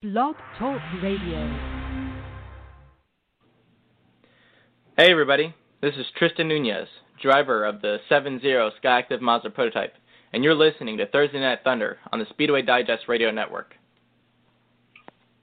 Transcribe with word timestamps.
Blog 0.00 0.36
Talk 0.56 0.80
Radio. 1.02 1.58
Hey 4.96 5.10
everybody, 5.10 5.52
this 5.82 5.96
is 5.96 6.06
Tristan 6.16 6.46
Nunez, 6.46 6.86
driver 7.20 7.64
of 7.64 7.82
the 7.82 7.98
7-0 8.08 8.70
Skyactiv 8.80 9.20
Mazda 9.20 9.50
prototype, 9.50 9.94
and 10.32 10.44
you're 10.44 10.54
listening 10.54 10.98
to 10.98 11.06
Thursday 11.08 11.40
Night 11.40 11.64
Thunder 11.64 11.98
on 12.12 12.20
the 12.20 12.26
Speedway 12.30 12.62
Digest 12.62 13.08
Radio 13.08 13.32
Network. 13.32 13.74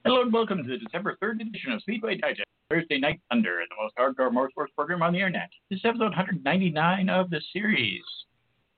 Hello 0.06 0.22
and 0.22 0.32
welcome 0.32 0.64
to 0.64 0.70
the 0.70 0.78
December 0.78 1.18
3rd 1.22 1.42
edition 1.42 1.74
of 1.74 1.82
Speedway 1.82 2.16
Digest, 2.16 2.48
Thursday 2.70 2.98
Night 2.98 3.20
Thunder, 3.30 3.60
the 3.70 3.76
most 3.84 3.98
hardcore 3.98 4.32
motorsports 4.32 4.74
program 4.74 5.02
on 5.02 5.12
the 5.12 5.20
internet. 5.20 5.50
This 5.70 5.80
is 5.80 5.86
episode 5.86 6.16
199 6.16 7.10
of 7.10 7.30
the 7.30 7.42
series. 7.52 8.04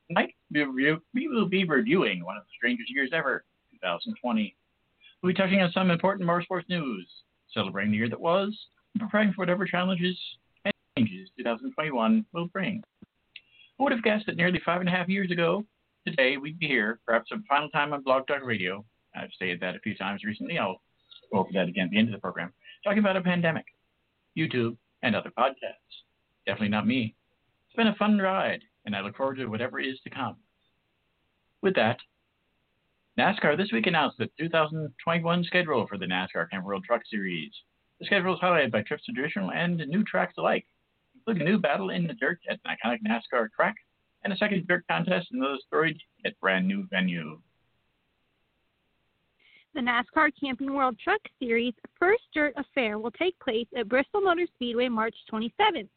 Tonight 0.08 0.34
we 0.52 1.28
will 1.28 1.48
be 1.48 1.66
reviewing 1.66 2.26
one 2.26 2.36
of 2.36 2.42
the 2.46 2.50
strangest 2.58 2.90
years 2.92 3.12
ever, 3.14 3.46
2020. 3.74 4.56
We'll 5.22 5.32
be 5.34 5.38
touching 5.38 5.62
on 5.62 5.72
some 5.72 5.90
important 5.90 6.30
motorsports 6.30 6.70
news, 6.70 7.08
celebrating 7.54 7.92
the 7.92 7.98
year 7.98 8.10
that 8.10 8.20
was, 8.20 8.56
and 8.94 9.02
preparing 9.02 9.34
for 9.34 9.42
whatever 9.42 9.66
challenges 9.66 10.18
and 10.64 10.74
changes 10.98 11.30
2021 11.38 12.26
will 12.34 12.48
bring. 12.48 12.84
Who 13.78 13.86
would 13.86 13.94
have 13.94 14.04
guessed 14.04 14.28
that 14.28 14.38
nearly 14.38 14.62
five 14.64 14.80
and 14.80 14.90
a 14.90 14.92
half 14.92 15.10
years 15.10 15.32
ago, 15.32 15.66
today, 16.06 16.38
we'd 16.38 16.60
be 16.60 16.68
here, 16.68 17.00
perhaps 17.06 17.30
for 17.30 17.38
the 17.38 17.44
final 17.50 17.70
time 17.70 17.94
on 17.94 18.04
Blog 18.04 18.28
Talk 18.28 18.44
Radio. 18.44 18.86
I've 19.16 19.32
stated 19.36 19.60
that 19.62 19.76
a 19.76 19.80
few 19.80 19.96
times 19.96 20.24
recently. 20.24 20.60
I'll 20.60 20.82
go 21.32 21.40
over 21.40 21.50
that 21.54 21.68
again 21.68 21.86
at 21.86 21.92
the 21.92 21.98
end 21.98 22.10
of 22.10 22.14
the 22.14 22.22
program. 22.22 22.54
Talking 22.84 23.00
about 23.00 23.18
a 23.18 23.22
pandemic, 23.22 23.66
YouTube, 24.38 24.78
and 25.02 25.16
other 25.16 25.32
podcasts. 25.38 26.04
Definitely 26.46 26.70
not 26.70 26.88
me. 26.88 27.16
It's 27.68 27.76
been 27.76 27.88
a 27.88 27.96
fun 27.96 28.20
ride, 28.20 28.62
and 28.86 28.96
I 28.96 29.02
look 29.02 29.18
forward 29.18 29.38
to 29.38 29.48
whatever 29.48 29.80
is 29.80 30.00
to 30.04 30.10
come. 30.10 30.38
With 31.62 31.76
that, 31.76 31.98
NASCAR 33.18 33.58
this 33.58 33.72
week 33.74 33.88
announced 33.88 34.20
the 34.20 34.30
2021 34.38 35.44
schedule 35.46 35.88
for 35.88 35.98
the 35.98 36.06
NASCAR 36.06 36.52
Camping 36.52 36.64
World 36.64 36.84
Truck 36.86 37.02
Series. 37.10 37.52
The 38.00 38.06
schedule 38.06 38.36
is 38.36 38.40
highlighted 38.40 38.72
by 38.72 38.84
trips 38.84 39.06
to 39.06 39.12
traditional 39.12 39.50
and 39.50 39.78
new 39.88 40.04
tracks 40.04 40.36
alike, 40.38 40.68
including 41.16 41.42
a 41.42 41.50
new 41.50 41.58
battle 41.58 41.90
in 41.90 42.06
the 42.06 42.14
dirt 42.14 42.38
at 42.48 42.60
an 42.64 42.76
iconic 42.76 43.00
NASCAR 43.08 43.48
track 43.56 43.74
and 44.24 44.32
a 44.32 44.38
second 44.38 44.68
dirt 44.68 44.84
contest 44.88 45.30
in 45.34 45.40
the 45.40 45.58
storied 45.66 45.98
at 46.28 46.40
brand 46.40 46.68
new 46.68 46.86
venue. 46.92 47.40
The 49.74 49.82
NASCAR 49.82 50.30
Camping 50.40 50.72
World 50.72 51.00
Truck 51.04 51.22
Series 51.40 51.74
first 52.00 52.22
dirt 52.36 52.54
affair 52.56 53.00
will 53.00 53.10
take 53.10 53.40
place 53.40 53.68
at 53.76 53.90
Bristol 53.90 54.22
Motor 54.22 54.46
Speedway 54.54 54.90
March 54.90 55.16
27th, 55.34 55.90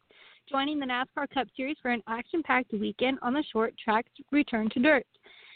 joining 0.49 0.79
the 0.79 0.87
NASCAR 0.87 1.29
Cup 1.31 1.47
Series 1.55 1.77
for 1.83 1.91
an 1.91 2.01
action 2.07 2.41
packed 2.41 2.73
weekend 2.73 3.19
on 3.21 3.33
the 3.33 3.43
short 3.51 3.75
track's 3.77 4.09
return 4.31 4.71
to 4.71 4.79
dirt. 4.79 5.05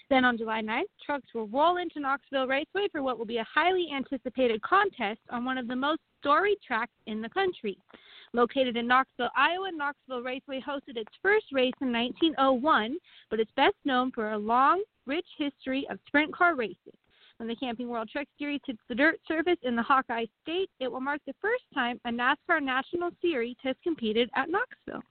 Then 0.09 0.23
on 0.23 0.38
July 0.38 0.61
9th, 0.61 0.84
trucks 1.03 1.34
will 1.34 1.48
roll 1.48 1.78
into 1.78 2.00
Knoxville 2.00 2.48
Raceway 2.48 2.88
for 2.92 3.02
what 3.02 3.17
will 3.17 3.25
be 3.25 3.38
a 3.38 3.48
highly 3.52 3.88
anticipated 3.95 4.62
contest 4.62 5.20
on 5.31 5.45
one 5.45 5.58
of 5.58 5.67
the 5.67 5.75
most 5.75 6.02
storied 6.20 6.59
tracks 6.66 6.94
in 7.08 7.22
the 7.22 7.30
country. 7.30 7.78
Located 8.34 8.78
in 8.78 8.88
Knoxville, 8.88 9.30
Iowa, 9.36 9.72
Knoxville 9.72 10.22
Raceway 10.22 10.62
hosted 10.62 10.97
its 10.97 11.12
first 11.22 11.45
race 11.52 11.73
in 11.81 11.92
1901, 11.92 12.97
but 13.30 13.39
it's 13.39 13.52
best 13.56 13.75
known 13.84 14.12
for 14.12 14.31
a 14.31 14.38
long, 14.38 14.84
rich 15.08 15.28
history 15.38 15.88
of 15.89 16.00
sprint 16.06 16.34
car 16.36 16.56
racing. 16.56 16.97
When 17.38 17.50
the 17.50 17.56
Camping 17.56 17.90
World 17.90 18.09
Truck 18.09 18.28
Series 18.38 18.62
hits 18.66 18.80
the 18.88 18.95
dirt 18.95 19.19
surface 19.28 19.58
in 19.64 19.75
the 19.75 19.84
Hawkeye 19.84 20.25
State, 20.44 20.69
it 20.80 20.90
will 20.90 21.02
mark 21.02 21.22
the 21.25 21.36
first 21.42 21.64
time 21.73 22.00
a 22.06 22.09
NASCAR 22.09 22.62
National 22.62 23.09
Series 23.22 23.58
has 23.64 23.75
competed 23.84 24.30
at 24.36 24.50
Knoxville. 24.50 25.03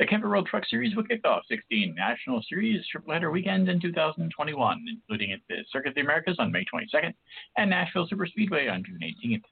The 0.00 0.06
Camping 0.06 0.30
World 0.30 0.46
Truck 0.46 0.64
Series 0.64 0.96
will 0.96 1.04
kick 1.04 1.26
off 1.26 1.42
16 1.50 1.94
National 1.94 2.42
Series 2.48 2.82
triple 2.90 3.12
header 3.12 3.30
weekends 3.30 3.68
in 3.68 3.78
2021, 3.82 4.86
including 4.88 5.32
at 5.32 5.40
the 5.46 5.56
Circuit 5.70 5.90
of 5.90 5.94
the 5.94 6.00
Americas 6.00 6.36
on 6.38 6.50
May 6.50 6.64
22nd 6.74 7.12
and 7.58 7.68
Nashville 7.68 8.08
Superspeedway 8.08 8.72
on 8.72 8.82
June 8.82 9.00
18th. 9.02 9.42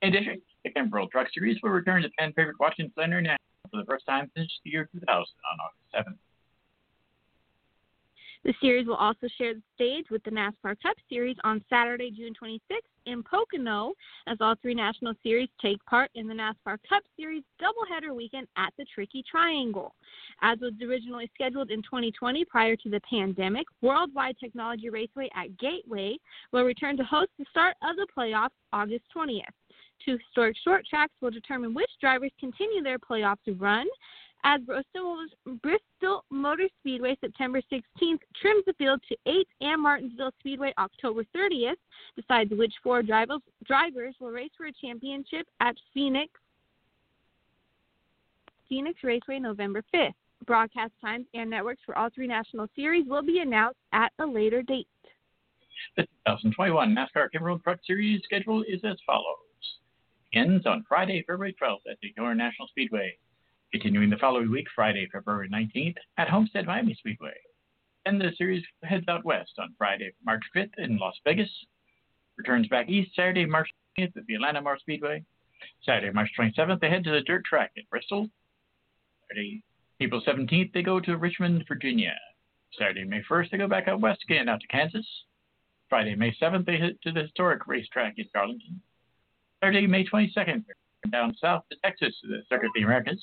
In 0.00 0.08
addition, 0.08 0.40
the 0.64 0.70
Camping 0.70 0.92
World 0.92 1.10
Truck 1.12 1.26
Series 1.34 1.58
will 1.62 1.68
return 1.68 2.00
to 2.00 2.08
fan 2.18 2.32
favorite 2.32 2.56
Watkins 2.58 2.90
Glen 2.94 3.10
International 3.10 3.36
for 3.70 3.76
the 3.76 3.84
first 3.84 4.06
time 4.06 4.30
since 4.34 4.50
the 4.64 4.70
year 4.70 4.88
2000 4.94 5.10
on 5.12 5.24
August 5.60 6.08
7th. 6.08 6.31
The 8.44 8.54
series 8.60 8.88
will 8.88 8.96
also 8.96 9.28
share 9.38 9.54
the 9.54 9.62
stage 9.74 10.06
with 10.10 10.24
the 10.24 10.30
NASCAR 10.30 10.74
Cup 10.82 10.96
Series 11.08 11.36
on 11.44 11.64
Saturday, 11.70 12.10
June 12.10 12.34
26th 12.42 12.80
in 13.06 13.22
Pocono, 13.22 13.92
as 14.26 14.38
all 14.40 14.56
three 14.60 14.74
national 14.74 15.14
series 15.22 15.48
take 15.60 15.84
part 15.84 16.10
in 16.16 16.26
the 16.26 16.34
NASCAR 16.34 16.78
Cup 16.88 17.04
Series 17.16 17.44
doubleheader 17.60 18.14
weekend 18.14 18.48
at 18.56 18.72
the 18.76 18.84
Tricky 18.92 19.22
Triangle. 19.30 19.94
As 20.40 20.58
was 20.60 20.72
originally 20.84 21.30
scheduled 21.34 21.70
in 21.70 21.82
2020 21.82 22.44
prior 22.46 22.74
to 22.74 22.90
the 22.90 23.00
pandemic, 23.08 23.66
Worldwide 23.80 24.36
Technology 24.40 24.90
Raceway 24.90 25.28
at 25.36 25.56
Gateway 25.58 26.16
will 26.52 26.64
return 26.64 26.96
to 26.96 27.04
host 27.04 27.30
the 27.38 27.46
start 27.48 27.76
of 27.88 27.94
the 27.94 28.08
playoffs 28.16 28.50
August 28.72 29.04
20th. 29.16 29.42
Two 30.04 30.18
historic 30.18 30.56
short 30.64 30.84
tracks 30.84 31.14
will 31.20 31.30
determine 31.30 31.74
which 31.74 31.90
drivers 32.00 32.32
continue 32.40 32.82
their 32.82 32.98
playoffs 32.98 33.38
run, 33.60 33.86
as 34.44 34.60
Bristol, 34.62 35.24
Bristol 35.62 36.24
Motor 36.30 36.68
Speedway 36.80 37.16
September 37.20 37.60
16th 37.72 38.20
trims 38.40 38.64
the 38.66 38.72
field 38.78 39.00
to 39.08 39.16
8th 39.26 39.44
and 39.60 39.82
Martinsville 39.82 40.32
Speedway 40.40 40.72
October 40.78 41.24
30th 41.34 41.76
decides 42.16 42.50
which 42.50 42.72
four 42.82 43.02
drivers, 43.02 43.40
drivers 43.64 44.14
will 44.20 44.30
race 44.30 44.50
for 44.56 44.66
a 44.66 44.72
championship 44.72 45.46
at 45.60 45.76
Phoenix 45.94 46.32
Phoenix 48.68 48.98
Raceway 49.04 49.38
November 49.38 49.82
5th. 49.94 50.14
Broadcast 50.46 50.92
times 51.00 51.26
and 51.34 51.50
networks 51.50 51.82
for 51.84 51.96
all 51.96 52.08
three 52.14 52.26
national 52.26 52.66
series 52.74 53.06
will 53.06 53.22
be 53.22 53.40
announced 53.40 53.78
at 53.92 54.12
a 54.18 54.26
later 54.26 54.62
date. 54.62 54.88
The 55.96 56.02
2021 56.26 56.94
NASCAR 56.94 57.30
Camping 57.30 57.60
Truck 57.62 57.78
Series 57.86 58.22
schedule 58.24 58.62
is 58.62 58.80
as 58.82 58.96
follows. 59.06 59.36
It 60.32 60.38
ends 60.38 60.66
on 60.66 60.84
Friday, 60.88 61.22
February 61.26 61.54
12th 61.62 61.90
at 61.90 61.98
the 62.00 62.08
Daytona 62.08 62.34
National 62.34 62.66
Speedway. 62.68 63.16
Continuing 63.72 64.10
the 64.10 64.18
following 64.18 64.50
week, 64.50 64.66
Friday, 64.74 65.08
February 65.10 65.48
19th, 65.48 65.96
at 66.18 66.28
Homestead 66.28 66.66
Miami 66.66 66.92
Speedway. 66.92 67.32
Then 68.04 68.18
the 68.18 68.30
series 68.36 68.62
heads 68.82 69.06
out 69.08 69.24
west 69.24 69.52
on 69.58 69.74
Friday, 69.78 70.12
March 70.22 70.42
5th 70.54 70.72
in 70.76 70.98
Las 70.98 71.14
Vegas. 71.24 71.48
Returns 72.36 72.68
back 72.68 72.90
east 72.90 73.12
Saturday, 73.16 73.46
March 73.46 73.70
20th 73.98 74.14
at 74.14 74.26
the 74.26 74.34
Atlanta 74.34 74.60
Motor 74.60 74.76
Speedway. 74.78 75.24
Saturday, 75.86 76.12
March 76.12 76.28
27th, 76.38 76.80
they 76.80 76.90
head 76.90 77.02
to 77.04 77.12
the 77.12 77.22
dirt 77.22 77.46
track 77.46 77.70
in 77.76 77.84
Bristol. 77.90 78.28
Saturday, 79.26 79.62
April 80.00 80.20
17th, 80.20 80.70
they 80.74 80.82
go 80.82 81.00
to 81.00 81.16
Richmond, 81.16 81.64
Virginia. 81.66 82.12
Saturday, 82.78 83.04
May 83.04 83.22
1st, 83.22 83.52
they 83.52 83.58
go 83.58 83.68
back 83.68 83.88
out 83.88 84.02
west 84.02 84.20
again 84.28 84.50
out 84.50 84.60
to 84.60 84.66
Kansas. 84.66 85.06
Friday, 85.88 86.14
May 86.14 86.36
7th, 86.42 86.66
they 86.66 86.76
head 86.76 86.98
to 87.04 87.12
the 87.12 87.22
historic 87.22 87.66
racetrack 87.66 88.14
in 88.18 88.26
Darlington. 88.34 88.82
Saturday, 89.60 89.86
May 89.86 90.04
22nd, 90.04 90.62
down 91.10 91.34
south 91.40 91.62
to 91.70 91.76
Texas 91.82 92.14
to 92.20 92.28
the 92.28 92.42
Circuit 92.50 92.66
of 92.66 92.72
the 92.74 92.82
Americas. 92.82 93.22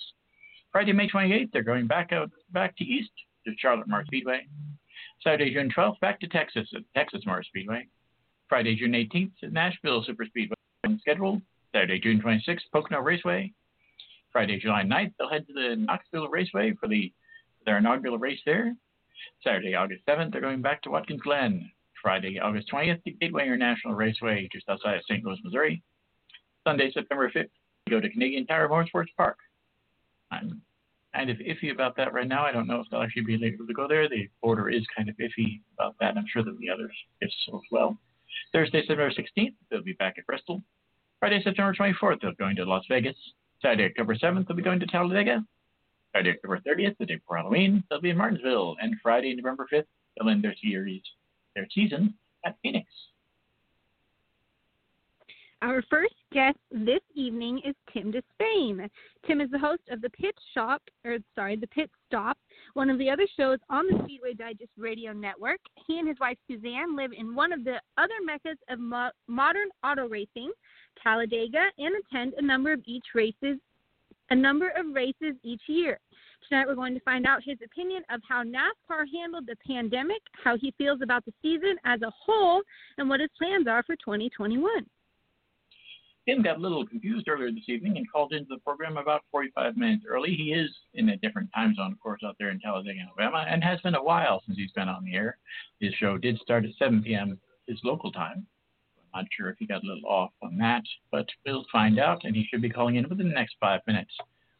Friday, 0.72 0.94
May 0.94 1.08
28th, 1.08 1.52
they're 1.52 1.64
going 1.64 1.88
back 1.88 2.12
out 2.12 2.30
back 2.52 2.78
to 2.78 2.84
east 2.84 3.12
to 3.46 3.54
Charlotte 3.58 3.88
Motor 3.88 4.06
Speedway. 4.06 4.46
Saturday, 5.24 5.52
June 5.52 5.72
12th, 5.76 6.00
back 6.00 6.20
to 6.20 6.28
Texas 6.28 6.70
at 6.76 6.84
Texas 6.96 7.24
Motor 7.26 7.44
Speedway. 7.44 7.88
Friday, 8.48 8.76
June 8.76 8.92
18th, 8.92 9.32
at 9.44 9.52
Nashville 9.52 10.04
Super 10.06 10.26
Speedway 10.26 10.56
on 10.86 11.00
schedule. 11.00 11.42
Saturday, 11.72 12.00
June 12.00 12.22
26th, 12.22 12.62
Pocono 12.72 13.00
Raceway. 13.00 13.52
Friday, 14.32 14.60
July 14.60 14.84
9th, 14.84 15.14
they'll 15.18 15.30
head 15.30 15.48
to 15.48 15.54
the 15.54 15.76
Knoxville 15.76 16.30
Raceway 16.30 16.74
for 16.80 16.88
the 16.88 17.12
their 17.66 17.80
inaugural 17.80 18.18
race 18.18 18.40
there. 18.46 18.74
Saturday, 19.44 19.76
August 19.76 20.06
7th, 20.08 20.32
they're 20.32 20.40
going 20.40 20.62
back 20.62 20.82
to 20.84 20.92
Watkins 20.92 21.22
Glen. 21.22 21.70
Friday, 22.02 22.40
August 22.40 22.72
20th, 22.72 23.02
the 23.04 23.12
Gateway 23.20 23.48
International 23.48 23.94
Raceway 23.96 24.48
just 24.52 24.70
outside 24.70 24.96
of 24.96 25.04
St. 25.04 25.24
Louis, 25.24 25.40
Missouri. 25.44 25.84
Sunday, 26.66 26.92
September 26.92 27.30
5th, 27.30 27.50
they 27.86 27.90
go 27.90 28.00
to 28.00 28.10
Canadian 28.10 28.46
Tire 28.46 28.70
Motorsports 28.70 29.14
Park. 29.18 29.38
I'm 30.32 30.62
kind 31.14 31.30
of 31.30 31.38
iffy 31.38 31.72
about 31.72 31.98
that 31.98 32.14
right 32.14 32.28
now. 32.28 32.46
I 32.46 32.52
don't 32.52 32.68
know 32.68 32.80
if 32.80 32.88
they'll 32.90 33.02
actually 33.02 33.24
be 33.24 33.34
able 33.46 33.68
to 33.68 33.74
go 33.74 33.88
there. 33.88 34.08
The 34.08 34.30
border 34.42 34.70
is 34.70 34.86
kind 34.96 35.10
of 35.10 35.16
iffy 35.18 35.62
about 35.74 35.96
that. 36.00 36.18
I'm 36.18 36.26
sure 36.32 36.44
that 36.44 36.58
the 36.60 36.70
others 36.70 36.92
if 37.22 37.32
so 37.46 37.58
as 37.58 37.64
well. 37.72 37.98
Thursday, 38.54 38.82
September 38.82 39.12
16th, 39.12 39.54
they'll 39.70 39.84
be 39.84 39.94
back 39.94 40.16
at 40.18 40.26
Bristol. 40.26 40.62
Friday, 41.20 41.42
September 41.44 41.74
24th, 41.74 42.22
they'll 42.22 42.32
be 42.32 42.38
going 42.38 42.56
to 42.56 42.66
Las 42.66 42.86
Vegas. 42.90 43.16
Saturday, 43.62 43.86
October 43.86 44.16
7th, 44.16 44.48
they'll 44.48 44.56
be 44.56 44.64
going 44.64 44.80
to 44.80 44.86
Talladega. 44.86 45.44
Friday, 46.12 46.32
October 46.32 46.60
30th, 46.66 46.98
the 46.98 47.06
day 47.06 47.16
before 47.16 47.38
Halloween, 47.38 47.84
they'll 47.90 48.02
be 48.02 48.10
in 48.10 48.18
Martinsville. 48.18 48.78
And 48.82 48.96
Friday, 49.04 49.36
November 49.36 49.68
5th, 49.72 49.86
they'll 50.18 50.30
end 50.30 50.44
their 50.44 50.56
series, 50.62 51.02
their 51.56 51.68
season 51.74 52.14
at 52.46 52.56
Phoenix. 52.64 52.88
Our 55.62 55.84
first 55.90 56.14
guest 56.32 56.58
this 56.72 57.02
evening 57.16 57.60
is 57.66 57.76
Tim 57.92 58.12
Disspain. 58.12 58.88
Tim 59.26 59.42
is 59.42 59.50
the 59.50 59.58
host 59.58 59.82
of 59.90 60.02
the 60.02 60.10
Pit 60.12 60.36
Shop, 60.54 60.82
or 61.04 61.18
sorry, 61.36 61.56
the 61.56 61.68
Pit 61.68 61.90
Stop, 62.08 62.38
one 62.74 62.90
of 62.90 63.00
the 63.00 63.10
other 63.10 63.28
shows 63.36 63.58
on 63.70 63.88
the 63.88 64.00
Speedway 64.04 64.34
Digest 64.34 64.72
Radio 64.78 65.12
Network. 65.12 65.60
He 65.88 65.98
and 65.98 66.08
his 66.08 66.20
wife 66.20 66.38
Suzanne 66.48 66.96
live 66.96 67.12
in 67.18 67.36
one 67.36 67.52
of 67.52 67.64
the 67.64 67.82
other 67.98 68.14
meccas 68.24 68.58
of 68.70 68.80
mo- 68.80 69.12
modern 69.28 69.70
auto 69.84 70.08
racing, 70.08 70.52
Talladega, 71.04 71.70
and 71.78 71.96
attend 71.96 72.34
a 72.38 72.42
number 72.42 72.74
of 72.74 72.82
each 72.86 73.06
races, 73.16 73.58
a 74.30 74.36
number 74.36 74.70
of 74.78 74.94
races 74.94 75.36
each 75.44 75.62
year. 75.68 76.00
Tonight, 76.48 76.68
we're 76.68 76.76
going 76.76 76.94
to 76.94 77.02
find 77.02 77.26
out 77.26 77.44
his 77.44 77.58
opinion 77.64 78.04
of 78.10 78.22
how 78.28 78.44
NASCAR 78.44 79.06
handled 79.14 79.46
the 79.48 79.58
pandemic, 79.68 80.22
how 80.44 80.58
he 80.58 80.74
feels 80.78 81.02
about 81.02 81.26
the 81.26 81.34
season 81.42 81.76
as 81.86 82.02
a 82.02 82.12
whole, 82.12 82.62
and 82.98 83.10
what 83.10 83.20
his 83.20 83.30
plans 83.38 83.68
are 83.68 83.84
for 83.84 83.96
2021. 83.98 84.86
Tim 86.28 86.44
got 86.44 86.58
a 86.58 86.62
little 86.62 86.86
confused 86.86 87.28
earlier 87.28 87.52
this 87.52 87.68
evening 87.68 87.98
and 87.98 88.12
called 88.12 88.34
into 88.34 88.48
the 88.50 88.60
program 88.60 88.98
about 88.98 89.24
45 89.32 89.78
minutes 89.78 90.04
early. 90.08 90.36
He 90.36 90.54
is 90.54 90.70
in 90.94 91.10
a 91.10 91.18
different 91.18 91.50
time 91.56 91.74
zone, 91.76 91.92
of 91.92 92.00
course, 92.00 92.22
out 92.24 92.36
there 92.40 92.52
in 92.52 92.60
Talladega, 92.60 93.00
Alabama, 93.02 93.46
and 93.50 93.64
has 93.64 93.80
been 93.82 93.96
a 93.96 94.04
while 94.04 94.42
since 94.46 94.58
he's 94.58 94.72
been 94.72 94.90
on 94.90 95.04
the 95.04 95.16
air. 95.16 95.38
His 95.80 95.94
show 95.96 96.18
did 96.18 96.38
start 96.40 96.66
at 96.66 96.72
7 96.78 97.02
p.m. 97.02 97.40
his 97.68 97.80
local 97.84 98.12
time. 98.12 98.46
I'm 99.14 99.24
not 99.24 99.26
sure 99.36 99.50
if 99.50 99.58
he 99.58 99.66
got 99.66 99.84
a 99.84 99.88
little 99.88 100.08
off 100.08 100.32
on 100.44 100.58
that, 100.58 100.84
but 101.12 101.26
we'll 101.46 101.66
find 101.72 102.00
out, 102.00 102.24
and 102.24 102.36
he 102.36 102.46
should 102.50 102.62
be 102.62 102.70
calling 102.70 102.98
in 102.98 103.10
within 103.10 103.28
the 103.28 103.34
next 103.34 103.56
five 103.60 103.82
minutes. 103.88 104.12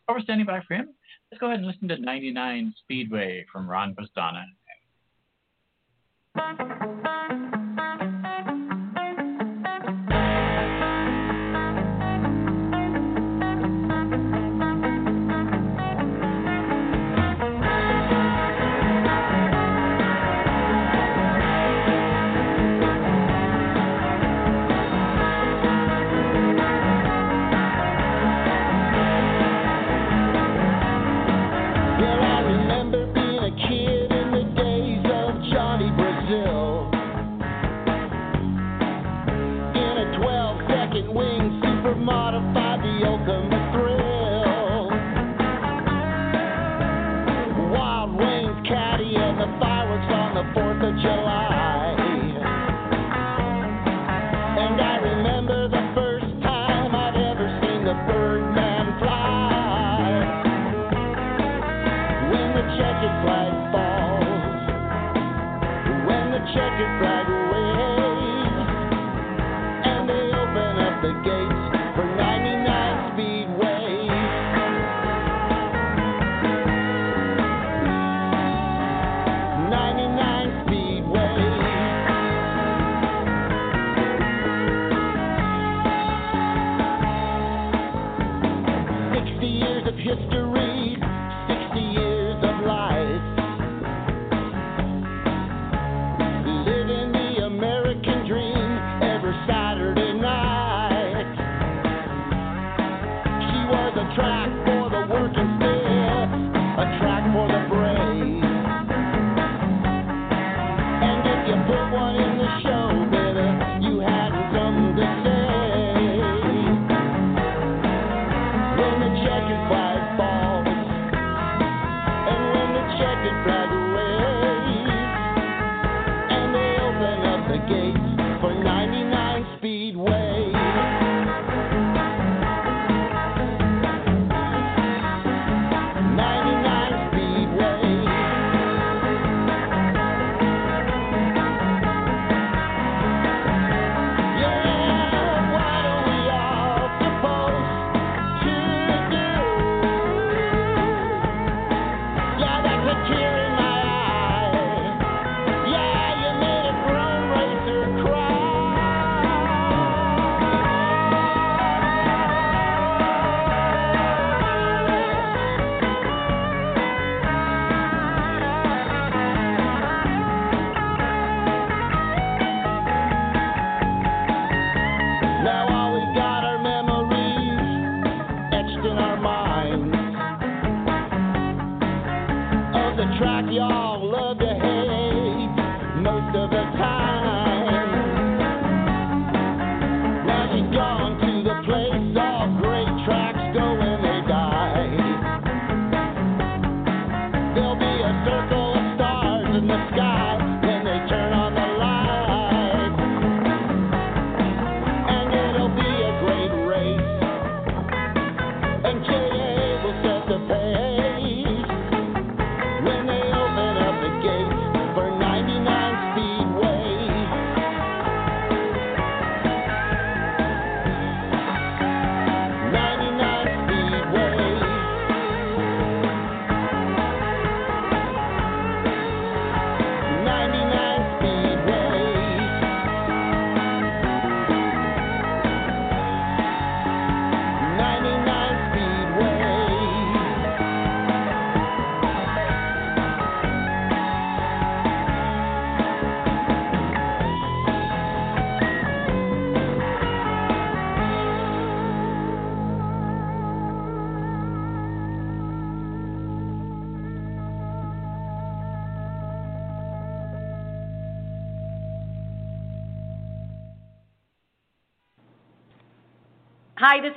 While 0.06 0.18
we're 0.18 0.24
standing 0.24 0.48
by 0.48 0.62
for 0.68 0.74
him, 0.74 0.90
let's 1.32 1.40
go 1.40 1.48
ahead 1.48 1.60
and 1.60 1.68
listen 1.68 1.88
to 1.90 1.98
99 1.98 2.74
Speedway 2.84 3.46
from 3.52 3.70
Ron 3.70 3.96
Bastana. 3.96 4.46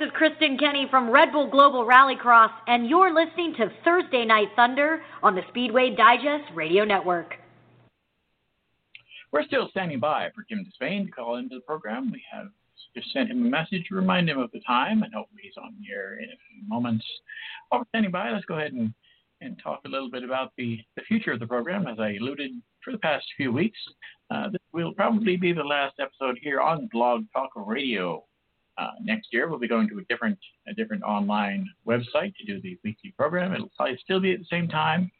Is 0.03 0.11
Kristen 0.15 0.57
Kenny 0.57 0.85
from 0.89 1.09
Red 1.09 1.31
Bull 1.31 1.49
Global 1.49 1.85
Rallycross, 1.85 2.51
and 2.67 2.89
you're 2.89 3.13
listening 3.13 3.53
to 3.55 3.71
Thursday 3.85 4.25
Night 4.25 4.49
Thunder 4.53 5.01
on 5.21 5.33
the 5.33 5.43
Speedway 5.47 5.95
Digest 5.95 6.51
Radio 6.53 6.83
Network. 6.83 7.35
We're 9.31 9.45
still 9.45 9.69
standing 9.69 10.01
by 10.01 10.29
for 10.35 10.43
Tim 10.43 10.65
Disspain 10.65 11.05
to 11.05 11.11
call 11.11 11.37
into 11.37 11.55
the 11.55 11.61
program. 11.61 12.11
We 12.11 12.21
have 12.33 12.47
just 12.93 13.13
sent 13.13 13.31
him 13.31 13.45
a 13.45 13.49
message 13.49 13.85
to 13.87 13.95
remind 13.95 14.29
him 14.29 14.39
of 14.39 14.51
the 14.51 14.59
time, 14.67 15.03
and 15.03 15.13
hopefully 15.13 15.43
he's 15.43 15.53
on 15.55 15.73
air 15.89 16.17
in 16.17 16.25
a 16.25 16.37
few 16.51 16.67
moments. 16.67 17.05
While 17.69 17.81
we're 17.81 17.87
standing 17.91 18.11
by, 18.11 18.29
let's 18.29 18.43
go 18.43 18.57
ahead 18.57 18.73
and, 18.73 18.93
and 19.39 19.57
talk 19.63 19.79
a 19.85 19.89
little 19.89 20.11
bit 20.11 20.25
about 20.25 20.51
the, 20.57 20.81
the 20.97 21.03
future 21.03 21.31
of 21.31 21.39
the 21.39 21.47
program. 21.47 21.87
As 21.87 21.99
I 22.01 22.15
alluded 22.15 22.51
for 22.83 22.91
the 22.91 22.97
past 22.99 23.25
few 23.37 23.53
weeks, 23.53 23.79
uh, 24.31 24.49
this 24.49 24.61
will 24.73 24.93
probably 24.95 25.37
be 25.37 25.53
the 25.53 25.63
last 25.63 25.95
episode 26.01 26.37
here 26.41 26.59
on 26.59 26.89
Blog 26.91 27.23
Talk 27.33 27.51
Radio. 27.55 28.25
Uh, 28.77 28.91
next 29.01 29.27
year, 29.31 29.47
we'll 29.47 29.59
be 29.59 29.67
going 29.67 29.87
to 29.87 29.99
a 29.99 30.03
different 30.05 30.37
a 30.67 30.73
different 30.73 31.03
online 31.03 31.67
website 31.87 32.35
to 32.35 32.45
do 32.45 32.59
the 32.61 32.77
weekly 32.83 33.13
program. 33.17 33.53
It'll 33.53 33.71
probably 33.77 33.99
still 34.03 34.19
be 34.19 34.33
at 34.33 34.39
the 34.39 34.47
same 34.49 34.67
time, 34.67 35.11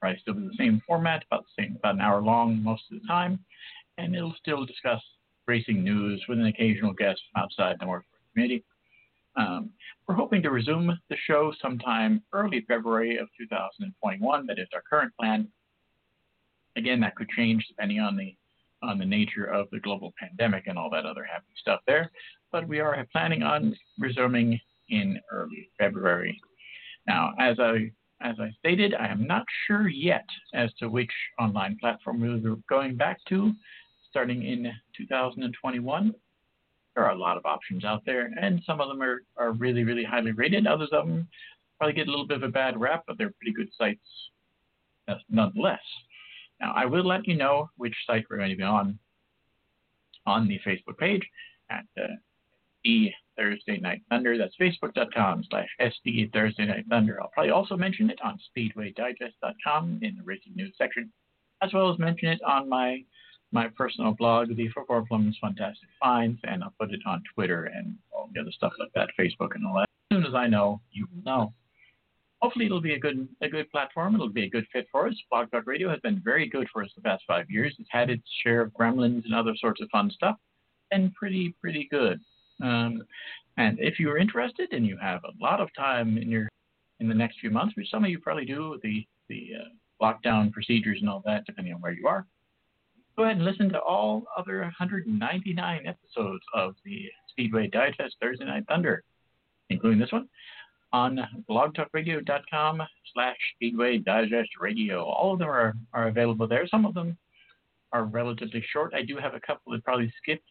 probably 0.00 0.18
still 0.20 0.34
be 0.34 0.42
the 0.42 0.54
same 0.56 0.80
format, 0.86 1.24
about 1.30 1.44
the 1.44 1.62
same, 1.62 1.76
about 1.76 1.96
an 1.96 2.00
hour 2.00 2.20
long 2.20 2.62
most 2.62 2.84
of 2.90 3.00
the 3.00 3.06
time, 3.08 3.40
and 3.98 4.14
it'll 4.14 4.34
still 4.38 4.64
discuss 4.64 5.02
racing 5.46 5.82
news 5.82 6.22
with 6.28 6.38
an 6.38 6.46
occasional 6.46 6.92
guest 6.92 7.20
from 7.32 7.42
outside 7.42 7.76
the 7.80 7.86
Motorsport 7.86 8.02
community. 8.32 8.64
Um, 9.36 9.70
we're 10.06 10.14
hoping 10.14 10.42
to 10.42 10.50
resume 10.50 10.96
the 11.08 11.16
show 11.26 11.52
sometime 11.60 12.22
early 12.32 12.64
February 12.68 13.16
of 13.16 13.28
2021. 13.38 14.46
That 14.46 14.58
is 14.58 14.68
our 14.74 14.82
current 14.88 15.12
plan. 15.18 15.48
Again, 16.76 17.00
that 17.00 17.16
could 17.16 17.28
change 17.30 17.66
depending 17.68 18.00
on 18.00 18.16
the 18.16 18.34
on 18.82 18.98
the 18.98 19.04
nature 19.04 19.44
of 19.44 19.68
the 19.70 19.80
global 19.80 20.12
pandemic 20.18 20.66
and 20.66 20.78
all 20.78 20.90
that 20.90 21.06
other 21.06 21.24
happy 21.24 21.52
stuff 21.60 21.80
there. 21.86 22.10
But 22.52 22.66
we 22.66 22.80
are 22.80 23.06
planning 23.12 23.42
on 23.42 23.76
resuming 23.98 24.58
in 24.88 25.20
early 25.30 25.70
February. 25.78 26.40
Now, 27.06 27.32
as 27.38 27.58
I 27.58 27.92
as 28.22 28.36
I 28.38 28.50
stated, 28.58 28.94
I 28.94 29.06
am 29.06 29.26
not 29.26 29.46
sure 29.66 29.88
yet 29.88 30.26
as 30.52 30.70
to 30.74 30.90
which 30.90 31.10
online 31.38 31.78
platform 31.80 32.20
we 32.20 32.28
be 32.38 32.54
going 32.68 32.94
back 32.96 33.18
to 33.30 33.52
starting 34.10 34.42
in 34.42 34.70
2021. 34.96 36.14
There 36.94 37.04
are 37.04 37.12
a 37.12 37.18
lot 37.18 37.38
of 37.38 37.46
options 37.46 37.84
out 37.84 38.02
there, 38.04 38.30
and 38.38 38.60
some 38.66 38.80
of 38.80 38.88
them 38.88 39.00
are, 39.00 39.22
are 39.36 39.52
really, 39.52 39.84
really 39.84 40.04
highly 40.04 40.32
rated. 40.32 40.66
Others 40.66 40.90
of 40.92 41.06
them 41.06 41.28
probably 41.78 41.94
get 41.94 42.08
a 42.08 42.10
little 42.10 42.26
bit 42.26 42.36
of 42.36 42.42
a 42.42 42.48
bad 42.48 42.78
rap, 42.78 43.04
but 43.06 43.16
they're 43.16 43.32
pretty 43.40 43.54
good 43.54 43.70
sites 43.78 44.00
nonetheless. 45.28 45.80
Now, 46.60 46.72
I 46.76 46.84
will 46.84 47.06
let 47.06 47.26
you 47.26 47.36
know 47.36 47.70
which 47.76 47.94
site 48.06 48.26
we're 48.28 48.36
going 48.36 48.50
to 48.50 48.56
be 48.56 48.62
on 48.62 48.98
on 50.26 50.46
the 50.46 50.60
Facebook 50.66 50.98
page 50.98 51.22
at 51.70 51.84
uh, 51.98 52.08
the 52.84 53.10
Thursday 53.36 53.78
Night 53.78 54.02
Thunder. 54.10 54.36
That's 54.36 54.54
facebook.com 54.60 55.44
slash 55.48 55.68
SD 55.80 56.32
Thursday 56.32 56.66
Night 56.66 56.84
Thunder. 56.88 57.20
I'll 57.20 57.30
probably 57.30 57.50
also 57.50 57.76
mention 57.76 58.10
it 58.10 58.18
on 58.22 58.38
speedwaydigest.com 58.56 60.00
in 60.02 60.16
the 60.16 60.22
racing 60.22 60.52
news 60.54 60.74
section, 60.76 61.10
as 61.62 61.72
well 61.72 61.90
as 61.90 61.98
mention 61.98 62.28
it 62.28 62.42
on 62.42 62.68
my 62.68 63.02
my 63.52 63.66
personal 63.66 64.12
blog, 64.12 64.54
the 64.54 64.68
Football 64.68 65.04
Plum's 65.08 65.36
Fantastic 65.40 65.88
Finds, 66.00 66.38
and 66.44 66.62
I'll 66.62 66.74
put 66.78 66.92
it 66.92 67.00
on 67.04 67.20
Twitter 67.34 67.64
and 67.64 67.96
all 68.12 68.30
the 68.32 68.40
other 68.40 68.52
stuff 68.52 68.72
like 68.78 68.92
that, 68.94 69.08
Facebook 69.18 69.56
and 69.56 69.66
all 69.66 69.74
that. 69.74 69.88
As 70.10 70.16
soon 70.16 70.24
as 70.24 70.34
I 70.34 70.46
know, 70.46 70.80
you 70.92 71.08
will 71.12 71.24
know. 71.24 71.52
Hopefully, 72.42 72.66
it'll 72.66 72.80
be 72.80 72.94
a 72.94 72.98
good 72.98 73.28
a 73.42 73.48
good 73.48 73.70
platform. 73.70 74.14
It'll 74.14 74.28
be 74.28 74.44
a 74.44 74.50
good 74.50 74.66
fit 74.72 74.86
for 74.90 75.06
us. 75.08 75.14
Blog 75.30 75.50
Talk 75.50 75.66
Radio 75.66 75.90
has 75.90 76.00
been 76.00 76.22
very 76.24 76.48
good 76.48 76.68
for 76.72 76.82
us 76.82 76.90
the 76.96 77.02
past 77.02 77.22
five 77.26 77.50
years. 77.50 77.74
It's 77.78 77.88
had 77.92 78.08
its 78.08 78.22
share 78.42 78.62
of 78.62 78.72
gremlins 78.72 79.24
and 79.24 79.34
other 79.34 79.54
sorts 79.56 79.80
of 79.82 79.88
fun 79.90 80.10
stuff, 80.10 80.36
and 80.90 81.14
pretty 81.14 81.54
pretty 81.60 81.86
good. 81.90 82.18
Um, 82.62 83.02
and 83.56 83.78
if 83.78 83.98
you're 83.98 84.18
interested 84.18 84.72
and 84.72 84.86
you 84.86 84.96
have 84.96 85.20
a 85.24 85.42
lot 85.42 85.60
of 85.60 85.68
time 85.76 86.16
in 86.16 86.30
your 86.30 86.48
in 87.00 87.08
the 87.08 87.14
next 87.14 87.40
few 87.40 87.50
months, 87.50 87.76
which 87.76 87.90
some 87.90 88.04
of 88.04 88.10
you 88.10 88.18
probably 88.18 88.46
do, 88.46 88.78
the 88.82 89.06
the 89.28 89.50
uh, 89.60 90.04
lockdown 90.04 90.50
procedures 90.50 90.98
and 91.00 91.10
all 91.10 91.22
that, 91.26 91.44
depending 91.46 91.74
on 91.74 91.80
where 91.80 91.92
you 91.92 92.06
are, 92.06 92.26
go 93.16 93.24
ahead 93.24 93.36
and 93.36 93.44
listen 93.44 93.68
to 93.68 93.80
all 93.80 94.24
other 94.36 94.60
199 94.60 95.86
episodes 95.86 96.42
of 96.54 96.74
the 96.84 97.02
Speedway 97.28 97.68
Digest 97.68 98.16
Thursday 98.20 98.46
Night 98.46 98.64
Thunder, 98.66 99.04
including 99.68 99.98
this 99.98 100.12
one, 100.12 100.28
on 100.92 101.20
blogtalkradio.com 101.48 102.82
slash 103.14 103.36
Speedway 103.54 103.98
Digest 103.98 104.50
Radio. 104.60 105.04
All 105.04 105.32
of 105.32 105.38
them 105.38 105.48
are, 105.48 105.74
are 105.92 106.08
available 106.08 106.46
there. 106.46 106.66
Some 106.68 106.84
of 106.84 106.94
them 106.94 107.16
are 107.92 108.04
relatively 108.04 108.64
short. 108.72 108.94
I 108.94 109.02
do 109.02 109.16
have 109.16 109.34
a 109.34 109.40
couple 109.40 109.72
that 109.72 109.84
probably 109.84 110.12
skipped 110.22 110.48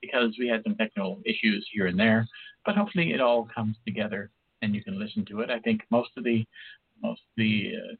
because 0.00 0.36
we 0.38 0.48
had 0.48 0.62
some 0.64 0.76
technical 0.76 1.20
issues 1.24 1.68
here 1.72 1.86
and 1.86 1.98
there, 1.98 2.26
but 2.64 2.76
hopefully 2.76 3.12
it 3.12 3.20
all 3.20 3.48
comes 3.54 3.76
together 3.84 4.30
and 4.62 4.74
you 4.74 4.82
can 4.82 4.98
listen 4.98 5.24
to 5.26 5.40
it. 5.40 5.50
I 5.50 5.58
think 5.60 5.82
most 5.90 6.10
of 6.16 6.24
the 6.24 6.44
most 7.02 7.20
of 7.20 7.36
the 7.36 7.72
uh, 7.76 7.94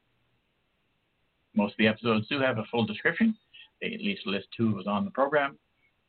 most 1.55 1.71
of 1.71 1.77
the 1.77 1.87
episodes 1.87 2.27
do 2.27 2.39
have 2.39 2.57
a 2.57 2.65
full 2.71 2.85
description 2.85 3.35
they 3.81 3.93
at 3.93 4.01
least 4.01 4.25
list 4.25 4.47
who 4.57 4.71
was 4.71 4.87
on 4.87 5.05
the 5.05 5.11
program. 5.11 5.57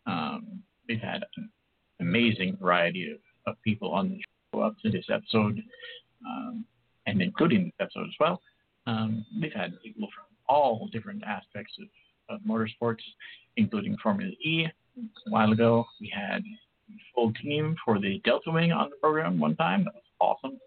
Um, 0.06 0.62
we've 0.88 1.00
had 1.00 1.24
an 1.36 1.50
amazing 2.00 2.56
variety 2.60 3.10
of, 3.10 3.18
of 3.46 3.56
people 3.62 3.92
on 3.92 4.10
the 4.10 4.16
show 4.16 4.31
up 4.61 4.76
to 4.82 4.90
this 4.90 5.06
episode, 5.11 5.62
um, 6.26 6.64
and 7.06 7.23
including 7.23 7.64
this 7.64 7.73
episode 7.80 8.09
as 8.09 8.14
well. 8.21 8.40
Um, 8.87 9.25
we've 9.40 9.52
had 9.52 9.80
people 9.82 10.09
from 10.14 10.25
all 10.49 10.88
different 10.92 11.23
aspects 11.25 11.73
of, 11.80 12.37
of 12.37 12.40
motorsports, 12.42 13.02
including 13.56 13.97
Formula 14.02 14.30
E. 14.44 14.66
A 14.99 15.30
while 15.30 15.52
ago, 15.52 15.87
we 16.00 16.12
had 16.14 16.42
a 16.42 16.94
full 17.14 17.32
team 17.32 17.75
for 17.85 17.99
the 17.99 18.21
Delta 18.25 18.50
Wing 18.50 18.73
on 18.73 18.90
the 18.90 18.97
program 18.97 19.38
one 19.38 19.56
time. 19.56 19.85
That 19.85 19.94
was 19.94 20.02
awesome. 20.21 20.59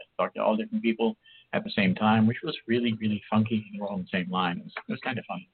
I 0.00 0.22
talked 0.22 0.36
to 0.36 0.42
all 0.42 0.56
different 0.56 0.82
people 0.82 1.16
at 1.52 1.62
the 1.64 1.70
same 1.70 1.94
time, 1.94 2.26
which 2.26 2.38
was 2.42 2.56
really, 2.66 2.94
really 2.94 3.22
funky. 3.30 3.66
They 3.72 3.80
were 3.80 3.88
all 3.88 3.94
on 3.94 4.02
the 4.02 4.18
same 4.18 4.30
line. 4.30 4.58
It 4.58 4.64
was, 4.64 4.72
it 4.88 4.92
was 4.92 5.00
kind 5.04 5.18
of 5.18 5.24
fun. 5.26 5.44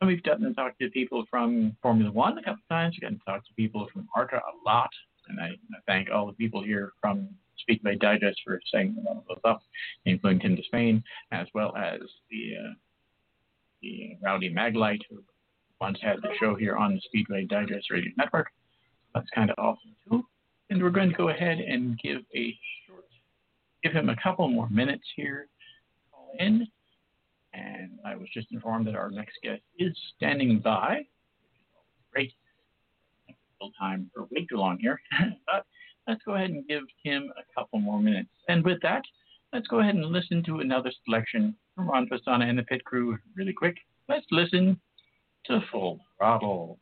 And 0.00 0.08
we've 0.08 0.22
gotten 0.22 0.44
to 0.44 0.52
talk 0.52 0.78
to 0.78 0.90
people 0.90 1.24
from 1.30 1.74
Formula 1.80 2.12
One 2.12 2.36
a 2.36 2.42
couple 2.42 2.62
times. 2.70 2.94
We've 2.94 3.02
gotten 3.02 3.18
to 3.18 3.24
talk 3.24 3.46
to 3.46 3.54
people 3.54 3.88
from 3.92 4.06
ARCA 4.14 4.36
a 4.36 4.68
lot. 4.68 4.90
And 5.28 5.40
I, 5.40 5.50
thank 5.86 6.10
all 6.10 6.26
the 6.26 6.32
people 6.32 6.62
here 6.62 6.92
from 7.00 7.28
Speedway 7.58 7.96
Digest 7.96 8.40
for 8.44 8.60
setting 8.70 8.96
of 9.08 9.22
those 9.28 9.38
up, 9.44 9.62
including 10.04 10.40
Tim 10.40 10.56
Disspain, 10.56 11.02
as 11.32 11.46
well 11.54 11.74
as 11.76 12.00
the 12.30 12.54
uh, 12.56 12.72
the 13.82 14.16
Rowdy 14.22 14.52
Maglite, 14.52 15.02
who 15.10 15.22
once 15.80 15.98
had 16.00 16.16
the 16.22 16.30
show 16.40 16.54
here 16.54 16.76
on 16.76 16.94
the 16.94 17.00
Speedway 17.04 17.44
Digest 17.44 17.90
Radio 17.90 18.12
Network. 18.16 18.48
That's 19.14 19.28
kind 19.34 19.50
of 19.50 19.58
awesome 19.58 19.94
too. 20.08 20.24
And 20.70 20.82
we're 20.82 20.90
going 20.90 21.10
to 21.10 21.16
go 21.16 21.28
ahead 21.28 21.58
and 21.58 21.98
give 21.98 22.22
a 22.34 22.56
short, 22.86 23.04
give 23.82 23.92
him 23.92 24.08
a 24.08 24.16
couple 24.22 24.48
more 24.48 24.68
minutes 24.68 25.04
here. 25.14 25.48
Call 26.10 26.32
in 26.38 26.66
and 27.56 27.98
I 28.04 28.16
was 28.16 28.28
just 28.32 28.48
informed 28.52 28.86
that 28.86 28.94
our 28.94 29.10
next 29.10 29.38
guest 29.42 29.62
is 29.78 29.96
standing 30.16 30.58
by. 30.58 31.06
Great. 32.12 32.32
Time 33.78 34.10
for 34.14 34.22
way 34.30 34.46
too 34.48 34.56
long 34.56 34.78
here. 34.80 35.00
but 35.46 35.64
let's 36.06 36.22
go 36.24 36.34
ahead 36.34 36.50
and 36.50 36.66
give 36.68 36.82
him 37.02 37.30
a 37.36 37.42
couple 37.58 37.78
more 37.78 38.00
minutes. 38.00 38.30
And 38.48 38.64
with 38.64 38.80
that, 38.82 39.02
let's 39.52 39.66
go 39.66 39.80
ahead 39.80 39.94
and 39.94 40.06
listen 40.06 40.42
to 40.44 40.60
another 40.60 40.90
selection 41.04 41.56
from 41.74 41.88
Ron 41.88 42.08
Fasana 42.08 42.48
and 42.48 42.58
the 42.58 42.62
pit 42.62 42.84
crew 42.84 43.18
really 43.34 43.52
quick. 43.52 43.76
Let's 44.08 44.26
listen 44.30 44.80
to 45.46 45.60
Full 45.72 45.98
Throttle. 46.18 46.78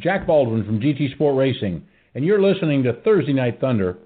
Jack 0.00 0.26
Baldwin 0.26 0.64
from 0.64 0.80
GT 0.80 1.12
Sport 1.14 1.36
Racing, 1.36 1.86
and 2.14 2.24
you're 2.24 2.40
listening 2.40 2.82
to 2.84 2.94
Thursday 3.02 3.32
Night 3.32 3.60
Thunder. 3.60 3.98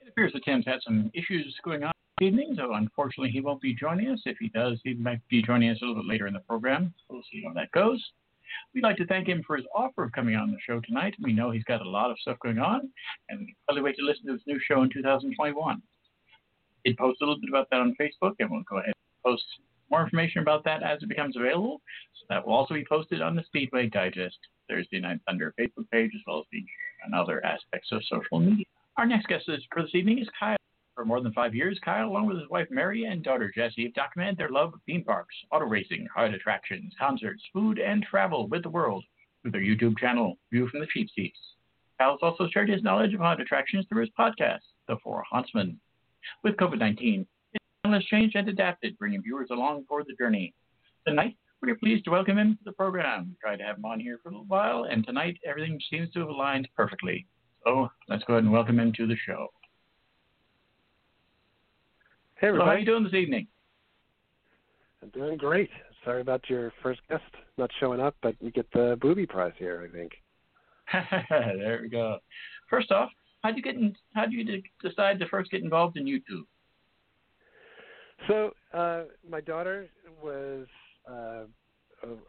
It 0.00 0.08
appears 0.08 0.32
that 0.32 0.44
Tim's 0.44 0.66
had 0.66 0.78
some 0.82 1.10
issues 1.14 1.54
going 1.64 1.84
on 1.84 1.92
this 2.18 2.26
evening, 2.26 2.54
so 2.56 2.74
unfortunately 2.74 3.30
he 3.30 3.40
won't 3.40 3.60
be 3.60 3.74
joining 3.74 4.08
us. 4.08 4.20
If 4.24 4.38
he 4.38 4.48
does, 4.48 4.80
he 4.84 4.94
might 4.94 5.20
be 5.28 5.42
joining 5.42 5.70
us 5.70 5.78
a 5.82 5.84
little 5.84 6.02
bit 6.02 6.08
later 6.08 6.26
in 6.26 6.34
the 6.34 6.40
program. 6.40 6.94
We'll 7.08 7.22
see 7.30 7.42
how 7.46 7.52
that 7.54 7.70
goes. 7.72 8.02
We'd 8.74 8.84
like 8.84 8.96
to 8.96 9.06
thank 9.06 9.28
him 9.28 9.42
for 9.46 9.56
his 9.56 9.66
offer 9.74 10.04
of 10.04 10.12
coming 10.12 10.36
on 10.36 10.50
the 10.50 10.58
show 10.66 10.80
tonight. 10.80 11.14
We 11.22 11.32
know 11.32 11.50
he's 11.50 11.64
got 11.64 11.82
a 11.82 11.88
lot 11.88 12.10
of 12.10 12.18
stuff 12.20 12.38
going 12.42 12.58
on, 12.58 12.88
and 13.28 13.40
we 13.40 13.46
can 13.46 13.54
really 13.68 13.82
wait 13.82 13.96
to 13.96 14.04
listen 14.04 14.26
to 14.26 14.32
his 14.32 14.42
new 14.46 14.60
show 14.66 14.82
in 14.82 14.90
2021. 14.90 15.82
He'd 16.84 16.96
post 16.96 17.20
a 17.20 17.24
little 17.24 17.40
bit 17.40 17.50
about 17.50 17.68
that 17.70 17.80
on 17.80 17.96
Facebook, 18.00 18.34
and 18.38 18.50
we'll 18.50 18.62
go 18.62 18.78
ahead 18.78 18.92
and 18.94 19.32
post 19.32 19.44
more 19.90 20.02
information 20.02 20.42
about 20.42 20.64
that 20.64 20.82
as 20.82 21.02
it 21.02 21.08
becomes 21.08 21.36
available. 21.36 21.80
That 22.28 22.46
will 22.46 22.54
also 22.54 22.74
be 22.74 22.84
posted 22.84 23.22
on 23.22 23.36
the 23.36 23.44
Speedway 23.44 23.88
Digest 23.88 24.38
Thursday 24.68 25.00
Night 25.00 25.20
Thunder 25.26 25.54
Facebook 25.58 25.88
page, 25.90 26.10
as 26.14 26.20
well 26.26 26.40
as 26.40 26.46
being 26.50 26.66
shared 26.66 27.12
on 27.12 27.20
other 27.20 27.44
aspects 27.44 27.88
of 27.92 28.02
social 28.04 28.40
media. 28.40 28.64
Our 28.96 29.06
next 29.06 29.26
guest 29.26 29.48
for 29.72 29.82
this 29.82 29.94
evening 29.94 30.18
is 30.18 30.28
Kyle. 30.38 30.56
For 30.94 31.04
more 31.04 31.20
than 31.20 31.34
five 31.34 31.54
years, 31.54 31.78
Kyle, 31.84 32.08
along 32.08 32.26
with 32.26 32.38
his 32.38 32.48
wife 32.48 32.68
Mary 32.70 33.04
and 33.04 33.22
daughter 33.22 33.52
Jessie, 33.54 33.84
have 33.84 33.92
documented 33.92 34.38
their 34.38 34.48
love 34.48 34.72
of 34.72 34.80
theme 34.86 35.04
parks, 35.04 35.34
auto 35.52 35.66
racing, 35.66 36.08
ride 36.16 36.32
attractions, 36.32 36.94
concerts, 36.98 37.42
food, 37.52 37.78
and 37.78 38.02
travel 38.02 38.48
with 38.48 38.62
the 38.62 38.70
world 38.70 39.04
through 39.42 39.50
their 39.50 39.60
YouTube 39.60 39.98
channel, 39.98 40.38
View 40.50 40.66
from 40.68 40.80
the 40.80 40.86
Cheap 40.86 41.08
Seats. 41.14 41.38
Kyle 41.98 42.12
has 42.12 42.20
also 42.22 42.48
shared 42.50 42.70
his 42.70 42.82
knowledge 42.82 43.12
of 43.12 43.20
haunted 43.20 43.44
attractions 43.44 43.84
through 43.88 44.00
his 44.00 44.10
podcast, 44.18 44.60
The 44.88 44.96
Four 45.04 45.22
Hauntsmen. 45.30 45.78
With 46.42 46.56
COVID 46.56 46.78
19, 46.78 47.26
his 47.52 47.60
channel 47.84 47.98
has 48.00 48.06
changed 48.06 48.34
and 48.34 48.48
adapted, 48.48 48.96
bringing 48.96 49.22
viewers 49.22 49.48
along 49.50 49.84
for 49.86 50.02
the 50.02 50.14
journey. 50.14 50.54
Tonight, 51.06 51.36
we 51.62 51.70
are 51.70 51.76
pleased 51.76 52.04
to 52.04 52.10
welcome 52.10 52.38
him 52.38 52.56
to 52.58 52.64
the 52.64 52.72
program. 52.72 53.28
We 53.28 53.36
tried 53.40 53.56
to 53.58 53.64
have 53.64 53.78
him 53.78 53.84
on 53.84 54.00
here 54.00 54.18
for 54.22 54.28
a 54.28 54.32
little 54.32 54.46
while, 54.46 54.84
and 54.90 55.04
tonight 55.06 55.38
everything 55.46 55.80
seems 55.90 56.10
to 56.12 56.20
have 56.20 56.28
aligned 56.28 56.68
perfectly. 56.76 57.26
So 57.64 57.88
let's 58.08 58.24
go 58.24 58.34
ahead 58.34 58.44
and 58.44 58.52
welcome 58.52 58.78
him 58.78 58.92
to 58.96 59.06
the 59.06 59.16
show. 59.26 59.48
Hey, 62.36 62.48
So 62.52 62.56
how 62.56 62.72
are 62.72 62.78
you 62.78 62.84
doing 62.84 63.04
this 63.04 63.14
evening? 63.14 63.46
I'm 65.02 65.08
doing 65.08 65.36
great. 65.38 65.70
Sorry 66.04 66.20
about 66.20 66.48
your 66.48 66.72
first 66.82 67.00
guest 67.08 67.24
not 67.56 67.70
showing 67.80 68.00
up, 68.00 68.14
but 68.22 68.36
you 68.40 68.50
get 68.50 68.70
the 68.72 68.98
booby 69.00 69.26
prize 69.26 69.54
here, 69.58 69.88
I 69.88 69.96
think. 69.96 70.12
there 71.58 71.80
we 71.82 71.88
go. 71.88 72.18
First 72.68 72.92
off, 72.92 73.10
how'd 73.42 73.56
you 73.56 73.62
get 73.62 73.76
in, 73.76 73.96
how'd 74.14 74.32
you 74.32 74.44
de- 74.44 74.62
decide 74.82 75.18
to 75.18 75.28
first 75.28 75.50
get 75.50 75.62
involved 75.62 75.96
in 75.96 76.04
YouTube? 76.04 76.44
So, 78.28 78.52
uh, 78.72 79.04
my 79.28 79.40
daughter 79.40 79.88
was 80.22 80.66
uh, 81.10 81.44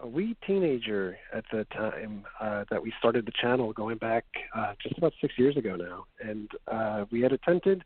a, 0.02 0.08
wee 0.08 0.36
teenager 0.46 1.18
at 1.34 1.44
the 1.52 1.66
time 1.66 2.24
uh, 2.40 2.64
that 2.70 2.82
we 2.82 2.94
started 3.00 3.26
the 3.26 3.32
channel, 3.42 3.74
going 3.74 3.98
back 3.98 4.26
uh, 4.56 4.74
just 4.82 4.98
about 4.98 5.14
six 5.22 5.34
years 5.38 5.58
ago 5.58 5.76
now, 5.76 6.06
and 6.22 6.50
uh, 6.72 7.06
we 7.12 7.22
had 7.22 7.32
attended 7.32 7.84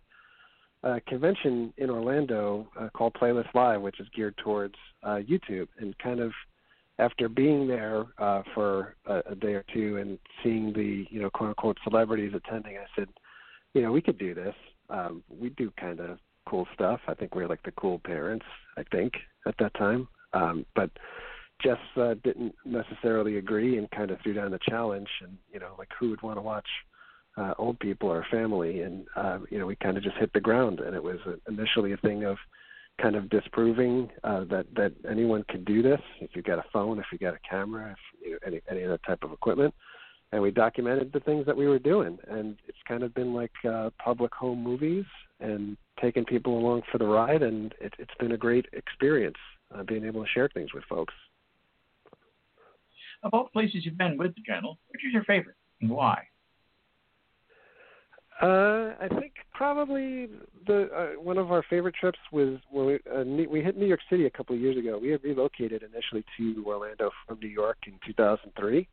a 0.83 0.99
convention 1.01 1.73
in 1.77 1.89
Orlando 1.89 2.67
uh, 2.79 2.89
called 2.95 3.13
Playlist 3.13 3.53
Live, 3.53 3.81
which 3.81 3.99
is 3.99 4.07
geared 4.15 4.37
towards 4.37 4.75
uh, 5.03 5.19
YouTube, 5.19 5.67
and 5.79 5.97
kind 5.99 6.19
of 6.19 6.31
after 6.99 7.29
being 7.29 7.67
there 7.67 8.05
uh, 8.17 8.43
for 8.53 8.95
a, 9.05 9.21
a 9.31 9.35
day 9.35 9.53
or 9.53 9.65
two 9.73 9.97
and 9.97 10.19
seeing 10.43 10.73
the 10.73 11.05
you 11.09 11.21
know 11.21 11.29
quote 11.29 11.49
unquote 11.49 11.77
celebrities 11.83 12.33
attending, 12.33 12.77
I 12.77 12.85
said, 12.95 13.09
you 13.73 13.81
know, 13.81 13.91
we 13.91 14.01
could 14.01 14.17
do 14.17 14.33
this. 14.33 14.55
Um, 14.89 15.23
we 15.29 15.49
do 15.49 15.71
kind 15.79 15.99
of 15.99 16.17
cool 16.47 16.67
stuff. 16.73 16.99
I 17.07 17.13
think 17.13 17.35
we 17.35 17.43
are 17.43 17.47
like 17.47 17.63
the 17.63 17.71
cool 17.71 17.99
parents. 17.99 18.45
I 18.77 18.83
think 18.91 19.13
at 19.47 19.55
that 19.59 19.73
time, 19.75 20.07
um, 20.33 20.65
but 20.75 20.91
Jess 21.61 21.77
uh, 21.95 22.15
didn't 22.23 22.55
necessarily 22.65 23.37
agree 23.37 23.77
and 23.77 23.89
kind 23.91 24.11
of 24.11 24.19
threw 24.21 24.33
down 24.33 24.51
the 24.51 24.59
challenge. 24.67 25.09
And 25.21 25.37
you 25.53 25.59
know, 25.59 25.75
like 25.77 25.89
who 25.99 26.09
would 26.09 26.21
want 26.21 26.37
to 26.37 26.41
watch 26.41 26.67
uh, 27.37 27.53
old 27.57 27.79
people 27.79 28.09
or 28.09 28.25
family? 28.31 28.81
And 28.81 29.05
uh, 29.15 29.39
you 29.49 29.59
know, 29.59 29.65
we 29.65 29.75
kind 29.75 29.97
of 29.97 30.03
just 30.03 30.17
hit 30.17 30.33
the 30.33 30.39
ground. 30.39 30.79
And 30.79 30.95
it 30.95 31.03
was 31.03 31.19
initially 31.47 31.93
a 31.93 31.97
thing 31.97 32.23
of 32.23 32.37
kind 33.01 33.15
of 33.15 33.29
disproving 33.29 34.09
uh, 34.23 34.45
that 34.45 34.65
that 34.75 34.93
anyone 35.09 35.43
can 35.49 35.63
do 35.63 35.81
this 35.81 36.01
if 36.19 36.31
you 36.35 36.41
got 36.41 36.59
a 36.59 36.65
phone, 36.73 36.99
if 36.99 37.05
you 37.11 37.17
got 37.17 37.35
a 37.35 37.49
camera, 37.49 37.91
if 37.91 38.25
you 38.25 38.31
know, 38.31 38.37
any 38.45 38.61
any 38.69 38.83
other 38.83 38.99
type 39.05 39.23
of 39.23 39.31
equipment. 39.31 39.73
And 40.33 40.41
we 40.41 40.49
documented 40.49 41.11
the 41.11 41.19
things 41.19 41.45
that 41.45 41.57
we 41.57 41.67
were 41.67 41.77
doing, 41.77 42.17
and 42.29 42.57
it's 42.65 42.77
kind 42.87 43.03
of 43.03 43.13
been 43.13 43.33
like 43.33 43.51
uh, 43.69 43.89
public 44.01 44.33
home 44.33 44.63
movies 44.63 45.03
and 45.41 45.75
taking 45.99 46.23
people 46.23 46.57
along 46.57 46.83
for 46.89 46.99
the 46.99 47.05
ride, 47.05 47.43
and 47.43 47.75
it, 47.81 47.93
it's 47.99 48.13
been 48.17 48.31
a 48.31 48.37
great 48.37 48.65
experience 48.71 49.35
uh, 49.75 49.83
being 49.83 50.05
able 50.05 50.23
to 50.23 50.29
share 50.29 50.49
things 50.53 50.73
with 50.73 50.83
folks. 50.85 51.13
Of 53.23 53.33
all 53.33 53.43
the 53.43 53.49
places 53.49 53.85
you've 53.85 53.97
been 53.97 54.17
with 54.17 54.35
the 54.35 54.41
channel, 54.45 54.79
which 54.89 55.05
is 55.05 55.13
your 55.13 55.23
favorite 55.23 55.55
and 55.81 55.89
why? 55.89 56.23
Uh, 58.41 58.95
I 58.99 59.07
think 59.19 59.33
probably 59.53 60.27
the 60.65 60.89
uh, 60.91 61.21
one 61.21 61.37
of 61.37 61.51
our 61.51 61.63
favorite 61.69 61.93
trips 61.93 62.17
was 62.31 62.57
when 62.71 62.85
we 62.87 62.95
uh, 63.15 63.47
we 63.47 63.61
hit 63.61 63.77
New 63.77 63.85
York 63.85 63.99
City 64.09 64.25
a 64.25 64.31
couple 64.31 64.55
of 64.55 64.61
years 64.61 64.77
ago. 64.77 64.97
We 64.99 65.09
had 65.09 65.23
relocated 65.23 65.83
initially 65.83 66.25
to 66.37 66.63
Orlando 66.65 67.11
from 67.27 67.39
New 67.39 67.49
York 67.49 67.77
in 67.85 67.93
2003. 68.03 68.87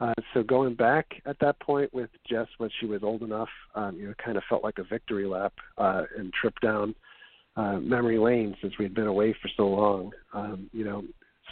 Uh, 0.00 0.12
so 0.34 0.42
going 0.42 0.74
back 0.74 1.06
at 1.26 1.38
that 1.38 1.60
point 1.60 1.94
with 1.94 2.10
Jess 2.28 2.48
when 2.58 2.70
she 2.80 2.86
was 2.86 3.04
old 3.04 3.22
enough, 3.22 3.48
um, 3.76 3.96
you 3.96 4.08
know, 4.08 4.14
kind 4.24 4.36
of 4.36 4.42
felt 4.48 4.64
like 4.64 4.78
a 4.78 4.84
victory 4.84 5.26
lap 5.26 5.52
uh, 5.78 6.02
and 6.18 6.32
trip 6.32 6.54
down 6.60 6.92
uh, 7.56 7.78
memory 7.78 8.18
lane 8.18 8.56
since 8.60 8.74
we 8.78 8.84
had 8.84 8.94
been 8.94 9.06
away 9.06 9.34
for 9.40 9.48
so 9.56 9.68
long. 9.68 10.12
Um, 10.32 10.70
you 10.72 10.84
know, 10.84 11.04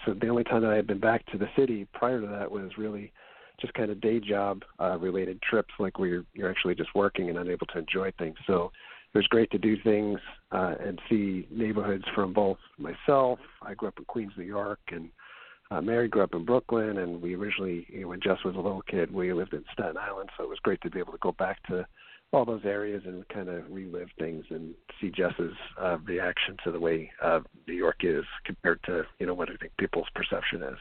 so 0.05 0.15
the 0.15 0.29
only 0.29 0.45
time 0.45 0.63
that 0.63 0.71
I 0.71 0.77
had 0.77 0.87
been 0.87 1.01
back 1.01 1.27
to 1.27 1.39
the 1.39 1.49
city 1.57 1.87
prior 1.93 2.21
to 2.21 2.27
that 2.27 2.51
was 2.51 2.71
really 2.79 3.13
just 3.61 3.75
kind 3.75 3.91
of 3.91 4.01
day 4.01 4.21
job 4.21 4.63
uh, 4.81 4.97
related 4.99 5.41
trips, 5.43 5.73
like 5.79 5.99
where 5.99 6.09
you're, 6.09 6.25
you're 6.33 6.51
actually 6.51 6.75
just 6.75 6.95
working 6.95 7.29
and 7.29 7.39
unable 7.39 7.67
to 7.69 7.79
enjoy 7.79 8.11
things. 8.19 8.37
So 8.47 8.73
it 9.13 9.19
was 9.19 9.27
great 9.27 9.51
to 9.51 9.59
do 9.59 9.77
things 9.83 10.19
uh, 10.53 10.77
and 10.81 10.99
see 11.11 11.47
neighborhoods 11.51 12.05
from 12.15 12.33
both 12.33 12.59
myself. 12.79 13.39
I 13.61 13.75
grew 13.75 13.89
up 13.89 13.99
in 13.99 14.05
Queens, 14.07 14.33
New 14.37 14.45
York, 14.45 14.81
and 14.93 15.11
uh, 15.71 15.81
Mary 15.81 16.09
grew 16.09 16.23
up 16.23 16.35
in 16.35 16.45
Brooklyn. 16.45 16.99
And 16.99 17.21
we 17.21 17.35
originally, 17.35 17.87
you 17.91 18.03
know, 18.03 18.09
when 18.09 18.21
Jess 18.21 18.39
was 18.45 18.55
a 18.55 18.61
little 18.61 18.83
kid, 18.83 19.13
we 19.13 19.33
lived 19.33 19.53
in 19.53 19.65
Staten 19.73 19.99
Island. 19.99 20.31
So 20.37 20.45
it 20.45 20.49
was 20.49 20.59
great 20.63 20.81
to 20.83 20.91
be 20.91 20.99
able 20.99 21.13
to 21.13 21.19
go 21.19 21.33
back 21.33 21.63
to 21.65 21.87
all 22.33 22.45
those 22.45 22.65
areas 22.65 23.03
and 23.07 23.29
kind 23.29 23.49
of 23.49 23.65
relive 23.71 24.09
things 24.19 24.45
and 24.51 24.75
see 25.01 25.11
Jess's 25.11 25.53
uh, 25.81 25.99
reaction 26.05 26.57
to 26.65 26.71
the 26.71 26.79
way 26.79 27.11
uh, 27.23 27.41
New 27.67 27.75
York 27.75 27.99
is 28.03 28.25
compared 28.45 28.81
to 28.85 29.03
you 29.19 29.27
know 29.27 29.35
what 29.35 29.51
I 29.51 29.57
think 29.57 29.73
people's 29.79 30.09
perception 30.15 30.63
is. 30.63 30.79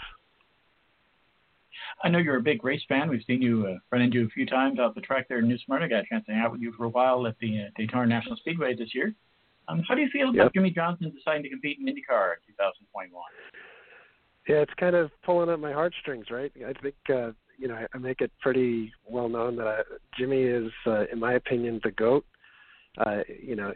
I 2.04 2.10
know 2.10 2.20
you're 2.20 2.38
a 2.38 2.42
big 2.42 2.64
race 2.64 2.84
fan. 2.88 3.10
We've 3.10 3.24
seen 3.26 3.42
you 3.42 3.68
uh, 3.68 3.80
run 3.92 4.02
into 4.02 4.20
you 4.20 4.26
a 4.26 4.30
few 4.30 4.46
times 4.46 4.80
out 4.80 4.96
the 4.96 5.02
track 5.02 5.28
there 5.28 5.40
in 5.40 5.48
New 5.48 5.58
Smyrna. 5.66 5.90
Got 5.90 6.04
a 6.04 6.06
chance 6.10 6.26
to 6.28 6.34
hang 6.34 6.42
out 6.42 6.52
with 6.52 6.62
you 6.62 6.74
for 6.78 6.86
a 6.86 6.90
while 6.90 7.26
at 7.26 7.38
the 7.40 7.64
uh, 7.64 7.70
Daytona 7.76 8.06
National 8.06 8.36
Speedway 8.38 8.76
this 8.76 8.94
year. 8.94 9.14
Um, 9.68 9.84
how 9.88 9.96
do 9.96 10.02
you 10.02 10.10
feel 10.12 10.30
about 10.30 10.46
yep. 10.46 10.54
Jimmie 10.54 10.72
Johnson 10.72 11.12
deciding 11.16 11.44
to 11.44 11.50
compete 11.50 11.78
in 11.80 11.86
IndyCar 11.86 12.34
in 12.34 12.54
2021? 12.54 13.24
Yeah, 14.48 14.58
it's 14.58 14.74
kind 14.80 14.96
of 14.96 15.12
pulling 15.24 15.50
at 15.50 15.60
my 15.60 15.72
heartstrings, 15.72 16.32
right? 16.32 16.52
I 16.66 16.74
think 16.82 16.96
uh, 17.14 17.32
you 17.60 17.68
know 17.68 17.86
I 17.94 17.98
make 17.98 18.22
it 18.22 18.32
pretty 18.42 18.92
well 19.06 19.30
known 19.30 19.56
that 19.58 19.68
I, 19.68 19.82
Jimmie 20.18 20.44
is, 20.44 20.72
uh, 20.88 21.06
in 21.12 21.20
my 21.20 21.34
opinion, 21.34 21.80
the 21.84 21.92
goat. 21.92 22.26
Uh, 22.98 23.20
you 23.42 23.56
know, 23.56 23.72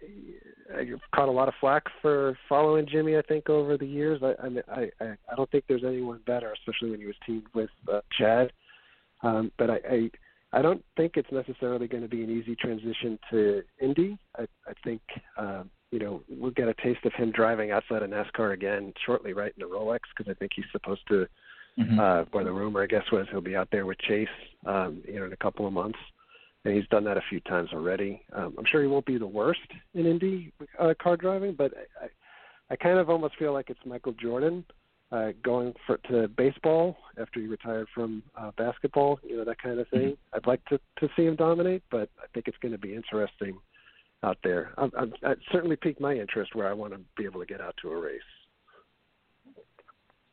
I've 0.75 0.99
caught 1.13 1.29
a 1.29 1.31
lot 1.31 1.47
of 1.47 1.53
flack 1.59 1.83
for 2.01 2.37
following 2.49 2.87
Jimmie. 2.87 3.17
I 3.17 3.21
think 3.21 3.49
over 3.49 3.77
the 3.77 3.85
years, 3.85 4.21
I 4.23 4.33
I 4.41 4.91
I, 5.01 5.05
I 5.31 5.35
don't 5.35 5.49
think 5.51 5.65
there's 5.67 5.83
anyone 5.83 6.21
better, 6.25 6.51
especially 6.53 6.91
when 6.91 6.99
he 6.99 7.05
was 7.05 7.15
teamed 7.25 7.45
with 7.53 7.69
uh, 7.91 8.01
Chad. 8.17 8.51
Um, 9.21 9.51
but 9.57 9.69
I, 9.69 9.79
I 9.89 10.11
I 10.53 10.61
don't 10.61 10.83
think 10.97 11.13
it's 11.15 11.31
necessarily 11.31 11.87
going 11.87 12.03
to 12.03 12.09
be 12.09 12.23
an 12.23 12.29
easy 12.29 12.55
transition 12.55 13.19
to 13.31 13.63
Indy. 13.81 14.17
I 14.37 14.43
I 14.67 14.73
think 14.83 15.01
um, 15.37 15.69
you 15.91 15.99
know 15.99 16.21
we'll 16.29 16.51
get 16.51 16.67
a 16.67 16.73
taste 16.75 17.05
of 17.05 17.13
him 17.13 17.31
driving 17.31 17.71
outside 17.71 18.03
of 18.03 18.09
NASCAR 18.09 18.53
again 18.53 18.93
shortly, 19.05 19.33
right 19.33 19.53
in 19.57 19.67
the 19.67 19.73
Rolex, 19.73 19.99
because 20.15 20.29
I 20.29 20.35
think 20.35 20.51
he's 20.55 20.65
supposed 20.71 21.07
to. 21.09 21.27
Mm-hmm. 21.79 21.99
Uh, 21.99 22.23
or 22.31 22.43
the 22.43 22.51
rumor, 22.51 22.83
I 22.83 22.85
guess, 22.85 23.03
was 23.11 23.25
he'll 23.31 23.41
be 23.41 23.55
out 23.55 23.69
there 23.71 23.87
with 23.87 23.97
Chase, 23.99 24.27
um, 24.67 25.01
you 25.07 25.19
know, 25.19 25.25
in 25.25 25.33
a 25.33 25.37
couple 25.37 25.65
of 25.65 25.73
months 25.73 25.97
and 26.65 26.75
he's 26.75 26.87
done 26.87 27.03
that 27.03 27.17
a 27.17 27.23
few 27.29 27.39
times 27.41 27.69
already. 27.73 28.21
Um, 28.33 28.55
I'm 28.57 28.65
sure 28.65 28.81
he 28.81 28.87
won't 28.87 29.05
be 29.05 29.17
the 29.17 29.27
worst 29.27 29.59
in 29.93 30.05
Indy 30.05 30.53
uh, 30.79 30.93
car 31.01 31.17
driving, 31.17 31.53
but 31.53 31.73
I, 32.01 32.07
I 32.69 32.75
kind 32.75 32.99
of 32.99 33.09
almost 33.09 33.37
feel 33.37 33.53
like 33.53 33.69
it's 33.69 33.79
Michael 33.85 34.13
Jordan 34.13 34.63
uh, 35.11 35.31
going 35.43 35.73
for 35.85 35.97
to 36.09 36.27
baseball 36.29 36.97
after 37.19 37.39
he 37.39 37.47
retired 37.47 37.87
from 37.93 38.23
uh, 38.35 38.51
basketball, 38.57 39.19
you 39.23 39.37
know 39.37 39.45
that 39.45 39.61
kind 39.61 39.79
of 39.79 39.87
thing. 39.89 40.11
Mm-hmm. 40.11 40.35
I'd 40.35 40.47
like 40.47 40.63
to 40.65 40.79
to 40.99 41.09
see 41.15 41.25
him 41.25 41.35
dominate, 41.35 41.83
but 41.91 42.09
I 42.21 42.25
think 42.33 42.47
it's 42.47 42.57
going 42.61 42.71
to 42.71 42.77
be 42.79 42.95
interesting 42.95 43.57
out 44.23 44.37
there. 44.43 44.73
I'm, 44.77 44.91
I'm, 44.97 45.13
it 45.23 45.39
certainly 45.51 45.75
piqued 45.75 45.99
my 45.99 46.13
interest 46.13 46.55
where 46.55 46.67
I 46.67 46.73
want 46.73 46.93
to 46.93 46.99
be 47.17 47.25
able 47.25 47.41
to 47.41 47.45
get 47.45 47.61
out 47.61 47.75
to 47.81 47.91
a 47.91 47.99
race. 47.99 48.21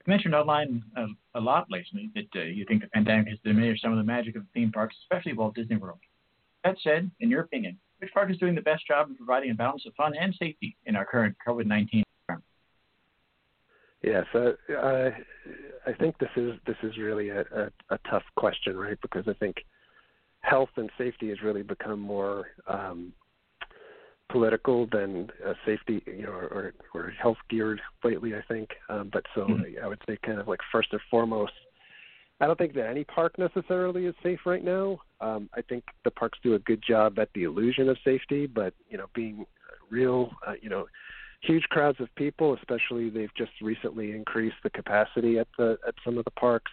Mentioned 0.07 0.35
online 0.35 0.83
uh, 0.97 1.07
a 1.35 1.41
lot 1.41 1.67
lately 1.71 2.11
that 2.15 2.41
uh, 2.41 2.45
you 2.45 2.65
think 2.67 2.83
the 2.83 2.89
pandemic 2.89 3.29
has 3.29 3.39
diminished 3.45 3.83
some 3.83 3.93
of 3.93 3.99
the 3.99 4.05
magic 4.05 4.35
of 4.35 4.43
theme 4.55 4.73
parks, 4.73 4.97
especially 5.05 5.35
Walt 5.35 5.55
Disney 5.55 5.77
World. 5.77 5.99
That 6.65 6.77
said, 6.83 7.11
in 7.21 7.31
your 7.31 7.43
opinion, 7.43 7.79
which 7.99 8.11
park 8.13 8.31
is 8.31 8.39
doing 8.39 8.55
the 8.55 8.63
best 8.63 8.87
job 8.87 9.09
in 9.09 9.17
providing 9.17 9.51
a 9.51 9.55
balance 9.55 9.85
of 9.87 9.95
fun 9.95 10.15
and 10.19 10.35
safety 10.35 10.77
in 10.87 10.97
our 10.97 11.05
current 11.05 11.37
COVID 11.47 11.67
19 11.67 12.03
environment? 12.29 12.45
Yes, 14.03 14.25
uh, 14.35 15.11
I 15.87 15.93
think 15.93 16.19
this 16.19 16.31
is 16.37 16.53
this 16.67 16.77
is 16.83 16.97
really 16.97 17.29
a, 17.29 17.41
a, 17.41 17.71
a 17.91 17.99
tough 18.11 18.25
question, 18.37 18.77
right? 18.77 18.99
Because 19.03 19.25
I 19.29 19.35
think 19.35 19.57
health 20.41 20.71
and 20.77 20.91
safety 20.97 21.29
has 21.29 21.43
really 21.43 21.63
become 21.63 22.01
more 22.01 22.47
um, 22.67 23.13
political 24.31 24.87
than 24.91 25.31
uh, 25.47 25.55
safety, 25.67 26.03
you 26.07 26.23
know, 26.23 26.31
or, 26.31 26.73
or 26.95 27.13
health 27.21 27.39
geared 27.49 27.81
lately. 28.05 28.35
I 28.35 28.43
think, 28.49 28.71
um, 28.89 29.11
but 29.13 29.25
so 29.35 29.43
mm-hmm. 29.43 29.85
I 29.85 29.89
would 29.89 30.01
say 30.07 30.19
kind 30.25 30.39
of 30.39 30.49
like 30.49 30.61
first 30.73 30.89
and 30.93 31.01
foremost, 31.11 31.53
I 32.41 32.47
don't 32.47 32.59
think 32.59 32.75
that 32.75 32.87
any 32.87 33.05
park 33.05 33.39
necessarily 33.39 34.07
is 34.07 34.15
safe 34.23 34.41
right 34.47 34.65
now. 34.65 35.01
Um, 35.21 35.51
I 35.55 35.61
think 35.63 35.85
the 36.05 36.11
parks 36.11 36.39
do 36.43 36.55
a 36.55 36.59
good 36.61 36.83
job 36.87 37.19
at 37.19 37.29
the 37.35 37.45
illusion 37.45 37.89
of 37.89 37.99
safety, 38.05 38.47
but 38.47 38.73
you 38.89 38.97
know, 38.97 39.07
being 39.15 39.45
real, 39.91 40.31
uh, 40.47 40.55
you 40.63 40.71
know, 40.71 40.87
huge 41.43 41.65
crowds 41.65 42.01
of 42.01 42.15
people, 42.17 42.55
especially 42.55 43.11
they've 43.11 43.35
just 43.37 43.53
recently 43.61 44.13
increased 44.13 44.57
the 44.63 44.71
capacity 44.71 45.39
at 45.39 45.49
the 45.59 45.79
at 45.87 45.95
some 46.05 46.19
of 46.19 46.25
the 46.25 46.31
parks. 46.33 46.73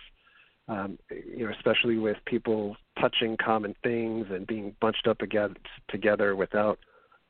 Um, 0.70 1.00
you 1.10 1.46
know, 1.46 1.54
especially 1.56 1.98
with 1.98 2.18
people 2.26 2.76
touching 3.00 3.38
common 3.38 3.74
things 3.84 4.28
and 4.30 4.46
being 4.46 4.76
bunched 4.82 5.08
up 5.08 5.18
together 5.18 5.56
together 5.90 6.36
without 6.36 6.78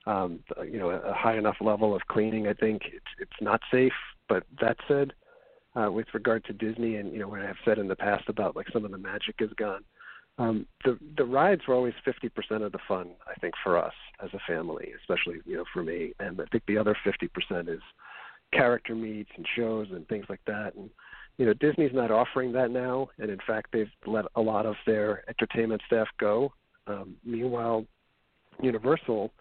um, 0.08 0.40
you 0.66 0.80
know 0.80 0.90
a 0.90 1.14
high 1.14 1.38
enough 1.38 1.58
level 1.60 1.94
of 1.96 2.02
cleaning. 2.08 2.48
I 2.48 2.54
think 2.54 2.84
it's 2.86 3.06
it's 3.20 3.42
not 3.42 3.62
safe. 3.72 3.94
But 4.30 4.44
that 4.62 4.78
said, 4.88 5.14
uh, 5.76 5.92
with 5.92 6.08
regard 6.14 6.44
to 6.46 6.54
Disney, 6.54 6.96
and 6.96 7.12
you 7.12 7.20
know 7.20 7.28
what 7.28 7.42
I've 7.42 7.56
said 7.66 7.78
in 7.78 7.88
the 7.88 7.96
past 7.96 8.24
about 8.30 8.56
like 8.56 8.68
some 8.72 8.86
of 8.86 8.92
the 8.92 8.98
magic 8.98 9.36
is 9.40 9.52
gone. 9.58 9.84
Um, 10.40 10.66
the 10.86 10.98
the 11.18 11.26
rides 11.26 11.62
were 11.68 11.76
always 11.76 11.94
50% 12.06 12.64
of 12.64 12.72
the 12.72 12.80
fun, 12.88 13.10
I 13.28 13.38
think, 13.40 13.56
for 13.64 13.78
us 13.78 13.94
as 14.24 14.30
a 14.34 14.40
family, 14.48 14.92
especially 15.02 15.42
you 15.46 15.58
know 15.58 15.66
for 15.74 15.84
me. 15.84 16.14
And 16.20 16.40
I 16.40 16.46
think 16.52 16.64
the 16.68 16.78
other 16.78 16.96
50% 17.06 17.70
is 17.70 17.82
character 18.54 18.96
meets 18.96 19.32
and 19.36 19.46
shows 19.58 19.88
and 19.92 20.08
things 20.08 20.26
like 20.30 20.42
that. 20.48 20.74
And 20.76 20.90
you 21.38 21.46
know 21.46 21.54
Disney's 21.54 21.94
not 21.94 22.12
offering 22.12 22.54
that 22.54 22.72
now, 22.72 23.10
and 23.20 23.30
in 23.30 23.40
fact 23.46 23.72
they've 23.74 23.92
let 24.06 24.26
a 24.36 24.42
lot 24.42 24.66
of 24.66 24.76
their 24.86 25.24
entertainment 25.28 25.82
staff 25.86 26.08
go. 26.18 26.54
Um, 26.86 27.18
meanwhile, 27.26 27.86
Universal 28.62 29.32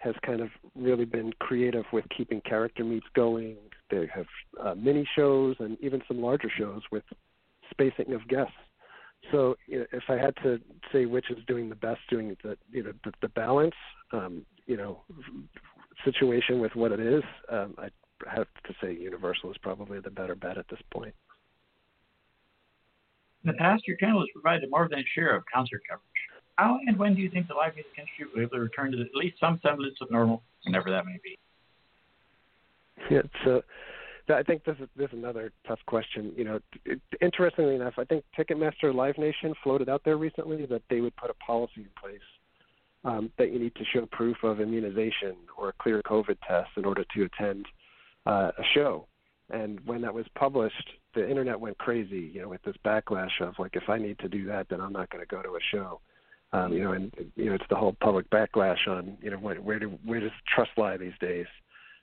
has 0.00 0.14
kind 0.24 0.40
of 0.40 0.48
really 0.74 1.04
been 1.04 1.32
creative 1.40 1.84
with 1.92 2.04
keeping 2.16 2.40
character 2.40 2.82
meets 2.84 3.06
going, 3.14 3.56
they 3.90 4.08
have 4.14 4.26
uh, 4.62 4.74
mini 4.74 5.06
shows 5.14 5.56
and 5.58 5.76
even 5.80 6.02
some 6.08 6.20
larger 6.20 6.50
shows 6.56 6.82
with 6.90 7.04
spacing 7.70 8.12
of 8.14 8.26
guests. 8.28 8.54
So 9.30 9.56
if 9.68 10.04
I 10.08 10.14
had 10.14 10.34
to 10.42 10.58
say 10.90 11.04
which 11.04 11.30
is 11.30 11.38
doing 11.46 11.68
the 11.68 11.74
best, 11.74 12.00
doing 12.08 12.36
the 12.42 12.56
you 12.72 12.82
know 12.82 12.92
the, 13.04 13.12
the 13.20 13.28
balance, 13.28 13.74
um, 14.12 14.46
you 14.66 14.76
know, 14.76 15.02
situation 16.04 16.60
with 16.60 16.74
what 16.74 16.92
it 16.92 17.00
is, 17.00 17.22
um, 17.50 17.74
I 17.78 17.90
have 18.34 18.46
to 18.66 18.74
say 18.82 18.94
Universal 18.94 19.50
is 19.50 19.58
probably 19.58 20.00
the 20.00 20.10
better 20.10 20.34
bet 20.34 20.56
at 20.56 20.66
this 20.68 20.80
point. 20.90 21.14
In 23.44 23.52
the 23.52 23.58
past, 23.58 23.86
your 23.86 23.96
channel 23.98 24.20
has 24.20 24.28
provided 24.32 24.70
more 24.70 24.88
than 24.88 25.00
a 25.00 25.04
share 25.14 25.36
of 25.36 25.44
concert 25.52 25.82
coverage. 25.88 26.09
How 26.60 26.78
and 26.86 26.98
when 26.98 27.14
do 27.14 27.22
you 27.22 27.30
think 27.30 27.48
the 27.48 27.54
live 27.54 27.74
music 27.74 27.92
industry 27.96 28.26
will 28.26 28.34
be 28.34 28.42
able 28.42 28.50
to 28.50 28.60
return 28.60 28.92
to 28.92 29.00
at 29.00 29.14
least 29.14 29.40
some 29.40 29.58
semblance 29.62 29.96
of 30.02 30.10
normal, 30.10 30.42
whenever 30.64 30.90
that 30.90 31.06
may 31.06 31.18
be? 31.24 31.38
Yeah, 33.10 33.22
so 33.44 33.62
I 34.28 34.42
think 34.42 34.64
this 34.64 34.76
is 34.78 34.86
this 34.94 35.08
is 35.08 35.14
another 35.14 35.52
tough 35.66 35.78
question. 35.86 36.32
You 36.36 36.44
know, 36.44 36.60
it, 36.84 37.00
interestingly 37.22 37.76
enough, 37.76 37.94
I 37.96 38.04
think 38.04 38.24
Ticketmaster 38.38 38.94
Live 38.94 39.16
Nation 39.16 39.54
floated 39.62 39.88
out 39.88 40.02
there 40.04 40.18
recently 40.18 40.66
that 40.66 40.82
they 40.90 41.00
would 41.00 41.16
put 41.16 41.30
a 41.30 41.34
policy 41.34 41.78
in 41.78 41.88
place 41.98 42.20
um, 43.04 43.32
that 43.38 43.52
you 43.52 43.58
need 43.58 43.74
to 43.76 43.84
show 43.94 44.04
proof 44.12 44.36
of 44.42 44.60
immunization 44.60 45.36
or 45.56 45.70
a 45.70 45.72
clear 45.80 46.02
COVID 46.02 46.36
test 46.46 46.68
in 46.76 46.84
order 46.84 47.06
to 47.14 47.22
attend 47.24 47.64
uh, 48.26 48.50
a 48.58 48.64
show. 48.74 49.06
And 49.48 49.80
when 49.86 50.02
that 50.02 50.12
was 50.12 50.26
published, 50.34 50.90
the 51.14 51.26
internet 51.26 51.58
went 51.58 51.78
crazy. 51.78 52.30
You 52.34 52.42
know, 52.42 52.48
with 52.50 52.62
this 52.64 52.76
backlash 52.84 53.40
of 53.40 53.54
like, 53.58 53.76
if 53.76 53.88
I 53.88 53.96
need 53.96 54.18
to 54.18 54.28
do 54.28 54.44
that, 54.48 54.66
then 54.68 54.82
I'm 54.82 54.92
not 54.92 55.08
going 55.08 55.24
to 55.26 55.34
go 55.34 55.40
to 55.40 55.56
a 55.56 55.60
show. 55.72 56.00
Um, 56.52 56.72
you 56.72 56.82
know, 56.82 56.92
and 56.92 57.12
you 57.36 57.46
know, 57.46 57.54
it's 57.54 57.64
the 57.70 57.76
whole 57.76 57.96
public 58.00 58.28
backlash 58.30 58.88
on 58.88 59.16
you 59.22 59.30
know 59.30 59.38
where, 59.38 59.56
where 59.56 59.78
do 59.78 59.98
where 60.04 60.20
does 60.20 60.30
trust 60.52 60.70
lie 60.76 60.96
these 60.96 61.12
days? 61.20 61.46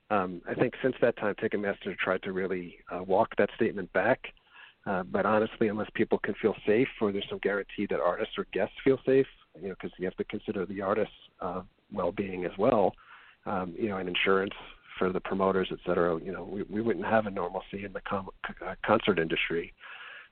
Um, 0.10 0.42
I 0.50 0.54
think 0.54 0.74
since 0.82 0.96
that 1.02 1.18
time, 1.18 1.36
Ticketmaster 1.36 1.98
tried 1.98 2.24
to 2.24 2.32
really 2.32 2.78
uh, 2.90 3.04
walk 3.04 3.36
that 3.38 3.50
statement 3.56 3.92
back. 3.94 4.20
Uh, 4.86 5.04
but 5.04 5.26
honestly, 5.26 5.68
unless 5.68 5.90
people 5.96 6.18
can 6.18 6.34
feel 6.42 6.56
safe, 6.66 6.88
or 7.02 7.12
there's 7.12 7.26
some 7.30 7.40
guarantee 7.40 7.86
that 7.90 8.00
artists 8.00 8.36
or 8.38 8.46
guests 8.54 8.76
feel 8.86 8.98
safe, 9.06 9.28
you 9.62 9.68
know, 9.68 9.74
because 9.74 9.92
you 10.00 10.06
have 10.06 10.16
to 10.16 10.24
consider 10.24 10.66
the 10.66 10.82
artists' 10.82 11.14
uh, 11.42 11.62
well-being 11.92 12.46
as 12.46 12.52
well, 12.58 12.94
um, 13.46 13.76
you 13.78 13.90
know, 13.90 13.98
and 13.98 14.08
insurance 14.08 14.54
for 14.98 15.12
the 15.12 15.20
promoters, 15.20 15.68
et 15.74 15.80
cetera. 15.86 16.18
You 16.24 16.32
know, 16.32 16.46
we, 16.46 16.64
we 16.64 16.82
wouldn't 16.82 17.06
have 17.06 17.26
a 17.26 17.30
normalcy 17.30 17.84
in 17.84 17.92
the 17.92 18.00
com- 18.00 18.30
uh, 18.66 18.76
concert 18.86 19.20
industry. 19.20 19.74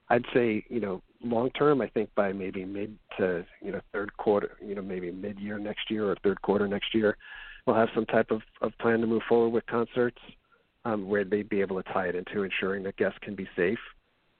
I'd 0.08 0.24
say, 0.32 0.64
you 0.68 0.80
know, 0.80 1.02
long 1.22 1.50
term, 1.50 1.80
I 1.80 1.88
think 1.88 2.10
by 2.14 2.32
maybe 2.32 2.64
mid 2.64 2.96
to 3.18 3.44
you 3.62 3.72
know 3.72 3.80
third 3.92 4.16
quarter, 4.16 4.52
you 4.64 4.74
know, 4.74 4.82
maybe 4.82 5.10
mid 5.10 5.38
year 5.38 5.58
next 5.58 5.90
year 5.90 6.10
or 6.10 6.16
third 6.22 6.40
quarter 6.42 6.68
next 6.68 6.94
year, 6.94 7.16
we'll 7.66 7.76
have 7.76 7.88
some 7.94 8.06
type 8.06 8.30
of, 8.30 8.42
of 8.62 8.72
plan 8.78 9.00
to 9.00 9.06
move 9.06 9.22
forward 9.28 9.50
with 9.50 9.66
concerts 9.66 10.18
um, 10.84 11.08
where 11.08 11.24
they'd 11.24 11.48
be 11.48 11.60
able 11.60 11.82
to 11.82 11.92
tie 11.92 12.06
it 12.06 12.14
into 12.14 12.42
ensuring 12.42 12.82
that 12.84 12.96
guests 12.96 13.18
can 13.22 13.34
be 13.34 13.48
safe. 13.56 13.78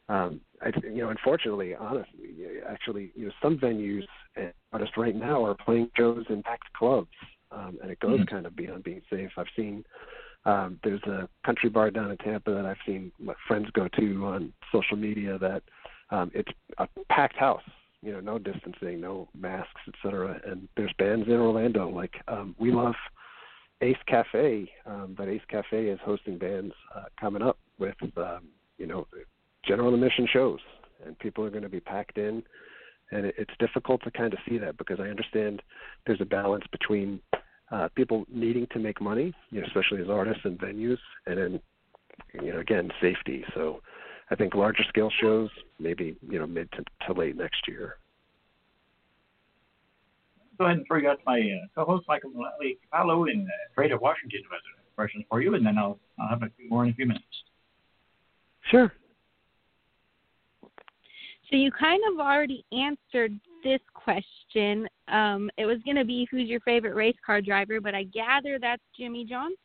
Um, 0.09 0.41
I, 0.63 0.71
you 0.85 0.99
know, 0.99 1.11
unfortunately, 1.11 1.75
honestly, 1.75 2.31
actually, 2.69 3.11
you 3.17 3.27
know, 3.27 3.33
some 3.43 3.59
venues 3.59 4.05
and 4.37 4.53
artists 4.73 4.97
right 4.97 5.17
now 5.17 5.45
are 5.45 5.57
playing 5.65 5.91
shows 5.97 6.25
in 6.29 6.45
packed 6.45 6.73
clubs, 6.75 7.11
um, 7.51 7.79
and 7.83 7.91
it 7.91 7.99
goes 7.99 8.21
mm-hmm. 8.21 8.35
kind 8.35 8.47
of 8.47 8.55
beyond 8.55 8.85
being 8.85 9.03
safe. 9.11 9.31
I've 9.37 9.47
seen 9.57 9.85
um, 10.47 10.79
there's 10.85 11.03
a 11.03 11.29
country 11.45 11.69
bar 11.69 11.91
down 11.91 12.11
in 12.11 12.17
Tampa 12.19 12.55
that 12.55 12.65
I've 12.65 12.77
seen 12.87 13.11
my 13.19 13.35
friends 13.47 13.67
go 13.73 13.89
to 13.89 14.27
on 14.27 14.53
social 14.73 14.97
media 14.97 15.39
that 15.39 15.63
um, 16.11 16.31
it's 16.35 16.51
a 16.79 16.89
packed 17.11 17.37
house. 17.37 17.63
You 18.01 18.13
know, 18.13 18.21
no 18.21 18.39
distancing, 18.39 19.01
no 19.01 19.29
masks, 19.37 19.81
etc. 19.89 20.41
And 20.47 20.69
there's 20.77 20.93
bands 20.99 21.27
in 21.27 21.35
Orlando 21.35 21.89
like 21.89 22.15
um, 22.29 22.55
we 22.59 22.71
love 22.71 22.95
Ace 23.81 23.97
Cafe, 24.07 24.71
um, 24.87 25.15
but 25.17 25.29
Ace 25.29 25.43
Cafe 25.49 25.87
is 25.87 25.99
hosting 26.05 26.39
bands 26.39 26.73
uh, 26.95 27.05
coming 27.21 27.43
up 27.43 27.59
with 27.81 27.97
um, 28.17 28.49
you 28.79 28.87
know 28.87 29.09
general 29.67 29.93
admission 29.95 30.29
shows, 30.33 30.61
and 31.05 31.19
people 31.19 31.45
are 31.45 31.51
going 31.51 31.65
to 31.65 31.69
be 31.69 31.81
packed 31.81 32.19
in, 32.19 32.45
and 33.11 33.27
it, 33.27 33.35
it's 33.37 33.55
difficult 33.59 34.03
to 34.05 34.13
kind 34.13 34.33
of 34.33 34.39
see 34.49 34.59
that 34.59 34.79
because 34.79 35.01
I 35.01 35.09
understand 35.09 35.61
there's 36.07 36.21
a 36.21 36.27
balance 36.27 36.65
between 36.71 37.21
uh, 37.71 37.89
people 37.95 38.25
needing 38.33 38.67
to 38.73 38.79
make 38.79 39.01
money, 39.01 39.35
you 39.51 39.61
know, 39.61 39.67
especially 39.67 40.03
as 40.03 40.09
artists 40.09 40.45
and 40.45 40.59
venues, 40.59 40.99
and 41.27 41.39
then 41.39 41.61
you 42.43 42.53
know 42.53 42.61
again 42.61 42.91
safety. 43.01 43.45
So 43.55 43.81
I 44.31 44.35
think 44.37 44.55
larger 44.55 44.85
scale 44.89 45.11
shows 45.21 45.51
maybe 45.79 46.17
you 46.29 46.39
know 46.39 46.47
mid 46.47 46.71
to, 46.73 46.85
to 47.07 47.19
late 47.19 47.37
next 47.37 47.69
year 47.69 47.97
go 50.59 50.65
ahead 50.65 50.79
and 50.79 50.87
bring 50.87 51.07
out 51.07 51.19
my 51.27 51.39
uh, 51.39 51.67
co-host 51.75 52.07
Michael 52.09 52.31
Mullally 52.31 52.79
Capallo 52.93 53.31
in 53.31 53.43
uh, 53.43 53.53
Greater 53.75 53.99
Washington 53.99 54.41
with 54.51 54.61
questions 54.95 55.25
for 55.29 55.41
you, 55.41 55.55
and 55.55 55.65
then 55.65 55.79
I'll 55.79 55.99
I'll 56.19 56.29
have 56.29 56.43
a 56.43 56.51
few 56.57 56.69
more 56.69 56.85
in 56.85 56.91
a 56.91 56.95
few 56.95 57.07
minutes. 57.07 57.25
Sure. 58.71 58.93
So 60.63 61.57
you 61.57 61.71
kind 61.71 62.03
of 62.13 62.19
already 62.19 62.65
answered 62.73 63.39
this 63.67 63.81
question. 63.95 64.89
Um, 65.09 65.51
it 65.59 65.67
was 65.67 65.79
going 65.85 65.97
to 65.97 66.05
be 66.05 66.29
who's 66.31 66.49
your 66.49 66.61
favorite 66.61 66.95
race 66.95 67.17
car 67.25 67.43
driver, 67.43 67.81
but 67.81 67.95
I 67.95 68.05
gather 68.05 68.59
that's 68.61 68.83
Jimmie 68.97 69.25
Johnson. 69.25 69.57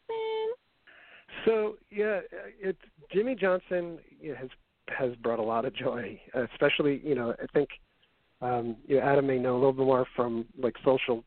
So 1.46 1.76
yeah, 1.92 2.22
it's 2.60 2.80
Jimmie 3.14 3.36
Johnson 3.36 4.00
has 4.38 4.50
has 4.88 5.16
brought 5.18 5.40
a 5.40 5.44
lot 5.44 5.66
of 5.66 5.74
joy, 5.76 6.20
especially 6.34 7.02
you 7.04 7.16
know 7.16 7.34
I 7.42 7.46
think 7.54 7.70
um, 8.42 8.76
you 8.88 8.98
know, 8.98 9.04
Adam 9.04 9.28
may 9.28 9.38
know 9.38 9.54
a 9.54 9.60
little 9.60 9.74
bit 9.74 9.86
more 9.86 10.06
from 10.16 10.46
like 10.58 10.76
social, 10.84 11.24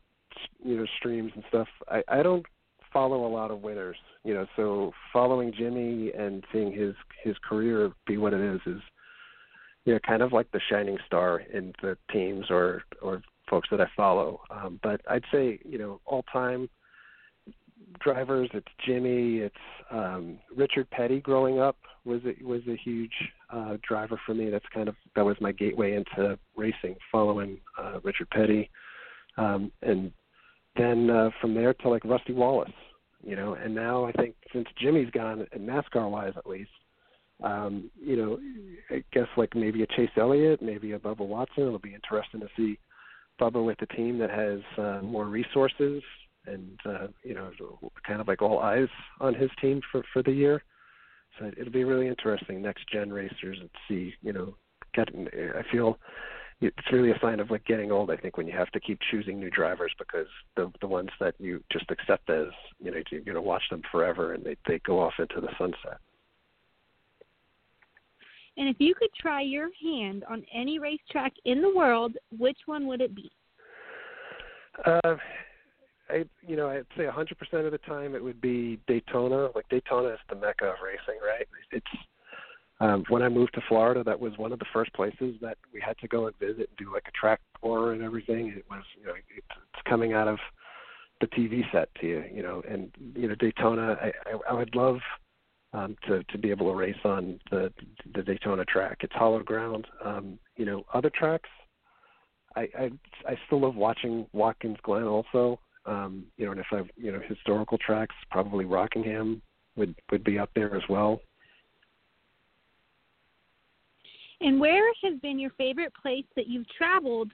you 0.63 0.77
know, 0.77 0.85
streams 0.99 1.31
and 1.33 1.43
stuff. 1.47 1.67
I, 1.89 2.03
I 2.09 2.23
don't 2.23 2.45
follow 2.91 3.25
a 3.25 3.31
lot 3.31 3.51
of 3.51 3.61
winners, 3.61 3.97
you 4.23 4.33
know. 4.33 4.45
So 4.55 4.91
following 5.13 5.53
Jimmie 5.57 6.11
and 6.17 6.43
seeing 6.51 6.73
his 6.73 6.93
his 7.23 7.35
career 7.47 7.91
be 8.05 8.17
what 8.17 8.33
it 8.33 8.41
is 8.41 8.59
is, 8.65 8.81
you 9.85 9.93
know, 9.93 9.99
kind 10.05 10.21
of 10.21 10.33
like 10.33 10.51
the 10.51 10.61
shining 10.69 10.97
star 11.05 11.39
in 11.53 11.73
the 11.81 11.97
teams 12.11 12.45
or 12.49 12.83
or 13.01 13.21
folks 13.49 13.69
that 13.71 13.81
I 13.81 13.87
follow. 13.95 14.41
Um, 14.49 14.79
but 14.81 15.01
I'd 15.09 15.23
say, 15.31 15.59
you 15.63 15.77
know, 15.77 16.01
all 16.05 16.23
time 16.33 16.69
drivers. 17.99 18.49
It's 18.53 18.67
Jimmie. 18.85 19.37
It's 19.37 19.55
um, 19.91 20.39
Richard 20.55 20.89
Petty. 20.89 21.19
Growing 21.19 21.59
up 21.59 21.77
was 22.03 22.21
a, 22.25 22.43
was 22.43 22.61
a 22.67 22.75
huge 22.75 23.13
uh, 23.51 23.77
driver 23.87 24.19
for 24.25 24.33
me. 24.33 24.49
That's 24.49 24.65
kind 24.73 24.89
of 24.89 24.95
that 25.15 25.25
was 25.25 25.37
my 25.39 25.51
gateway 25.51 25.93
into 25.93 26.37
racing, 26.55 26.95
following 27.11 27.59
uh, 27.79 27.99
Richard 28.03 28.29
Petty, 28.29 28.69
um, 29.37 29.71
and 29.81 30.11
then 30.77 31.09
uh, 31.09 31.29
from 31.39 31.53
there 31.53 31.73
to 31.73 31.89
like 31.89 32.03
Rusty 32.05 32.33
Wallace. 32.33 32.71
You 33.23 33.35
know, 33.35 33.53
and 33.53 33.73
now 33.73 34.05
I 34.05 34.11
think 34.11 34.35
since 34.53 34.67
Jimmie's 34.79 35.09
gone, 35.09 35.47
NASCAR 35.57 36.09
wise 36.09 36.33
at 36.37 36.45
least, 36.45 36.69
um, 37.43 37.89
you 37.99 38.15
know, 38.15 38.39
I 38.89 39.03
guess 39.11 39.27
like 39.37 39.55
maybe 39.55 39.83
a 39.83 39.87
Chase 39.87 40.09
Elliott, 40.17 40.61
maybe 40.61 40.93
a 40.93 40.99
Bubba 40.99 41.27
Wallace. 41.27 41.49
It'll 41.57 41.79
be 41.79 41.93
interesting 41.93 42.39
to 42.39 42.47
see 42.55 42.79
Bubba 43.39 43.63
with 43.63 43.81
a 43.81 43.87
team 43.87 44.17
that 44.19 44.29
has 44.29 44.59
uh, 44.77 45.01
more 45.03 45.25
resources 45.25 46.01
and 46.45 46.79
uh, 46.85 47.07
you 47.23 47.33
know, 47.33 47.51
kind 48.07 48.21
of 48.21 48.27
like 48.27 48.41
all 48.41 48.59
eyes 48.59 48.87
on 49.19 49.33
his 49.33 49.49
team 49.59 49.81
for 49.91 50.03
for 50.13 50.23
the 50.23 50.31
year. 50.31 50.63
So 51.39 51.51
it'll 51.57 51.73
be 51.73 51.83
really 51.83 52.07
interesting 52.07 52.61
next 52.61 52.89
gen 52.89 53.11
racers 53.11 53.57
and 53.59 53.69
see, 53.87 54.13
you 54.21 54.31
know, 54.31 54.55
getting. 54.93 55.27
I 55.27 55.63
feel 55.71 55.99
it's 56.61 56.91
really 56.91 57.11
a 57.11 57.19
sign 57.21 57.39
of 57.39 57.51
like 57.51 57.65
getting 57.65 57.91
old. 57.91 58.09
I 58.09 58.15
think 58.15 58.37
when 58.37 58.47
you 58.47 58.57
have 58.57 58.71
to 58.71 58.79
keep 58.79 58.99
choosing 59.11 59.39
new 59.39 59.49
drivers 59.49 59.93
because 59.99 60.27
the 60.55 60.71
the 60.79 60.87
ones 60.87 61.09
that 61.19 61.35
you 61.39 61.63
just 61.71 61.91
accept 61.91 62.29
as 62.29 62.47
you 62.79 62.91
know 62.91 62.97
you're 63.11 63.33
to 63.33 63.41
watch 63.41 63.63
them 63.69 63.81
forever 63.91 64.33
and 64.33 64.43
they 64.43 64.55
they 64.67 64.79
go 64.79 64.99
off 64.99 65.13
into 65.19 65.41
the 65.41 65.49
sunset. 65.57 65.99
And 68.57 68.69
if 68.69 68.77
you 68.79 68.95
could 68.95 69.09
try 69.19 69.41
your 69.41 69.69
hand 69.81 70.23
on 70.29 70.43
any 70.53 70.79
racetrack 70.79 71.33
in 71.45 71.61
the 71.61 71.73
world, 71.73 72.15
which 72.37 72.59
one 72.65 72.87
would 72.87 73.01
it 73.01 73.13
be? 73.13 73.31
Uh, 74.85 75.15
I 76.09 76.25
you 76.45 76.55
know 76.55 76.69
I'd 76.69 76.85
say 76.97 77.03
100% 77.03 77.65
of 77.65 77.71
the 77.71 77.77
time 77.79 78.15
it 78.15 78.23
would 78.23 78.41
be 78.41 78.79
Daytona. 78.87 79.49
Like 79.55 79.67
Daytona 79.69 80.09
is 80.09 80.19
the 80.29 80.35
mecca 80.35 80.65
of 80.65 80.75
racing, 80.83 81.19
right? 81.25 81.47
It's 81.71 81.85
um, 82.81 83.05
when 83.07 83.23
I 83.23 83.29
moved 83.29 83.53
to 83.53 83.61
Florida, 83.69 84.03
that 84.03 84.19
was 84.19 84.37
one 84.37 84.51
of 84.51 84.59
the 84.59 84.65
first 84.73 84.93
places 84.93 85.35
that 85.41 85.57
we 85.73 85.79
had 85.79 85.97
to 85.99 86.07
go 86.07 86.27
and 86.27 86.37
visit 86.39 86.69
and 86.69 86.77
do 86.77 86.93
like 86.93 87.05
a 87.07 87.11
track 87.11 87.39
tour 87.61 87.93
and 87.93 88.03
everything. 88.03 88.49
It 88.49 88.65
was 88.69 88.83
you 88.99 89.07
know 89.07 89.13
it's, 89.35 89.47
coming 89.87 90.13
out 90.13 90.27
of 90.27 90.39
the 91.21 91.27
TV 91.27 91.61
set 91.71 91.89
to 92.01 92.07
you, 92.07 92.23
you 92.33 92.43
know, 92.43 92.61
and 92.69 92.91
you 93.15 93.27
know 93.27 93.35
Daytona. 93.35 93.97
I 94.01 94.11
I, 94.29 94.51
I 94.51 94.53
would 94.53 94.75
love 94.75 94.97
um, 95.75 95.95
to 96.07 96.23
to 96.23 96.37
be 96.37 96.49
able 96.49 96.71
to 96.71 96.75
race 96.75 96.95
on 97.03 97.39
the 97.51 97.71
the 98.13 98.23
Daytona 98.23 98.63
track. 98.65 98.99
It's 99.01 99.13
hollow 99.13 99.43
ground. 99.43 99.85
Um, 100.03 100.39
you 100.55 100.65
know, 100.65 100.85
other 100.93 101.11
tracks. 101.13 101.49
I, 102.55 102.61
I 102.77 102.91
I 103.27 103.37
still 103.45 103.61
love 103.61 103.75
watching 103.75 104.25
Watkins 104.33 104.77
Glen 104.83 105.03
also. 105.03 105.59
Um, 105.85 106.25
you 106.37 106.45
know, 106.45 106.51
and 106.51 106.59
if 106.59 106.67
I've 106.71 106.89
you 106.95 107.11
know 107.11 107.21
historical 107.27 107.77
tracks, 107.77 108.15
probably 108.31 108.65
Rockingham 108.65 109.41
would 109.75 109.95
would 110.11 110.23
be 110.23 110.39
up 110.39 110.49
there 110.55 110.75
as 110.75 110.83
well. 110.89 111.19
And 114.41 114.59
where 114.59 114.91
has 115.03 115.19
been 115.21 115.39
your 115.39 115.51
favorite 115.51 115.93
place 116.01 116.25
that 116.35 116.47
you've 116.47 116.67
traveled 116.77 117.31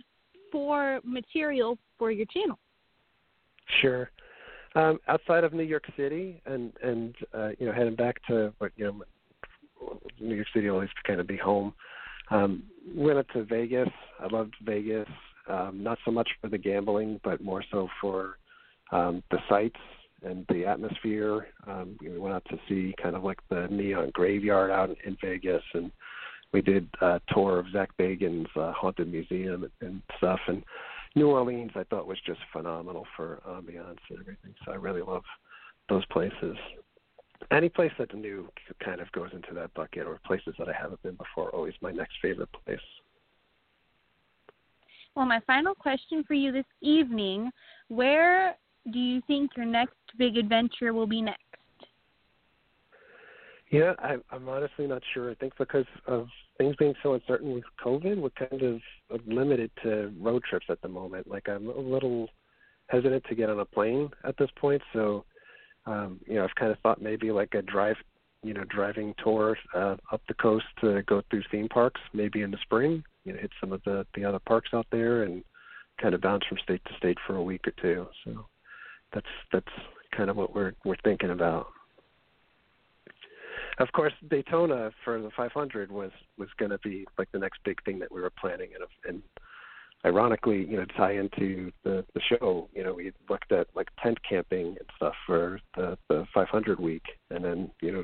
for 0.52 1.00
material 1.04 1.78
for 1.98 2.12
your 2.12 2.26
channel? 2.28 2.60
Sure. 3.82 4.10
Um, 4.74 5.00
outside 5.08 5.44
of 5.44 5.54
New 5.54 5.64
York 5.64 5.84
City 5.98 6.42
and 6.46 6.72
and 6.82 7.16
uh, 7.34 7.50
you 7.60 7.66
know 7.66 7.74
heading 7.74 7.96
back 7.96 8.26
to 8.28 8.54
what 8.60 8.72
you 8.78 8.86
know 8.86 9.04
New 10.20 10.36
York 10.36 10.48
City 10.54 10.70
always 10.70 10.90
kind 11.06 11.20
of 11.20 11.28
be 11.28 11.38
home. 11.38 11.74
Um, 12.30 12.64
went 12.96 13.20
up 13.20 13.28
to 13.30 13.44
Vegas. 13.44 13.90
I 14.20 14.28
loved 14.28 14.56
Vegas. 14.64 15.10
Um, 15.50 15.84
not 15.84 15.98
so 16.06 16.12
much 16.12 16.30
for 16.40 16.48
the 16.48 16.58
gambling, 16.58 17.20
but 17.24 17.42
more 17.42 17.64
so 17.72 17.90
for 18.00 18.38
um, 18.92 19.24
the 19.32 19.40
sights 19.50 19.80
and 20.24 20.46
the 20.50 20.66
atmosphere. 20.66 21.48
Um, 21.68 21.98
we 22.00 22.18
went 22.18 22.36
out 22.36 22.46
to 22.50 22.58
see 22.70 22.94
kind 23.02 23.16
of 23.16 23.24
like 23.24 23.40
the 23.50 23.68
neon 23.70 24.12
graveyard 24.14 24.72
out 24.72 24.90
in 25.06 25.18
Vegas, 25.22 25.64
and 25.74 25.92
we 26.54 26.62
did 26.62 26.88
a 27.02 27.20
tour 27.34 27.60
of 27.60 27.66
Zak 27.72 27.90
Bagans' 27.98 28.48
uh, 28.56 28.72
haunted 28.74 29.12
museum 29.12 29.70
and 29.82 30.02
stuff. 30.18 30.40
And 30.48 30.64
New 31.15 31.28
Orleans, 31.28 31.71
I 31.76 31.84
thought 31.84 32.08
was 32.08 32.17
just 32.26 32.39
phenomenal 32.54 33.06
for 33.15 33.41
uh, 33.45 33.62
ambiance 33.62 33.97
and 34.10 34.19
everything. 34.19 34.54
So 34.65 34.71
I 34.71 34.76
really 34.76 35.02
love 35.02 35.24
those 35.89 36.06
places. 36.06 36.56
Any 37.52 37.69
place 37.69 37.91
that's 37.97 38.13
new 38.13 38.47
kind 38.84 39.02
of 39.02 39.12
goes 39.12 39.30
into 39.34 39.54
that 39.56 39.74
bucket, 39.74 40.06
or 40.06 40.19
places 40.26 40.54
that 40.60 40.69
I 40.69 40.74
haven't 40.74 41.02
been 41.04 41.15
before, 41.15 41.50
always 41.50 41.74
my 41.82 41.91
next 41.91 42.13
favorite 42.21 42.50
place. 42.65 42.80
Well, 45.15 45.26
my 45.26 45.41
final 45.45 45.76
question 45.76 46.24
for 46.24 46.36
you 46.36 46.52
this 46.52 46.65
evening: 46.82 47.52
Where 47.89 48.56
do 48.91 49.00
you 49.00 49.21
think 49.28 49.52
your 49.58 49.65
next 49.65 49.95
big 50.17 50.38
adventure 50.38 50.93
will 50.93 51.08
be 51.08 51.21
next? 51.21 51.41
Yeah, 53.71 53.93
I, 54.00 54.17
I'm 54.32 54.47
honestly 54.47 54.86
not 54.86 55.02
sure. 55.13 55.32
I 55.32 55.36
think 55.36 55.54
because 55.58 55.86
of 56.06 56.28
things 56.62 56.76
being 56.78 56.93
so 57.02 57.15
uncertain 57.15 57.54
with 57.54 57.63
COVID, 57.84 58.17
we're 58.21 58.47
kind 58.47 58.62
of 58.62 58.82
limited 59.26 59.71
to 59.84 60.13
road 60.19 60.43
trips 60.47 60.67
at 60.69 60.80
the 60.82 60.88
moment. 60.88 61.28
Like 61.28 61.50
I'm 61.50 61.67
a 61.67 61.80
little 61.80 62.30
hesitant 62.88 63.24
to 63.30 63.36
get 63.36 63.50
on 63.50 63.60
a 63.60 63.65
plane 63.65 64.10
at 64.24 64.38
this 64.38 64.50
point, 64.60 64.82
so 64.93 65.26
um, 65.88 66.19
you 66.28 66.36
know, 66.36 66.43
I've 66.43 66.56
kind 66.56 66.71
of 66.71 66.78
thought 66.80 67.02
maybe 67.02 67.32
like 67.32 67.56
a 67.56 67.63
drive, 67.63 67.95
you 68.43 68.54
know, 68.54 68.63
driving 68.65 69.15
tour 69.24 69.58
uh, 69.74 69.95
up 70.12 70.21
the 70.28 70.36
coast 70.36 70.65
to 70.82 71.02
go 71.08 71.24
through 71.32 71.41
theme 71.50 71.67
parks, 71.67 72.00
maybe 72.13 72.43
in 72.43 72.52
the 72.52 72.60
spring. 72.62 73.04
You 73.26 73.34
know, 73.34 73.39
hit 73.39 73.52
some 73.60 73.71
of 73.71 73.82
the 73.84 74.06
the 74.13 74.24
other 74.24 74.39
parks 74.39 74.69
out 74.74 74.86
there 74.91 75.24
and 75.24 75.43
kind 76.00 76.13
of 76.13 76.21
bounce 76.21 76.45
from 76.45 76.60
state 76.63 76.82
to 76.86 76.95
state 76.97 77.17
for 77.26 77.38
a 77.38 77.43
week 77.43 77.67
or 77.67 77.74
two. 77.82 78.06
So 78.24 78.45
that's 79.13 79.26
that's 79.52 79.65
kind 80.15 80.30
of 80.30 80.38
what 80.38 80.54
we're 80.54 80.74
we're 80.86 80.95
thinking 81.04 81.32
about. 81.32 81.67
Of 83.82 83.91
course, 83.94 84.13
Daytona 84.30 84.91
for 85.04 85.20
the 85.20 85.32
500 85.36 85.91
was 85.91 86.12
was 86.38 86.50
going 86.60 86.70
to 86.70 86.78
be 86.80 87.08
like 87.17 87.32
the 87.32 87.39
next 87.39 87.62
big 87.65 87.84
thing 87.84 87.98
that 88.00 88.12
we 88.12 88.22
were 88.22 88.30
planning, 88.30 88.70
and 88.76 88.84
and 89.08 89.24
ironically, 90.06 90.65
you 90.65 90.78
know, 90.78 90.86
tie 90.96 91.13
into 91.13 91.72
the 91.84 92.06
the 92.13 92.22
show, 92.22 92.70
you 92.76 92.84
know, 92.84 92.94
we 92.94 93.12
looked 93.28 93.52
at 93.52 93.67
like 93.76 93.88
tent 94.04 94.20
camping 94.28 94.67
and 94.67 94.88
stuff 94.96 95.15
for 95.26 95.60
the 95.76 95.98
the 96.10 96.28
500 96.32 96.80
week, 96.80 97.02
and 97.32 97.44
then 97.44 97.72
you 97.82 97.91
know, 97.91 98.04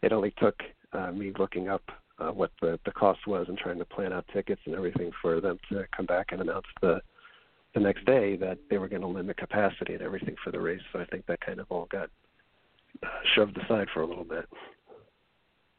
it 0.00 0.12
only 0.12 0.32
took 0.38 0.62
uh, 0.94 1.12
me 1.12 1.32
looking 1.38 1.68
up 1.68 1.82
uh, 2.18 2.30
what 2.30 2.52
the 2.62 2.80
the 2.86 2.92
cost 2.92 3.26
was 3.26 3.44
and 3.48 3.58
trying 3.58 3.78
to 3.78 3.84
plan 3.84 4.10
out 4.10 4.24
tickets 4.32 4.62
and 4.64 4.74
everything 4.74 5.10
for 5.20 5.38
them 5.38 5.58
to 5.68 5.84
come 5.94 6.06
back 6.06 6.28
and 6.32 6.40
announce 6.40 6.66
the 6.80 6.98
the 7.74 7.80
next 7.80 8.06
day 8.06 8.36
that 8.36 8.56
they 8.70 8.78
were 8.78 8.88
going 8.88 9.02
to 9.02 9.08
limit 9.08 9.36
capacity 9.36 9.92
and 9.92 10.02
everything 10.02 10.36
for 10.42 10.50
the 10.50 10.60
race. 10.60 10.80
So 10.94 11.00
I 11.00 11.04
think 11.04 11.26
that 11.26 11.40
kind 11.42 11.60
of 11.60 11.66
all 11.68 11.88
got 11.90 12.08
uh, 13.02 13.08
shoved 13.34 13.58
aside 13.58 13.88
for 13.92 14.00
a 14.00 14.06
little 14.06 14.24
bit. 14.24 14.46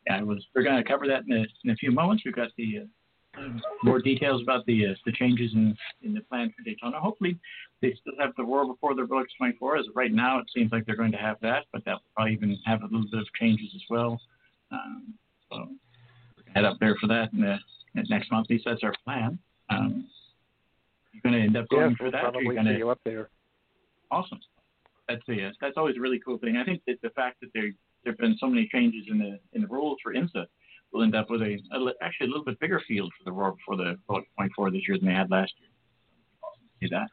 Yeah, 0.08 0.18
I 0.18 0.24
was. 0.24 0.46
We're 0.54 0.64
going 0.64 0.82
to 0.82 0.88
cover 0.88 1.08
that 1.08 1.24
in 1.28 1.34
a, 1.34 1.46
in 1.64 1.72
a 1.72 1.76
few 1.76 1.92
moments. 1.92 2.24
We've 2.26 2.36
got 2.36 2.50
the 2.58 2.80
uh, 2.80 3.42
more 3.84 4.00
details 4.00 4.42
about 4.42 4.66
the 4.66 4.88
uh, 4.88 4.94
the 5.06 5.12
changes 5.12 5.52
in 5.54 5.76
in 6.04 6.14
the 6.14 6.22
plan 6.22 6.54
for 6.56 6.64
Daytona. 6.64 7.00
Hopefully, 7.00 7.38
they 7.82 7.94
still 8.00 8.14
have 8.20 8.32
the 8.38 8.44
Roar 8.44 8.66
before 8.66 8.96
the 8.96 9.02
Rolex 9.02 9.26
24. 9.38 9.78
As 9.78 9.88
of 9.88 9.96
right 9.96 10.12
now, 10.12 10.40
it 10.40 10.46
seems 10.54 10.72
like 10.72 10.86
they're 10.86 10.96
going 10.96 11.12
to 11.12 11.18
have 11.18 11.38
that, 11.42 11.66
but 11.74 11.84
that 11.86 11.94
will 11.94 12.12
probably 12.16 12.34
even 12.34 12.58
have 12.66 12.82
a 12.82 12.86
little 12.86 13.08
bit 13.12 13.20
of 13.20 13.28
changes 13.40 13.70
as 13.76 13.82
well. 13.90 14.20
Um, 14.72 15.14
so 15.52 15.68
head 16.54 16.66
up 16.66 16.78
there 16.80 16.96
for 17.00 17.08
that 17.08 17.34
in 17.34 17.42
the, 17.42 17.58
next 18.10 18.32
month. 18.32 18.48
At 18.48 18.52
least 18.52 18.66
that's 18.66 18.84
our 18.84 18.94
plan. 19.04 19.40
Um, 19.70 20.08
you're 21.12 21.22
going 21.22 21.36
to 21.36 21.42
end 21.42 21.58
up 21.58 21.68
going 21.70 21.92
yeah, 21.92 21.98
for 21.98 22.12
that. 22.12 22.22
Probably 22.22 22.44
you're 22.44 22.56
gonna, 22.56 22.74
see 22.74 22.78
you 22.78 22.90
up 22.90 23.00
there. 23.06 23.30
Awesome. 24.12 24.40
That's 25.08 25.22
the 25.28 25.52
that's 25.62 25.78
always 25.78 25.98
a 25.98 26.00
really 26.00 26.20
cool 26.20 26.38
thing. 26.40 26.58
I 26.58 26.64
think 26.64 26.82
that 26.88 26.98
the 27.04 27.12
fact 27.12 27.38
that 27.42 27.50
there 27.54 27.70
there've 28.06 28.18
been 28.18 28.38
so 28.40 28.48
many 28.48 28.70
changes 28.72 29.04
in 29.10 29.18
the 29.18 29.40
in 29.54 29.62
the 29.62 29.68
rules 29.68 29.98
for 30.02 30.14
IMSA, 30.14 30.46
we'll 30.94 31.04
end 31.04 31.16
up 31.16 31.30
with 31.30 31.42
a, 31.42 31.60
a 31.72 31.92
actually 32.02 32.28
a 32.28 32.30
little 32.30 32.46
bit 32.46 32.60
bigger 32.60 32.82
field 32.88 33.12
for 33.18 33.26
the 33.26 33.32
Roar 33.32 33.56
for 33.66 33.76
the 33.76 33.98
point 34.08 34.52
four 34.56 34.72
this 34.72 34.88
year 34.88 34.98
than 34.98 35.08
they 35.08 35.14
had 35.14 35.30
last 35.30 35.52
year. 35.60 35.70
Awesome. 36.44 36.64
See 36.80 36.90
that? 36.92 37.10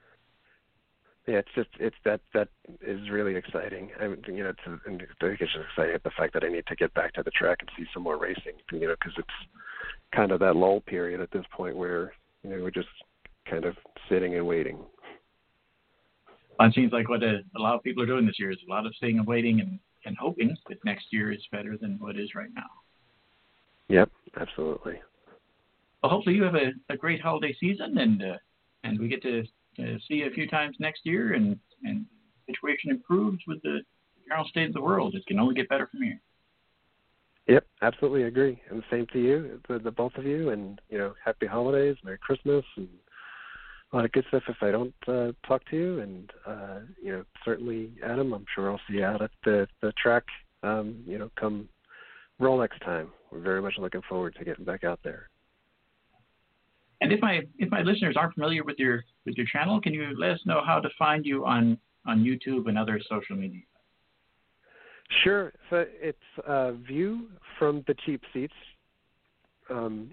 Yeah, 1.26 1.38
it's 1.38 1.48
just 1.54 1.68
it's 1.78 1.96
that 2.04 2.20
that 2.34 2.48
is 2.80 3.10
really 3.10 3.36
exciting. 3.36 3.90
I 4.00 4.08
mean, 4.08 4.22
you 4.26 4.44
know, 4.44 4.50
it's 4.50 4.60
I 4.66 4.88
think 4.88 5.02
it's 5.18 5.38
just 5.38 5.56
exciting 5.70 5.94
at 5.94 6.02
the 6.02 6.10
fact 6.16 6.34
that 6.34 6.44
I 6.44 6.48
need 6.48 6.66
to 6.66 6.76
get 6.76 6.92
back 6.94 7.12
to 7.14 7.22
the 7.22 7.30
track 7.30 7.58
and 7.60 7.70
see 7.76 7.88
some 7.94 8.02
more 8.02 8.18
racing. 8.18 8.54
You 8.72 8.88
know, 8.88 8.94
because 8.98 9.14
it's 9.16 9.50
kind 10.14 10.32
of 10.32 10.40
that 10.40 10.56
lull 10.56 10.80
period 10.80 11.20
at 11.20 11.30
this 11.30 11.44
point 11.52 11.76
where 11.76 12.12
you 12.42 12.50
know 12.50 12.62
we're 12.62 12.70
just 12.70 12.88
kind 13.48 13.64
of 13.64 13.76
sitting 14.08 14.34
and 14.34 14.46
waiting. 14.46 14.78
Well, 16.58 16.68
it 16.68 16.74
seems 16.74 16.92
like 16.92 17.08
what 17.08 17.22
a, 17.22 17.40
a 17.56 17.60
lot 17.60 17.74
of 17.74 17.82
people 17.82 18.02
are 18.02 18.06
doing 18.06 18.26
this 18.26 18.38
year 18.38 18.50
is 18.50 18.58
a 18.66 18.70
lot 18.70 18.86
of 18.86 18.94
sitting 19.00 19.18
and 19.18 19.26
waiting 19.26 19.60
and, 19.60 19.78
and 20.04 20.16
hoping 20.18 20.56
that 20.68 20.84
next 20.84 21.06
year 21.10 21.32
is 21.32 21.42
better 21.52 21.76
than 21.76 21.96
what 21.98 22.18
is 22.18 22.34
right 22.34 22.50
now. 22.54 22.70
Yep, 23.88 24.10
absolutely. 24.40 25.00
Well, 26.02 26.10
hopefully 26.10 26.36
you 26.36 26.42
have 26.42 26.54
a, 26.54 26.72
a 26.88 26.96
great 26.96 27.20
holiday 27.20 27.54
season 27.60 27.98
and 27.98 28.22
uh, 28.22 28.36
and 28.84 28.98
we 28.98 29.08
get 29.08 29.22
to 29.22 29.44
uh, 29.78 29.98
see 30.08 30.14
you 30.14 30.26
a 30.26 30.30
few 30.30 30.48
times 30.48 30.76
next 30.80 31.00
year 31.04 31.34
and 31.34 31.58
and 31.84 32.06
situation 32.46 32.90
improves 32.90 33.38
with 33.46 33.62
the 33.62 33.80
general 34.26 34.46
state 34.48 34.68
of 34.68 34.74
the 34.74 34.80
world. 34.80 35.14
It 35.14 35.26
can 35.26 35.38
only 35.38 35.54
get 35.54 35.68
better 35.68 35.86
from 35.86 36.02
here. 36.02 36.20
Yep, 37.48 37.66
absolutely 37.82 38.24
agree. 38.24 38.60
And 38.70 38.82
same 38.90 39.06
to 39.12 39.18
you, 39.18 39.60
the, 39.68 39.78
the 39.78 39.90
both 39.90 40.14
of 40.16 40.24
you, 40.24 40.50
and 40.50 40.80
you 40.88 40.98
know, 40.98 41.14
happy 41.24 41.46
holidays, 41.46 41.96
Merry 42.04 42.18
Christmas, 42.18 42.64
and 42.76 42.88
a 43.92 43.96
lot 43.96 44.04
of 44.04 44.12
good 44.12 44.24
stuff. 44.28 44.42
If 44.48 44.56
I 44.62 44.70
don't 44.70 44.94
uh, 45.06 45.32
talk 45.46 45.62
to 45.70 45.76
you, 45.76 46.00
and 46.00 46.30
uh, 46.46 46.78
you 47.02 47.12
know, 47.12 47.24
certainly 47.44 47.92
Adam, 48.04 48.32
I'm 48.32 48.46
sure 48.54 48.70
I'll 48.70 48.80
see 48.88 48.98
you 48.98 49.04
out 49.04 49.22
at 49.22 49.30
the 49.44 49.66
the 49.80 49.92
track. 50.02 50.24
Um, 50.62 51.02
you 51.06 51.18
know, 51.18 51.30
come 51.38 51.68
Rolex 52.40 52.68
time. 52.84 53.08
We're 53.30 53.40
very 53.40 53.60
much 53.60 53.74
looking 53.78 54.02
forward 54.08 54.34
to 54.38 54.44
getting 54.44 54.64
back 54.64 54.84
out 54.84 55.00
there. 55.04 55.28
And 57.00 57.12
if 57.12 57.20
my 57.20 57.42
if 57.58 57.70
my 57.70 57.82
listeners 57.82 58.16
aren't 58.16 58.34
familiar 58.34 58.64
with 58.64 58.78
your 58.78 59.04
with 59.26 59.36
your 59.36 59.46
channel, 59.52 59.80
can 59.80 59.92
you 59.92 60.14
let 60.18 60.30
us 60.30 60.40
know 60.46 60.62
how 60.64 60.80
to 60.80 60.88
find 60.98 61.26
you 61.26 61.44
on 61.44 61.76
on 62.06 62.24
YouTube 62.24 62.68
and 62.68 62.78
other 62.78 63.00
social 63.08 63.36
media? 63.36 63.62
Sure. 65.24 65.52
So 65.68 65.84
it's 66.00 66.18
uh, 66.46 66.72
View 66.72 67.28
from 67.58 67.84
the 67.86 67.94
Cheap 68.06 68.22
Seats. 68.32 68.54
Um, 69.68 70.12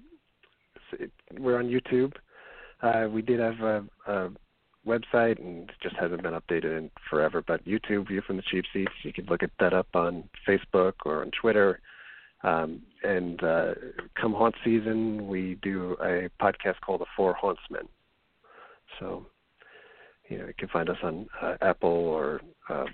it, 0.93 1.11
we're 1.39 1.57
on 1.57 1.65
YouTube. 1.65 2.13
Uh, 2.81 3.07
we 3.11 3.21
did 3.21 3.39
have 3.39 3.59
a, 3.59 3.83
a 4.07 4.29
website 4.87 5.39
and 5.39 5.69
it 5.69 5.75
just 5.81 5.95
hasn't 5.95 6.23
been 6.23 6.33
updated 6.33 6.77
in 6.77 6.89
forever. 7.09 7.43
But 7.45 7.65
YouTube 7.65 8.07
View 8.07 8.21
from 8.25 8.37
the 8.37 8.43
Cheap 8.49 8.65
Seats. 8.73 8.91
You 9.03 9.13
can 9.13 9.25
look 9.25 9.43
at 9.43 9.51
that 9.59 9.73
up 9.73 9.87
on 9.93 10.29
Facebook 10.47 10.93
or 11.05 11.21
on 11.21 11.31
Twitter. 11.39 11.79
Um, 12.43 12.81
and 13.03 13.43
uh, 13.43 13.73
come 14.19 14.33
haunt 14.33 14.55
season, 14.63 15.27
we 15.27 15.57
do 15.61 15.97
a 16.01 16.29
podcast 16.41 16.79
called 16.85 17.01
The 17.01 17.05
Four 17.15 17.33
Hauntsmen. 17.33 17.87
So, 18.99 19.25
you 20.29 20.37
know, 20.37 20.47
you 20.47 20.53
can 20.57 20.69
find 20.69 20.89
us 20.89 20.97
on 21.03 21.27
uh, 21.41 21.55
Apple 21.61 21.89
or 21.89 22.41
uh, 22.69 22.85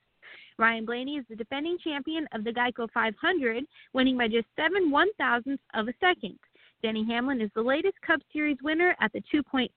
Ryan 0.57 0.85
Blaney 0.85 1.17
is 1.17 1.25
the 1.29 1.35
defending 1.35 1.77
champion 1.83 2.27
of 2.33 2.43
the 2.43 2.51
Geico 2.51 2.89
500, 2.91 3.63
winning 3.93 4.17
by 4.17 4.27
just 4.27 4.47
seven 4.55 4.91
one 4.91 5.11
thousandths 5.17 5.63
of 5.73 5.87
a 5.87 5.93
second. 5.99 6.37
Denny 6.81 7.05
Hamlin 7.05 7.39
is 7.39 7.49
the 7.55 7.61
latest 7.61 7.95
Cup 8.05 8.19
Series 8.33 8.57
winner 8.61 8.95
at 8.99 9.11
the 9.13 9.23
2.66 9.33 9.69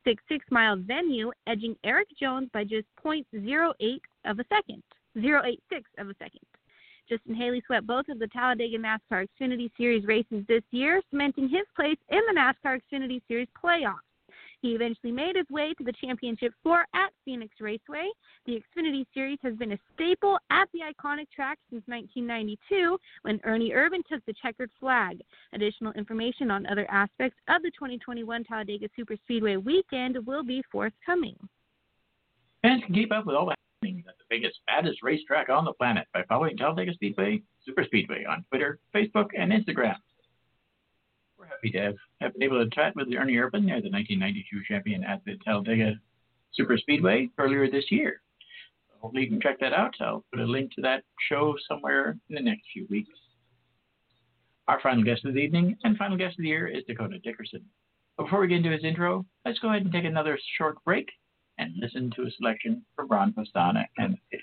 mile 0.50 0.76
venue, 0.76 1.30
edging 1.46 1.76
Erik 1.84 2.08
Jones 2.18 2.50
by 2.52 2.64
just 2.64 2.86
0.08 3.04 4.00
of 4.24 4.40
a 4.40 4.44
second, 4.48 4.82
0.86 5.16 5.58
of 5.98 6.08
a 6.08 6.14
second. 6.18 6.40
Justin 7.08 7.36
Haley 7.36 7.62
swept 7.64 7.86
both 7.86 8.08
of 8.08 8.18
the 8.18 8.26
Talladega 8.26 8.76
NASCAR 8.78 9.28
Xfinity 9.40 9.70
Series 9.76 10.04
races 10.04 10.44
this 10.48 10.64
year, 10.72 11.00
cementing 11.10 11.48
his 11.48 11.62
place 11.76 11.98
in 12.08 12.20
the 12.26 12.34
NASCAR 12.34 12.80
Xfinity 12.92 13.20
Series 13.28 13.48
playoffs. 13.62 13.94
He 14.62 14.72
eventually 14.74 15.12
made 15.12 15.36
his 15.36 15.48
way 15.50 15.74
to 15.74 15.84
the 15.84 15.92
championship 15.92 16.52
floor 16.62 16.84
at 16.94 17.10
Phoenix 17.24 17.54
Raceway. 17.60 18.08
The 18.46 18.60
Xfinity 18.60 19.04
Series 19.12 19.38
has 19.42 19.54
been 19.56 19.72
a 19.72 19.78
staple 19.94 20.38
at 20.50 20.68
the 20.72 20.80
iconic 20.80 21.30
track 21.34 21.58
since 21.70 21.82
1992 21.86 22.98
when 23.22 23.40
Ernie 23.44 23.72
Irvan 23.72 24.02
took 24.08 24.24
the 24.26 24.34
checkered 24.40 24.70
flag. 24.80 25.20
Additional 25.52 25.92
information 25.92 26.50
on 26.50 26.66
other 26.66 26.90
aspects 26.90 27.38
of 27.48 27.62
the 27.62 27.70
2021 27.72 28.44
Talladega 28.44 28.88
Superspeedway 28.98 29.62
weekend 29.62 30.18
will 30.26 30.42
be 30.42 30.62
forthcoming. 30.72 31.36
Fans 32.62 32.82
can 32.84 32.94
keep 32.94 33.12
up 33.12 33.26
with 33.26 33.36
all 33.36 33.46
the 33.46 33.54
happenings 33.82 34.04
at 34.08 34.16
the 34.18 34.24
biggest, 34.28 34.58
baddest 34.66 35.02
racetrack 35.02 35.48
on 35.48 35.64
the 35.64 35.72
planet 35.74 36.06
by 36.12 36.22
following 36.28 36.56
Talladega 36.56 36.94
Speedway, 36.94 37.42
Super 37.64 37.84
Speedway 37.84 38.24
on 38.24 38.44
Twitter, 38.48 38.80
Facebook, 38.94 39.28
and 39.38 39.52
Instagram. 39.52 39.96
Happy 41.48 41.70
to 41.70 41.78
have, 41.78 41.96
have 42.20 42.32
been 42.34 42.42
able 42.42 42.62
to 42.62 42.70
chat 42.70 42.94
with 42.96 43.08
Ernie 43.08 43.34
Irvan, 43.34 43.66
the 43.66 43.90
1992 43.90 44.62
champion 44.66 45.04
at 45.04 45.24
the 45.24 45.36
Talladega 45.44 45.94
Super 46.52 46.76
Speedway 46.76 47.28
earlier 47.38 47.70
this 47.70 47.90
year. 47.90 48.20
Hopefully 49.00 49.24
you 49.24 49.28
can 49.28 49.40
check 49.40 49.60
that 49.60 49.72
out. 49.72 49.94
I'll 50.00 50.24
put 50.32 50.40
a 50.40 50.44
link 50.44 50.72
to 50.74 50.82
that 50.82 51.04
show 51.28 51.54
somewhere 51.68 52.16
in 52.28 52.34
the 52.34 52.40
next 52.40 52.62
few 52.72 52.86
weeks. 52.90 53.10
Our 54.68 54.80
final 54.80 55.04
guest 55.04 55.24
of 55.24 55.34
the 55.34 55.40
evening 55.40 55.76
and 55.84 55.96
final 55.96 56.16
guest 56.16 56.38
of 56.38 56.42
the 56.42 56.48
year 56.48 56.66
is 56.66 56.82
Dakota 56.88 57.18
Dickerson. 57.20 57.64
But 58.16 58.24
before 58.24 58.40
we 58.40 58.48
get 58.48 58.56
into 58.56 58.70
his 58.70 58.84
intro, 58.84 59.24
let's 59.44 59.58
go 59.58 59.68
ahead 59.68 59.82
and 59.82 59.92
take 59.92 60.04
another 60.04 60.38
short 60.58 60.82
break 60.84 61.08
and 61.58 61.72
listen 61.76 62.10
to 62.16 62.22
a 62.22 62.30
selection 62.32 62.84
from 62.96 63.08
Ron 63.08 63.32
Postana 63.32 63.84
and 63.98 64.16
the. 64.32 64.38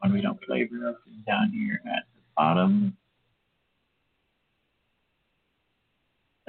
One 0.00 0.12
we 0.14 0.22
don't 0.22 0.40
play 0.42 0.68
up 0.88 0.98
is 1.10 1.24
down 1.26 1.52
here 1.52 1.80
at 1.86 2.04
the 2.14 2.20
bottom. 2.36 2.96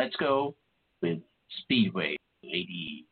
Let's 0.02 0.16
go 0.16 0.56
with 1.04 1.20
Speedway 1.62 2.18
80. 2.44 3.06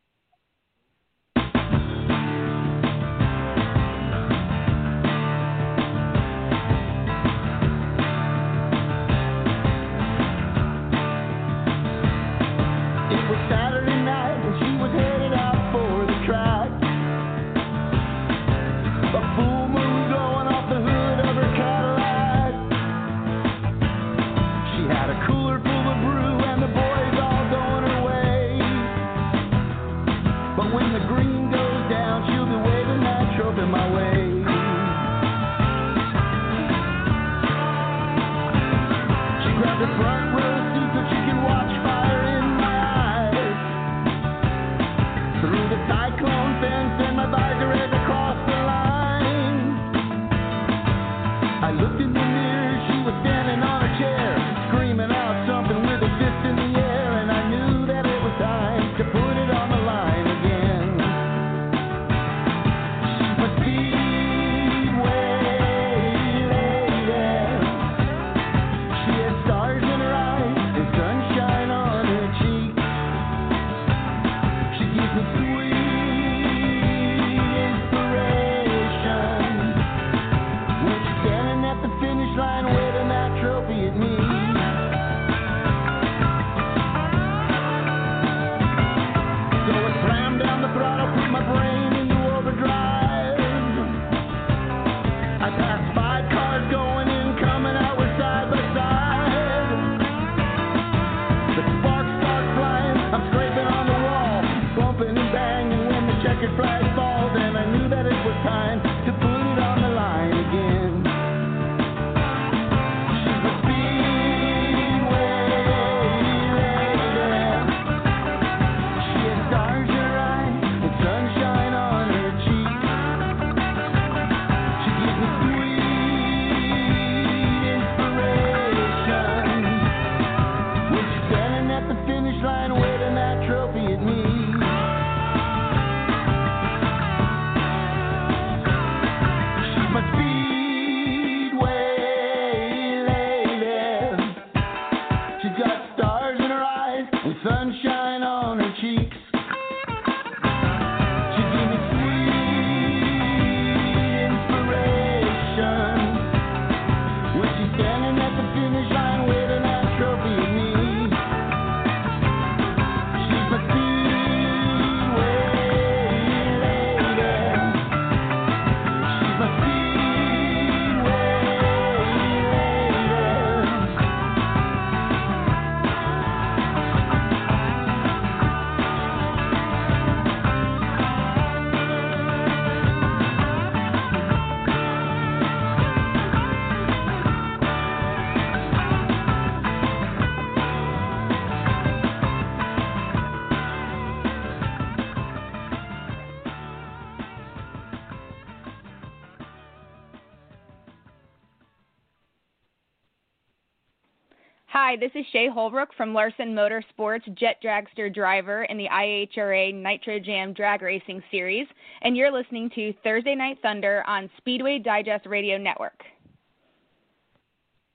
This 205.00 205.12
is 205.14 205.24
Shea 205.32 205.48
Holbrook 205.48 205.94
from 205.96 206.12
Larsen 206.12 206.54
Motorsports 206.54 207.24
Jet 207.34 207.56
Dragster 207.64 208.14
Driver 208.14 208.64
in 208.64 208.76
the 208.76 208.86
IHRA 208.92 209.72
Nitro 209.72 210.18
Jam 210.20 210.52
Drag 210.52 210.82
Racing 210.82 211.22
Series, 211.30 211.66
and 212.02 212.14
you're 212.14 212.30
listening 212.30 212.68
to 212.74 212.92
Thursday 213.02 213.34
Night 213.34 213.56
Thunder 213.62 214.04
on 214.06 214.28
Speedway 214.36 214.78
Digest 214.78 215.24
Radio 215.24 215.56
Network. 215.56 216.02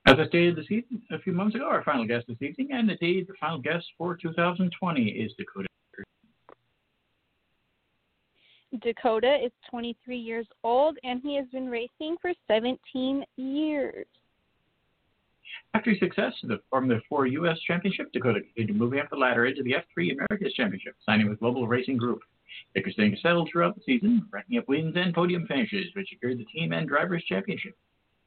As 0.07 0.15
I 0.17 0.25
stated 0.29 0.55
this 0.55 0.65
evening, 0.71 0.99
a 1.11 1.19
few 1.19 1.31
months 1.31 1.53
ago, 1.53 1.65
our 1.65 1.83
final 1.83 2.07
guest 2.07 2.25
this 2.27 2.41
evening, 2.41 2.69
and 2.71 2.89
indeed 2.89 3.27
the 3.27 3.35
final 3.39 3.59
guest 3.59 3.85
for 3.99 4.15
2020 4.15 5.03
is 5.03 5.31
Dakota. 5.37 5.67
Dakota 8.81 9.37
is 9.45 9.51
23 9.69 10.17
years 10.17 10.47
old 10.63 10.97
and 11.03 11.21
he 11.21 11.35
has 11.35 11.45
been 11.53 11.69
racing 11.69 12.17
for 12.19 12.33
17 12.47 13.23
years. 13.37 14.07
After 15.73 15.95
success 15.97 16.33
from 16.69 16.87
the 16.87 17.01
four 17.09 17.27
U.S. 17.27 17.59
Championship, 17.67 18.11
Dakota 18.13 18.41
continued 18.41 18.77
moving 18.77 18.99
up 18.99 19.09
the 19.09 19.17
ladder 19.17 19.45
into 19.45 19.63
the 19.63 19.73
F3 19.73 20.13
Americas 20.13 20.53
Championship, 20.53 20.95
signing 21.05 21.29
with 21.29 21.39
Global 21.39 21.67
Racing 21.67 21.97
Group. 21.97 22.21
Baker 22.73 22.91
staying 22.91 23.17
settled 23.21 23.49
throughout 23.51 23.75
the 23.75 23.81
season, 23.85 24.27
racking 24.31 24.57
up 24.57 24.67
wins 24.67 24.95
and 24.95 25.13
podium 25.13 25.45
finishes, 25.47 25.93
which 25.93 26.09
secured 26.09 26.37
the 26.37 26.45
team 26.45 26.71
and 26.71 26.87
drivers 26.87 27.23
championship. 27.25 27.75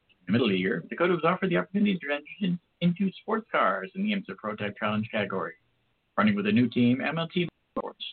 In 0.09 0.25
the 0.27 0.31
middle 0.33 0.47
of 0.47 0.51
the 0.51 0.59
year, 0.59 0.83
Dakota 0.89 1.13
was 1.13 1.23
offered 1.23 1.49
the 1.49 1.57
opportunity 1.57 1.97
to 1.97 2.05
transition 2.05 2.59
into 2.81 3.11
sports 3.21 3.47
cars 3.51 3.91
in 3.95 4.03
the 4.03 4.13
IMSA 4.13 4.37
Prototype 4.37 4.77
Challenge 4.77 5.09
category, 5.11 5.53
running 6.17 6.35
with 6.35 6.47
a 6.47 6.51
new 6.51 6.69
team, 6.69 6.99
MLT 6.99 7.47
Sports. 7.77 8.05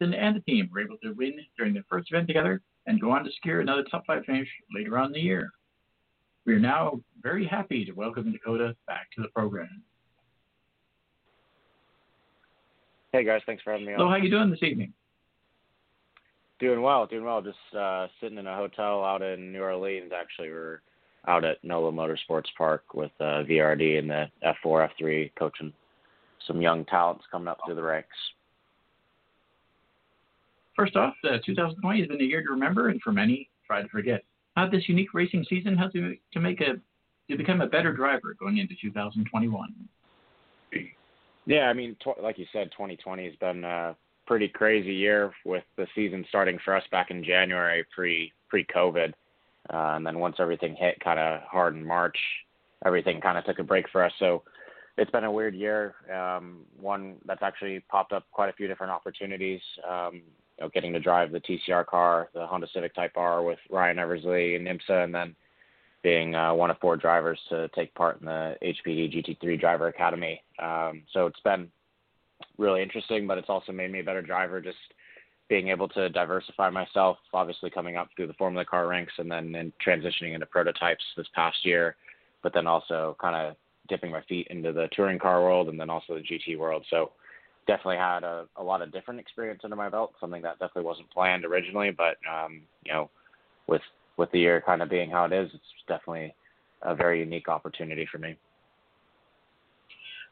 and 0.00 0.12
the 0.36 0.40
team 0.40 0.68
were 0.72 0.80
able 0.80 0.98
to 0.98 1.12
win 1.12 1.40
during 1.56 1.72
their 1.72 1.84
first 1.88 2.10
event 2.10 2.26
together 2.26 2.60
and 2.86 3.00
go 3.00 3.10
on 3.10 3.24
to 3.24 3.30
secure 3.32 3.60
another 3.60 3.84
top 3.84 4.04
five 4.06 4.24
finish 4.24 4.48
later 4.74 4.98
on 4.98 5.06
in 5.06 5.12
the 5.12 5.20
year. 5.20 5.50
We 6.46 6.54
are 6.54 6.60
now 6.60 7.00
very 7.22 7.44
happy 7.44 7.84
to 7.84 7.92
welcome 7.92 8.30
Dakota 8.30 8.76
back 8.86 9.10
to 9.16 9.22
the 9.22 9.28
program. 9.28 9.82
Hey 13.12 13.24
guys, 13.24 13.40
thanks 13.46 13.64
for 13.64 13.72
having 13.72 13.86
me 13.86 13.94
on. 13.94 13.98
Hello, 13.98 14.08
how 14.08 14.14
are 14.14 14.20
you 14.20 14.30
doing 14.30 14.50
this 14.50 14.62
evening? 14.62 14.92
Doing 16.60 16.82
well, 16.82 17.04
doing 17.06 17.24
well. 17.24 17.42
Just 17.42 17.58
uh, 17.76 18.06
sitting 18.20 18.38
in 18.38 18.46
a 18.46 18.54
hotel 18.54 19.04
out 19.04 19.22
in 19.22 19.52
New 19.52 19.60
Orleans. 19.60 20.12
Actually, 20.16 20.50
we're 20.50 20.82
out 21.26 21.44
at 21.44 21.62
NOLA 21.64 21.90
Motorsports 21.90 22.46
Park 22.56 22.94
with 22.94 23.10
uh, 23.18 23.42
VRD 23.42 23.98
and 23.98 24.08
the 24.08 24.26
F4, 24.64 24.88
F3 25.02 25.32
coaching 25.36 25.72
some 26.46 26.62
young 26.62 26.84
talents 26.84 27.24
coming 27.30 27.48
up 27.48 27.58
through 27.66 27.74
the 27.74 27.82
ranks. 27.82 28.08
First 30.76 30.94
off, 30.94 31.14
uh, 31.24 31.38
2020 31.44 32.00
has 32.00 32.08
been 32.08 32.20
a 32.20 32.24
year 32.24 32.42
to 32.42 32.50
remember, 32.50 32.90
and 32.90 33.02
for 33.02 33.10
many, 33.10 33.48
try 33.66 33.82
to 33.82 33.88
forget. 33.88 34.22
How 34.56 34.66
this 34.66 34.88
unique 34.88 35.12
racing 35.12 35.44
season 35.48 35.76
helped 35.76 35.94
you 35.94 36.16
to 36.32 36.40
make 36.40 36.60
a 36.62 36.80
to 37.30 37.36
become 37.36 37.60
a 37.60 37.66
better 37.66 37.92
driver 37.92 38.34
going 38.38 38.58
into 38.58 38.74
2021? 38.80 39.74
Yeah, 41.44 41.68
I 41.68 41.72
mean, 41.72 41.96
tw- 42.02 42.22
like 42.22 42.38
you 42.38 42.46
said, 42.52 42.70
2020 42.72 43.24
has 43.24 43.34
been 43.36 43.64
a 43.64 43.96
pretty 44.26 44.48
crazy 44.48 44.94
year 44.94 45.32
with 45.44 45.64
the 45.76 45.86
season 45.94 46.24
starting 46.28 46.58
for 46.64 46.74
us 46.74 46.82
back 46.90 47.10
in 47.10 47.22
January 47.22 47.84
pre 47.94 48.32
pre 48.48 48.64
COVID, 48.64 49.12
uh, 49.72 49.96
and 49.96 50.06
then 50.06 50.18
once 50.18 50.36
everything 50.38 50.74
hit 50.74 50.98
kind 51.00 51.18
of 51.18 51.42
hard 51.42 51.74
in 51.74 51.84
March, 51.84 52.18
everything 52.84 53.20
kind 53.20 53.36
of 53.36 53.44
took 53.44 53.58
a 53.58 53.64
break 53.64 53.86
for 53.90 54.02
us. 54.02 54.12
So 54.18 54.42
it's 54.96 55.10
been 55.10 55.24
a 55.24 55.30
weird 55.30 55.54
year. 55.54 55.94
Um, 56.12 56.62
one 56.80 57.16
that's 57.26 57.42
actually 57.42 57.80
popped 57.90 58.12
up 58.12 58.24
quite 58.32 58.48
a 58.48 58.54
few 58.54 58.68
different 58.68 58.92
opportunities. 58.92 59.60
Um, 59.88 60.22
know, 60.64 60.70
getting 60.70 60.92
to 60.92 61.00
drive 61.00 61.32
the 61.32 61.40
TCR 61.40 61.86
car, 61.86 62.28
the 62.34 62.46
Honda 62.46 62.66
Civic 62.72 62.94
Type 62.94 63.12
R 63.16 63.42
with 63.42 63.58
Ryan 63.70 63.98
Eversley 63.98 64.56
and 64.56 64.66
IMSA, 64.66 65.04
and 65.04 65.14
then 65.14 65.36
being 66.02 66.34
uh, 66.34 66.54
one 66.54 66.70
of 66.70 66.78
four 66.78 66.96
drivers 66.96 67.38
to 67.48 67.68
take 67.74 67.94
part 67.94 68.20
in 68.20 68.26
the 68.26 68.56
HPD 68.62 69.12
GT3 69.14 69.58
Driver 69.60 69.88
Academy. 69.88 70.42
Um, 70.58 71.02
so 71.12 71.26
it's 71.26 71.40
been 71.40 71.68
really 72.58 72.82
interesting, 72.82 73.26
but 73.26 73.38
it's 73.38 73.48
also 73.48 73.72
made 73.72 73.90
me 73.90 74.00
a 74.00 74.04
better 74.04 74.22
driver. 74.22 74.60
Just 74.60 74.76
being 75.48 75.68
able 75.68 75.88
to 75.88 76.08
diversify 76.08 76.70
myself, 76.70 77.18
obviously 77.32 77.70
coming 77.70 77.96
up 77.96 78.08
through 78.14 78.26
the 78.26 78.34
Formula 78.34 78.64
Car 78.64 78.86
ranks 78.86 79.12
and 79.18 79.30
then 79.30 79.54
and 79.54 79.72
transitioning 79.84 80.34
into 80.34 80.46
prototypes 80.46 81.04
this 81.16 81.26
past 81.34 81.58
year, 81.64 81.96
but 82.42 82.52
then 82.52 82.66
also 82.66 83.16
kind 83.20 83.36
of 83.36 83.56
dipping 83.88 84.10
my 84.10 84.22
feet 84.22 84.48
into 84.50 84.72
the 84.72 84.88
touring 84.92 85.18
car 85.18 85.42
world 85.42 85.68
and 85.68 85.78
then 85.78 85.90
also 85.90 86.14
the 86.14 86.20
GT 86.20 86.58
world. 86.58 86.84
So 86.90 87.12
definitely 87.66 87.96
had 87.96 88.24
a, 88.24 88.46
a 88.56 88.62
lot 88.62 88.82
of 88.82 88.92
different 88.92 89.20
experience 89.20 89.60
under 89.64 89.76
my 89.76 89.88
belt, 89.88 90.14
something 90.20 90.42
that 90.42 90.58
definitely 90.58 90.84
wasn't 90.84 91.10
planned 91.10 91.44
originally, 91.44 91.90
but 91.90 92.16
um, 92.30 92.62
you 92.84 92.92
know, 92.92 93.10
with 93.66 93.82
with 94.16 94.30
the 94.32 94.38
year 94.38 94.62
kind 94.64 94.82
of 94.82 94.88
being 94.88 95.10
how 95.10 95.24
it 95.24 95.32
is, 95.32 95.50
it's 95.52 95.64
definitely 95.86 96.34
a 96.82 96.94
very 96.94 97.20
unique 97.20 97.48
opportunity 97.48 98.08
for 98.10 98.18
me. 98.18 98.36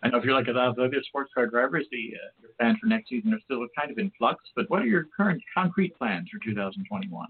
I 0.02 0.08
know 0.08 0.18
if 0.18 0.24
you're 0.24 0.34
like 0.34 0.48
a 0.48 0.52
lot 0.52 0.68
of 0.68 0.78
other 0.78 1.02
sports 1.06 1.32
car 1.34 1.46
drivers, 1.46 1.86
the 1.90 2.14
uh, 2.14 2.30
your 2.42 2.50
plans 2.58 2.78
for 2.80 2.86
next 2.86 3.08
season 3.08 3.32
are 3.32 3.40
still 3.44 3.66
kind 3.78 3.90
of 3.90 3.98
in 3.98 4.10
flux. 4.18 4.42
But 4.54 4.68
what 4.68 4.82
are 4.82 4.86
your 4.86 5.06
current 5.16 5.42
concrete 5.54 5.96
plans 5.96 6.28
for 6.30 6.38
2021? 6.44 7.26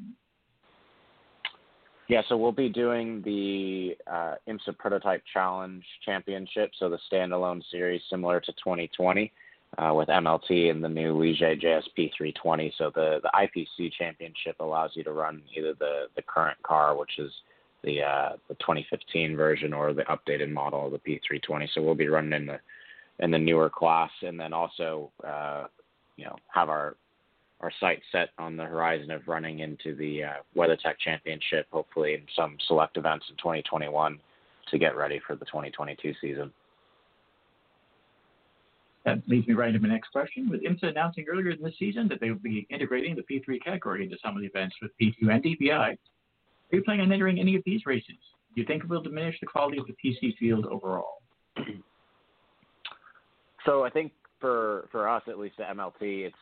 Yeah, 2.08 2.20
so 2.28 2.36
we'll 2.36 2.52
be 2.52 2.68
doing 2.68 3.22
the 3.22 3.96
uh, 4.06 4.34
IMSA 4.46 4.76
Prototype 4.76 5.22
Challenge 5.32 5.82
Championship, 6.04 6.72
so 6.78 6.90
the 6.90 6.98
standalone 7.10 7.62
series 7.70 8.02
similar 8.10 8.40
to 8.40 8.52
2020 8.52 9.32
uh, 9.78 9.92
with 9.94 10.08
MLT 10.08 10.70
and 10.70 10.82
the 10.82 10.88
new 10.88 11.14
Ligier 11.14 11.60
JSP 11.60 12.10
320. 12.16 12.72
So 12.78 12.90
the, 12.94 13.20
the 13.22 13.30
IPC 13.34 13.92
Championship 13.92 14.56
allows 14.60 14.90
you 14.94 15.04
to 15.04 15.12
run 15.12 15.42
either 15.56 15.74
the, 15.78 16.04
the 16.16 16.22
current 16.22 16.62
car, 16.62 16.96
which 16.96 17.18
is 17.18 17.30
the 17.82 18.02
uh, 18.02 18.32
the 18.48 18.54
2015 18.54 19.36
version, 19.36 19.72
or 19.72 19.92
the 19.92 20.04
updated 20.04 20.50
model 20.50 20.86
of 20.86 20.92
the 20.92 20.98
P320. 20.98 21.68
So 21.74 21.82
we'll 21.82 21.94
be 21.94 22.08
running 22.08 22.32
in 22.32 22.46
the 22.46 22.58
in 23.20 23.30
the 23.30 23.38
newer 23.38 23.70
class, 23.70 24.10
and 24.22 24.38
then 24.38 24.52
also 24.52 25.10
uh, 25.26 25.64
you 26.16 26.24
know 26.24 26.36
have 26.52 26.68
our 26.68 26.96
our 27.60 27.72
sights 27.80 28.02
set 28.12 28.30
on 28.38 28.56
the 28.56 28.64
horizon 28.64 29.10
of 29.10 29.26
running 29.26 29.60
into 29.60 29.94
the 29.94 30.24
uh, 30.24 30.32
WeatherTech 30.56 30.98
Championship, 31.02 31.66
hopefully 31.70 32.14
in 32.14 32.22
some 32.36 32.56
select 32.66 32.96
events 32.96 33.26
in 33.30 33.36
2021 33.36 34.18
to 34.70 34.78
get 34.78 34.96
ready 34.96 35.20
for 35.26 35.36
the 35.36 35.44
2022 35.46 36.12
season. 36.20 36.52
That 39.04 39.18
leads 39.26 39.46
me 39.46 39.54
right 39.54 39.68
into 39.68 39.80
my 39.80 39.92
next 39.92 40.08
question. 40.08 40.48
With 40.48 40.62
IMSA 40.62 40.84
announcing 40.84 41.26
earlier 41.30 41.50
in 41.50 41.62
this 41.62 41.74
season 41.78 42.08
that 42.08 42.20
they 42.20 42.30
will 42.30 42.38
be 42.38 42.66
integrating 42.70 43.16
the 43.16 43.22
P3 43.22 43.62
category 43.62 44.04
into 44.04 44.16
some 44.22 44.34
of 44.34 44.40
the 44.40 44.48
events 44.48 44.76
with 44.80 44.92
P2 45.00 45.30
and 45.30 45.44
DPI, 45.44 45.70
are 45.72 45.96
you 46.72 46.82
planning 46.82 47.06
on 47.06 47.12
entering 47.12 47.38
any 47.38 47.54
of 47.54 47.62
these 47.66 47.84
races? 47.84 48.16
Do 48.54 48.60
you 48.60 48.66
think 48.66 48.84
it 48.84 48.88
will 48.88 49.02
diminish 49.02 49.36
the 49.40 49.46
quality 49.46 49.78
of 49.78 49.86
the 49.86 49.94
PC 50.02 50.36
field 50.38 50.66
overall? 50.66 51.18
So 53.66 53.84
I 53.84 53.90
think 53.90 54.12
for 54.40 54.88
for 54.92 55.08
us, 55.08 55.22
at 55.28 55.38
least 55.38 55.58
at 55.58 55.74
MLT, 55.74 56.26
it's 56.26 56.36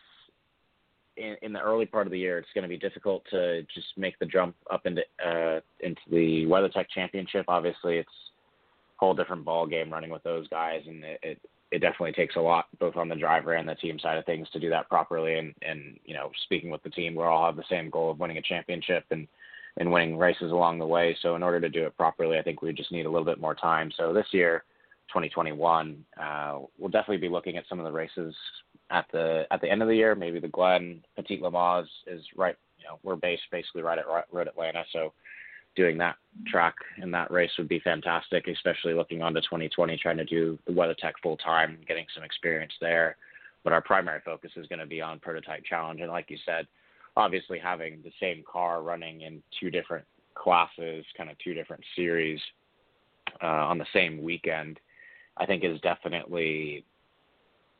in, 1.17 1.37
in 1.43 1.53
the 1.53 1.61
early 1.61 1.87
part 1.87 2.07
of 2.07 2.11
the 2.11 2.19
year, 2.19 2.39
it's 2.39 2.49
going 2.55 2.63
to 2.63 2.69
be 2.69 2.79
difficult 2.79 3.23
to 3.31 3.63
just 3.75 3.87
make 3.97 4.19
the 4.19 4.27
jump 4.27 4.57
up 4.73 4.87
into 4.87 5.03
uh, 5.25 5.61
into 5.81 6.01
the 6.11 6.45
WeatherTech 6.47 6.87
Championship. 6.95 7.45
Obviously, 7.49 7.99
it's 7.99 8.09
a 8.09 8.99
whole 8.99 9.15
different 9.15 9.45
ball 9.45 9.67
game 9.67 9.93
running 9.93 10.11
with 10.11 10.23
those 10.23 10.49
guys, 10.49 10.83
and 10.87 11.05
it, 11.05 11.21
it 11.23 11.41
it 11.73 11.81
definitely 11.81 12.13
takes 12.13 12.37
a 12.37 12.41
lot 12.41 12.67
both 12.79 12.97
on 12.97 13.09
the 13.09 13.17
driver 13.17 13.55
and 13.55 13.69
the 13.69 13.75
team 13.75 13.99
side 13.99 14.19
of 14.19 14.25
things 14.25 14.49
to 14.51 14.61
do 14.61 14.71
that 14.71 14.89
properly. 14.89 15.39
And 15.39 15.55
and 15.63 15.99
you 16.05 16.15
know, 16.15 16.31
speaking 16.45 16.71
with 16.71 16.83
the 16.83 16.91
team, 16.91 17.15
we 17.15 17.25
all 17.25 17.47
have 17.47 17.57
the 17.57 17.65
same 17.69 17.91
goal 17.91 18.11
of 18.11 18.21
winning 18.21 18.39
a 18.39 18.43
championship 18.43 19.05
and 19.11 19.27
and 19.79 19.91
winning 19.91 20.19
races 20.19 20.53
along 20.53 20.79
the 20.79 20.87
way. 20.87 21.17
So 21.23 21.35
in 21.35 21.43
order 21.43 21.61
to 21.61 21.69
do 21.69 21.87
it 21.87 21.97
properly, 21.97 22.39
I 22.39 22.43
think 22.43 22.63
we 22.63 22.73
just 22.73 22.93
need 22.93 23.07
a 23.07 23.11
little 23.11 23.25
bit 23.25 23.41
more 23.41 23.55
time. 23.55 23.91
So 23.97 24.13
this 24.13 24.27
year 24.33 24.65
2021. 25.13 26.05
Uh, 26.21 26.61
we'll 26.79 26.91
definitely 26.91 27.19
be 27.19 27.29
looking 27.29 27.57
at 27.57 27.65
some 27.69 27.79
of 27.79 27.85
the 27.85 27.93
races 27.93 28.35
at 28.91 29.07
the 29.13 29.45
at 29.51 29.61
the 29.61 29.71
end 29.71 29.83
of 29.83 29.89
the 29.89 29.97
year. 29.97 30.15
Maybe 30.15 30.41
the 30.41 30.49
Glen 30.49 31.03
Petit 31.17 31.41
Le 31.41 31.51
Mans 31.51 31.89
is 32.07 32.23
right. 32.37 32.57
You 32.79 32.85
know, 32.85 32.99
we're 33.03 33.17
based 33.17 33.43
basically 33.51 33.83
right 33.83 33.99
at 33.99 34.07
Road 34.33 34.49
Atlanta, 34.49 34.85
so 34.93 35.13
doing 35.75 35.99
that 35.99 36.17
track 36.47 36.75
and 37.01 37.13
that 37.15 37.31
race 37.31 37.51
would 37.59 37.69
be 37.69 37.81
fantastic. 37.81 38.49
Especially 38.49 38.95
looking 38.95 39.23
on 39.23 39.35
to 39.35 39.41
2020, 39.41 39.97
trying 39.99 40.17
to 40.17 40.25
do 40.25 40.59
the 40.67 40.73
WeatherTech 40.73 41.13
full 41.23 41.37
time, 41.37 41.79
getting 41.87 42.07
some 42.15 42.25
experience 42.25 42.73
there. 42.81 43.17
But 43.65 43.73
our 43.73 43.83
primary 43.83 44.21
focus 44.25 44.51
is 44.57 44.67
going 44.67 44.81
to 44.81 44.87
be 44.87 45.01
on 45.01 45.21
prototype 45.21 45.65
challenge, 45.65 46.01
and 46.01 46.11
like 46.11 46.31
you 46.31 46.39
said, 46.45 46.67
obviously 47.17 47.59
having 47.59 48.01
the 48.03 48.11
same 48.19 48.43
car 48.51 48.83
running 48.83 49.21
in 49.21 49.43
two 49.61 49.71
different 49.71 50.05
classes, 50.35 51.05
kind 51.17 51.31
of 51.31 51.39
two 51.39 51.55
different 51.55 51.85
series 51.95 52.41
uh, 53.43 53.47
on 53.47 53.79
the 53.79 53.87
same 53.93 54.23
weekend 54.23 54.81
I 55.37 55.47
think 55.47 55.65
is 55.65 55.81
definitely 55.81 56.85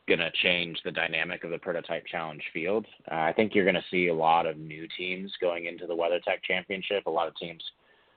going 0.07 0.19
to 0.19 0.31
change 0.41 0.79
the 0.83 0.91
dynamic 0.91 1.43
of 1.43 1.51
the 1.51 1.57
prototype 1.57 2.05
challenge 2.05 2.43
field. 2.51 2.85
Uh, 3.09 3.15
I 3.15 3.33
think 3.33 3.55
you're 3.55 3.63
going 3.63 3.75
to 3.75 3.85
see 3.89 4.07
a 4.07 4.13
lot 4.13 4.45
of 4.45 4.57
new 4.57 4.87
teams 4.97 5.31
going 5.39 5.65
into 5.65 5.87
the 5.87 5.95
WeatherTech 5.95 6.43
Championship. 6.45 7.05
A 7.05 7.09
lot 7.09 7.27
of 7.27 7.35
teams 7.37 7.63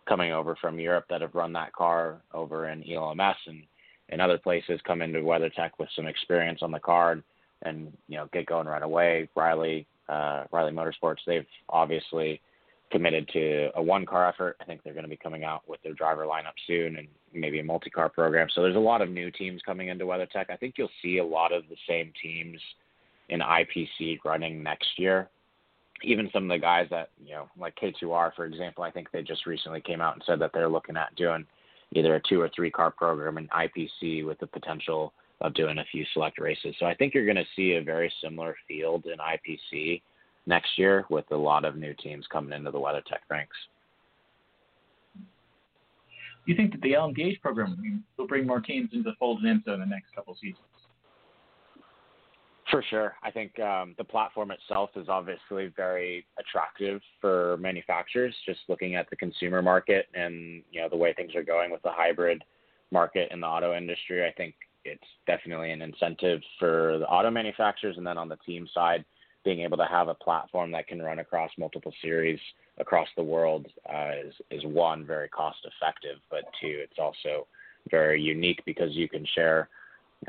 coming 0.06 0.32
over 0.32 0.56
from 0.60 0.78
Europe 0.78 1.06
that 1.10 1.20
have 1.20 1.34
run 1.34 1.52
that 1.54 1.72
car 1.72 2.20
over 2.32 2.68
in 2.68 2.88
ELMS 2.90 3.36
and 3.46 3.62
and 4.08 4.20
other 4.20 4.38
places 4.38 4.80
come 4.86 5.02
into 5.02 5.18
WeatherTech 5.18 5.70
with 5.78 5.88
some 5.96 6.06
experience 6.06 6.60
on 6.62 6.70
the 6.70 6.78
car 6.78 7.12
and, 7.12 7.22
and 7.62 7.92
you 8.08 8.16
know 8.16 8.28
get 8.32 8.46
going 8.46 8.66
right 8.66 8.82
away. 8.82 9.28
Riley 9.34 9.86
uh, 10.08 10.44
Riley 10.52 10.72
Motorsports 10.72 11.18
they've 11.26 11.46
obviously 11.68 12.40
committed 12.90 13.28
to 13.32 13.70
a 13.74 13.82
one 13.82 14.06
car 14.06 14.28
effort. 14.28 14.56
I 14.60 14.64
think 14.64 14.82
they're 14.82 14.92
going 14.92 15.04
to 15.04 15.08
be 15.08 15.16
coming 15.16 15.44
out 15.44 15.68
with 15.68 15.82
their 15.82 15.92
driver 15.92 16.24
lineup 16.24 16.54
soon 16.66 16.96
and 16.96 17.08
maybe 17.32 17.58
a 17.58 17.64
multi 17.64 17.90
car 17.90 18.08
program. 18.08 18.48
So 18.54 18.62
there's 18.62 18.76
a 18.76 18.80
lot 18.80 19.02
of 19.02 19.10
new 19.10 19.30
teams 19.30 19.60
coming 19.66 19.88
into 19.88 20.04
WeatherTech. 20.04 20.50
I 20.50 20.56
think 20.56 20.74
you'll 20.78 20.88
see 21.02 21.18
a 21.18 21.24
lot 21.24 21.52
of 21.52 21.64
the 21.68 21.76
same 21.88 22.12
teams 22.22 22.60
in 23.28 23.40
IPC 23.40 24.18
running 24.24 24.62
next 24.62 24.98
year. 24.98 25.28
Even 26.02 26.30
some 26.32 26.44
of 26.44 26.48
the 26.50 26.60
guys 26.60 26.86
that, 26.90 27.10
you 27.24 27.32
know, 27.32 27.48
like 27.58 27.76
K2R, 27.76 28.34
for 28.34 28.44
example, 28.44 28.84
I 28.84 28.90
think 28.90 29.10
they 29.10 29.22
just 29.22 29.46
recently 29.46 29.80
came 29.80 30.00
out 30.00 30.14
and 30.14 30.22
said 30.26 30.38
that 30.40 30.50
they're 30.52 30.68
looking 30.68 30.96
at 30.96 31.14
doing 31.16 31.46
either 31.92 32.16
a 32.16 32.22
two 32.28 32.40
or 32.40 32.50
three 32.54 32.70
car 32.70 32.90
program 32.90 33.38
in 33.38 33.48
IPC 33.48 34.24
with 34.24 34.38
the 34.38 34.46
potential 34.46 35.12
of 35.40 35.54
doing 35.54 35.78
a 35.78 35.84
few 35.90 36.04
select 36.12 36.38
races. 36.38 36.74
So 36.78 36.86
I 36.86 36.94
think 36.94 37.14
you're 37.14 37.24
going 37.24 37.36
to 37.36 37.44
see 37.54 37.74
a 37.74 37.82
very 37.82 38.12
similar 38.22 38.56
field 38.66 39.06
in 39.06 39.18
IPC 39.18 40.02
next 40.46 40.78
year 40.78 41.04
with 41.10 41.24
a 41.30 41.36
lot 41.36 41.64
of 41.64 41.76
new 41.76 41.94
teams 41.94 42.26
coming 42.30 42.52
into 42.52 42.70
the 42.70 42.78
WeatherTech 42.78 43.20
ranks. 43.30 43.56
You 46.46 46.54
think 46.54 46.72
that 46.72 46.80
the 46.80 46.92
LMDH 46.92 47.40
program 47.40 48.04
will 48.16 48.28
bring 48.28 48.46
more 48.46 48.60
teams 48.60 48.90
into 48.92 49.10
the 49.10 49.16
fold 49.18 49.44
in 49.44 49.46
IMSA 49.46 49.74
in 49.74 49.80
the 49.80 49.86
next 49.86 50.14
couple 50.14 50.34
seasons? 50.40 50.60
For 52.70 52.82
sure. 52.90 53.14
I 53.22 53.30
think 53.30 53.58
um, 53.60 53.94
the 53.96 54.04
platform 54.04 54.50
itself 54.50 54.90
is 54.96 55.08
obviously 55.08 55.72
very 55.76 56.26
attractive 56.38 57.00
for 57.20 57.56
manufacturers. 57.58 58.34
Just 58.44 58.60
looking 58.68 58.96
at 58.96 59.08
the 59.08 59.16
consumer 59.16 59.62
market 59.62 60.06
and 60.14 60.62
you 60.72 60.80
know 60.80 60.88
the 60.88 60.96
way 60.96 61.12
things 61.12 61.34
are 61.36 61.44
going 61.44 61.70
with 61.70 61.82
the 61.82 61.92
hybrid 61.92 62.42
market 62.90 63.30
in 63.30 63.40
the 63.40 63.46
auto 63.46 63.76
industry, 63.76 64.26
I 64.26 64.32
think 64.32 64.54
it's 64.84 65.04
definitely 65.26 65.70
an 65.70 65.82
incentive 65.82 66.40
for 66.58 66.98
the 66.98 67.06
auto 67.06 67.30
manufacturers. 67.30 67.98
And 67.98 68.06
then 68.06 68.18
on 68.18 68.28
the 68.28 68.38
team 68.44 68.68
side, 68.74 69.04
being 69.44 69.60
able 69.60 69.76
to 69.76 69.86
have 69.86 70.08
a 70.08 70.14
platform 70.14 70.72
that 70.72 70.88
can 70.88 71.00
run 71.00 71.20
across 71.20 71.50
multiple 71.56 71.94
series 72.02 72.40
across 72.78 73.08
the 73.16 73.22
world 73.22 73.66
uh, 73.88 74.10
is 74.26 74.34
is 74.50 74.64
one 74.64 75.06
very 75.06 75.28
cost 75.28 75.58
effective, 75.64 76.18
but 76.30 76.42
two, 76.60 76.80
it's 76.82 76.98
also 76.98 77.46
very 77.92 78.20
unique 78.20 78.60
because 78.66 78.90
you 78.92 79.08
can 79.08 79.24
share 79.36 79.68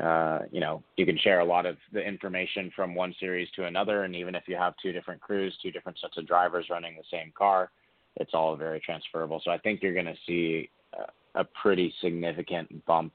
uh, 0.00 0.40
you 0.52 0.60
know, 0.60 0.82
you 0.96 1.04
can 1.04 1.18
share 1.18 1.40
a 1.40 1.44
lot 1.44 1.66
of 1.66 1.76
the 1.92 2.00
information 2.00 2.70
from 2.76 2.94
one 2.94 3.14
series 3.18 3.48
to 3.56 3.64
another, 3.64 4.04
and 4.04 4.14
even 4.14 4.34
if 4.34 4.44
you 4.46 4.54
have 4.54 4.74
two 4.80 4.92
different 4.92 5.20
crews, 5.20 5.56
two 5.62 5.72
different 5.72 5.98
sets 5.98 6.16
of 6.16 6.26
drivers 6.26 6.66
running 6.70 6.94
the 6.96 7.02
same 7.10 7.32
car, 7.36 7.70
it's 8.16 8.32
all 8.32 8.54
very 8.54 8.80
transferable. 8.80 9.40
So 9.44 9.50
I 9.50 9.58
think 9.58 9.82
you're 9.82 9.94
going 9.94 10.06
to 10.06 10.16
see 10.26 10.70
a, 10.94 11.40
a 11.40 11.44
pretty 11.60 11.92
significant 12.00 12.84
bump 12.86 13.12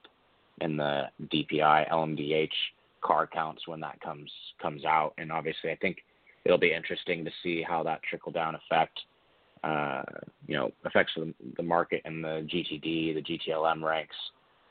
in 0.61 0.75
the 0.77 1.03
DPI 1.21 1.89
LMDH 1.89 2.49
car 3.01 3.27
counts 3.27 3.67
when 3.67 3.79
that 3.81 3.99
comes 4.01 4.31
comes 4.61 4.83
out, 4.83 5.13
and 5.17 5.31
obviously 5.31 5.71
I 5.71 5.75
think 5.75 5.97
it'll 6.43 6.57
be 6.57 6.73
interesting 6.73 7.23
to 7.23 7.31
see 7.41 7.61
how 7.61 7.83
that 7.83 8.01
trickle 8.03 8.31
down 8.31 8.55
effect, 8.55 8.99
uh, 9.63 10.03
you 10.47 10.55
know, 10.55 10.71
affects 10.85 11.13
the, 11.15 11.33
the 11.55 11.63
market 11.63 12.01
and 12.03 12.23
the 12.23 12.47
GTD, 12.51 13.13
the 13.15 13.21
GTLM 13.21 13.81
ranks 13.81 14.15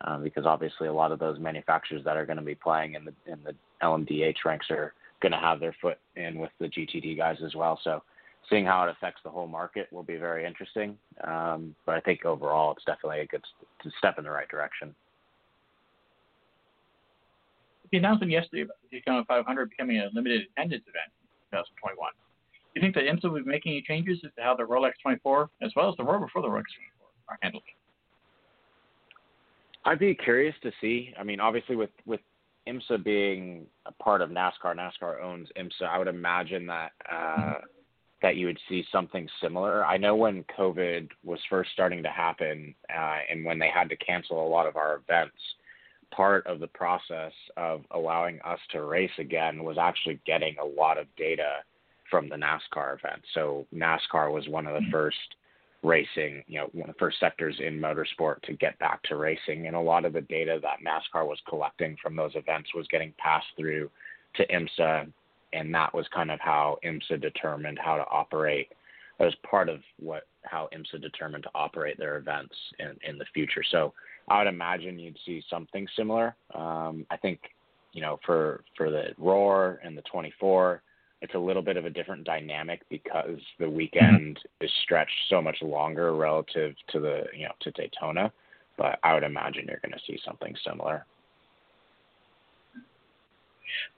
um, 0.04 0.22
because 0.22 0.46
obviously 0.46 0.88
a 0.88 0.92
lot 0.92 1.12
of 1.12 1.18
those 1.18 1.38
manufacturers 1.38 2.04
that 2.04 2.16
are 2.16 2.26
going 2.26 2.38
to 2.38 2.44
be 2.44 2.54
playing 2.54 2.94
in 2.94 3.04
the 3.04 3.12
in 3.26 3.38
the 3.44 3.54
LMDH 3.82 4.44
ranks 4.44 4.66
are 4.70 4.94
going 5.20 5.32
to 5.32 5.38
have 5.38 5.60
their 5.60 5.74
foot 5.80 5.98
in 6.16 6.38
with 6.38 6.50
the 6.58 6.66
GTD 6.66 7.16
guys 7.16 7.36
as 7.44 7.54
well. 7.54 7.78
So 7.84 8.02
seeing 8.50 8.66
how 8.66 8.84
it 8.84 8.90
affects 8.90 9.20
the 9.24 9.30
whole 9.30 9.46
market 9.46 9.92
will 9.92 10.02
be 10.02 10.16
very 10.16 10.44
interesting. 10.44 10.98
Um, 11.24 11.74
but 11.86 11.94
I 11.94 12.00
think 12.00 12.24
overall 12.24 12.72
it's 12.72 12.84
definitely 12.84 13.20
a 13.20 13.26
good 13.26 13.44
step 13.98 14.18
in 14.18 14.24
the 14.24 14.30
right 14.30 14.48
direction. 14.48 14.94
The 17.90 17.98
announcement 17.98 18.32
yesterday 18.32 18.62
about 18.62 18.76
the 18.82 18.98
Daytona 18.98 19.24
500 19.28 19.70
becoming 19.70 19.98
a 19.98 20.08
limited 20.14 20.42
attendance 20.56 20.82
event 20.88 21.12
in 21.52 21.58
2021. 21.58 22.10
Do 22.74 22.80
you 22.80 22.82
think 22.82 22.94
that 22.94 23.04
IMSA 23.04 23.30
will 23.30 23.44
be 23.44 23.50
making 23.50 23.72
any 23.72 23.82
changes 23.82 24.18
as 24.24 24.30
to 24.36 24.42
how 24.42 24.56
the 24.56 24.62
Rolex 24.62 24.92
24 25.02 25.50
as 25.60 25.70
well 25.76 25.90
as 25.90 25.96
the 25.98 26.04
Roar 26.04 26.26
for 26.32 26.40
the 26.40 26.48
Rolex 26.48 26.72
24 26.72 27.08
are 27.28 27.38
handled? 27.42 27.62
I'd 29.84 29.98
be 29.98 30.14
curious 30.14 30.54
to 30.62 30.72
see. 30.80 31.12
I 31.18 31.24
mean, 31.24 31.40
obviously 31.40 31.76
with 31.76 31.90
with 32.06 32.20
IMSA 32.68 33.02
being 33.02 33.66
a 33.86 33.92
part 33.92 34.22
of 34.22 34.30
NASCAR, 34.30 34.76
NASCAR 34.76 35.22
owns 35.22 35.48
IMSA. 35.58 35.88
I 35.88 35.98
would 35.98 36.08
imagine 36.08 36.66
that 36.66 36.92
uh, 37.10 37.54
that 38.22 38.36
you 38.36 38.46
would 38.46 38.58
see 38.68 38.84
something 38.92 39.28
similar. 39.40 39.84
I 39.84 39.96
know 39.96 40.14
when 40.14 40.44
COVID 40.56 41.08
was 41.24 41.40
first 41.50 41.70
starting 41.72 42.02
to 42.04 42.08
happen, 42.08 42.74
uh, 42.94 43.18
and 43.30 43.44
when 43.44 43.58
they 43.58 43.68
had 43.68 43.88
to 43.90 43.96
cancel 43.96 44.46
a 44.46 44.48
lot 44.48 44.66
of 44.66 44.76
our 44.76 44.96
events, 44.96 45.36
part 46.14 46.46
of 46.46 46.60
the 46.60 46.68
process 46.68 47.32
of 47.56 47.82
allowing 47.90 48.40
us 48.44 48.60
to 48.70 48.82
race 48.82 49.10
again 49.18 49.64
was 49.64 49.78
actually 49.78 50.20
getting 50.24 50.54
a 50.60 50.64
lot 50.64 50.98
of 50.98 51.06
data 51.16 51.56
from 52.08 52.28
the 52.28 52.36
NASCAR 52.36 52.98
event. 52.98 53.22
So 53.34 53.66
NASCAR 53.74 54.32
was 54.32 54.46
one 54.48 54.66
of 54.66 54.74
the 54.74 54.80
mm-hmm. 54.80 54.90
first 54.92 55.16
racing, 55.82 56.44
you 56.46 56.58
know, 56.58 56.68
one 56.72 56.88
of 56.88 56.94
the 56.94 56.98
first 56.98 57.18
sectors 57.18 57.56
in 57.58 57.80
motorsport 57.80 58.40
to 58.42 58.52
get 58.54 58.78
back 58.78 59.02
to 59.04 59.16
racing. 59.16 59.66
And 59.66 59.74
a 59.74 59.80
lot 59.80 60.04
of 60.04 60.12
the 60.12 60.20
data 60.20 60.60
that 60.62 60.78
NASCAR 60.84 61.26
was 61.26 61.38
collecting 61.48 61.96
from 62.00 62.14
those 62.14 62.32
events 62.34 62.70
was 62.74 62.86
getting 62.88 63.12
passed 63.18 63.46
through 63.56 63.90
to 64.36 64.46
IMSA. 64.46 65.12
And 65.52 65.74
that 65.74 65.92
was 65.92 66.06
kind 66.14 66.30
of 66.30 66.40
how 66.40 66.78
IMSA 66.84 67.20
determined 67.20 67.78
how 67.82 67.96
to 67.96 68.04
operate. 68.10 68.68
That 69.18 69.26
was 69.26 69.34
part 69.48 69.68
of 69.68 69.80
what 69.98 70.26
how 70.42 70.68
IMSA 70.72 71.00
determined 71.02 71.44
to 71.44 71.50
operate 71.54 71.98
their 71.98 72.16
events 72.16 72.54
in, 72.78 72.96
in 73.08 73.18
the 73.18 73.26
future. 73.34 73.62
So 73.70 73.92
I 74.28 74.38
would 74.38 74.48
imagine 74.48 74.98
you'd 74.98 75.18
see 75.26 75.42
something 75.50 75.86
similar. 75.96 76.36
Um, 76.54 77.06
I 77.10 77.16
think, 77.16 77.40
you 77.92 78.00
know, 78.00 78.18
for 78.24 78.64
for 78.76 78.90
the 78.90 79.14
Roar 79.18 79.80
and 79.84 79.96
the 79.96 80.02
24, 80.02 80.82
it's 81.22 81.34
a 81.34 81.38
little 81.38 81.62
bit 81.62 81.76
of 81.76 81.86
a 81.86 81.90
different 81.90 82.24
dynamic 82.24 82.82
because 82.90 83.38
the 83.60 83.70
weekend 83.70 84.38
is 84.60 84.70
stretched 84.82 85.12
so 85.30 85.40
much 85.40 85.56
longer 85.62 86.14
relative 86.14 86.74
to 86.90 87.00
the 87.00 87.22
you 87.34 87.44
know 87.44 87.52
to 87.60 87.70
Daytona. 87.70 88.30
But 88.76 88.98
I 89.04 89.14
would 89.14 89.22
imagine 89.22 89.66
you're 89.68 89.80
going 89.82 89.92
to 89.92 90.00
see 90.06 90.18
something 90.24 90.54
similar. 90.66 91.06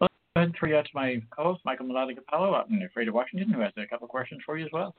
Well, 0.01 0.09
go 0.09 0.41
ahead 0.41 0.49
and 0.49 0.57
throw 0.59 0.69
you 0.69 0.77
out 0.77 0.85
to 0.85 0.91
my 0.95 1.23
co-host 1.35 1.65
Mykkal 1.65 1.87
Mulalley-Kapalo 1.87 2.55
out 2.55 2.69
in 2.69 2.81
the 2.81 2.89
Greater 2.93 3.13
Washington, 3.13 3.51
who 3.51 3.61
has 3.61 3.73
a 3.77 3.87
couple 3.87 4.05
of 4.05 4.11
questions 4.11 4.43
for 4.45 4.59
you 4.59 4.67
as 4.67 4.73
well. 4.73 4.95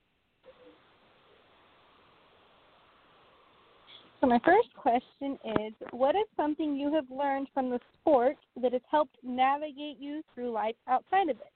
So 4.21 4.27
my 4.27 4.39
first 4.45 4.69
question 4.75 5.37
is, 5.59 5.73
what 5.91 6.15
is 6.15 6.25
something 6.37 6.75
you 6.75 6.91
have 6.93 7.05
learned 7.11 7.47
from 7.53 7.69
the 7.69 7.79
sport 7.99 8.37
that 8.61 8.71
has 8.71 8.81
helped 8.89 9.17
navigate 9.23 9.99
you 9.99 10.23
through 10.33 10.51
life 10.51 10.75
outside 10.87 11.29
of 11.29 11.35
it? 11.35 11.51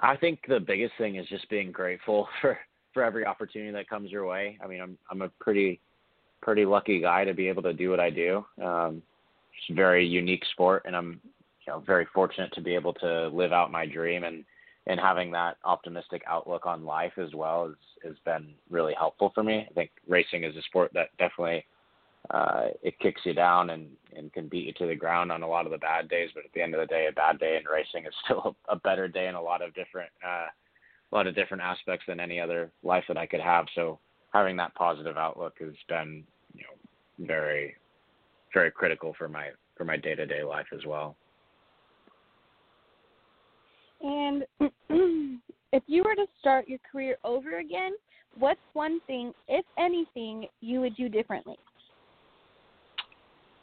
I 0.00 0.16
think 0.16 0.40
the 0.48 0.60
biggest 0.60 0.94
thing 0.98 1.16
is 1.16 1.26
just 1.28 1.48
being 1.48 1.72
grateful 1.72 2.28
for 2.40 2.58
for 2.92 3.02
every 3.02 3.24
opportunity 3.24 3.72
that 3.72 3.88
comes 3.88 4.10
your 4.10 4.26
way. 4.26 4.58
I 4.62 4.66
mean, 4.66 4.80
I'm 4.80 4.98
I'm 5.10 5.22
a 5.22 5.28
pretty 5.40 5.80
pretty 6.40 6.64
lucky 6.64 7.00
guy 7.00 7.24
to 7.24 7.34
be 7.34 7.48
able 7.48 7.62
to 7.62 7.72
do 7.72 7.90
what 7.90 8.00
I 8.00 8.10
do. 8.10 8.44
Um, 8.62 9.02
it's 9.56 9.70
a 9.70 9.74
very 9.74 10.06
unique 10.06 10.44
sport, 10.52 10.82
and 10.86 10.96
I'm 10.96 11.20
you 11.66 11.72
know 11.72 11.80
very 11.80 12.06
fortunate 12.12 12.52
to 12.54 12.60
be 12.60 12.74
able 12.74 12.94
to 12.94 13.28
live 13.28 13.52
out 13.52 13.70
my 13.70 13.86
dream 13.86 14.24
and 14.24 14.44
and 14.86 14.98
having 14.98 15.30
that 15.30 15.58
optimistic 15.64 16.22
outlook 16.26 16.66
on 16.66 16.84
life 16.84 17.12
as 17.16 17.32
well 17.34 17.68
has 17.68 17.76
has 18.04 18.16
been 18.24 18.52
really 18.70 18.94
helpful 18.94 19.30
for 19.34 19.42
me. 19.42 19.66
I 19.70 19.72
think 19.74 19.90
racing 20.08 20.44
is 20.44 20.56
a 20.56 20.62
sport 20.62 20.90
that 20.94 21.10
definitely 21.18 21.64
uh, 22.30 22.68
it 22.82 22.98
kicks 23.00 23.20
you 23.24 23.34
down 23.34 23.70
and, 23.70 23.88
and 24.16 24.32
can 24.32 24.48
beat 24.48 24.66
you 24.66 24.72
to 24.74 24.86
the 24.86 24.94
ground 24.94 25.32
on 25.32 25.42
a 25.42 25.48
lot 25.48 25.66
of 25.66 25.72
the 25.72 25.78
bad 25.78 26.08
days. 26.08 26.30
But 26.34 26.44
at 26.44 26.52
the 26.54 26.62
end 26.62 26.74
of 26.74 26.80
the 26.80 26.86
day, 26.86 27.06
a 27.08 27.12
bad 27.12 27.38
day 27.38 27.58
in 27.58 27.70
racing 27.70 28.06
is 28.06 28.14
still 28.24 28.56
a, 28.68 28.76
better 28.76 29.08
day 29.08 29.26
in 29.26 29.34
a 29.34 29.42
lot 29.42 29.62
of 29.62 29.74
different 29.74 30.10
uh, 30.24 30.46
a 30.46 31.14
lot 31.14 31.26
of 31.26 31.34
different 31.34 31.62
aspects 31.62 32.06
than 32.08 32.20
any 32.20 32.40
other 32.40 32.70
life 32.82 33.04
that 33.08 33.18
I 33.18 33.26
could 33.26 33.40
have. 33.40 33.66
So 33.74 33.98
having 34.32 34.56
that 34.56 34.74
positive 34.74 35.18
outlook 35.18 35.56
has 35.60 35.74
been 35.88 36.24
you 36.54 36.62
know 36.62 37.26
very 37.26 37.76
very 38.54 38.70
critical 38.70 39.14
for 39.18 39.28
my 39.28 39.48
for 39.76 39.84
my 39.84 39.96
day 39.96 40.14
to 40.14 40.26
day 40.26 40.42
life 40.42 40.66
as 40.72 40.86
well. 40.86 41.16
And 44.00 44.44
if 45.72 45.82
you 45.86 46.02
were 46.02 46.14
to 46.14 46.26
start 46.40 46.68
your 46.68 46.78
career 46.90 47.16
over 47.24 47.58
again, 47.58 47.92
what's 48.38 48.60
one 48.72 49.00
thing, 49.06 49.32
if 49.48 49.64
anything, 49.78 50.46
you 50.60 50.80
would 50.80 50.96
do 50.96 51.08
differently? 51.08 51.56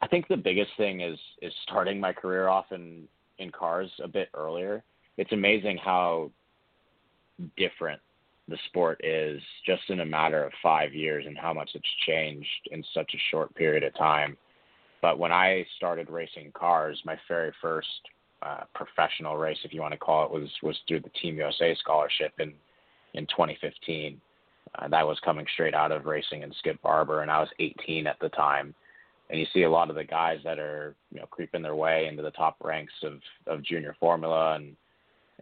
I 0.09 0.11
think 0.11 0.27
the 0.27 0.37
biggest 0.37 0.71
thing 0.75 1.01
is 1.01 1.19
is 1.39 1.53
starting 1.61 1.99
my 1.99 2.13
career 2.13 2.47
off 2.47 2.71
in 2.71 3.07
in 3.37 3.51
cars 3.51 3.91
a 4.03 4.07
bit 4.07 4.29
earlier. 4.33 4.83
It's 5.17 5.31
amazing 5.33 5.77
how 5.77 6.31
different 7.55 8.01
the 8.47 8.57
sport 8.65 8.99
is 9.03 9.39
just 9.67 9.83
in 9.89 9.99
a 9.99 10.05
matter 10.05 10.43
of 10.43 10.51
five 10.63 10.95
years 10.95 11.25
and 11.27 11.37
how 11.37 11.53
much 11.53 11.69
it's 11.75 11.87
changed 12.07 12.69
in 12.71 12.83
such 12.91 13.13
a 13.13 13.19
short 13.29 13.53
period 13.53 13.83
of 13.83 13.93
time. 13.93 14.35
But 14.99 15.19
when 15.19 15.31
I 15.31 15.63
started 15.77 16.09
racing 16.09 16.53
cars, 16.55 16.99
my 17.05 17.15
very 17.27 17.53
first 17.61 18.01
uh, 18.41 18.61
professional 18.73 19.37
race, 19.37 19.59
if 19.63 19.75
you 19.75 19.81
want 19.81 19.91
to 19.91 19.99
call 19.99 20.25
it, 20.25 20.31
was 20.31 20.49
was 20.63 20.79
through 20.87 21.01
the 21.01 21.11
Team 21.21 21.37
USA 21.37 21.75
scholarship 21.75 22.33
in 22.39 22.53
in 23.13 23.27
2015. 23.27 24.19
Uh, 24.73 24.87
that 24.87 25.05
was 25.05 25.19
coming 25.23 25.45
straight 25.53 25.75
out 25.75 25.91
of 25.91 26.07
racing 26.07 26.41
in 26.41 26.51
Skip 26.57 26.81
Barber, 26.81 27.21
and 27.21 27.29
I 27.29 27.39
was 27.39 27.49
18 27.59 28.07
at 28.07 28.19
the 28.19 28.29
time 28.29 28.73
and 29.29 29.39
you 29.39 29.45
see 29.53 29.63
a 29.63 29.69
lot 29.69 29.89
of 29.89 29.95
the 29.95 30.03
guys 30.03 30.39
that 30.43 30.59
are 30.59 30.95
you 31.11 31.19
know 31.19 31.25
creeping 31.27 31.61
their 31.61 31.75
way 31.75 32.07
into 32.07 32.23
the 32.23 32.31
top 32.31 32.57
ranks 32.63 32.93
of 33.03 33.19
of 33.47 33.63
junior 33.63 33.95
formula 33.99 34.55
and 34.55 34.75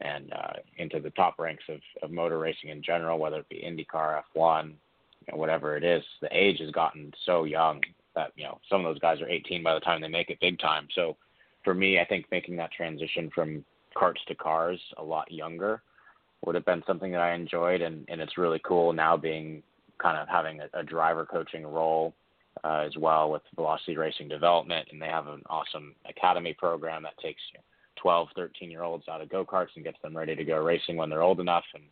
and 0.02 0.32
uh, 0.34 0.54
into 0.78 1.00
the 1.00 1.10
top 1.12 1.40
ranks 1.40 1.64
of, 1.70 1.80
of 2.04 2.12
motor 2.12 2.38
racing 2.38 2.70
in 2.70 2.84
general, 2.84 3.18
whether 3.18 3.40
it 3.40 3.50
be 3.50 3.64
IndyCar, 3.66 4.22
F1, 4.36 4.68
you 4.68 4.74
know, 5.32 5.38
whatever 5.38 5.76
it 5.76 5.84
is. 5.84 6.04
The 6.22 6.30
age 6.32 6.60
has 6.60 6.70
gotten 6.72 7.12
so 7.26 7.46
young 7.46 7.82
that 8.16 8.32
you 8.36 8.44
know 8.44 8.60
some 8.70 8.86
of 8.86 8.94
those 8.94 9.00
guys 9.00 9.22
are 9.22 9.30
18 9.30 9.64
by 9.64 9.74
the 9.74 9.80
time 9.80 10.02
they 10.02 10.08
make 10.08 10.30
it 10.30 10.40
big 10.40 10.60
time. 10.60 10.88
So 10.94 11.18
for 11.64 11.74
me, 11.74 12.00
I 12.00 12.06
think 12.06 12.26
making 12.32 12.58
that 12.58 12.72
transition 12.72 13.32
from 13.34 13.66
karts 13.96 14.24
to 14.28 14.36
cars 14.36 14.80
a 14.98 15.04
lot 15.04 15.32
younger 15.32 15.82
would 16.46 16.56
have 16.56 16.66
been 16.66 16.84
something 16.86 17.12
that 17.12 17.22
I 17.22 17.34
enjoyed, 17.34 17.82
and 17.82 18.06
and 18.10 18.22
it's 18.22 18.38
really 18.38 18.62
cool 18.64 18.94
now 18.94 19.18
being 19.18 19.64
kind 19.98 20.18
of 20.18 20.28
having 20.28 20.60
a, 20.62 20.80
a 20.80 20.84
driver 20.84 21.26
coaching 21.26 21.66
role 21.66 22.14
uh, 22.64 22.84
as 22.86 22.96
well 22.98 23.32
with 23.32 23.42
Velocity 23.56 23.98
Racing 23.98 24.28
Development, 24.28 24.88
and 24.92 25.02
they 25.02 25.08
have 25.08 25.28
an 25.28 25.44
awesome 25.50 25.96
academy 26.08 26.54
program 26.54 27.04
that 27.04 27.18
takes 27.18 27.42
you 27.52 27.60
know, 27.60 27.64
12, 28.02 28.30
13 28.36 28.72
year 28.72 28.84
olds 28.84 29.08
out 29.08 29.22
of 29.22 29.30
go 29.30 29.46
karts 29.46 29.76
and 29.76 29.84
gets 29.84 29.98
them 30.02 30.16
ready 30.16 30.36
to 30.36 30.44
go 30.44 30.58
racing 30.64 30.96
when 30.96 31.10
they're 31.10 31.24
old 31.24 31.40
enough. 31.40 31.64
And 31.74 31.84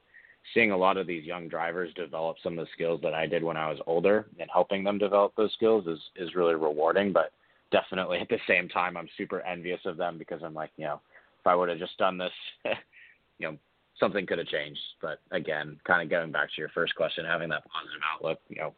seeing 0.54 0.72
a 0.72 0.78
lot 0.78 0.98
of 0.98 1.08
these 1.08 1.26
young 1.26 1.48
drivers 1.48 1.94
develop 1.96 2.38
some 2.44 2.58
of 2.58 2.66
the 2.66 2.72
skills 2.74 3.02
that 3.04 3.14
I 3.14 3.26
did 3.26 3.44
when 3.44 3.58
I 3.58 3.70
was 3.70 3.80
older 3.88 4.28
and 4.40 4.50
helping 4.52 4.84
them 4.84 4.98
develop 4.98 5.34
those 5.36 5.54
skills 5.54 5.88
is 5.88 6.00
is 6.16 6.36
really 6.36 6.56
rewarding. 6.56 7.12
But 7.12 7.32
definitely 7.72 8.20
at 8.20 8.30
the 8.30 8.40
same 8.48 8.70
time, 8.70 8.98
I'm 8.98 9.10
super 9.18 9.42
envious 9.42 9.82
of 9.86 9.98
them 9.98 10.18
because 10.18 10.42
I'm 10.44 10.54
like, 10.54 10.72
you 10.78 10.86
know, 10.86 11.02
if 11.40 11.48
I 11.48 11.56
would 11.56 11.70
have 11.70 11.80
just 11.80 11.98
done 11.98 12.18
this, 12.18 12.32
you 13.40 13.48
know, 13.52 13.58
something 14.00 14.26
could 14.26 14.40
have 14.40 14.48
changed. 14.48 14.80
But 15.02 15.20
again, 15.32 15.80
kind 15.86 16.02
of 16.02 16.10
going 16.10 16.32
back 16.32 16.50
to 16.50 16.62
your 16.62 16.70
first 16.70 16.96
question, 16.96 17.26
having 17.26 17.50
that 17.50 17.64
positive 17.70 18.02
outlook, 18.14 18.40
you 18.50 18.58
know, 18.58 18.74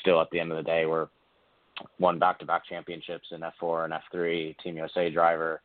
still 0.00 0.20
at 0.20 0.30
the 0.30 0.40
end 0.40 0.50
of 0.50 0.56
the 0.56 0.62
day, 0.62 0.86
we're 0.86 1.08
won 1.98 2.18
back-to-back 2.18 2.62
championships 2.68 3.28
in 3.30 3.40
F4 3.40 3.84
and 3.84 3.94
F3, 4.12 4.56
Team 4.58 4.76
USA 4.76 5.10
driver, 5.10 5.62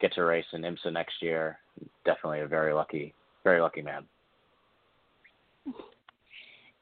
get 0.00 0.12
to 0.14 0.24
race 0.24 0.44
in 0.52 0.62
IMSA 0.62 0.92
next 0.92 1.20
year. 1.20 1.58
Definitely 2.04 2.40
a 2.40 2.46
very 2.46 2.72
lucky, 2.72 3.14
very 3.44 3.60
lucky 3.60 3.82
man. 3.82 4.04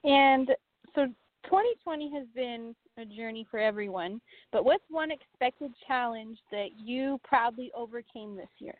And 0.04 0.48
so 0.94 1.06
2020 1.44 2.12
has 2.14 2.26
been 2.34 2.74
a 2.98 3.04
journey 3.04 3.46
for 3.50 3.58
everyone, 3.58 4.20
but 4.52 4.64
what's 4.64 4.84
one 4.90 5.10
expected 5.10 5.72
challenge 5.86 6.38
that 6.50 6.68
you 6.78 7.18
proudly 7.24 7.70
overcame 7.74 8.36
this 8.36 8.48
year? 8.58 8.74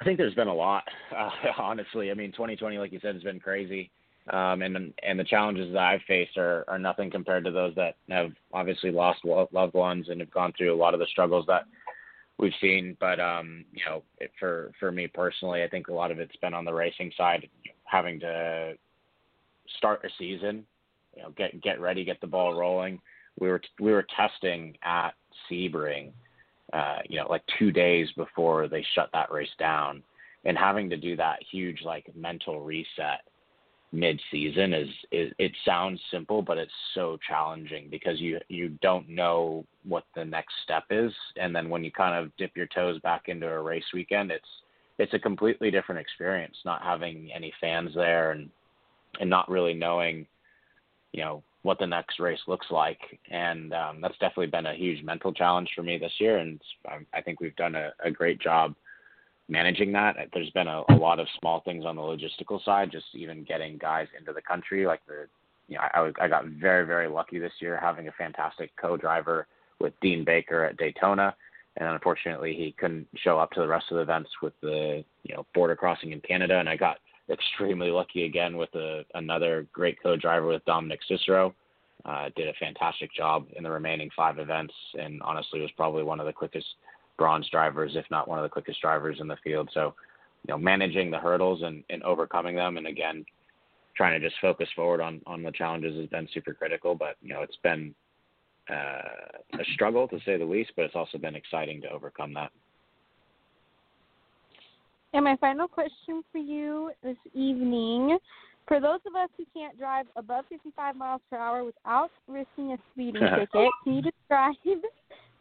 I 0.00 0.04
think 0.04 0.18
there's 0.18 0.34
been 0.34 0.48
a 0.48 0.54
lot, 0.54 0.82
uh, 1.16 1.30
honestly. 1.58 2.10
I 2.10 2.14
mean, 2.14 2.32
2020, 2.32 2.78
like 2.78 2.92
you 2.92 2.98
said, 3.00 3.14
has 3.14 3.22
been 3.22 3.38
crazy, 3.38 3.90
um, 4.30 4.62
and 4.62 4.94
and 5.02 5.18
the 5.18 5.24
challenges 5.24 5.72
that 5.72 5.82
I've 5.82 6.02
faced 6.06 6.36
are 6.36 6.64
are 6.68 6.78
nothing 6.78 7.10
compared 7.10 7.44
to 7.44 7.50
those 7.50 7.74
that 7.74 7.96
have 8.08 8.30
obviously 8.52 8.90
lost 8.90 9.24
loved 9.24 9.74
ones 9.74 10.08
and 10.08 10.20
have 10.20 10.30
gone 10.30 10.52
through 10.56 10.74
a 10.74 10.76
lot 10.76 10.94
of 10.94 11.00
the 11.00 11.06
struggles 11.06 11.44
that 11.48 11.64
we've 12.38 12.52
seen. 12.60 12.96
But 13.00 13.18
um, 13.18 13.64
you 13.72 13.84
know, 13.84 14.04
it, 14.18 14.30
for 14.38 14.70
for 14.78 14.92
me 14.92 15.08
personally, 15.08 15.64
I 15.64 15.68
think 15.68 15.88
a 15.88 15.94
lot 15.94 16.12
of 16.12 16.20
it's 16.20 16.36
been 16.36 16.54
on 16.54 16.64
the 16.64 16.72
racing 16.72 17.10
side, 17.16 17.48
having 17.84 18.20
to 18.20 18.74
start 19.76 20.04
a 20.04 20.08
season, 20.18 20.64
you 21.16 21.22
know, 21.22 21.30
get 21.30 21.60
get 21.60 21.80
ready, 21.80 22.04
get 22.04 22.20
the 22.20 22.26
ball 22.28 22.54
rolling. 22.54 23.00
We 23.40 23.48
were 23.48 23.60
we 23.80 23.90
were 23.90 24.06
testing 24.16 24.76
at 24.84 25.14
Sebring, 25.50 26.12
uh, 26.72 26.98
you 27.08 27.18
know, 27.18 27.26
like 27.28 27.42
two 27.58 27.72
days 27.72 28.08
before 28.16 28.68
they 28.68 28.84
shut 28.94 29.10
that 29.14 29.32
race 29.32 29.48
down, 29.58 30.04
and 30.44 30.56
having 30.56 30.90
to 30.90 30.96
do 30.96 31.16
that 31.16 31.40
huge 31.50 31.82
like 31.82 32.06
mental 32.14 32.60
reset 32.60 33.22
mid-season 33.92 34.72
is, 34.72 34.88
is 35.10 35.32
it 35.38 35.52
sounds 35.66 36.00
simple 36.10 36.40
but 36.40 36.56
it's 36.56 36.72
so 36.94 37.18
challenging 37.28 37.88
because 37.90 38.18
you 38.20 38.38
you 38.48 38.70
don't 38.80 39.08
know 39.08 39.66
what 39.84 40.04
the 40.14 40.24
next 40.24 40.54
step 40.64 40.84
is 40.90 41.12
and 41.36 41.54
then 41.54 41.68
when 41.68 41.84
you 41.84 41.92
kind 41.92 42.16
of 42.16 42.34
dip 42.38 42.56
your 42.56 42.68
toes 42.74 42.98
back 43.00 43.24
into 43.26 43.46
a 43.46 43.60
race 43.60 43.84
weekend 43.92 44.30
it's 44.30 44.48
it's 44.98 45.12
a 45.12 45.18
completely 45.18 45.70
different 45.70 46.00
experience 46.00 46.56
not 46.64 46.82
having 46.82 47.30
any 47.34 47.52
fans 47.60 47.90
there 47.94 48.32
and 48.32 48.48
and 49.20 49.28
not 49.28 49.50
really 49.50 49.74
knowing, 49.74 50.26
you 51.12 51.22
know, 51.22 51.42
what 51.62 51.78
the 51.78 51.86
next 51.86 52.18
race 52.18 52.40
looks 52.48 52.66
like. 52.70 52.98
And 53.30 53.72
um, 53.72 54.00
that's 54.00 54.18
definitely 54.18 54.48
been 54.48 54.66
a 54.66 54.74
huge 54.74 55.04
mental 55.04 55.32
challenge 55.32 55.70
for 55.76 55.82
me 55.82 55.98
this 55.98 56.12
year. 56.18 56.38
And 56.38 56.60
I 57.14 57.20
think 57.20 57.40
we've 57.40 57.56
done 57.56 57.74
a, 57.74 57.92
a 58.04 58.10
great 58.10 58.40
job 58.40 58.74
managing 59.52 59.92
that. 59.92 60.16
There's 60.32 60.50
been 60.50 60.66
a, 60.66 60.82
a 60.88 60.96
lot 60.96 61.20
of 61.20 61.28
small 61.38 61.60
things 61.60 61.84
on 61.84 61.96
the 61.96 62.02
logistical 62.02 62.64
side, 62.64 62.90
just 62.90 63.06
even 63.14 63.44
getting 63.44 63.76
guys 63.76 64.08
into 64.18 64.32
the 64.32 64.40
country. 64.40 64.86
Like 64.86 65.04
the, 65.06 65.26
you 65.68 65.76
know, 65.76 65.82
I, 65.94 66.00
was, 66.00 66.14
I 66.20 66.26
got 66.26 66.46
very, 66.46 66.86
very 66.86 67.08
lucky 67.08 67.38
this 67.38 67.52
year 67.60 67.78
having 67.80 68.08
a 68.08 68.12
fantastic 68.12 68.70
co-driver 68.80 69.46
with 69.78 69.92
Dean 70.00 70.24
Baker 70.24 70.64
at 70.64 70.78
Daytona. 70.78 71.36
And 71.76 71.88
unfortunately, 71.88 72.54
he 72.54 72.74
couldn't 72.78 73.06
show 73.16 73.38
up 73.38 73.50
to 73.52 73.60
the 73.60 73.68
rest 73.68 73.86
of 73.90 73.96
the 73.96 74.02
events 74.02 74.30
with 74.42 74.54
the, 74.60 75.04
you 75.22 75.34
know, 75.34 75.46
border 75.54 75.76
crossing 75.76 76.12
in 76.12 76.20
Canada. 76.20 76.58
And 76.58 76.68
I 76.68 76.76
got 76.76 76.98
extremely 77.30 77.90
lucky 77.90 78.24
again 78.24 78.56
with 78.56 78.74
a, 78.74 79.04
another 79.14 79.66
great 79.72 80.02
co-driver 80.02 80.46
with 80.46 80.64
Dominic 80.64 81.00
Cicero. 81.06 81.54
Uh, 82.04 82.30
did 82.34 82.48
a 82.48 82.52
fantastic 82.54 83.12
job 83.14 83.46
in 83.54 83.62
the 83.62 83.70
remaining 83.70 84.10
five 84.16 84.40
events, 84.40 84.74
and 84.98 85.22
honestly 85.22 85.60
was 85.60 85.70
probably 85.76 86.02
one 86.02 86.18
of 86.18 86.26
the 86.26 86.32
quickest 86.32 86.66
bronze 87.18 87.48
drivers, 87.50 87.92
if 87.94 88.04
not 88.10 88.28
one 88.28 88.38
of 88.38 88.42
the 88.42 88.48
quickest 88.48 88.80
drivers 88.80 89.18
in 89.20 89.28
the 89.28 89.36
field. 89.44 89.70
So, 89.72 89.94
you 90.46 90.52
know, 90.52 90.58
managing 90.58 91.10
the 91.10 91.18
hurdles 91.18 91.62
and, 91.62 91.84
and 91.90 92.02
overcoming 92.02 92.56
them, 92.56 92.76
and 92.76 92.86
again, 92.86 93.24
trying 93.96 94.18
to 94.18 94.26
just 94.26 94.40
focus 94.40 94.68
forward 94.74 95.00
on 95.00 95.20
on 95.26 95.42
the 95.42 95.52
challenges 95.52 95.96
has 95.96 96.08
been 96.08 96.28
super 96.32 96.54
critical. 96.54 96.94
But 96.94 97.16
you 97.20 97.32
know, 97.32 97.42
it's 97.42 97.58
been 97.62 97.94
uh, 98.70 99.58
a 99.58 99.64
struggle 99.74 100.08
to 100.08 100.18
say 100.24 100.36
the 100.36 100.44
least, 100.44 100.72
but 100.76 100.84
it's 100.84 100.96
also 100.96 101.18
been 101.18 101.36
exciting 101.36 101.80
to 101.82 101.90
overcome 101.90 102.34
that. 102.34 102.50
And 105.14 105.24
my 105.24 105.36
final 105.36 105.68
question 105.68 106.24
for 106.32 106.38
you 106.38 106.90
this 107.02 107.18
evening 107.34 108.18
for 108.68 108.80
those 108.80 109.00
of 109.06 109.14
us 109.14 109.28
who 109.36 109.44
can't 109.54 109.76
drive 109.78 110.06
above 110.16 110.44
55 110.48 110.96
miles 110.96 111.20
per 111.30 111.36
hour 111.36 111.64
without 111.64 112.10
risking 112.28 112.72
a 112.72 112.78
speeding 112.92 113.22
ticket, 113.38 113.68
can 113.84 113.94
you 113.94 114.02
describe 114.02 114.54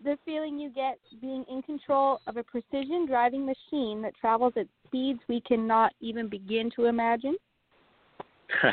the 0.03 0.17
feeling 0.25 0.59
you 0.59 0.69
get 0.69 0.99
being 1.21 1.45
in 1.49 1.61
control 1.61 2.19
of 2.27 2.37
a 2.37 2.43
precision 2.43 3.05
driving 3.07 3.45
machine 3.45 4.01
that 4.01 4.13
travels 4.19 4.53
at 4.57 4.67
speeds 4.85 5.19
we 5.27 5.41
cannot 5.41 5.93
even 6.01 6.27
begin 6.27 6.69
to 6.75 6.85
imagine? 6.85 7.35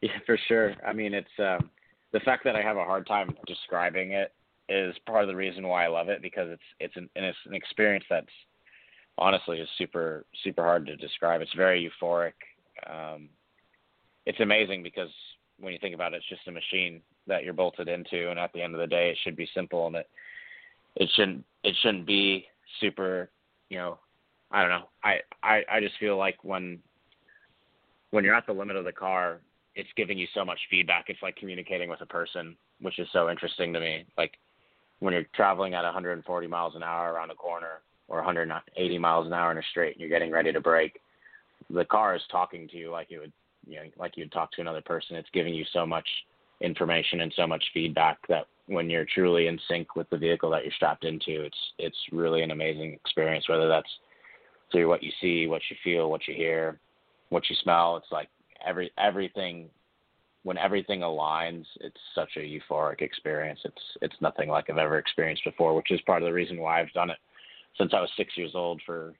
yeah, 0.00 0.10
for 0.26 0.38
sure. 0.48 0.74
I 0.86 0.92
mean, 0.92 1.14
it's 1.14 1.28
um, 1.38 1.70
the 2.12 2.20
fact 2.20 2.44
that 2.44 2.56
I 2.56 2.62
have 2.62 2.76
a 2.76 2.84
hard 2.84 3.06
time 3.06 3.34
describing 3.46 4.12
it 4.12 4.32
is 4.68 4.94
part 5.06 5.22
of 5.22 5.28
the 5.28 5.36
reason 5.36 5.66
why 5.66 5.84
I 5.84 5.88
love 5.88 6.08
it 6.08 6.22
because 6.22 6.48
it's 6.50 6.62
it's 6.80 6.96
an 6.96 7.08
and 7.16 7.24
it's 7.24 7.38
an 7.46 7.54
experience 7.54 8.04
that's 8.08 8.26
honestly 9.18 9.58
is 9.58 9.68
super 9.76 10.24
super 10.42 10.62
hard 10.62 10.86
to 10.86 10.96
describe. 10.96 11.40
It's 11.40 11.52
very 11.54 11.90
euphoric. 11.90 12.32
Um, 12.88 13.28
it's 14.26 14.40
amazing 14.40 14.82
because 14.82 15.10
when 15.60 15.72
you 15.72 15.78
think 15.78 15.94
about 15.94 16.14
it, 16.14 16.16
it's 16.16 16.28
just 16.28 16.48
a 16.48 16.52
machine 16.52 17.00
that 17.26 17.44
you're 17.44 17.52
bolted 17.52 17.88
into, 17.88 18.30
and 18.30 18.38
at 18.38 18.52
the 18.52 18.62
end 18.62 18.74
of 18.74 18.80
the 18.80 18.86
day, 18.86 19.10
it 19.10 19.18
should 19.22 19.36
be 19.36 19.48
simple, 19.54 19.86
and 19.86 19.96
it 19.96 20.08
it 20.96 21.10
shouldn't 21.14 21.44
it 21.62 21.74
shouldn't 21.82 22.06
be 22.06 22.46
super. 22.80 23.30
You 23.68 23.78
know, 23.78 23.98
I 24.50 24.60
don't 24.60 24.70
know. 24.70 24.88
I 25.02 25.18
I 25.42 25.62
I 25.70 25.80
just 25.80 25.98
feel 25.98 26.16
like 26.16 26.42
when 26.42 26.78
when 28.10 28.24
you're 28.24 28.34
at 28.34 28.46
the 28.46 28.52
limit 28.52 28.76
of 28.76 28.84
the 28.84 28.92
car, 28.92 29.40
it's 29.74 29.88
giving 29.96 30.18
you 30.18 30.26
so 30.34 30.44
much 30.44 30.58
feedback. 30.70 31.06
It's 31.08 31.22
like 31.22 31.36
communicating 31.36 31.90
with 31.90 32.00
a 32.00 32.06
person, 32.06 32.56
which 32.80 32.98
is 32.98 33.08
so 33.12 33.28
interesting 33.28 33.72
to 33.72 33.80
me. 33.80 34.04
Like 34.16 34.32
when 35.00 35.12
you're 35.12 35.26
traveling 35.34 35.74
at 35.74 35.82
140 35.82 36.46
miles 36.46 36.76
an 36.76 36.82
hour 36.82 37.12
around 37.12 37.30
a 37.30 37.34
corner 37.34 37.80
or 38.06 38.18
180 38.18 38.98
miles 38.98 39.26
an 39.26 39.32
hour 39.32 39.50
in 39.50 39.58
a 39.58 39.62
straight 39.70 39.94
and 39.94 40.00
you're 40.00 40.08
getting 40.08 40.30
ready 40.30 40.52
to 40.52 40.60
brake, 40.60 41.00
the 41.70 41.84
car 41.84 42.14
is 42.14 42.22
talking 42.30 42.68
to 42.68 42.76
you 42.76 42.90
like 42.90 43.10
you 43.10 43.20
would, 43.20 43.32
you 43.66 43.76
know, 43.76 43.82
like 43.98 44.16
you'd 44.16 44.30
talk 44.30 44.52
to 44.52 44.60
another 44.60 44.82
person. 44.82 45.16
It's 45.16 45.28
giving 45.32 45.54
you 45.54 45.64
so 45.72 45.84
much 45.84 46.06
information 46.60 47.20
and 47.20 47.32
so 47.36 47.46
much 47.46 47.62
feedback 47.72 48.18
that 48.28 48.46
when 48.66 48.88
you're 48.88 49.06
truly 49.06 49.46
in 49.46 49.58
sync 49.68 49.94
with 49.94 50.08
the 50.10 50.16
vehicle 50.16 50.50
that 50.50 50.64
you're 50.64 50.72
strapped 50.72 51.04
into, 51.04 51.42
it's 51.42 51.58
it's 51.78 51.98
really 52.12 52.42
an 52.42 52.50
amazing 52.50 52.92
experience. 52.94 53.48
Whether 53.48 53.68
that's 53.68 53.90
through 54.72 54.88
what 54.88 55.02
you 55.02 55.12
see, 55.20 55.46
what 55.46 55.62
you 55.70 55.76
feel, 55.84 56.10
what 56.10 56.26
you 56.26 56.34
hear, 56.34 56.78
what 57.28 57.48
you 57.50 57.56
smell, 57.62 57.96
it's 57.96 58.10
like 58.10 58.28
every 58.66 58.90
everything. 58.98 59.68
When 60.42 60.58
everything 60.58 61.00
aligns, 61.00 61.64
it's 61.80 62.00
such 62.14 62.36
a 62.36 62.40
euphoric 62.40 63.00
experience. 63.00 63.60
It's 63.64 63.82
it's 64.02 64.20
nothing 64.20 64.48
like 64.48 64.68
I've 64.68 64.78
ever 64.78 64.98
experienced 64.98 65.44
before, 65.44 65.74
which 65.74 65.90
is 65.90 66.00
part 66.02 66.22
of 66.22 66.26
the 66.26 66.32
reason 66.32 66.58
why 66.58 66.80
I've 66.80 66.92
done 66.92 67.10
it 67.10 67.18
since 67.78 67.92
I 67.94 68.00
was 68.00 68.10
six 68.16 68.36
years 68.36 68.52
old 68.54 68.80
for 68.84 69.14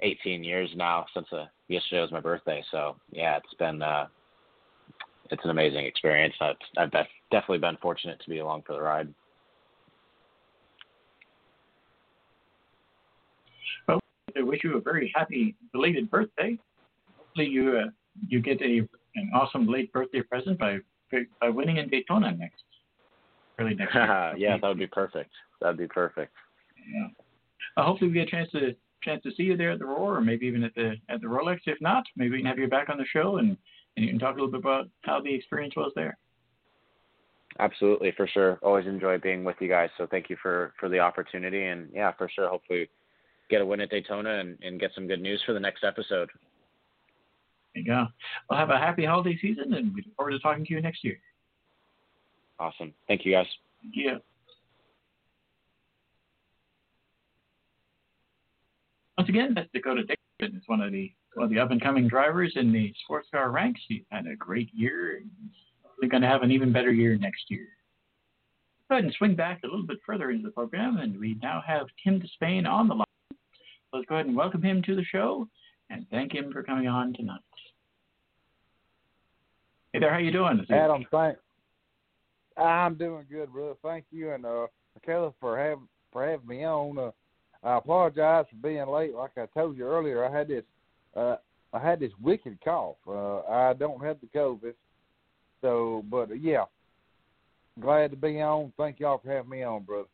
18 0.00 0.42
years 0.42 0.70
now. 0.74 1.06
Since 1.14 1.26
uh, 1.32 1.46
yesterday 1.68 2.00
was 2.00 2.12
my 2.12 2.20
birthday, 2.20 2.62
so 2.70 2.96
yeah, 3.10 3.36
it's 3.36 3.54
been 3.58 3.82
uh, 3.82 4.06
it's 5.30 5.44
an 5.44 5.50
amazing 5.50 5.84
experience. 5.84 6.34
I've, 6.40 6.56
I've 6.76 6.90
def- 6.90 7.06
definitely 7.30 7.58
been 7.58 7.76
fortunate 7.80 8.20
to 8.22 8.30
be 8.30 8.38
along 8.38 8.62
for 8.66 8.74
the 8.74 8.82
ride. 8.82 9.12
Well, 13.88 14.00
I 14.36 14.42
wish 14.42 14.60
you 14.64 14.76
a 14.76 14.80
very 14.80 15.12
happy 15.14 15.56
belated 15.72 16.10
birthday. 16.10 16.58
Hopefully, 17.16 17.46
you 17.46 17.78
uh, 17.78 17.90
you 18.28 18.40
get 18.40 18.60
a 18.60 18.80
an 19.14 19.30
awesome 19.34 19.66
late 19.66 19.92
birthday 19.92 20.22
present 20.22 20.58
by 20.58 20.78
by 21.40 21.48
winning 21.48 21.78
in 21.78 21.88
Daytona 21.88 22.32
next. 22.32 22.62
Early 23.58 23.74
next 23.74 23.94
year. 23.94 24.34
yeah, 24.38 24.56
that 24.58 24.66
would 24.66 24.78
be 24.78 24.86
perfect. 24.86 25.30
That 25.60 25.68
would 25.68 25.78
be 25.78 25.88
perfect. 25.88 26.32
Yeah 26.92 27.08
uh, 27.76 27.84
hopefully 27.84 28.10
we 28.10 28.14
get 28.14 28.28
a 28.28 28.30
chance 28.30 28.50
to 28.52 28.74
chance 29.02 29.22
to 29.24 29.30
see 29.36 29.42
you 29.42 29.56
there 29.56 29.72
at 29.72 29.78
the 29.78 29.84
Roar, 29.84 30.16
or 30.16 30.20
maybe 30.20 30.46
even 30.46 30.62
at 30.64 30.74
the 30.74 30.94
at 31.08 31.20
the 31.20 31.26
Rolex. 31.26 31.60
If 31.66 31.80
not, 31.80 32.04
maybe 32.16 32.30
we 32.30 32.38
can 32.38 32.46
have 32.46 32.58
you 32.58 32.68
back 32.68 32.88
on 32.88 32.98
the 32.98 33.04
show 33.04 33.38
and 33.38 33.56
and 33.96 34.04
you 34.04 34.10
can 34.10 34.18
talk 34.18 34.36
a 34.36 34.40
little 34.40 34.50
bit 34.50 34.60
about 34.60 34.88
how 35.02 35.20
the 35.20 35.34
experience 35.34 35.76
was 35.76 35.92
there. 35.94 36.18
Absolutely, 37.58 38.12
for 38.16 38.26
sure. 38.26 38.58
Always 38.62 38.86
enjoy 38.86 39.18
being 39.18 39.44
with 39.44 39.56
you 39.60 39.68
guys. 39.68 39.90
So 39.98 40.06
thank 40.10 40.30
you 40.30 40.36
for 40.40 40.72
for 40.80 40.88
the 40.88 40.98
opportunity, 40.98 41.64
and 41.64 41.90
yeah, 41.92 42.12
for 42.12 42.28
sure. 42.28 42.48
Hopefully, 42.48 42.88
get 43.50 43.60
a 43.60 43.66
win 43.66 43.80
at 43.80 43.90
Daytona 43.90 44.38
and, 44.38 44.58
and 44.62 44.80
get 44.80 44.92
some 44.94 45.06
good 45.06 45.20
news 45.20 45.42
for 45.44 45.52
the 45.52 45.60
next 45.60 45.84
episode. 45.84 46.30
There 47.74 47.82
you 47.82 47.86
go. 47.86 48.06
Well, 48.48 48.58
have 48.58 48.70
a 48.70 48.78
happy 48.78 49.04
holiday 49.04 49.38
season, 49.40 49.74
and 49.74 49.94
we 49.94 50.02
look 50.02 50.16
forward 50.16 50.32
to 50.32 50.38
talking 50.38 50.64
to 50.64 50.72
you 50.72 50.80
next 50.80 51.04
year. 51.04 51.18
Awesome. 52.58 52.94
Thank 53.08 53.26
you, 53.26 53.32
guys. 53.32 53.46
Yeah. 53.92 54.18
Once 59.18 59.28
again, 59.28 59.52
that's 59.54 59.68
Dakota 59.72 60.02
Dickerson. 60.02 60.56
It's 60.56 60.68
one 60.68 60.80
of 60.80 60.92
the 60.92 61.12
one 61.34 61.44
of 61.44 61.50
the 61.50 61.58
up 61.58 61.70
and 61.70 61.80
coming 61.80 62.08
drivers 62.08 62.52
in 62.56 62.72
the 62.72 62.92
sports 63.04 63.28
car 63.30 63.50
ranks. 63.50 63.80
He's 63.88 64.02
had 64.10 64.26
a 64.26 64.36
great 64.36 64.70
year. 64.74 65.22
He's 66.00 66.10
going 66.10 66.22
to 66.22 66.28
have 66.28 66.42
an 66.42 66.50
even 66.50 66.72
better 66.72 66.92
year 66.92 67.16
next 67.16 67.44
year. 67.48 67.68
Go 68.88 68.96
ahead 68.96 69.04
and 69.04 69.14
swing 69.16 69.34
back 69.34 69.60
a 69.62 69.66
little 69.66 69.86
bit 69.86 69.98
further 70.04 70.30
into 70.30 70.44
the 70.44 70.52
program, 70.52 70.98
and 70.98 71.18
we 71.18 71.38
now 71.42 71.62
have 71.66 71.86
Tim 72.02 72.20
Disspain 72.20 72.66
on 72.66 72.88
the 72.88 72.94
line. 72.94 73.06
Let's 73.92 74.06
go 74.06 74.16
ahead 74.16 74.26
and 74.26 74.36
welcome 74.36 74.62
him 74.62 74.82
to 74.82 74.94
the 74.94 75.04
show 75.04 75.48
and 75.90 76.06
thank 76.10 76.34
him 76.34 76.52
for 76.52 76.62
coming 76.62 76.88
on 76.88 77.12
tonight. 77.12 77.40
Hey 79.92 80.00
there, 80.00 80.12
how 80.12 80.18
you 80.18 80.32
doing? 80.32 80.64
Adam, 80.70 81.04
thank. 81.10 81.36
I'm 82.56 82.94
doing 82.94 83.24
good, 83.30 83.52
brother. 83.52 83.74
Thank 83.82 84.06
you, 84.10 84.32
and 84.32 84.44
uh, 84.44 84.66
Michaela 84.94 85.32
for 85.40 85.58
having 85.58 85.88
for 86.12 86.26
having 86.26 86.46
me 86.46 86.64
on. 86.64 86.98
Uh, 86.98 87.10
I 87.62 87.76
apologize 87.76 88.46
for 88.50 88.56
being 88.56 88.86
late. 88.86 89.14
Like 89.14 89.32
I 89.36 89.46
told 89.46 89.76
you 89.76 89.84
earlier, 89.84 90.24
I 90.24 90.36
had 90.36 90.48
this 90.48 90.64
uh, 91.16 91.36
I 91.72 91.78
had 91.78 92.00
this 92.00 92.12
wicked 92.20 92.58
cough. 92.64 92.96
Uh, 93.06 93.40
I 93.40 93.72
don't 93.74 94.02
have 94.04 94.18
the 94.20 94.26
COVID, 94.38 94.74
so 95.60 96.04
but 96.10 96.30
uh, 96.30 96.34
yeah, 96.34 96.64
glad 97.80 98.10
to 98.10 98.16
be 98.16 98.40
on. 98.40 98.72
Thank 98.76 99.00
y'all 99.00 99.18
for 99.18 99.30
having 99.30 99.50
me 99.50 99.62
on, 99.62 99.82
brother. 99.82 100.08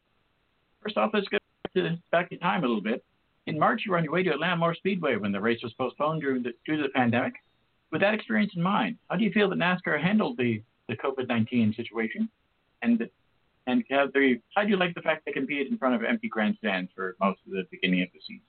First 0.82 0.96
off, 0.96 1.10
let's 1.12 1.28
go 1.28 1.38
back 1.64 1.72
to 1.74 2.34
in 2.34 2.38
time 2.40 2.64
a 2.64 2.66
little 2.66 2.82
bit. 2.82 3.04
In 3.46 3.58
March, 3.58 3.82
you 3.84 3.92
were 3.92 3.98
on 3.98 4.04
your 4.04 4.12
way 4.12 4.22
to 4.22 4.30
Atlanta 4.30 4.56
Motor 4.56 4.74
Speedway 4.74 5.16
when 5.16 5.32
the 5.32 5.40
race 5.40 5.60
was 5.62 5.72
postponed 5.72 6.20
due 6.20 6.42
to, 6.42 6.52
due 6.66 6.76
to 6.76 6.82
the 6.82 6.90
pandemic. 6.90 7.32
With 7.90 8.02
that 8.02 8.12
experience 8.12 8.52
in 8.54 8.62
mind, 8.62 8.98
how 9.08 9.16
do 9.16 9.24
you 9.24 9.32
feel 9.32 9.48
that 9.48 9.58
NASCAR 9.58 10.00
handled 10.00 10.36
the, 10.36 10.62
the 10.88 10.96
COVID 10.96 11.26
19 11.28 11.74
situation? 11.74 12.28
And 12.82 13.08
and 13.66 13.84
how 13.90 14.06
do 14.06 14.20
you 14.20 14.76
like 14.76 14.94
the 14.94 15.02
fact 15.02 15.24
they 15.26 15.32
competed 15.32 15.70
in 15.70 15.76
front 15.76 15.94
of 15.94 16.02
empty 16.02 16.28
grandstands 16.28 16.90
for 16.94 17.16
most 17.20 17.40
of 17.46 17.52
the 17.52 17.64
beginning 17.70 18.02
of 18.02 18.08
the 18.14 18.20
season? 18.26 18.47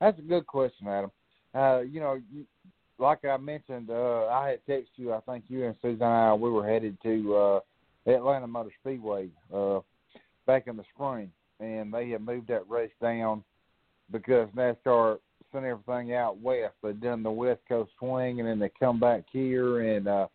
That's 0.00 0.18
a 0.18 0.22
good 0.22 0.46
question, 0.46 0.88
Adam. 0.88 1.10
Uh, 1.54 1.80
you 1.80 2.00
know, 2.00 2.20
you, 2.32 2.44
like 2.98 3.24
I 3.24 3.36
mentioned, 3.36 3.90
uh, 3.90 4.26
I 4.26 4.50
had 4.50 4.66
texted 4.66 4.86
you. 4.96 5.12
I 5.12 5.20
think 5.20 5.44
you 5.48 5.64
and 5.64 5.74
Susan 5.82 6.02
and 6.02 6.04
I 6.04 6.34
we 6.34 6.50
were 6.50 6.68
headed 6.68 6.96
to 7.02 7.36
uh, 7.36 7.60
Atlanta 8.06 8.46
Motor 8.46 8.70
Speedway 8.80 9.28
uh, 9.54 9.80
back 10.46 10.66
in 10.66 10.76
the 10.76 10.84
spring, 10.94 11.30
and 11.58 11.92
they 11.92 12.10
had 12.10 12.24
moved 12.24 12.48
that 12.48 12.68
race 12.68 12.92
down 13.02 13.42
because 14.10 14.48
NASCAR 14.56 15.18
sent 15.52 15.64
everything 15.64 16.14
out 16.14 16.40
west. 16.40 16.74
They'd 16.82 17.00
done 17.00 17.22
the 17.22 17.30
West 17.30 17.60
Coast 17.68 17.90
swing, 17.98 18.40
and 18.40 18.48
then 18.48 18.58
they 18.58 18.70
come 18.78 19.00
back 19.00 19.24
here. 19.30 19.80
And 19.80 20.08
uh, 20.08 20.28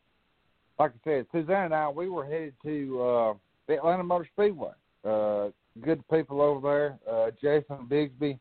like 0.79 0.91
I 0.91 1.09
said, 1.09 1.25
Suzanne 1.31 1.65
and 1.65 1.75
I, 1.75 1.89
we 1.89 2.09
were 2.09 2.25
headed 2.25 2.53
to 2.63 3.01
uh, 3.01 3.33
the 3.67 3.75
Atlanta 3.75 4.03
Motor 4.03 4.27
Speedway. 4.33 4.71
Uh, 5.03 5.49
good 5.81 6.03
people 6.09 6.41
over 6.41 6.67
there. 7.07 7.13
Uh, 7.13 7.31
Jason 7.41 7.87
Bigsby, 7.89 8.39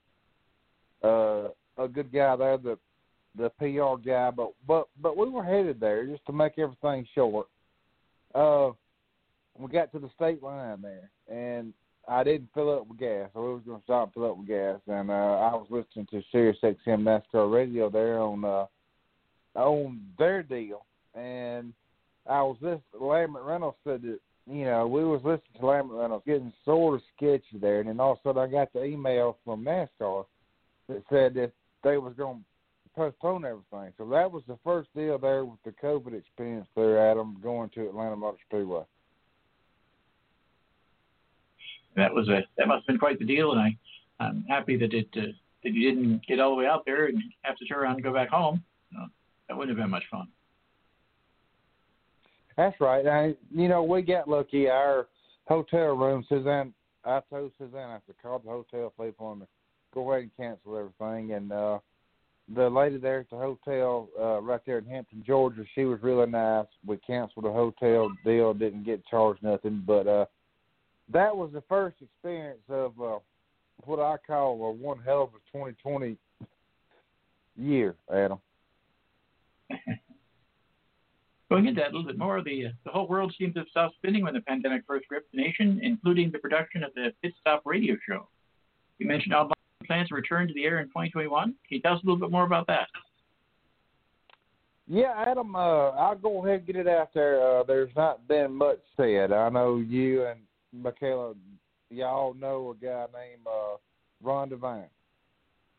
uh, 1.05 1.49
a 1.79 1.89
good 1.89 2.13
guy 2.13 2.37
there, 2.37 2.59
the 2.59 2.79
the 3.37 3.51
PR 3.59 4.01
guy. 4.09 4.31
But 4.31 4.53
but 4.67 4.89
but 5.01 5.17
we 5.17 5.29
were 5.29 5.45
headed 5.45 5.81
there 5.81 6.07
just 6.07 6.25
to 6.27 6.33
make 6.33 6.59
everything 6.59 7.07
short. 7.15 7.47
Uh, 8.35 8.71
we 9.59 9.69
got 9.71 9.93
to 9.93 9.99
the 9.99 10.11
state 10.17 10.43
line 10.43 10.83
there, 10.83 11.11
and 11.29 11.73
I 12.09 12.25
didn't 12.25 12.49
fill 12.55 12.75
up 12.75 12.89
with 12.89 12.99
gas. 12.99 13.31
We 13.35 13.43
was 13.43 13.63
going 13.65 13.79
to 13.79 13.85
stop 13.85 14.09
and 14.09 14.15
fill 14.15 14.31
up 14.31 14.39
with 14.39 14.49
gas, 14.49 14.81
and 14.89 15.11
uh, 15.11 15.13
I 15.13 15.55
was 15.55 15.67
listening 15.71 16.07
to 16.11 16.23
Sirius 16.33 16.59
XM 16.63 17.03
NASCAR 17.03 17.53
radio 17.53 17.89
there 17.89 18.19
on 18.19 18.45
uh, 18.45 18.67
on 19.55 20.01
their 20.19 20.43
deal, 20.43 20.85
and 21.15 21.73
I 22.29 22.43
was 22.43 22.57
listening. 22.61 22.83
Lambert 23.01 23.45
Reynolds 23.45 23.77
said 23.85 24.03
that 24.03 24.19
you 24.51 24.65
know 24.65 24.87
we 24.87 25.05
was 25.05 25.21
listening 25.25 25.61
to 25.61 25.67
Lambert 25.67 25.99
Reynolds 25.99 26.25
getting 26.27 26.53
sort 26.65 26.97
of 26.97 27.03
sketchy 27.17 27.59
there, 27.61 27.81
and 27.81 27.89
then 27.89 28.01
all 28.01 28.13
of 28.13 28.19
a 28.19 28.29
sudden 28.29 28.43
I 28.43 28.47
got 28.49 28.73
the 28.73 28.85
email 28.85 29.39
from 29.45 29.65
NASCAR 29.65 30.25
that 30.89 31.03
said 31.11 31.35
that 31.35 31.53
they 31.82 31.99
was 31.99 32.14
going 32.16 32.39
to 32.39 32.91
postpone 32.95 33.45
everything. 33.45 33.93
So 33.99 34.07
that 34.11 34.30
was 34.30 34.43
the 34.47 34.59
first 34.64 34.89
deal 34.95 35.18
there 35.18 35.45
with 35.45 35.62
the 35.64 35.72
COVID 35.72 36.18
experience 36.18 36.66
there, 36.76 37.11
Adam, 37.11 37.37
going 37.43 37.70
to 37.70 37.89
Atlanta 37.89 38.16
Motor 38.16 38.39
Speedway 38.49 38.85
that 41.97 42.12
was 42.12 42.28
a 42.28 42.43
that 42.59 42.68
must 42.68 42.82
have 42.82 42.87
been 42.87 42.99
quite 42.99 43.18
the 43.18 43.24
deal, 43.24 43.53
and 43.53 43.61
I 43.61 43.76
I'm 44.20 44.45
happy 44.49 44.76
that 44.76 44.93
it 44.93 45.09
uh, 45.16 45.32
that 45.62 45.72
you 45.72 45.91
didn't 45.91 46.26
get 46.26 46.41
all 46.41 46.51
the 46.51 46.57
way 46.57 46.66
out 46.66 46.85
there 46.85 47.07
and 47.07 47.22
have 47.43 47.57
to 47.57 47.64
turn 47.64 47.78
around 47.78 47.95
and 47.95 48.03
go 48.03 48.12
back 48.12 48.28
home. 48.28 48.62
Uh, 48.99 49.07
that 49.49 49.57
wouldn't 49.57 49.76
have 49.76 49.82
been 49.82 49.91
much 49.91 50.05
fun. 50.11 50.28
That's 52.57 52.78
right. 52.80 53.07
I, 53.07 53.35
you 53.51 53.68
know, 53.68 53.82
we 53.82 54.03
got 54.03 54.28
lucky. 54.28 54.68
Our 54.68 55.09
hotel 55.47 55.97
room, 55.97 56.24
Suzanne. 56.28 56.72
I 57.05 57.20
told 57.28 57.53
Suzanne 57.59 57.91
I 57.91 57.99
to 58.07 58.14
call 58.22 58.39
the 58.39 58.49
hotel 58.49 58.93
people 58.99 59.32
and 59.32 59.43
go 59.95 60.13
ahead 60.13 60.23
and 60.25 60.37
cancel 60.37 60.77
everything. 60.77 61.33
And 61.33 61.53
uh, 61.53 61.79
the 62.55 62.69
lady 62.69 62.99
there 62.99 63.21
at 63.21 63.31
the 63.31 63.37
hotel, 63.37 64.09
uh, 64.21 64.41
right 64.41 64.61
there 64.67 64.79
in 64.79 64.85
Hampton, 64.85 65.23
Georgia, 65.27 65.65
she 65.75 65.85
was 65.85 66.03
really 66.03 66.27
nice. 66.27 66.67
We 66.85 66.99
canceled 66.99 67.45
the 67.47 67.53
hotel 67.53 68.11
deal, 68.25 68.53
didn't 68.53 68.85
get 68.85 69.07
charged 69.07 69.43
nothing, 69.43 69.83
but 69.87 70.07
uh, 70.07 70.27
that 71.13 71.35
was 71.37 71.51
the 71.53 71.63
first 71.69 71.97
experience 72.03 72.63
of 72.69 72.93
uh, 73.01 73.19
what 73.85 74.01
I 74.01 74.17
call 74.27 74.63
a 74.65 74.73
one 74.73 75.01
hell 75.05 75.23
of 75.23 75.31
a 75.31 75.39
2020 75.57 76.17
year, 77.57 77.95
Adam. 78.13 78.39
Going 81.51 81.67
into 81.67 81.81
that 81.81 81.93
a 81.93 81.93
little 81.97 82.07
bit 82.07 82.19
more, 82.19 82.43
the 82.43 82.73
the 82.85 82.91
whole 82.91 83.07
world 83.07 83.35
seems 83.39 83.55
to 83.55 83.65
stopped 83.71 83.95
spinning 83.97 84.25
when 84.25 84.35
the 84.35 84.41
pandemic 84.41 84.83
first 84.87 85.07
gripped 85.09 85.31
the 85.33 85.39
nation, 85.41 85.79
including 85.83 86.31
the 86.31 86.39
production 86.39 86.83
of 86.83 86.93
the 86.95 87.13
Pit 87.23 87.33
Stop 87.41 87.63
Radio 87.65 87.97
Show. 88.09 88.29
You 88.99 89.07
mentioned 89.07 89.35
all 89.35 89.51
plans 89.85 90.09
to 90.09 90.14
return 90.14 90.49
to 90.49 90.55
the 90.55 90.64
air 90.64 90.80
in 90.80 90.87
2021. 90.87 91.45
Can 91.45 91.55
you 91.68 91.80
tell 91.80 91.95
us 91.95 92.03
a 92.03 92.07
little 92.07 92.20
bit 92.20 92.30
more 92.30 92.45
about 92.45 92.66
that? 92.68 92.89
Yeah, 94.87 95.14
Adam, 95.26 95.57
uh, 95.57 95.91
I'll 95.91 96.16
go 96.16 96.45
ahead 96.45 96.59
and 96.59 96.66
get 96.66 96.76
it 96.76 96.89
out 96.89 97.09
there. 97.14 97.41
Uh, 97.41 97.62
there's 97.62 97.95
not 97.97 98.26
been 98.28 98.53
much 98.53 98.78
said. 98.97 99.32
I 99.32 99.49
know 99.49 99.78
you 99.78 100.26
and 100.26 100.41
Michaela, 100.72 101.35
y'all 101.91 102.35
know 102.35 102.76
a 102.78 102.85
guy 102.85 103.07
named 103.14 103.47
uh, 103.47 103.76
Ron 104.22 104.51
Devine, 104.51 104.91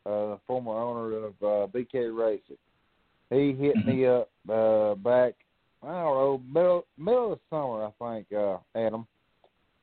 uh, 0.06 0.36
former 0.46 0.72
owner 0.72 1.26
of 1.26 1.34
uh, 1.40 1.66
BK 1.72 2.16
Racing. 2.16 2.56
He 3.30 3.52
hit 3.52 3.76
mm-hmm. 3.76 3.88
me 3.88 4.06
up 4.06 4.28
uh, 4.48 4.94
back, 4.96 5.34
I 5.82 5.86
don't 5.86 5.92
know, 5.92 6.42
middle 6.52 6.86
middle 6.98 7.32
of 7.32 7.40
summer, 7.50 7.84
I 7.84 8.14
think, 8.14 8.32
uh, 8.32 8.58
Adam, 8.74 9.06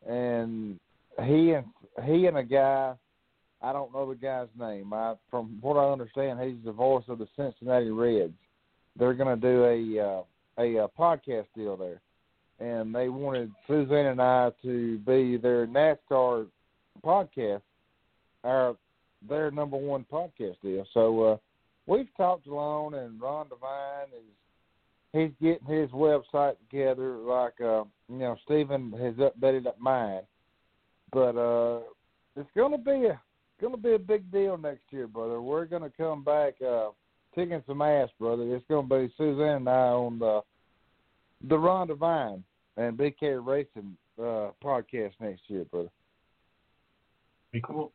and 0.07 0.79
he 1.23 1.51
and 1.51 1.65
he 2.05 2.25
and 2.25 2.37
a 2.37 2.43
guy, 2.43 2.93
I 3.63 3.73
don't 3.73 3.93
know 3.93 4.07
the 4.07 4.15
guy's 4.15 4.47
name. 4.59 4.93
I, 4.93 5.15
from 5.31 5.57
what 5.61 5.77
I 5.77 5.91
understand, 5.91 6.39
he's 6.41 6.63
the 6.63 6.71
voice 6.71 7.05
of 7.07 7.17
the 7.17 7.27
Cincinnati 7.35 7.89
Reds. 7.89 8.33
They're 8.97 9.13
going 9.13 9.39
to 9.39 9.41
do 9.41 9.63
a 9.63 10.05
uh, 10.05 10.23
a, 10.59 10.83
a 10.83 10.87
podcast 10.89 11.47
deal 11.55 11.75
there 11.75 12.01
and 12.59 12.93
they 12.93 13.09
wanted 13.09 13.51
Suzanne 13.67 14.05
and 14.05 14.21
I 14.21 14.51
to 14.61 14.97
be 14.99 15.37
their 15.37 15.67
NASCAR 15.67 16.47
podcast, 17.03 17.61
our 18.43 18.75
their 19.27 19.51
number 19.51 19.77
one 19.77 20.05
podcast 20.11 20.55
deal. 20.61 20.85
So 20.93 21.23
uh, 21.23 21.37
we've 21.87 22.09
talked 22.15 22.47
along, 22.47 22.93
and 22.95 23.19
Ron 23.19 23.47
Devine 23.49 24.13
is 24.17 24.33
he's 25.13 25.31
getting 25.41 25.67
his 25.67 25.89
website 25.91 26.55
together, 26.69 27.17
like 27.17 27.59
uh, 27.59 27.83
you 28.09 28.19
know 28.19 28.37
Stephen 28.45 28.91
has 28.93 29.15
updated 29.15 29.67
up 29.67 29.79
mine. 29.79 30.21
But 31.11 31.37
uh, 31.37 31.79
it's 32.35 32.49
gonna 32.55 32.77
be 32.77 33.07
a 33.07 33.19
gonna 33.63 33.77
be 33.77 33.93
a 33.93 33.99
big 33.99 34.31
deal 34.31 34.57
next 34.57 34.83
year, 34.91 35.07
brother. 35.07 35.41
We're 35.41 35.65
gonna 35.65 35.91
come 35.95 36.23
back 36.23 36.55
uh, 36.61 36.89
kicking 37.33 37.63
some 37.65 37.81
ass, 37.81 38.09
brother. 38.19 38.55
It's 38.55 38.65
gonna 38.69 38.87
be 38.87 39.11
Suzanne 39.17 39.57
and 39.57 39.69
I 39.69 39.87
on 39.87 40.19
the 40.19 40.41
the 41.47 41.57
Ron 41.57 41.87
Devine 41.87 42.43
and 42.77 42.97
BK 42.97 43.45
Racing 43.45 43.97
uh, 44.19 44.51
podcast 44.63 45.13
next 45.19 45.41
year, 45.47 45.65
brother. 45.65 45.89
Be 47.51 47.61
cool. 47.61 47.91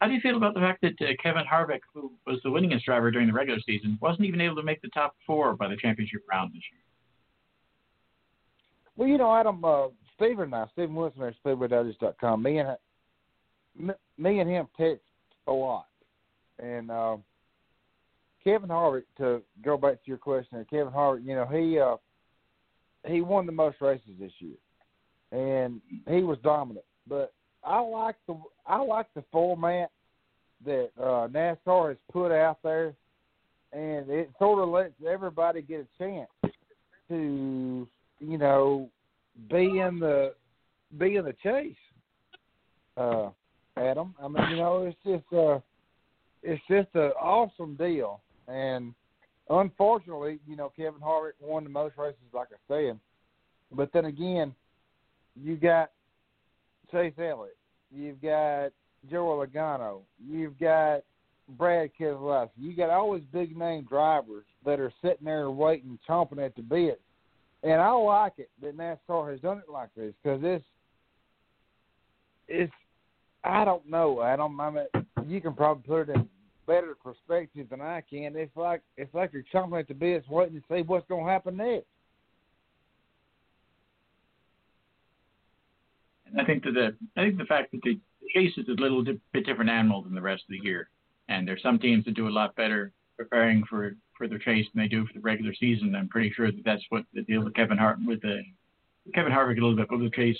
How 0.00 0.08
do 0.08 0.14
you 0.14 0.20
feel 0.20 0.36
about 0.36 0.54
the 0.54 0.60
fact 0.60 0.80
that 0.82 0.94
uh, 1.00 1.12
Kevin 1.22 1.44
Harvick, 1.50 1.80
who 1.92 2.10
was 2.26 2.40
the 2.42 2.48
winningest 2.48 2.84
driver 2.84 3.10
during 3.10 3.26
the 3.26 3.34
regular 3.34 3.60
season, 3.66 3.98
wasn't 4.00 4.26
even 4.26 4.40
able 4.40 4.56
to 4.56 4.62
make 4.62 4.80
the 4.80 4.88
top 4.88 5.14
four 5.26 5.54
by 5.54 5.68
the 5.68 5.76
championship 5.76 6.22
round 6.30 6.52
this 6.52 6.62
year? 6.72 6.80
Well, 8.96 9.08
you 9.08 9.18
know, 9.18 9.34
Adam, 9.34 9.62
uh, 9.64 9.88
Steven 10.16 10.44
and 10.44 10.54
I, 10.54 10.66
Steven 10.72 10.94
Wilson 10.94 11.22
at 11.22 11.34
SpeedwayDigest.com, 11.44 12.42
me 12.42 12.58
and 12.58 12.76
me 14.18 14.38
and 14.40 14.50
him 14.50 14.68
text 14.76 15.02
a 15.46 15.52
lot, 15.52 15.86
and 16.58 16.90
uh, 16.90 17.16
Kevin 18.42 18.68
Harvick. 18.68 19.04
To 19.18 19.42
go 19.64 19.76
back 19.76 19.94
to 19.94 20.08
your 20.08 20.18
question, 20.18 20.64
Kevin 20.70 20.92
Harvick, 20.92 21.24
you 21.24 21.34
know, 21.34 21.46
he 21.46 21.78
uh, 21.78 21.96
he 23.10 23.20
won 23.20 23.46
the 23.46 23.52
most 23.52 23.80
races 23.80 24.10
this 24.18 24.32
year, 24.38 24.56
and 25.32 25.80
he 26.08 26.22
was 26.22 26.38
dominant. 26.42 26.84
But 27.08 27.32
I 27.64 27.80
like 27.80 28.16
the 28.26 28.40
I 28.66 28.80
like 28.80 29.06
the 29.14 29.24
format 29.32 29.90
that 30.64 30.90
uh, 30.98 31.28
NASCAR 31.28 31.88
has 31.88 31.98
put 32.12 32.32
out 32.32 32.58
there, 32.62 32.94
and 33.72 34.08
it 34.10 34.30
sort 34.38 34.62
of 34.62 34.68
lets 34.68 34.92
everybody 35.08 35.62
get 35.62 35.80
a 35.80 36.02
chance 36.02 36.30
to 37.08 37.88
you 38.20 38.38
know 38.38 38.88
be 39.50 39.80
in 39.80 39.98
the 40.00 40.34
be 40.98 41.16
in 41.16 41.24
the 41.24 41.34
chase. 41.42 41.74
Uh, 42.96 43.30
Adam, 43.76 44.14
I 44.22 44.28
mean, 44.28 44.50
you 44.50 44.56
know, 44.56 44.84
it's 44.84 44.98
just 45.04 45.32
uh, 45.32 45.60
it's 46.42 46.62
just 46.68 46.88
an 46.94 47.12
awesome 47.20 47.76
deal. 47.76 48.20
And 48.48 48.94
unfortunately, 49.48 50.38
you 50.46 50.56
know, 50.56 50.72
Kevin 50.76 51.00
Harvick 51.00 51.32
won 51.40 51.64
the 51.64 51.70
most 51.70 51.96
races, 51.96 52.18
like 52.32 52.48
I 52.52 52.72
said. 52.72 52.98
But 53.72 53.92
then 53.92 54.06
again, 54.06 54.54
you 55.36 55.56
got 55.56 55.90
Chase 56.90 57.14
Elliott, 57.18 57.56
you've 57.94 58.20
got 58.20 58.70
Joe 59.10 59.46
Logano, 59.46 60.00
you've 60.24 60.58
got 60.58 61.02
Brad 61.56 61.90
Keselowski, 61.98 62.50
you 62.58 62.76
got 62.76 62.90
all 62.90 63.14
these 63.14 63.24
big 63.32 63.56
name 63.56 63.86
drivers 63.88 64.44
that 64.64 64.80
are 64.80 64.92
sitting 65.02 65.24
there 65.24 65.50
waiting, 65.50 65.98
chomping 66.08 66.44
at 66.44 66.56
the 66.56 66.62
bit. 66.62 67.00
And 67.62 67.80
I 67.80 67.90
like 67.92 68.34
it 68.38 68.50
that 68.62 68.76
NASCAR 68.76 69.30
has 69.30 69.40
done 69.40 69.58
it 69.58 69.70
like 69.70 69.90
this 69.94 70.14
because 70.22 70.40
it's 70.42 70.64
it's 72.48 72.72
I 73.42 73.64
don't 73.64 73.88
know, 73.88 74.22
Adam. 74.22 74.60
I 74.60 74.70
mean, 74.70 74.86
you 75.26 75.40
can 75.40 75.54
probably 75.54 75.82
put 75.82 76.08
it 76.08 76.14
in 76.14 76.28
better 76.66 76.94
perspective 77.02 77.66
than 77.70 77.80
I 77.80 78.02
can. 78.02 78.36
It's 78.36 78.56
like 78.56 78.82
it's 78.96 79.12
like 79.14 79.32
you're 79.32 79.44
chomping 79.52 79.80
at 79.80 79.88
the 79.88 79.94
bit, 79.94 80.24
waiting 80.28 80.60
to 80.60 80.62
see 80.68 80.82
what's 80.82 81.08
going 81.08 81.24
to 81.24 81.30
happen 81.30 81.56
next. 81.56 81.86
And 86.30 86.40
I 86.40 86.44
think 86.44 86.62
that 86.64 86.72
the 86.72 86.96
I 87.16 87.24
think 87.24 87.38
the 87.38 87.44
fact 87.44 87.72
that 87.72 87.82
the 87.82 87.98
chase 88.34 88.52
is 88.56 88.68
a 88.68 88.80
little 88.80 89.02
di- 89.02 89.18
bit 89.32 89.46
different 89.46 89.70
animal 89.70 90.02
than 90.02 90.14
the 90.14 90.20
rest 90.20 90.44
of 90.44 90.50
the 90.50 90.64
year, 90.64 90.88
and 91.28 91.48
there's 91.48 91.62
some 91.62 91.78
teams 91.78 92.04
that 92.04 92.14
do 92.14 92.28
a 92.28 92.30
lot 92.30 92.54
better 92.56 92.92
preparing 93.16 93.64
for 93.68 93.96
for 94.16 94.28
their 94.28 94.38
chase 94.38 94.66
than 94.72 94.82
they 94.82 94.88
do 94.88 95.06
for 95.06 95.14
the 95.14 95.20
regular 95.20 95.54
season. 95.54 95.94
I'm 95.94 96.08
pretty 96.08 96.32
sure 96.36 96.52
that 96.52 96.64
that's 96.64 96.84
what 96.90 97.04
the 97.14 97.22
deal 97.22 97.42
with 97.42 97.54
Kevin 97.54 97.78
Hart 97.78 97.98
with 98.06 98.22
the 98.22 98.42
Kevin 99.14 99.32
Harvick 99.32 99.58
a 99.58 99.60
little 99.60 99.76
bit, 99.76 99.88
but 99.88 99.98
with 99.98 100.12
Chase 100.12 100.38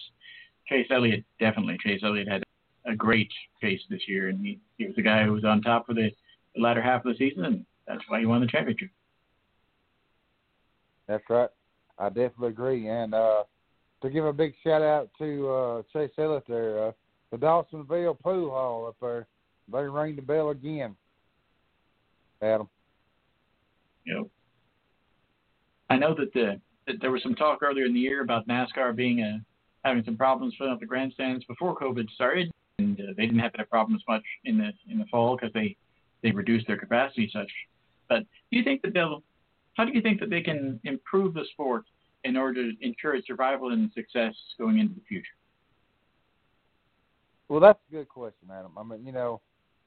Chase 0.68 0.86
Elliott 0.90 1.24
definitely. 1.40 1.78
Chase 1.82 2.03
Elliott 2.05 2.28
had 2.28 2.44
a 2.87 2.95
great 2.95 3.31
chase 3.61 3.81
this 3.91 4.01
year, 4.09 4.28
and 4.28 4.45
he, 4.45 4.59
he 4.78 4.87
was 4.87 4.97
the 4.97 5.03
guy 5.03 5.24
who 5.24 5.33
was 5.33 5.45
on 5.45 5.62
top 5.62 5.87
for 5.87 5.95
the, 5.95 6.11
the 6.55 6.62
latter 6.62 6.83
half 6.83 7.05
of 7.05 7.12
the 7.12 7.18
season, 7.18 7.45
and 7.45 7.64
that's 7.87 8.03
why 8.09 8.20
he 8.20 8.26
won 8.26 8.41
the 8.41 8.47
championship. 8.47 8.89
That's 11.07 11.24
right. 11.28 11.51
I 11.99 12.09
definitely 12.09 12.49
agree. 12.49 12.89
And 12.89 13.14
uh, 13.14 13.43
to 14.03 14.11
give 14.11 14.24
a 14.24 14.33
big 14.33 14.55
shout 14.64 14.83
out 14.83 15.11
to 15.18 15.51
uh, 15.51 15.83
Chase 15.93 16.12
Elliott 16.18 16.45
there, 16.49 16.89
uh, 16.89 16.93
the 17.31 17.37
Dawsonville 17.37 18.18
Pool 18.20 18.51
Hall 18.51 18.87
up 18.87 18.97
there, 19.01 19.26
they 19.72 19.83
rang 19.83 20.16
the 20.16 20.22
bell 20.22 20.51
again. 20.51 20.97
Adam. 22.43 22.68
Know, 24.07 24.31
I 25.91 25.97
know 25.97 26.14
that 26.14 26.33
the 26.33 26.61
that 26.87 26.97
there 27.01 27.11
was 27.11 27.22
some 27.22 27.35
talk 27.35 27.62
earlier 27.62 27.85
in 27.85 27.93
the 27.93 28.01
year 28.01 28.22
about 28.22 28.49
NASCAR 28.49 28.97
being 28.97 29.20
a 29.20 29.41
having 29.85 30.05
some 30.05 30.16
problems 30.16 30.55
filling 30.59 30.72
up 30.72 30.81
the 30.81 30.87
grandstands 30.87 31.45
before 31.45 31.76
COVID 31.76 32.09
started, 32.14 32.51
and 32.81 33.01
uh, 33.01 33.12
they 33.16 33.26
didn't 33.26 33.41
have 33.41 33.53
that 33.57 33.70
problem 33.70 33.95
as 33.97 34.03
much 34.09 34.24
in 34.45 34.59
the 34.59 34.72
in 34.91 34.99
the 34.99 35.07
fall 35.07 35.37
because 35.37 35.53
they 35.53 35.76
they 36.22 36.31
reduced 36.31 36.66
their 36.66 36.76
capacity 36.76 37.31
such. 37.33 37.51
But 38.09 38.20
do 38.51 38.59
you 38.59 38.64
think 38.64 38.83
that 38.83 38.95
they'll? 38.95 39.22
How 39.74 39.85
do 39.85 39.93
you 39.93 40.03
think 40.03 40.20
that 40.20 40.31
they 40.31 40.43
can 40.43 40.81
improve 40.85 41.35
the 41.35 41.45
sport 41.53 41.85
in 42.24 42.37
order 42.37 42.70
to 42.70 42.76
ensure 42.81 43.14
its 43.14 43.26
survival 43.26 43.70
and 43.70 43.91
success 43.95 44.35
going 44.59 44.78
into 44.78 44.95
the 44.95 45.01
future? 45.09 45.37
Well, 47.49 47.61
that's 47.61 47.78
a 47.89 47.93
good 47.93 48.09
question, 48.09 48.49
Adam. 48.53 48.72
I 48.76 48.83
mean, 48.83 49.05
you 49.05 49.12
know, 49.12 49.41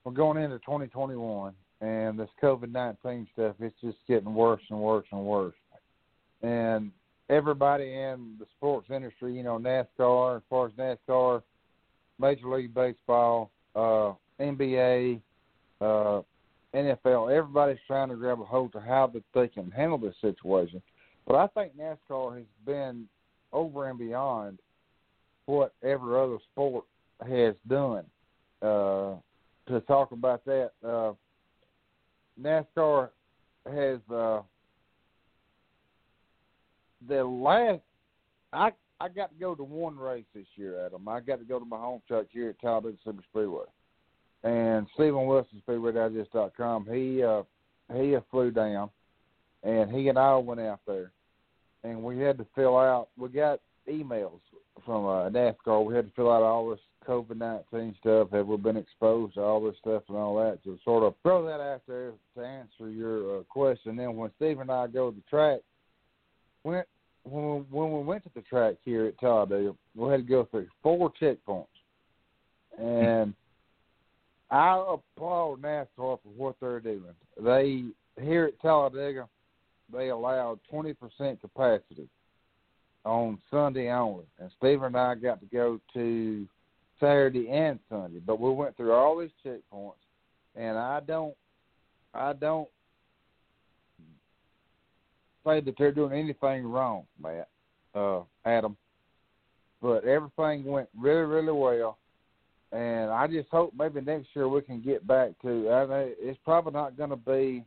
we're 0.04 0.12
going 0.12 0.42
into 0.42 0.58
2021, 0.60 1.54
and 1.82 2.20
this 2.20 2.30
COVID 2.42 2.72
19 2.72 3.28
stuff, 3.34 3.56
it's 3.60 3.76
just 3.82 3.98
getting 4.08 4.34
worse 4.34 4.62
and 4.70 4.80
worse 4.80 5.06
and 5.12 5.22
worse. 5.22 5.54
And 6.42 6.92
everybody 7.30 7.86
in 7.86 8.36
the 8.40 8.46
sports 8.58 8.88
industry, 8.90 9.36
you 9.36 9.44
know, 9.44 9.58
NASCAR, 9.58 10.38
as 10.38 10.44
far 10.50 10.68
as 10.68 10.74
NASCAR, 10.74 11.42
Major 12.24 12.48
League 12.56 12.74
Baseball, 12.74 13.52
uh, 13.76 14.14
NBA, 14.40 15.20
uh, 15.82 16.22
NFL, 16.74 17.36
everybody's 17.36 17.78
trying 17.86 18.08
to 18.10 18.16
grab 18.16 18.40
a 18.40 18.46
hold 18.46 18.72
to 18.72 18.80
how 18.80 19.08
that 19.14 19.24
they 19.36 19.50
can 19.50 19.70
handle 19.70 19.98
this 19.98 20.16
situation. 20.22 20.82
But 21.28 21.36
I 21.36 21.48
think 21.48 21.74
NASCAR 21.78 22.38
has 22.38 22.46
been 22.66 23.08
over 23.52 23.90
and 23.90 24.00
beyond 24.00 24.60
what 25.48 25.74
every 25.84 26.16
other 26.16 26.38
sport 26.52 26.86
has 27.28 27.56
done. 27.68 28.06
Uh, 28.62 29.16
to 29.68 29.82
talk 29.88 30.14
about 30.14 30.46
that, 30.46 30.72
uh, 30.86 31.12
NASCAR 32.42 33.10
has 33.66 34.00
uh, 34.10 34.42
the 37.08 37.24
last. 37.24 37.82
I 38.54 38.72
I 39.00 39.10
got 39.10 39.32
to 39.32 39.40
go 39.40 39.56
to 39.56 39.64
one 39.64 39.98
race 39.98 40.26
this 40.34 40.46
year, 40.56 40.86
Adam. 40.86 41.08
I 41.08 41.20
got 41.20 41.40
to 41.40 41.46
go 41.46 41.60
to 41.60 41.66
my 41.66 41.78
home 41.78 42.02
track 42.08 42.26
here 42.32 42.50
at 42.50 42.60
Talladega 42.60 42.98
Super 43.04 43.24
Speedway, 43.30 43.66
and 44.44 44.88
Stephen 44.94 45.26
Wilson 45.26 45.62
SpeedwayDigest.com. 45.68 46.88
He 46.92 47.24
uh, 47.24 47.44
he 47.94 48.16
flew 48.32 48.52
down, 48.52 48.90
and 49.64 49.92
he 49.92 50.08
and 50.08 50.18
I 50.18 50.36
went 50.38 50.62
out 50.62 50.80
there, 50.88 51.12
and 51.84 52.02
we 52.04 52.20
had 52.20 52.38
to 52.38 52.46
fill 52.56 52.78
out. 52.78 53.10
We 53.18 53.30
got 53.30 53.60
emails 53.90 54.40
from 54.86 55.06
uh, 55.06 55.30
NASCAR. 55.30 55.86
We 55.86 55.96
had 55.96 56.08
to 56.08 56.16
fill 56.16 56.32
out 56.32 56.44
all 56.44 56.70
this 56.70 56.80
COVID 57.08 57.38
nineteen 57.38 57.96
stuff. 58.00 58.30
Have 58.32 58.48
we 58.48 58.58
been 58.58 58.78
exposed 58.78 59.36
to 59.36 59.42
all 59.42 59.62
this 59.64 59.76
stuff 59.82 60.04
and 60.08 60.18
all 60.18 60.38
that? 60.38 60.64
To 60.64 60.80
sort 60.86 61.04
of 61.04 61.16
throw 61.24 61.46
that 61.46 61.60
out 61.60 61.82
there 61.88 62.14
to 62.38 62.42
answer 62.42 62.90
your 62.90 63.40
uh, 63.40 63.44
question. 63.44 63.98
Then 63.98 64.16
when 64.16 64.32
Steve 64.38 64.60
and 64.60 64.72
I 64.72 64.88
go 64.88 65.10
to 65.10 65.16
the 65.16 65.24
track, 65.30 65.60
went 66.64 66.88
when 67.24 67.44
we, 67.44 67.60
when 67.70 67.92
we 67.94 68.04
went 68.04 68.24
to 68.24 68.30
the 68.36 68.42
track 68.42 68.76
here 68.84 69.06
at 69.06 69.20
Talladega, 69.20 69.74
we 69.96 70.12
had 70.12 70.18
to 70.18 70.24
go 70.24 70.46
through 70.46 70.68
four 70.82 71.12
checkpoints, 71.22 71.66
and 72.78 73.34
I 74.52 74.84
applaud 74.88 75.62
NASCAR 75.62 75.88
for 75.98 76.20
what 76.36 76.56
they're 76.60 76.80
doing. 76.80 77.04
They 77.42 77.86
here 78.22 78.46
at 78.46 78.60
Talladega, 78.62 79.28
they 79.92 80.10
allowed 80.10 80.60
twenty 80.70 80.94
percent 80.94 81.42
capacity 81.42 82.08
on 83.06 83.38
Sunday 83.52 83.92
only, 83.92 84.26
and 84.40 84.52
Steve 84.58 84.82
and 84.84 84.96
I 84.96 85.16
got 85.16 85.40
to 85.40 85.46
go 85.48 85.80
to 85.94 86.48
Saturday 87.00 87.50
and 87.50 87.80
Sunday, 87.90 88.20
but 88.26 88.40
we 88.40 88.50
went 88.52 88.78
through 88.78 88.94
all 88.94 89.18
these 89.18 89.30
checkpoints, 89.46 89.94
and 90.56 90.78
I 90.78 91.02
don't, 91.02 91.36
I 92.14 92.34
don't 92.34 92.70
say 95.46 95.62
that 95.62 95.76
they're 95.78 95.92
doing 95.92 96.14
anything 96.14 96.66
wrong, 96.66 97.04
Matt, 97.22 97.50
uh, 97.96 98.22
Adam. 98.46 98.76
But 99.82 100.06
everything 100.06 100.64
went 100.64 100.88
really, 100.98 101.26
really 101.26 101.52
well, 101.52 101.98
and 102.72 103.12
I 103.12 103.28
just 103.28 103.50
hope 103.50 103.74
maybe 103.78 104.02
next 104.02 104.28
year 104.34 104.48
we 104.48 104.62
can 104.62 104.82
get 104.82 105.06
back 105.06 105.32
to. 105.42 105.70
I 105.70 105.86
know 105.86 106.12
it's 106.20 106.40
probably 106.46 106.74
not 106.74 106.98
going 106.98 107.10
to 107.10 107.16
be 107.18 107.64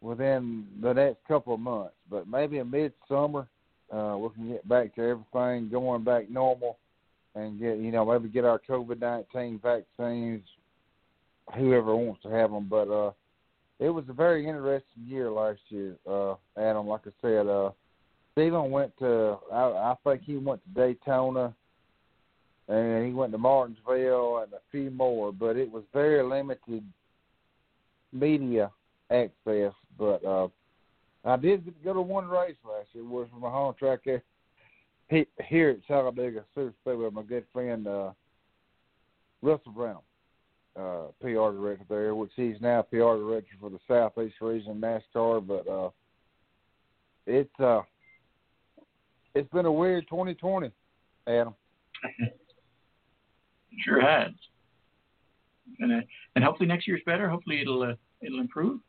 within 0.00 0.66
the 0.82 0.92
next 0.92 1.18
couple 1.26 1.54
of 1.54 1.60
months, 1.60 1.94
but 2.10 2.28
maybe 2.28 2.58
in 2.58 2.70
midsummer 2.70 3.46
uh, 3.92 4.16
we 4.18 4.28
can 4.30 4.48
get 4.48 4.68
back 4.68 4.94
to 4.96 5.02
everything 5.02 5.70
going 5.70 6.02
back 6.02 6.28
normal, 6.28 6.78
and 7.36 7.60
get 7.60 7.78
you 7.78 7.92
know 7.92 8.04
maybe 8.04 8.28
get 8.28 8.44
our 8.44 8.60
COVID 8.68 9.00
nineteen 9.00 9.60
vaccines. 9.62 10.42
Whoever 11.56 11.94
wants 11.94 12.22
to 12.22 12.30
have 12.30 12.50
them, 12.50 12.66
but 12.68 12.88
uh, 12.90 13.12
it 13.80 13.88
was 13.88 14.04
a 14.08 14.12
very 14.12 14.46
interesting 14.46 15.04
year 15.04 15.30
last 15.30 15.60
year, 15.68 15.96
uh, 16.08 16.34
Adam. 16.56 16.86
Like 16.86 17.02
I 17.06 17.10
said, 17.20 17.46
uh, 17.46 17.70
Stephen 18.32 18.70
went 18.70 18.96
to, 18.98 19.38
I, 19.52 19.62
I 19.62 19.94
think 20.04 20.22
he 20.22 20.36
went 20.36 20.60
to 20.64 20.80
Daytona, 20.80 21.54
and 22.68 23.06
he 23.06 23.12
went 23.12 23.32
to 23.32 23.38
Martinsville 23.38 24.38
and 24.38 24.52
a 24.52 24.60
few 24.70 24.90
more, 24.90 25.32
but 25.32 25.56
it 25.56 25.70
was 25.70 25.82
very 25.92 26.22
limited 26.22 26.84
media 28.12 28.70
access. 29.10 29.72
But 29.98 30.24
uh, 30.24 30.48
I 31.24 31.36
did 31.36 31.64
get 31.64 31.76
to 31.78 31.84
go 31.84 31.94
to 31.94 32.02
one 32.02 32.28
race 32.28 32.56
last 32.64 32.88
year. 32.92 33.04
Was 33.04 33.28
from 33.30 33.40
my 33.40 33.50
home 33.50 33.74
track 33.78 34.00
there, 34.04 34.22
here 35.44 35.70
at 35.70 35.86
Talladega 35.86 36.44
Super 36.54 36.74
Speedway 36.80 37.04
with 37.04 37.14
my 37.14 37.22
good 37.22 37.44
friend 37.52 37.86
uh, 37.86 38.12
Russell 39.42 39.72
Branham 39.72 40.02
uh, 40.76 41.06
PR 41.20 41.52
director 41.52 41.84
there, 41.88 42.14
which 42.14 42.32
he's 42.36 42.56
now 42.60 42.82
PR 42.82 43.16
director 43.16 43.54
for 43.60 43.70
the 43.70 43.78
Southeast 43.86 44.36
region 44.40 44.80
NASCAR. 44.80 45.46
But 45.46 45.68
uh, 45.68 45.90
it's 47.26 47.60
uh, 47.60 47.82
it's 49.34 49.50
been 49.50 49.66
a 49.66 49.72
weird 49.72 50.06
2020, 50.08 50.70
Adam. 51.26 51.54
sure 53.84 54.00
has. 54.00 54.32
And, 55.80 55.92
uh, 55.92 56.04
and 56.36 56.44
hopefully 56.44 56.68
next 56.68 56.86
year's 56.86 57.02
better. 57.06 57.28
Hopefully 57.28 57.60
it'll 57.60 57.82
uh, 57.82 57.94
it'll 58.22 58.40
improve. 58.40 58.80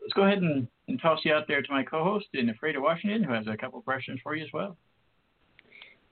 Let's 0.00 0.12
go 0.12 0.22
ahead 0.22 0.38
and, 0.38 0.68
and 0.88 1.00
toss 1.00 1.20
you 1.24 1.32
out 1.32 1.48
there 1.48 1.62
to 1.62 1.72
my 1.72 1.82
co-host 1.82 2.26
in 2.34 2.50
Afraid 2.50 2.76
of 2.76 2.82
Washington, 2.82 3.24
who 3.24 3.32
has 3.32 3.46
a 3.48 3.56
couple 3.56 3.78
of 3.78 3.84
questions 3.84 4.20
for 4.22 4.36
you 4.36 4.44
as 4.44 4.50
well. 4.52 4.76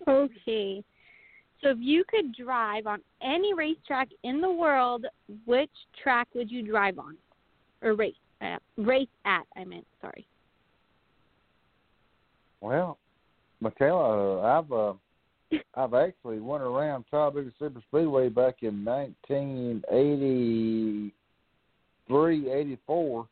Okay. 0.08 0.82
So 1.62 1.70
if 1.70 1.78
you 1.80 2.04
could 2.08 2.34
drive 2.34 2.86
on 2.86 3.00
any 3.22 3.54
racetrack 3.54 4.08
in 4.22 4.40
the 4.40 4.50
world, 4.50 5.06
which 5.46 5.70
track 6.02 6.28
would 6.34 6.50
you 6.50 6.62
drive 6.62 6.98
on, 6.98 7.16
or 7.82 7.94
race 7.94 8.14
at? 8.40 8.60
Race 8.76 9.08
at, 9.24 9.46
I 9.56 9.64
meant. 9.64 9.86
Sorry. 10.00 10.26
Well, 12.60 12.98
Michaela, 13.60 14.40
uh, 14.40 14.58
I've 14.58 14.72
uh, 14.72 14.92
I've 15.74 15.94
actually 15.94 16.40
went 16.40 16.62
around 16.62 17.04
Talladega 17.10 17.50
Super 17.58 17.80
Speedway 17.88 18.28
back 18.28 18.62
in 18.62 18.84
1980. 18.84 21.12
three 22.06 22.50
eighty 22.50 22.78
four 22.86 23.26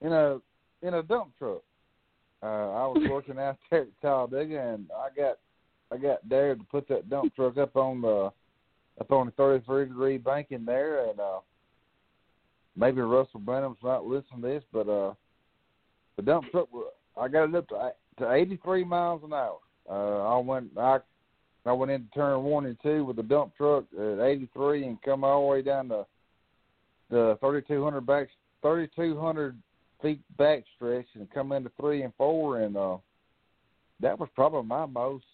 in 0.00 0.12
a 0.12 0.38
in 0.82 0.94
a 0.94 1.02
dump 1.02 1.30
truck. 1.38 1.62
Uh, 2.42 2.46
I 2.46 2.86
was 2.86 3.06
working 3.10 3.38
out 3.38 3.56
there 3.70 3.82
at 3.82 4.00
Talladega, 4.02 4.74
and 4.74 4.90
I 4.96 5.08
got 5.16 5.38
I 5.94 5.96
got 5.96 6.28
dared 6.28 6.58
to 6.58 6.64
put 6.64 6.88
that 6.88 7.08
dump 7.08 7.34
truck 7.36 7.56
up 7.56 7.76
on 7.76 8.00
the 8.00 8.32
up 9.00 9.10
on 9.12 9.26
the 9.26 9.32
thirty 9.32 9.64
three 9.64 9.86
degree 9.86 10.18
bank 10.18 10.48
in 10.50 10.64
there, 10.64 11.08
and 11.08 11.20
uh, 11.20 11.38
maybe 12.76 13.00
Russell 13.00 13.40
Branham's 13.40 13.78
not 13.82 14.04
listening 14.04 14.42
to 14.42 14.48
this, 14.48 14.64
but 14.72 14.88
uh, 14.88 15.14
the 16.16 16.22
dump 16.22 16.50
truck 16.50 16.68
I 17.20 17.28
got 17.28 17.48
it 17.48 17.54
up 17.54 17.68
to 17.68 17.92
to 18.18 18.32
eighty 18.32 18.58
three 18.64 18.84
miles 18.84 19.22
an 19.24 19.32
hour. 19.32 19.58
Uh, 19.88 20.34
I 20.34 20.38
went 20.38 20.70
I 20.76 20.98
I 21.64 21.72
went 21.72 21.92
into 21.92 22.10
turn 22.10 22.42
one 22.42 22.66
and 22.66 22.76
two 22.82 23.04
with 23.04 23.16
the 23.16 23.22
dump 23.22 23.56
truck 23.56 23.84
at 23.96 24.20
eighty 24.20 24.48
three 24.52 24.84
and 24.84 25.00
come 25.02 25.22
all 25.22 25.42
the 25.42 25.46
way 25.46 25.62
down 25.62 25.88
to 25.90 26.06
the 27.10 27.38
thirty 27.40 27.64
two 27.66 27.84
hundred 27.84 28.06
back 28.06 28.28
thirty 28.62 28.90
two 28.96 29.18
hundred 29.18 29.56
feet 30.02 30.20
back 30.38 30.64
stretch 30.74 31.06
and 31.14 31.30
come 31.30 31.52
into 31.52 31.70
three 31.80 32.02
and 32.02 32.12
four 32.18 32.60
and 32.60 32.76
uh 32.76 32.96
that 34.00 34.18
was 34.18 34.28
probably 34.34 34.62
my 34.62 34.84
most 34.84 35.24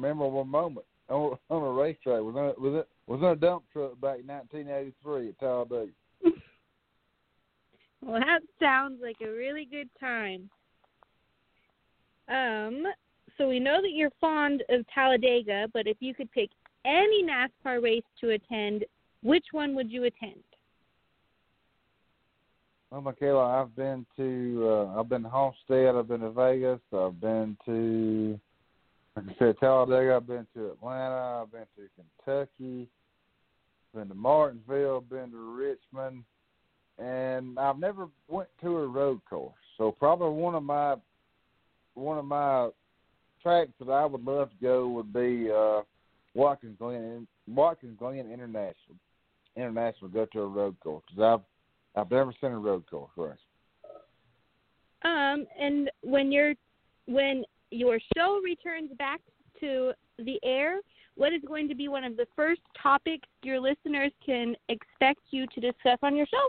memorable 0.00 0.44
moment 0.44 0.86
on, 1.08 1.38
on 1.48 1.62
a 1.62 1.70
racetrack. 1.72 2.22
Was 2.22 2.34
in 2.36 2.42
a, 2.42 2.60
was 2.60 2.80
it 2.80 2.88
was 3.06 3.20
in 3.20 3.26
a 3.26 3.36
dump 3.36 3.64
truck 3.72 4.00
back 4.00 4.20
in 4.20 4.26
1983 4.26 5.28
at 5.28 5.38
Talladega. 5.40 5.92
Well, 8.02 8.18
that 8.18 8.40
sounds 8.58 8.98
like 9.02 9.16
a 9.22 9.30
really 9.30 9.68
good 9.70 9.90
time. 10.00 10.48
Um, 12.30 12.84
so 13.36 13.46
we 13.48 13.60
know 13.60 13.82
that 13.82 13.90
you're 13.92 14.10
fond 14.20 14.62
of 14.70 14.86
Talladega, 14.94 15.68
but 15.74 15.86
if 15.86 15.98
you 16.00 16.14
could 16.14 16.32
pick 16.32 16.48
any 16.84 17.24
NASCAR 17.24 17.82
race 17.82 18.02
to 18.20 18.30
attend, 18.30 18.84
which 19.22 19.44
one 19.52 19.74
would 19.74 19.90
you 19.90 20.04
attend? 20.04 20.42
Well, 22.90 23.02
Michaela, 23.02 23.62
I've 23.62 23.76
been 23.76 24.04
to 24.16 24.68
uh, 24.68 25.00
I've 25.00 25.08
been 25.08 25.22
to 25.22 25.28
Homestead, 25.28 25.94
I've 25.94 26.08
been 26.08 26.20
to 26.20 26.30
Vegas, 26.30 26.80
I've 26.92 27.20
been 27.20 27.56
to 27.66 28.40
like 29.16 29.24
I 29.28 29.38
said, 29.38 29.56
Talladega, 29.58 30.16
I've 30.16 30.26
been 30.26 30.46
to 30.54 30.72
Atlanta, 30.72 31.42
I've 31.42 31.52
been 31.52 31.66
to 31.76 31.88
Kentucky, 32.24 32.88
been 33.94 34.08
to 34.08 34.14
Martinsville, 34.14 35.00
been 35.00 35.30
to 35.30 35.56
Richmond, 35.56 36.24
and 36.98 37.58
I've 37.58 37.78
never 37.78 38.08
went 38.28 38.48
to 38.62 38.78
a 38.78 38.86
road 38.86 39.20
course. 39.28 39.54
So 39.78 39.92
probably 39.92 40.30
one 40.30 40.54
of 40.54 40.62
my 40.62 40.96
one 41.94 42.18
of 42.18 42.24
my 42.24 42.70
tracks 43.42 43.72
that 43.80 43.90
I 43.90 44.04
would 44.04 44.24
love 44.24 44.50
to 44.50 44.56
go 44.62 44.88
would 44.88 45.12
be 45.12 45.50
uh 45.50 45.80
Watkins 46.34 46.76
Glen 46.78 47.26
Watkins 47.48 47.96
Glen 47.98 48.30
International. 48.30 48.96
International 49.56 50.08
go 50.08 50.26
to 50.26 50.40
a 50.42 50.46
road 50.46 50.76
course 50.80 51.02
because 51.10 51.40
I've 51.96 52.00
I've 52.00 52.10
never 52.10 52.32
seen 52.40 52.52
a 52.52 52.58
road 52.58 52.84
course. 52.88 53.38
Um, 55.02 55.46
and 55.58 55.90
when 56.02 56.30
you're 56.30 56.54
when 57.06 57.42
your 57.70 57.98
show 58.16 58.40
returns 58.42 58.90
back 58.98 59.20
to 59.60 59.92
the 60.18 60.38
air, 60.44 60.80
what 61.16 61.32
is 61.32 61.42
going 61.46 61.68
to 61.68 61.74
be 61.74 61.88
one 61.88 62.04
of 62.04 62.16
the 62.16 62.26
first 62.34 62.60
topics 62.80 63.28
your 63.42 63.60
listeners 63.60 64.12
can 64.24 64.54
expect 64.68 65.20
you 65.30 65.46
to 65.54 65.60
discuss 65.60 65.98
on 66.02 66.16
your 66.16 66.26
show? 66.26 66.48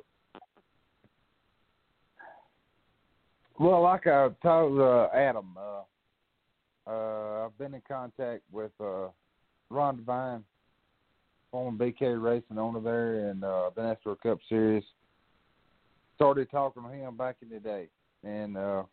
Well, 3.60 3.84
like 3.84 4.08
I 4.08 4.30
told 4.42 4.80
uh, 4.80 5.10
Adam, 5.14 5.56
uh, 5.58 6.90
uh, 6.90 7.46
I've 7.46 7.58
been 7.58 7.76
in 7.76 7.82
contact 7.88 8.42
with 8.52 8.72
uh, 8.80 9.10
Ron 9.70 9.98
Devine, 9.98 10.44
former 11.52 11.78
BK 11.78 12.22
Racing 12.22 12.58
owner 12.58 12.80
there, 12.80 13.30
and 13.30 13.44
uh, 13.44 13.70
the 13.76 13.82
NASCAR 13.82 14.20
Cup 14.22 14.40
Series. 14.50 14.84
Started 16.16 16.50
talking 16.50 16.84
to 16.84 16.90
him 16.90 17.18
back 17.18 17.38
in 17.42 17.50
the 17.50 17.60
day, 17.60 17.88
and 18.24 18.58
uh, 18.58 18.84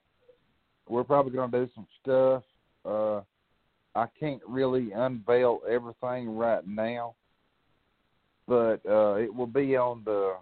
we're 0.88 1.04
probably 1.04 1.32
going 1.32 1.50
to 1.50 1.66
do 1.66 1.70
some 1.74 1.86
stuff. 2.02 2.42
Uh, 2.84 3.20
I 3.94 4.06
can't 4.18 4.42
really 4.46 4.92
unveil 4.92 5.60
everything 5.68 6.36
right 6.36 6.66
now, 6.66 7.14
but 8.46 8.80
uh, 8.88 9.14
it 9.14 9.34
will 9.34 9.46
be 9.46 9.76
on 9.76 10.02
the 10.04 10.36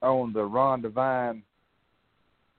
on 0.00 0.32
the 0.32 0.44
Ron 0.44 0.82
Devine 0.82 1.42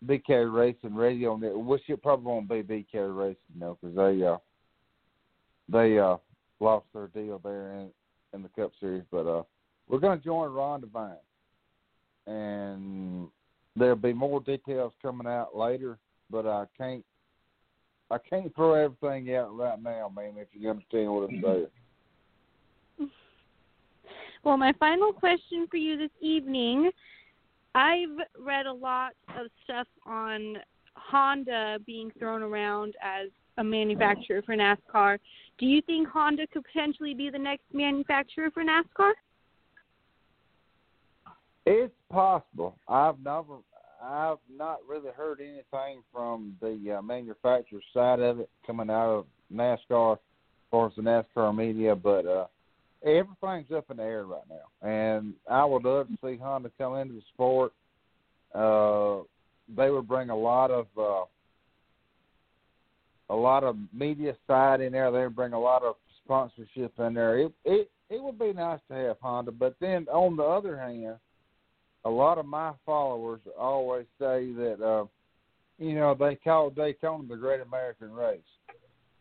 BK 0.05 0.53
Racing 0.53 0.95
Radio 0.95 1.35
Network, 1.35 1.65
which 1.65 1.89
it 1.89 2.01
probably 2.01 2.25
won't 2.25 2.49
be 2.49 2.61
BK 2.61 3.17
Racing, 3.17 3.37
know, 3.57 3.77
because 3.81 3.95
they 3.95 4.25
uh 4.25 4.37
they 5.69 5.97
uh 5.97 6.17
lost 6.59 6.85
their 6.93 7.07
deal 7.07 7.39
there 7.43 7.71
in 7.71 7.89
in 8.33 8.43
the 8.43 8.49
Cup 8.49 8.71
Series. 8.79 9.03
But 9.11 9.27
uh 9.27 9.43
we're 9.87 9.99
going 9.99 10.17
to 10.17 10.23
join 10.23 10.51
Ron 10.51 10.81
Devine, 10.81 11.15
and 12.27 13.27
there'll 13.75 13.95
be 13.95 14.13
more 14.13 14.41
details 14.41 14.93
coming 15.01 15.27
out 15.27 15.55
later. 15.55 15.97
But 16.29 16.47
I 16.47 16.65
can't 16.77 17.05
I 18.11 18.17
can't 18.17 18.53
throw 18.55 18.73
everything 18.73 19.33
out 19.35 19.55
right 19.55 19.81
now, 19.81 20.11
man. 20.15 20.33
If 20.37 20.47
you 20.53 20.69
understand 20.69 21.11
what 21.11 21.29
I'm 21.29 21.41
saying. 21.41 23.09
Well, 24.43 24.57
my 24.57 24.73
final 24.73 25.13
question 25.13 25.67
for 25.71 25.77
you 25.77 25.97
this 25.97 26.11
evening 26.19 26.91
I've 27.75 28.17
read 28.39 28.65
a 28.65 28.73
lot 28.73 29.13
of 29.39 29.47
stuff 29.63 29.87
on 30.05 30.57
Honda 30.95 31.79
being 31.85 32.11
thrown 32.19 32.43
around 32.43 32.95
as 33.01 33.29
a 33.57 33.63
manufacturer 33.63 34.41
for 34.43 34.55
NASCAR. 34.55 35.17
Do 35.57 35.65
you 35.65 35.81
think 35.81 36.07
Honda 36.07 36.47
could 36.47 36.63
potentially 36.65 37.13
be 37.13 37.29
the 37.29 37.39
next 37.39 37.65
manufacturer 37.73 38.51
for 38.51 38.63
NASCAR? 38.63 39.13
It's 41.65 41.93
possible. 42.11 42.77
I've 42.87 43.19
never, 43.19 43.57
I've 44.03 44.37
not 44.53 44.79
really 44.87 45.11
heard 45.15 45.39
anything 45.39 46.03
from 46.11 46.55
the 46.61 46.97
uh, 46.97 47.01
manufacturer 47.01 47.79
side 47.93 48.19
of 48.19 48.39
it 48.41 48.49
coming 48.65 48.89
out 48.89 49.09
of 49.09 49.25
NASCAR, 49.53 50.13
as 50.13 50.19
far 50.69 50.87
as 50.87 50.93
the 50.95 51.01
NASCAR 51.01 51.55
media, 51.55 51.95
but 51.95 52.25
uh, 52.25 52.47
everything's 53.03 53.71
up 53.71 53.89
in 53.91 53.97
the 53.97 54.03
air 54.03 54.25
right 54.25 54.41
now, 54.49 54.87
and 54.87 55.33
I 55.49 55.63
would 55.63 55.83
love 55.83 56.07
to 56.07 56.17
see 56.23 56.37
Honda 56.37 56.71
come 56.77 56.95
into 56.95 57.15
the 57.15 57.21
sport. 57.33 57.73
Uh, 58.53 59.23
they 59.75 59.89
would 59.89 60.07
bring 60.07 60.29
a 60.29 60.37
lot 60.37 60.69
of 60.69 60.87
uh, 60.97 61.23
a 63.29 63.35
lot 63.35 63.63
of 63.63 63.77
media 63.93 64.35
side 64.47 64.81
in 64.81 64.91
there. 64.91 65.11
They 65.11 65.23
would 65.23 65.35
bring 65.35 65.53
a 65.53 65.59
lot 65.59 65.83
of 65.83 65.95
sponsorship 66.23 66.93
in 66.99 67.13
there. 67.13 67.39
It 67.39 67.51
it 67.63 67.91
it 68.09 68.21
would 68.21 68.37
be 68.37 68.53
nice 68.53 68.79
to 68.89 68.95
have 68.95 69.17
Honda, 69.21 69.51
but 69.51 69.75
then 69.79 70.07
on 70.11 70.35
the 70.35 70.43
other 70.43 70.77
hand, 70.77 71.15
a 72.05 72.09
lot 72.09 72.37
of 72.37 72.45
my 72.45 72.71
followers 72.85 73.41
always 73.57 74.05
say 74.19 74.51
that 74.53 74.77
uh, 74.83 75.05
you 75.77 75.95
know 75.95 76.15
they 76.17 76.35
call 76.35 76.69
Daytona 76.69 77.27
the 77.27 77.37
Great 77.37 77.61
American 77.61 78.11
Race. 78.11 78.41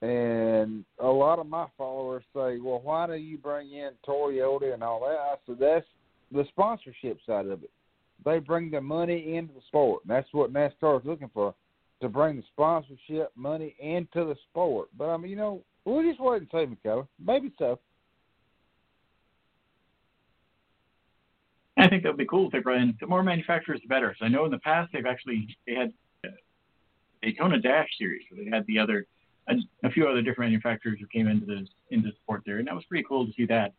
And 0.01 0.85
a 0.99 1.07
lot 1.07 1.39
of 1.39 1.47
my 1.47 1.67
followers 1.79 2.25
say, 2.35 2.59
"Well, 2.59 2.81
why 2.83 3.07
do 3.07 3.15
you 3.15 3.39
bring 3.39 3.73
in 3.73 3.91
Toyota 4.07 4.75
and 4.75 4.83
all 4.83 5.01
that?" 5.01 5.17
I 5.17 5.35
said, 5.47 5.59
"That's 5.61 5.87
the 6.33 6.45
sponsorship 6.49 7.19
side 7.27 7.47
of 7.47 7.63
it. 7.63 7.71
They 8.25 8.39
bring 8.39 8.71
the 8.71 8.81
money 8.81 9.37
into 9.37 9.55
the 9.55 9.61
sport. 9.69 10.03
And 10.03 10.11
that's 10.11 10.33
what 10.33 10.53
NASCAR 10.53 11.01
is 11.01 11.07
looking 11.07 11.31
for, 11.33 11.55
to 12.01 12.09
bring 12.09 12.37
the 12.37 12.43
sponsorship 12.53 13.33
money 13.37 13.75
into 13.81 14.25
the 14.25 14.37
sport. 14.51 14.89
But 14.97 15.11
I 15.11 15.17
mean, 15.17 15.31
you 15.31 15.37
know, 15.37 15.63
we'll 15.85 16.09
just 16.09 16.21
wait 16.21 16.43
and 16.43 16.51
see, 16.51 16.89
McKellar. 16.89 17.07
Maybe 17.25 17.53
so. 17.59 17.79
I 21.83 21.89
think 21.89 22.03
that 22.03 22.11
would 22.11 22.19
be 22.19 22.27
cool 22.27 22.47
if 22.47 22.53
they 22.53 22.61
brought 22.61 22.79
in 22.79 22.97
the 23.01 23.07
more 23.07 23.23
manufacturers, 23.23 23.81
the 23.83 23.89
better. 23.89 24.15
So 24.19 24.25
I 24.25 24.29
know 24.29 24.45
in 24.45 24.51
the 24.51 24.59
past 24.59 24.93
they've 24.93 25.07
actually 25.07 25.57
they 25.67 25.75
had 25.75 25.93
Daytona 27.23 27.59
Dash 27.59 27.89
Series, 27.99 28.23
where 28.31 28.45
they 28.45 28.51
had 28.51 28.67
the 28.67 28.79
other 28.79 29.07
a, 29.49 29.55
a 29.85 29.91
few 29.91 30.07
other 30.07 30.23
different 30.23 30.53
manufacturers 30.53 30.99
who 31.01 31.07
came 31.07 31.29
into 31.29 31.47
the 31.47 31.67
into 31.91 32.09
the 32.09 32.15
sport 32.23 32.43
there, 32.47 32.59
and 32.59 32.67
that 32.67 32.75
was 32.75 32.85
pretty 32.85 33.05
cool 33.09 33.27
to 33.27 33.33
see 33.33 33.47
that. 33.47 33.73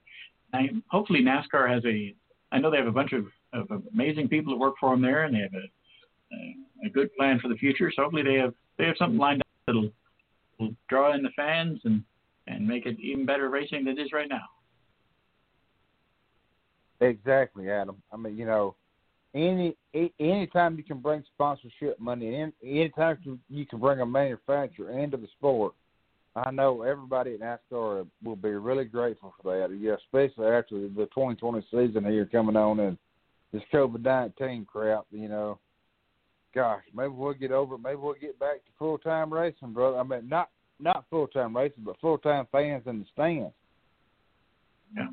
I, 0.53 0.69
hopefully, 0.87 1.21
NASCAR 1.21 1.69
has 1.69 1.83
a. 1.85 2.13
I 2.51 2.59
know 2.59 2.69
they 2.69 2.77
have 2.77 2.87
a 2.87 2.91
bunch 2.91 3.13
of, 3.13 3.25
of 3.53 3.83
amazing 3.93 4.29
people 4.29 4.53
who 4.53 4.59
work 4.59 4.75
for 4.79 4.91
them 4.91 5.01
there, 5.01 5.23
and 5.23 5.33
they 5.33 5.39
have 5.39 5.53
a, 5.53 6.35
a, 6.35 6.87
a 6.87 6.89
good 6.89 7.13
plan 7.15 7.39
for 7.39 7.47
the 7.47 7.55
future. 7.55 7.91
So 7.95 8.03
hopefully, 8.03 8.23
they 8.23 8.35
have 8.35 8.53
they 8.77 8.85
have 8.85 8.95
something 8.97 9.17
lined 9.17 9.41
up 9.41 9.47
that'll 9.67 9.89
will 10.59 10.75
draw 10.89 11.13
in 11.13 11.23
the 11.23 11.31
fans 11.35 11.79
and 11.85 12.03
and 12.47 12.67
make 12.67 12.85
it 12.85 12.99
even 12.99 13.25
better 13.25 13.49
racing 13.49 13.85
than 13.85 13.97
it 13.97 14.01
is 14.01 14.11
right 14.11 14.29
now. 14.29 14.43
Exactly, 17.03 17.69
Adam. 17.69 18.01
I 18.11 18.17
mean, 18.17 18.37
you 18.37 18.45
know, 18.45 18.75
any 19.33 19.75
anytime 20.19 20.77
you 20.77 20.83
can 20.83 20.99
bring 20.99 21.23
sponsorship 21.33 21.99
money 21.99 22.35
in, 22.35 22.53
anytime 22.63 23.39
you 23.49 23.65
can 23.65 23.79
bring 23.79 23.99
a 23.99 24.05
manufacturer 24.05 24.91
into 24.99 25.17
the 25.17 25.27
sport, 25.37 25.73
I 26.35 26.51
know 26.51 26.83
everybody 26.83 27.33
at 27.33 27.41
NASCAR 27.41 28.07
will 28.23 28.35
be 28.35 28.49
really 28.49 28.85
grateful 28.85 29.33
for 29.41 29.59
that. 29.59 29.75
Yeah, 29.77 29.95
especially 30.05 30.47
after 30.47 30.79
the 30.79 31.07
2020 31.13 31.65
season 31.71 32.05
here 32.05 32.25
coming 32.25 32.55
on 32.55 32.79
and 32.79 32.97
this 33.51 33.63
COVID 33.73 34.03
19 34.03 34.65
crap. 34.65 35.05
You 35.11 35.27
know, 35.27 35.59
gosh, 36.55 36.83
maybe 36.95 37.09
we'll 37.09 37.33
get 37.33 37.51
over 37.51 37.75
it. 37.75 37.81
Maybe 37.83 37.97
we'll 37.97 38.13
get 38.13 38.39
back 38.39 38.63
to 38.65 38.71
full 38.79 38.97
time 38.97 39.33
racing, 39.33 39.73
brother. 39.73 39.97
I 39.97 40.03
mean, 40.03 40.29
not 40.29 40.49
not 40.79 41.05
full 41.09 41.27
time 41.27 41.55
racing, 41.57 41.83
but 41.83 41.99
full 41.99 42.17
time 42.17 42.47
fans 42.51 42.83
in 42.85 42.99
the 42.99 43.05
stands. 43.13 43.53
Yeah, 44.95 45.07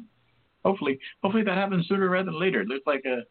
hopefully, 0.65 0.99
hopefully 1.23 1.45
that 1.45 1.57
happens 1.57 1.89
sooner 1.89 2.09
rather 2.09 2.27
than 2.27 2.41
later. 2.41 2.61
It 2.61 2.69
looks 2.69 2.87
like 2.87 3.05
a 3.07 3.23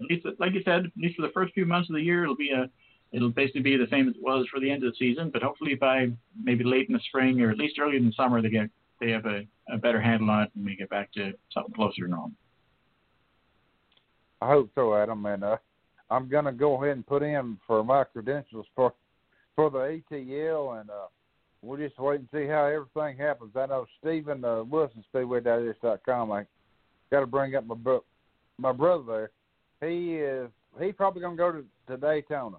at 0.00 0.10
least, 0.10 0.26
like 0.38 0.52
you 0.52 0.62
said, 0.64 0.86
at 0.86 0.92
least 0.96 1.16
for 1.16 1.22
the 1.22 1.32
first 1.32 1.54
few 1.54 1.66
months 1.66 1.88
of 1.88 1.94
the 1.94 2.02
year, 2.02 2.22
it'll 2.22 2.36
be 2.36 2.50
a, 2.50 2.68
it'll 3.12 3.30
basically 3.30 3.62
be 3.62 3.76
the 3.76 3.86
same 3.90 4.08
as 4.08 4.14
it 4.14 4.22
was 4.22 4.46
for 4.50 4.60
the 4.60 4.70
end 4.70 4.84
of 4.84 4.92
the 4.92 4.96
season. 4.98 5.30
But 5.32 5.42
hopefully 5.42 5.74
by 5.74 6.08
maybe 6.42 6.64
late 6.64 6.88
in 6.88 6.94
the 6.94 7.00
spring 7.08 7.40
or 7.40 7.50
at 7.50 7.58
least 7.58 7.78
early 7.78 7.96
in 7.96 8.06
the 8.06 8.12
summer, 8.12 8.42
they 8.42 8.50
get 8.50 8.70
they 9.00 9.10
have 9.10 9.26
a, 9.26 9.46
a 9.70 9.78
better 9.78 10.00
handle 10.00 10.30
on 10.30 10.44
it 10.44 10.50
and 10.54 10.64
we 10.64 10.76
get 10.76 10.90
back 10.90 11.12
to 11.12 11.32
something 11.52 11.74
closer 11.74 12.02
to 12.02 12.08
normal. 12.08 12.32
I 14.40 14.48
hope 14.48 14.70
so, 14.74 14.94
Adam. 14.94 15.24
And 15.26 15.44
uh, 15.44 15.56
I'm 16.10 16.28
gonna 16.28 16.52
go 16.52 16.82
ahead 16.82 16.96
and 16.96 17.06
put 17.06 17.22
in 17.22 17.58
for 17.66 17.84
my 17.84 18.04
credentials 18.04 18.66
for 18.74 18.92
for 19.54 19.70
the 19.70 20.00
ATL, 20.10 20.80
and 20.80 20.88
uh, 20.88 21.08
we'll 21.60 21.78
just 21.78 21.98
wait 21.98 22.20
and 22.20 22.28
see 22.32 22.46
how 22.46 22.64
everything 22.64 23.18
happens. 23.18 23.52
I 23.54 23.66
know 23.66 23.86
Stephen 24.00 24.44
uh, 24.44 24.64
Wilson 24.64 25.04
SpeedwayDigest.com. 25.14 26.32
I 26.32 26.46
got 27.12 27.20
to 27.20 27.26
bring 27.26 27.54
up 27.54 27.64
my 27.64 27.76
bro- 27.76 28.04
my 28.58 28.72
brother 28.72 29.30
there. 29.80 29.88
He 29.88 30.16
is 30.16 30.50
he 30.80 30.90
probably 30.90 31.22
gonna 31.22 31.36
go 31.36 31.52
to, 31.52 31.64
to 31.88 31.96
Daytona, 31.96 32.56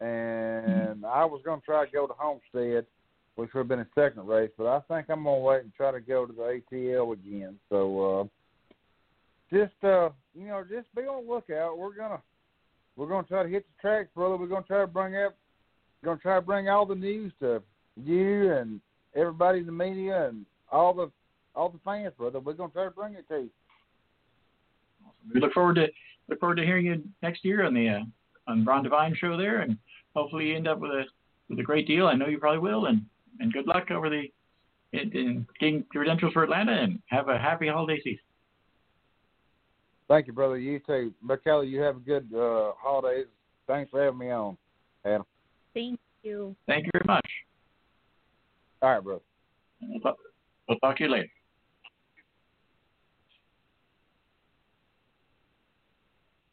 and 0.00 1.06
I 1.06 1.24
was 1.24 1.40
gonna 1.44 1.62
try 1.64 1.86
to 1.86 1.90
go 1.90 2.06
to 2.06 2.14
Homestead, 2.18 2.84
which 3.36 3.54
would 3.54 3.60
have 3.60 3.68
been 3.68 3.80
a 3.80 3.88
second 3.94 4.26
race, 4.26 4.50
but 4.58 4.66
I 4.66 4.80
think 4.80 5.08
I'm 5.08 5.24
gonna 5.24 5.38
wait 5.38 5.62
and 5.62 5.72
try 5.74 5.92
to 5.92 6.00
go 6.00 6.26
to 6.26 6.32
the 6.32 6.60
ATL 6.72 7.12
again. 7.14 7.58
So. 7.70 8.20
uh 8.20 8.24
just 9.50 9.72
uh 9.82 10.10
you 10.34 10.46
know 10.48 10.62
just 10.62 10.94
be 10.94 11.04
on 11.04 11.24
the 11.24 11.32
lookout 11.32 11.78
we're 11.78 11.94
gonna 11.94 12.20
we're 12.96 13.06
gonna 13.06 13.26
try 13.26 13.42
to 13.42 13.48
hit 13.48 13.64
the 13.64 13.80
tracks 13.80 14.10
brother 14.14 14.36
we're 14.36 14.46
gonna 14.46 14.62
try 14.66 14.82
to 14.82 14.86
bring 14.86 15.16
up 15.16 15.34
gonna 16.04 16.20
try 16.20 16.34
to 16.34 16.42
bring 16.42 16.68
all 16.68 16.84
the 16.84 16.94
news 16.94 17.32
to 17.40 17.62
you 18.04 18.52
and 18.52 18.78
everybody 19.16 19.60
in 19.60 19.64
the 19.64 19.72
media 19.72 20.28
and 20.28 20.44
all 20.70 20.92
the 20.92 21.10
all 21.54 21.70
the 21.70 21.78
fans 21.82 22.12
brother 22.18 22.40
we're 22.40 22.52
gonna 22.52 22.70
try 22.72 22.84
to 22.84 22.90
bring 22.90 23.14
it 23.14 23.26
to 23.26 23.38
you 23.38 23.50
We 25.34 25.40
look 25.40 25.52
forward 25.52 25.74
to 25.76 25.86
look 26.28 26.40
forward 26.40 26.56
to 26.56 26.64
hearing 26.64 26.86
you 26.86 27.02
next 27.22 27.44
year 27.44 27.64
on 27.64 27.74
the 27.74 27.88
uh, 27.88 28.00
on 28.46 28.64
Ron 28.64 28.82
Devine 28.82 29.14
show 29.16 29.36
there, 29.36 29.60
and 29.60 29.76
hopefully 30.14 30.46
you 30.48 30.56
end 30.56 30.68
up 30.68 30.78
with 30.78 30.90
a 30.90 31.04
with 31.48 31.58
a 31.58 31.62
great 31.62 31.86
deal. 31.86 32.06
I 32.06 32.14
know 32.14 32.26
you 32.26 32.38
probably 32.38 32.60
will, 32.60 32.86
and 32.86 33.02
and 33.40 33.52
good 33.52 33.66
luck 33.66 33.90
over 33.90 34.08
the 34.10 34.24
in, 34.92 35.12
in 35.12 35.46
getting 35.60 35.84
credentials 35.90 36.32
for 36.32 36.44
Atlanta, 36.44 36.72
and 36.72 36.98
have 37.06 37.28
a 37.28 37.38
happy 37.38 37.68
holiday 37.68 38.00
season. 38.02 38.20
thank 40.08 40.26
you 40.26 40.32
brother 40.32 40.56
you 40.58 40.80
too 40.86 41.12
but 41.22 41.44
kelly 41.44 41.68
you 41.68 41.80
have 41.80 41.96
a 41.96 42.00
good 42.00 42.26
uh 42.34 42.72
holidays 42.80 43.26
thanks 43.66 43.90
for 43.90 44.02
having 44.02 44.18
me 44.18 44.30
on 44.30 44.56
adam 45.04 45.24
Thank 45.74 46.00
you. 46.22 46.56
Thank 46.66 46.86
you 46.86 46.90
very 46.94 47.04
much. 47.06 47.26
all 48.82 48.90
right 48.94 49.04
brother 49.04 49.20
We'll 49.82 50.00
talk, 50.00 50.16
we'll 50.68 50.78
talk 50.78 50.96
to 50.96 51.04
you 51.04 51.10
later. 51.10 51.28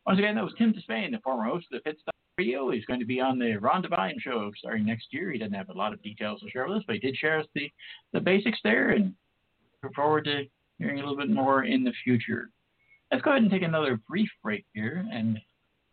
Once 0.06 0.19
again, 0.19 0.36
that 0.36 0.44
was 0.44 0.53
Tim 0.57 0.72
Disspain, 0.72 1.11
the 1.11 1.19
former 1.23 1.45
host 1.45 1.65
of 1.72 1.77
the 1.77 1.90
Pit 1.90 1.98
Stop 1.99 2.14
Radio. 2.38 2.69
He's 2.69 2.86
going 2.86 2.99
to 2.99 3.07
be 3.07 3.19
on 3.19 3.40
the 3.40 3.56
Ron 3.56 3.82
Devine 3.82 4.18
show 4.19 4.52
starting 4.56 4.86
next 4.86 5.07
year. 5.10 5.32
He 5.32 5.40
doesn't 5.40 5.56
have 5.56 5.69
a 5.69 5.73
lot 5.73 5.94
of 5.94 6.03
details 6.03 6.41
to 6.41 6.49
share 6.49 6.68
with 6.68 6.77
us, 6.77 6.84
but 6.86 6.94
he 6.94 6.99
did 6.99 7.15
share 7.18 7.40
us 7.40 7.48
the, 7.56 7.72
the 8.14 8.19
basics 8.19 8.60
there, 8.64 8.91
and 8.91 9.15
look 9.82 9.95
forward 9.95 10.26
to 10.26 10.44
hearing 10.77 10.99
a 10.99 11.02
little 11.02 11.18
bit 11.18 11.32
more 11.32 11.64
in 11.64 11.84
the 11.84 11.94
future. 12.03 12.52
Let's 13.11 13.23
go 13.23 13.32
ahead 13.32 13.41
and 13.41 13.52
take 13.52 13.64
another 13.64 13.99
brief 14.07 14.30
break 14.44 14.65
here, 14.73 15.03
and 15.11 15.40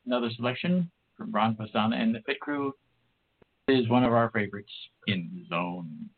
another 0.04 0.28
selection 0.36 0.90
from 1.16 1.32
Ron 1.32 1.56
Pastana 1.56 1.94
and 1.94 2.14
the 2.14 2.20
Pit 2.20 2.38
Crew 2.40 2.74
is 3.68 3.88
one 3.88 4.04
of 4.04 4.12
our 4.12 4.30
favorites, 4.30 4.72
In 5.06 5.30
the 5.34 5.46
Zone. 5.48 6.10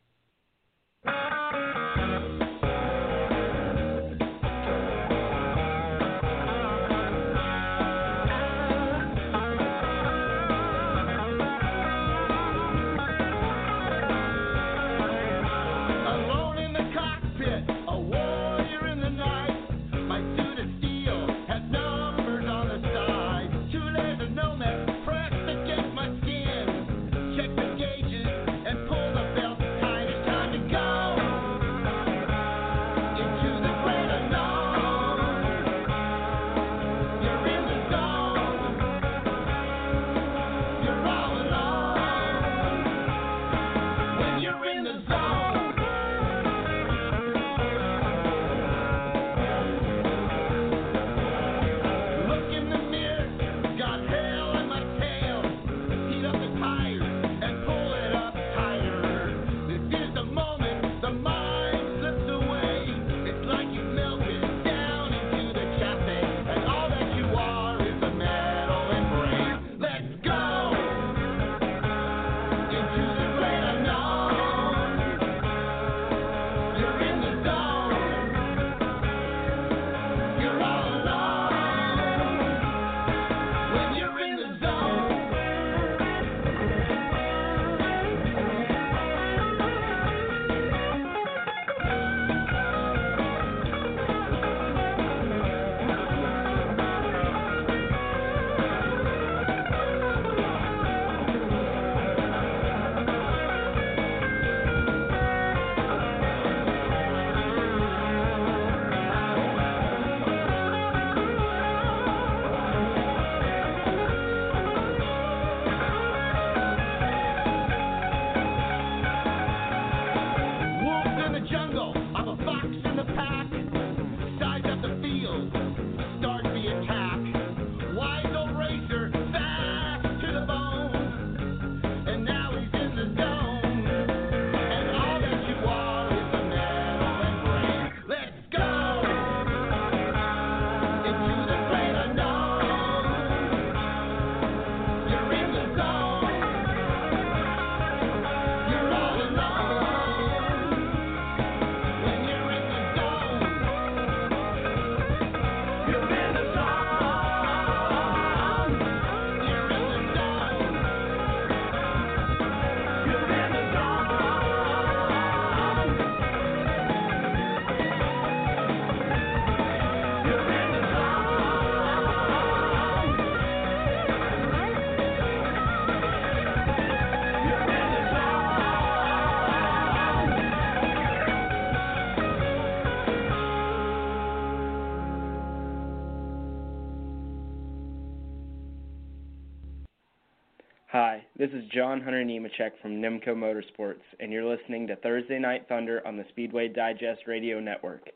This 191.45 191.61
is 191.61 191.69
John 191.69 192.01
Hunter 192.01 192.25
Nemechek 192.25 192.71
from 192.81 192.99
NEMCO 192.99 193.27
Motorsports, 193.27 194.01
and 194.19 194.31
you're 194.31 194.43
listening 194.43 194.87
to 194.87 194.95
Thursday 194.95 195.37
Night 195.37 195.67
Thunder 195.69 196.01
on 196.03 196.17
the 196.17 196.25
Speedway 196.29 196.69
Digest 196.69 197.27
Radio 197.27 197.59
Network. 197.59 198.09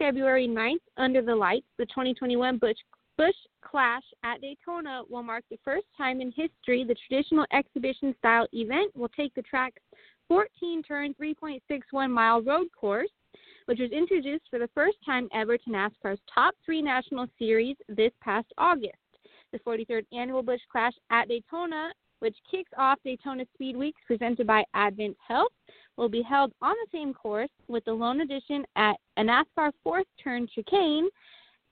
February 0.00 0.48
9th, 0.48 0.80
Under 0.96 1.22
the 1.22 1.36
Lights, 1.36 1.68
the 1.78 1.86
2021 1.86 2.58
Busch, 2.58 2.78
Busch 3.16 3.36
Clash 3.62 4.02
at 4.24 4.40
Daytona 4.40 5.02
will 5.08 5.22
mark 5.22 5.44
the 5.48 5.60
first 5.64 5.86
time 5.96 6.20
in 6.20 6.32
history 6.32 6.82
the 6.82 6.96
traditional 7.06 7.46
exhibition 7.52 8.12
style 8.18 8.48
event 8.52 8.90
will 8.96 9.10
take 9.10 9.32
the 9.36 9.42
track's 9.42 9.82
14 10.26 10.82
turn, 10.82 11.14
3.61 11.22 12.10
mile 12.10 12.42
road 12.42 12.66
course, 12.76 13.10
which 13.66 13.78
was 13.78 13.92
introduced 13.92 14.46
for 14.50 14.58
the 14.58 14.70
first 14.74 14.96
time 15.06 15.28
ever 15.32 15.56
to 15.56 15.70
NASCAR's 15.70 16.18
top 16.34 16.56
three 16.64 16.82
national 16.82 17.28
series 17.38 17.76
this 17.88 18.10
past 18.24 18.48
August. 18.58 18.96
The 19.56 19.70
43rd 19.70 20.04
annual 20.12 20.42
Busch 20.42 20.60
Clash 20.70 20.92
at 21.10 21.28
Daytona, 21.28 21.90
which 22.18 22.36
kicks 22.50 22.70
off 22.76 22.98
Daytona 23.04 23.44
Speed 23.54 23.74
Weeks 23.74 24.00
presented 24.06 24.46
by 24.46 24.64
Advent 24.74 25.16
Health, 25.26 25.52
will 25.96 26.10
be 26.10 26.20
held 26.20 26.52
on 26.60 26.74
the 26.74 26.98
same 26.98 27.14
course 27.14 27.48
with 27.66 27.82
the 27.86 27.92
lone 27.92 28.20
addition 28.20 28.66
at 28.76 28.96
a 29.16 29.22
NASCAR 29.22 29.72
fourth 29.82 30.04
turn 30.22 30.46
chicane 30.54 31.08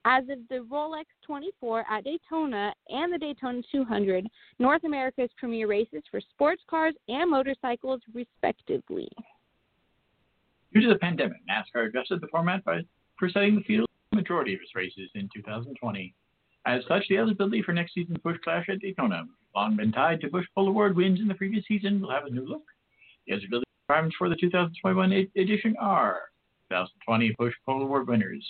as 0.06 0.24
of 0.30 0.38
the 0.48 0.66
Rolex 0.70 1.04
24 1.26 1.84
at 1.90 2.04
Daytona 2.04 2.72
and 2.88 3.12
the 3.12 3.18
Daytona 3.18 3.60
200, 3.70 4.26
North 4.58 4.84
America's 4.84 5.30
premier 5.36 5.66
races 5.66 6.02
for 6.10 6.22
sports 6.22 6.62
cars 6.70 6.94
and 7.08 7.30
motorcycles, 7.30 8.00
respectively. 8.14 9.10
Due 10.72 10.80
to 10.80 10.88
the 10.88 10.98
pandemic, 10.98 11.38
NASCAR 11.50 11.88
adjusted 11.88 12.22
the 12.22 12.28
format 12.28 12.64
by 12.64 12.80
for 13.18 13.28
setting 13.28 13.56
the 13.56 13.62
field 13.62 13.86
majority 14.12 14.54
of 14.54 14.60
its 14.62 14.74
races 14.74 15.10
in 15.14 15.28
2020. 15.34 16.14
As 16.66 16.82
such, 16.88 17.04
the 17.08 17.18
eligibility 17.18 17.62
for 17.62 17.72
next 17.72 17.94
season's 17.94 18.18
Busch 18.18 18.38
Clash 18.42 18.68
at 18.70 18.80
Daytona, 18.80 19.24
long 19.54 19.76
been 19.76 19.92
tied 19.92 20.20
to 20.22 20.28
Busch 20.28 20.46
Pole 20.54 20.68
Award 20.68 20.96
wins 20.96 21.20
in 21.20 21.28
the 21.28 21.34
previous 21.34 21.64
season, 21.68 22.00
will 22.00 22.10
have 22.10 22.24
a 22.24 22.30
new 22.30 22.46
look. 22.46 22.62
The 23.26 23.34
eligibility 23.34 23.66
requirements 23.86 24.16
for 24.16 24.30
the 24.30 24.36
2021 24.36 25.12
edition 25.36 25.76
are 25.78 26.20
2020 26.70 27.34
Busch 27.38 27.54
Pole 27.66 27.82
Award 27.82 28.08
winners, 28.08 28.44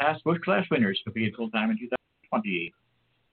past 0.00 0.22
Busch 0.22 0.38
Clash 0.44 0.66
winners 0.70 1.00
who 1.04 1.10
competed 1.10 1.34
full 1.34 1.50
time 1.50 1.70
in 1.70 1.78
2020, 1.78 2.72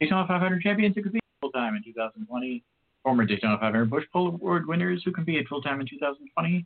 Daytona 0.02 0.27
500 0.27 0.61
champions 0.61 0.95
who 0.95 1.03
competed 1.03 1.22
full 1.39 1.52
time 1.52 1.76
in 1.76 1.84
2020, 1.84 2.64
former 3.03 3.23
Daytona 3.23 3.57
500 3.60 3.89
Busch 3.89 4.06
Pole 4.11 4.30
Award 4.30 4.68
winners 4.68 5.03
who 5.06 5.11
competed 5.11 5.48
full 5.48 5.61
time 5.61 5.80
in 5.80 5.88
2020, 5.88 6.65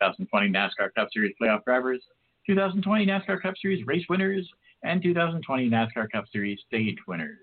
2020 0.00 0.48
NASCAR 0.48 0.92
Cup 0.96 1.08
Series 1.12 1.34
playoff 1.40 1.64
drivers, 1.64 2.02
2020 2.48 3.06
NASCAR 3.06 3.40
Cup 3.40 3.54
Series 3.62 3.86
race 3.86 4.04
winners, 4.08 4.48
and 4.82 5.02
2020 5.02 5.68
NASCAR 5.68 6.10
Cup 6.10 6.26
Series 6.32 6.58
stage 6.66 6.98
winners. 7.06 7.38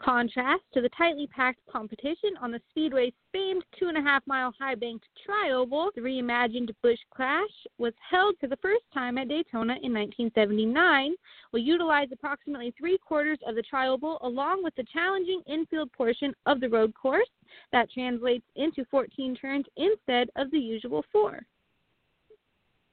Contrast 0.00 0.62
to 0.72 0.80
the 0.80 0.88
tightly 0.90 1.26
packed 1.26 1.58
competition 1.66 2.30
on 2.40 2.52
the 2.52 2.60
Speedway's 2.70 3.12
famed 3.32 3.64
two 3.76 3.88
and 3.88 3.98
a 3.98 4.00
half 4.00 4.24
mile 4.28 4.54
high 4.56 4.76
banked 4.76 5.08
trioval, 5.26 5.92
the 5.96 6.00
reimagined 6.00 6.70
Busch 6.82 7.00
Clash 7.10 7.50
was 7.78 7.92
held 8.08 8.36
for 8.38 8.46
the 8.46 8.56
first 8.58 8.84
time 8.94 9.18
at 9.18 9.26
Daytona 9.26 9.74
in 9.82 9.92
1979. 9.92 11.14
Will 11.52 11.58
utilize 11.58 12.06
approximately 12.12 12.72
three 12.78 12.96
quarters 12.96 13.40
of 13.44 13.56
the 13.56 13.62
trioval 13.62 14.22
along 14.22 14.62
with 14.62 14.74
the 14.76 14.84
challenging 14.84 15.42
infield 15.48 15.90
portion 15.92 16.32
of 16.46 16.60
the 16.60 16.68
road 16.68 16.94
course 16.94 17.30
that 17.72 17.90
translates 17.90 18.46
into 18.54 18.84
14 18.92 19.34
turns 19.34 19.66
instead 19.76 20.30
of 20.36 20.48
the 20.52 20.60
usual 20.60 21.04
four. 21.10 21.44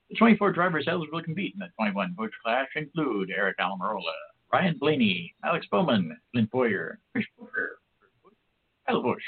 The 0.10 0.16
24 0.18 0.52
drivers 0.52 0.88
eligible 0.88 1.20
to 1.20 1.26
compete 1.26 1.54
in 1.54 1.60
the 1.60 1.70
21 1.78 2.14
Busch 2.16 2.32
Clash 2.44 2.68
include 2.76 3.30
Aric 3.30 3.56
Almirola, 3.60 4.14
Ryan 4.54 4.78
Blaney, 4.78 5.34
Alex 5.44 5.66
Bowman, 5.72 6.16
Clint 6.32 6.52
Bowyer, 6.52 7.00
Chris 7.12 7.26
Buescher, 7.40 7.78
Kyle 8.88 9.02
Busch, 9.02 9.24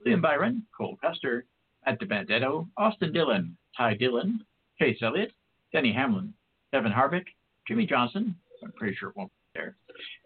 William 0.00 0.20
Byron, 0.20 0.64
Cole 0.76 0.96
Custer, 1.02 1.44
Matt 1.84 2.00
DiBenedetto, 2.00 2.68
Austin 2.76 3.12
Dillon, 3.12 3.56
Ty 3.76 3.94
Dillon, 3.94 4.44
Chase 4.78 4.98
Elliott, 5.02 5.32
Denny 5.72 5.92
Hamlin, 5.92 6.32
Kevin 6.72 6.92
Harvick, 6.92 7.26
Jimmie 7.66 7.86
Johnson, 7.86 8.36
I'm 8.62 8.72
pretty 8.72 8.96
sure 8.96 9.10
it 9.10 9.16
won't 9.16 9.30
be 9.30 9.60
there, 9.60 9.76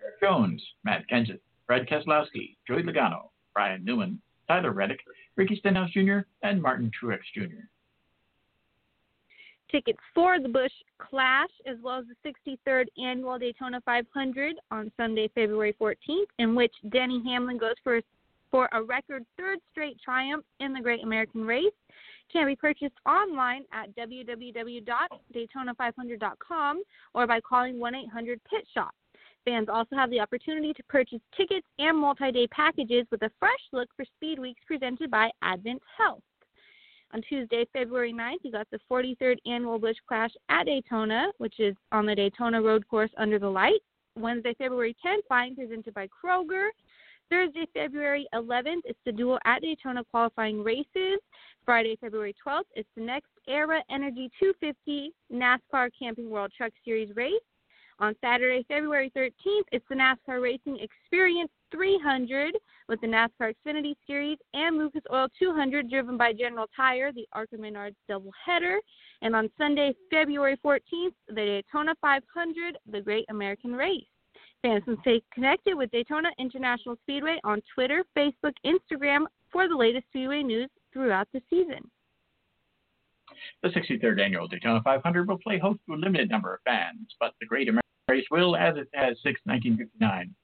Erik 0.02 0.20
Jones, 0.20 0.62
Matt 0.84 1.08
Kenseth, 1.08 1.40
Brad 1.66 1.88
Keselowski, 1.88 2.56
Joey 2.68 2.82
Logano, 2.82 3.30
Ryan 3.56 3.82
Newman, 3.84 4.20
Tyler 4.46 4.72
Reddick, 4.72 5.00
Ricky 5.36 5.56
Stenhouse 5.56 5.90
Jr., 5.90 6.18
and 6.42 6.60
Martin 6.60 6.90
Truex 6.90 7.20
Jr. 7.34 7.64
Tickets 9.70 9.98
for 10.14 10.40
the 10.40 10.48
Busch 10.48 10.72
Clash, 10.98 11.50
as 11.66 11.76
well 11.82 11.98
as 11.98 12.04
the 12.06 12.32
63rd 12.68 12.86
annual 13.02 13.38
Daytona 13.38 13.80
500 13.84 14.56
on 14.70 14.92
Sunday, 14.96 15.28
February 15.34 15.74
14th, 15.80 16.26
in 16.38 16.54
which 16.54 16.72
Denny 16.90 17.20
Hamlin 17.24 17.58
goes 17.58 17.74
for 17.82 18.00
for 18.50 18.68
a 18.72 18.82
record 18.82 19.24
third 19.36 19.58
straight 19.72 20.00
triumph 20.00 20.44
in 20.60 20.72
the 20.72 20.80
Great 20.80 21.02
American 21.02 21.44
Race, 21.44 21.74
can 22.32 22.46
be 22.46 22.56
purchased 22.56 22.94
online 23.04 23.64
at 23.72 23.94
www.daytona500.com 23.96 26.82
or 27.14 27.26
by 27.26 27.40
calling 27.40 27.74
1-800-PIT-SHOP. 27.76 28.94
Fans 29.44 29.68
also 29.68 29.94
have 29.94 30.10
the 30.10 30.20
opportunity 30.20 30.72
to 30.72 30.82
purchase 30.84 31.20
tickets 31.36 31.66
and 31.78 31.94
multi-day 31.96 32.46
packages 32.48 33.06
with 33.10 33.22
a 33.22 33.30
fresh 33.38 33.52
look 33.72 33.88
for 33.96 34.04
Speed 34.16 34.38
Weeks 34.38 34.60
presented 34.66 35.10
by 35.10 35.30
Advent 35.42 35.82
Health. 35.96 36.22
On 37.14 37.22
Tuesday, 37.22 37.64
February 37.72 38.12
9th, 38.12 38.38
you 38.42 38.52
got 38.52 38.66
the 38.70 38.80
43rd 38.90 39.36
annual 39.46 39.78
Busch 39.78 39.96
Clash 40.08 40.32
at 40.48 40.64
Daytona, 40.64 41.28
which 41.38 41.60
is 41.60 41.74
on 41.92 42.04
the 42.06 42.14
Daytona 42.14 42.60
Road 42.60 42.86
Course 42.88 43.10
under 43.16 43.38
the 43.38 43.48
light. 43.48 43.80
Wednesday, 44.16 44.54
February 44.58 44.96
10th, 45.04 45.20
flying 45.28 45.54
presented 45.54 45.94
by 45.94 46.08
Kroger. 46.08 46.68
Thursday, 47.30 47.66
February 47.74 48.26
11th, 48.34 48.82
it's 48.84 48.98
the 49.04 49.12
Dual 49.12 49.38
at 49.44 49.62
Daytona 49.62 50.04
qualifying 50.04 50.62
races. 50.62 51.18
Friday, 51.64 51.96
February 52.00 52.34
12th, 52.46 52.62
it's 52.74 52.88
the 52.96 53.02
next 53.02 53.30
Era 53.48 53.82
Energy 53.90 54.30
250 54.38 55.12
NASCAR 55.32 55.90
Camping 55.98 56.30
World 56.30 56.52
Truck 56.56 56.72
Series 56.84 57.14
race. 57.16 57.32
On 57.98 58.14
Saturday, 58.20 58.64
February 58.68 59.10
13th, 59.16 59.64
it's 59.72 59.84
the 59.88 59.94
NASCAR 59.94 60.40
Racing 60.40 60.78
Experience 60.78 61.50
300 61.70 62.56
with 62.88 63.00
the 63.00 63.06
NASCAR 63.06 63.52
Xfinity 63.54 63.94
Series 64.06 64.38
and 64.54 64.78
Lucas 64.78 65.02
Oil 65.12 65.28
200 65.38 65.90
driven 65.90 66.16
by 66.16 66.32
General 66.32 66.66
Tire, 66.76 67.12
the 67.12 67.26
ARCA 67.32 67.56
Menards 67.56 67.96
doubleheader. 68.08 68.76
And 69.22 69.34
on 69.34 69.50
Sunday, 69.58 69.94
February 70.10 70.58
14th, 70.64 71.14
the 71.28 71.34
Daytona 71.34 71.94
500, 72.00 72.78
the 72.90 73.00
Great 73.00 73.24
American 73.28 73.72
Race. 73.72 74.04
Fans 74.62 74.82
can 74.84 74.98
stay 75.02 75.22
connected 75.32 75.74
with 75.74 75.90
Daytona 75.90 76.30
International 76.38 76.96
Speedway 77.02 77.38
on 77.44 77.62
Twitter, 77.74 78.04
Facebook, 78.16 78.54
Instagram 78.64 79.26
for 79.52 79.68
the 79.68 79.76
latest 79.76 80.06
Speedway 80.08 80.42
news 80.42 80.70
throughout 80.92 81.28
the 81.32 81.42
season. 81.50 81.90
The 83.62 83.68
63rd 83.68 84.24
annual 84.24 84.48
Daytona 84.48 84.80
500 84.82 85.28
will 85.28 85.38
play 85.38 85.58
host 85.58 85.80
to 85.86 85.94
a 85.94 85.96
limited 85.96 86.30
number 86.30 86.54
of 86.54 86.60
fans, 86.64 87.14
but 87.20 87.32
the 87.40 87.46
Great 87.46 87.68
American 87.68 87.82
Race 88.08 88.26
will, 88.30 88.56
as 88.56 88.76
it 88.76 88.88
has 88.94 89.16
since 89.22 89.38
1959, 89.44 90.34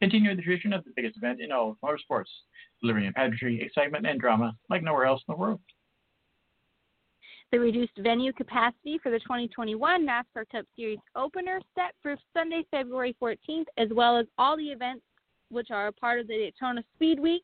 continue 0.00 0.34
the 0.34 0.42
tradition 0.42 0.72
of 0.72 0.84
the 0.84 0.92
biggest 0.96 1.16
event 1.16 1.40
in 1.40 1.52
all 1.52 1.70
of 1.70 1.76
motorsports, 1.84 2.30
delivering 2.80 3.12
pageantry, 3.12 3.62
excitement, 3.62 4.06
and 4.06 4.20
drama 4.20 4.54
like 4.68 4.82
nowhere 4.82 5.04
else 5.04 5.22
in 5.28 5.32
the 5.32 5.38
world. 5.38 5.60
The 7.52 7.58
reduced 7.58 7.98
venue 7.98 8.32
capacity 8.32 8.98
for 9.02 9.10
the 9.10 9.18
2021 9.18 10.06
NASCAR 10.06 10.48
Cup 10.52 10.64
Series 10.76 11.00
opener 11.16 11.60
set 11.74 11.94
for 12.00 12.16
Sunday, 12.32 12.62
February 12.70 13.16
14th, 13.20 13.64
as 13.76 13.88
well 13.90 14.16
as 14.16 14.26
all 14.38 14.56
the 14.56 14.68
events 14.68 15.02
which 15.48 15.72
are 15.72 15.88
a 15.88 15.92
part 15.92 16.20
of 16.20 16.28
the 16.28 16.34
Daytona 16.34 16.84
Speed 16.94 17.18
Week 17.18 17.42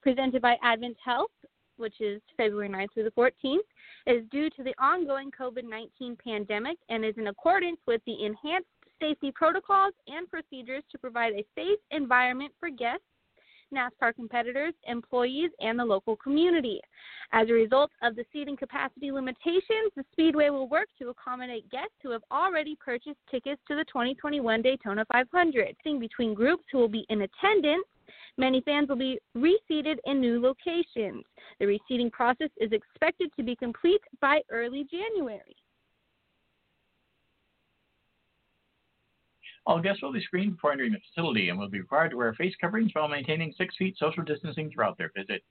presented 0.00 0.42
by 0.42 0.56
Advent 0.62 0.96
Health, 1.04 1.30
which 1.76 2.00
is 2.00 2.22
February 2.36 2.68
9th 2.68 2.94
through 2.94 3.04
the 3.04 3.10
14th, 3.10 3.58
is 4.06 4.24
due 4.30 4.48
to 4.50 4.62
the 4.62 4.74
ongoing 4.78 5.30
COVID 5.30 5.68
19 5.68 6.16
pandemic 6.24 6.78
and 6.88 7.04
is 7.04 7.14
in 7.18 7.26
accordance 7.26 7.80
with 7.86 8.00
the 8.06 8.24
enhanced 8.24 8.68
safety 9.02 9.32
protocols 9.34 9.94
and 10.06 10.30
procedures 10.30 10.84
to 10.92 10.98
provide 10.98 11.32
a 11.32 11.44
safe 11.56 11.78
environment 11.90 12.52
for 12.60 12.70
guests, 12.70 13.04
NASCAR 13.74 14.14
competitors, 14.14 14.74
employees, 14.86 15.50
and 15.60 15.78
the 15.78 15.84
local 15.84 16.14
community. 16.16 16.80
As 17.32 17.48
a 17.48 17.52
result 17.52 17.90
of 18.02 18.14
the 18.14 18.24
seating 18.32 18.56
capacity 18.56 19.10
limitations, 19.10 19.90
the 19.96 20.04
Speedway 20.12 20.50
will 20.50 20.68
work 20.68 20.88
to 20.98 21.08
accommodate 21.08 21.68
guests 21.70 21.96
who 22.02 22.10
have 22.10 22.22
already 22.30 22.76
purchased 22.76 23.18
tickets 23.30 23.60
to 23.68 23.74
the 23.74 23.84
2021 23.84 24.62
Daytona 24.62 25.04
500. 25.10 25.74
Between 25.98 26.34
groups 26.34 26.64
who 26.70 26.78
will 26.78 26.88
be 26.88 27.06
in 27.08 27.22
attendance, 27.22 27.86
many 28.36 28.60
fans 28.60 28.88
will 28.88 28.96
be 28.96 29.18
reseated 29.34 29.98
in 30.04 30.20
new 30.20 30.40
locations. 30.40 31.24
The 31.58 31.66
reseating 31.66 32.10
process 32.10 32.50
is 32.60 32.70
expected 32.72 33.30
to 33.36 33.42
be 33.42 33.56
complete 33.56 34.02
by 34.20 34.42
early 34.50 34.86
January. 34.90 35.56
All 39.64 39.80
guests 39.80 40.02
will 40.02 40.12
be 40.12 40.22
screened 40.22 40.56
before 40.56 40.72
entering 40.72 40.92
the 40.92 40.98
facility 40.98 41.48
and 41.48 41.58
will 41.58 41.68
be 41.68 41.80
required 41.80 42.10
to 42.10 42.16
wear 42.16 42.34
face 42.34 42.54
coverings 42.60 42.90
while 42.94 43.08
maintaining 43.08 43.52
six 43.56 43.76
feet 43.76 43.96
social 43.96 44.24
distancing 44.24 44.70
throughout 44.70 44.98
their 44.98 45.12
visit. 45.16 45.42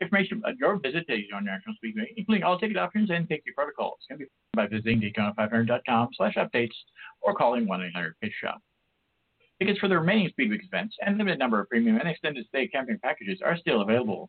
Information 0.00 0.38
about 0.38 0.58
your 0.58 0.78
visit 0.78 1.06
to 1.06 1.16
Daytona 1.16 1.46
National 1.46 1.74
Speedway, 1.76 2.12
including 2.16 2.44
all 2.44 2.58
ticket 2.58 2.76
options 2.76 3.10
and 3.10 3.26
safety 3.28 3.50
protocols, 3.54 3.98
can 4.08 4.18
be 4.18 4.26
found 4.54 4.70
by 4.70 4.76
visiting 4.76 5.00
Daytona500.com 5.00 6.08
slash 6.16 6.34
updates 6.34 6.74
or 7.22 7.34
calling 7.34 7.66
1-800-PIT-SHOP. 7.66 8.60
Tickets 9.58 9.78
for 9.78 9.88
the 9.88 9.98
remaining 9.98 10.30
Speedweek 10.30 10.64
events 10.64 10.96
and 11.00 11.16
limited 11.16 11.38
number 11.38 11.60
of 11.60 11.68
premium 11.68 11.96
and 11.96 12.08
extended 12.08 12.46
stay 12.48 12.68
camping 12.68 12.98
packages 13.02 13.40
are 13.44 13.56
still 13.56 13.80
available. 13.80 14.28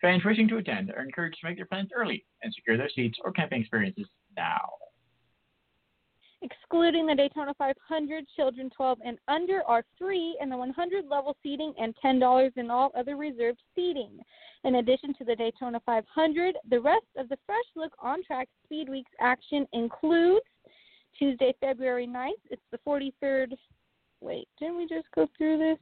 Fans 0.00 0.24
wishing 0.24 0.48
to 0.48 0.58
attend 0.58 0.90
are 0.90 1.02
encouraged 1.02 1.38
to 1.40 1.46
make 1.46 1.56
their 1.56 1.66
plans 1.66 1.90
early 1.94 2.24
and 2.42 2.54
secure 2.54 2.78
their 2.78 2.88
seats 2.88 3.18
or 3.22 3.32
camping 3.32 3.60
experiences 3.60 4.06
now. 4.36 4.70
Excluding 6.42 7.06
the 7.06 7.14
Daytona 7.14 7.54
500, 7.56 8.24
children 8.34 8.68
12 8.76 8.98
and 9.04 9.18
under 9.28 9.62
are 9.62 9.84
free 9.96 10.36
in 10.40 10.50
the 10.50 10.56
100 10.56 11.06
level 11.06 11.36
seating 11.40 11.72
and 11.78 11.94
$10 12.04 12.50
in 12.56 12.68
all 12.68 12.90
other 12.96 13.16
reserved 13.16 13.60
seating. 13.76 14.18
In 14.64 14.76
addition 14.76 15.14
to 15.14 15.24
the 15.24 15.36
Daytona 15.36 15.80
500, 15.86 16.56
the 16.68 16.80
rest 16.80 17.06
of 17.16 17.28
the 17.28 17.38
Fresh 17.46 17.64
Look 17.76 17.92
on 18.00 18.24
Track 18.24 18.48
Speed 18.64 18.88
Weeks 18.88 19.10
action 19.20 19.68
includes 19.72 20.44
Tuesday, 21.16 21.54
February 21.60 22.08
9th. 22.08 22.32
It's 22.50 22.62
the 22.72 22.78
43rd. 22.78 23.52
Wait, 24.20 24.48
didn't 24.58 24.78
we 24.78 24.88
just 24.88 25.06
go 25.14 25.28
through 25.38 25.58
this? 25.58 25.78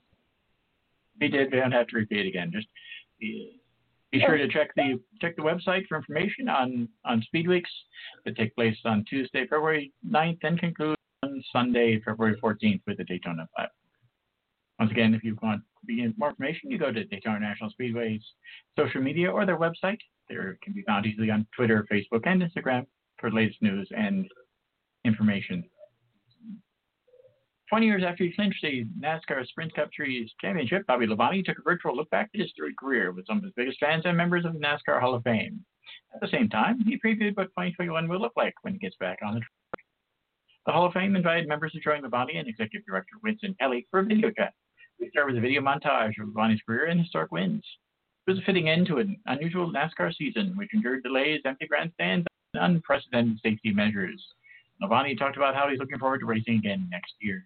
We 1.21 1.29
did. 1.29 1.53
We 1.53 1.59
don't 1.59 1.73
have 1.73 1.87
to 1.89 1.97
repeat 1.97 2.27
again. 2.27 2.53
Just 2.53 2.69
be, 4.13 4.21
sure 4.21 4.37
to 4.37 4.49
check 4.49 4.71
the 4.77 5.01
check 5.21 5.37
the 5.37 5.43
website 5.43 5.87
for 5.89 5.97
information 5.97 6.49
on 6.49 6.89
on 7.05 7.23
speed 7.23 7.49
weeks 7.49 7.71
that 8.25 8.37
take 8.37 8.55
place 8.55 8.77
on 8.85 9.05
Tuesday, 9.09 9.43
February 9.43 9.93
9th, 10.09 10.39
and 10.43 10.59
conclude 10.59 10.97
on 11.23 11.43
Sunday, 11.53 12.01
February 12.05 12.37
14th, 12.43 12.81
with 12.87 12.97
the 12.99 13.05
Daytona 13.05 13.49
5. 13.57 13.69
Once 14.81 14.91
again, 14.91 15.15
if 15.15 15.23
you 15.23 15.37
want 15.43 15.63
more 16.17 16.31
information, 16.31 16.71
you 16.71 16.79
go 16.79 16.91
to 16.91 17.05
Daytona 17.05 17.41
National 17.41 17.71
Speedway's 17.71 18.23
social 18.79 19.03
media 19.03 19.31
or 19.31 19.45
their 19.45 19.59
website. 19.59 19.99
There 20.29 20.59
can 20.63 20.73
be 20.73 20.83
found 20.83 21.07
easily 21.07 21.31
on 21.31 21.47
Twitter, 21.55 21.87
Facebook, 21.93 22.23
and 22.25 22.43
Instagram 22.43 22.87
for 23.19 23.31
the 23.31 23.37
latest 23.37 23.61
news 23.61 23.89
and 23.97 24.27
information. 25.05 25.65
20 27.71 27.87
years 27.87 28.03
after 28.05 28.25
he 28.25 28.33
clinched 28.33 28.63
the 28.63 28.85
NASCAR 29.01 29.47
Sprint 29.47 29.73
Cup 29.77 29.91
Series 29.97 30.29
championship, 30.41 30.85
Bobby 30.89 31.07
Labonte 31.07 31.45
took 31.45 31.57
a 31.57 31.63
virtual 31.63 31.95
look 31.97 32.11
back 32.11 32.29
at 32.35 32.41
his 32.41 32.51
storied 32.51 32.77
career 32.77 33.13
with 33.13 33.25
some 33.29 33.39
of 33.39 33.45
his 33.45 33.53
biggest 33.57 33.79
fans 33.79 34.03
and 34.05 34.17
members 34.17 34.45
of 34.45 34.55
the 34.55 34.59
NASCAR 34.59 35.01
Hall 35.01 35.15
of 35.15 35.23
Fame. 35.23 35.65
At 36.13 36.21
the 36.21 36.27
same 36.37 36.49
time, 36.49 36.81
he 36.81 36.99
previewed 36.99 37.37
what 37.37 37.45
2021 37.45 38.09
will 38.09 38.21
look 38.21 38.33
like 38.37 38.55
when 38.63 38.73
he 38.73 38.81
gets 38.81 38.97
back 38.97 39.21
on 39.25 39.35
the 39.35 39.41
track. 39.41 39.87
The 40.67 40.73
Hall 40.73 40.85
of 40.85 40.93
Fame 40.93 41.15
invited 41.15 41.47
members 41.47 41.71
to 41.73 41.81
join 41.81 42.03
Labonte 42.03 42.37
and 42.37 42.49
Executive 42.49 42.85
Director 42.85 43.15
Winston 43.23 43.55
Kelley 43.61 43.87
for 43.89 44.01
a 44.01 44.05
video 44.05 44.33
chat. 44.33 44.53
We 44.99 45.09
start 45.11 45.29
with 45.29 45.37
a 45.37 45.41
video 45.41 45.63
montage 45.63 46.21
of 46.21 46.29
Labonte's 46.29 46.63
career 46.67 46.87
and 46.87 47.01
historic 47.01 47.31
wins. 47.31 47.63
It 48.27 48.33
was 48.33 48.41
a 48.41 48.43
fitting 48.43 48.69
end 48.69 48.89
to 48.89 48.99
an 48.99 49.17
unusual 49.27 49.73
NASCAR 49.73 50.13
season, 50.17 50.55
which 50.57 50.75
endured 50.75 51.05
delays, 51.05 51.43
empty 51.45 51.69
grandstands, 51.69 52.27
and 52.55 52.65
unprecedented 52.65 53.39
safety 53.45 53.73
measures. 53.73 54.21
Labonte 54.83 55.17
talked 55.17 55.37
about 55.37 55.55
how 55.55 55.69
he's 55.69 55.79
looking 55.79 55.99
forward 55.99 56.19
to 56.19 56.27
racing 56.27 56.57
again 56.57 56.89
next 56.91 57.15
year 57.21 57.45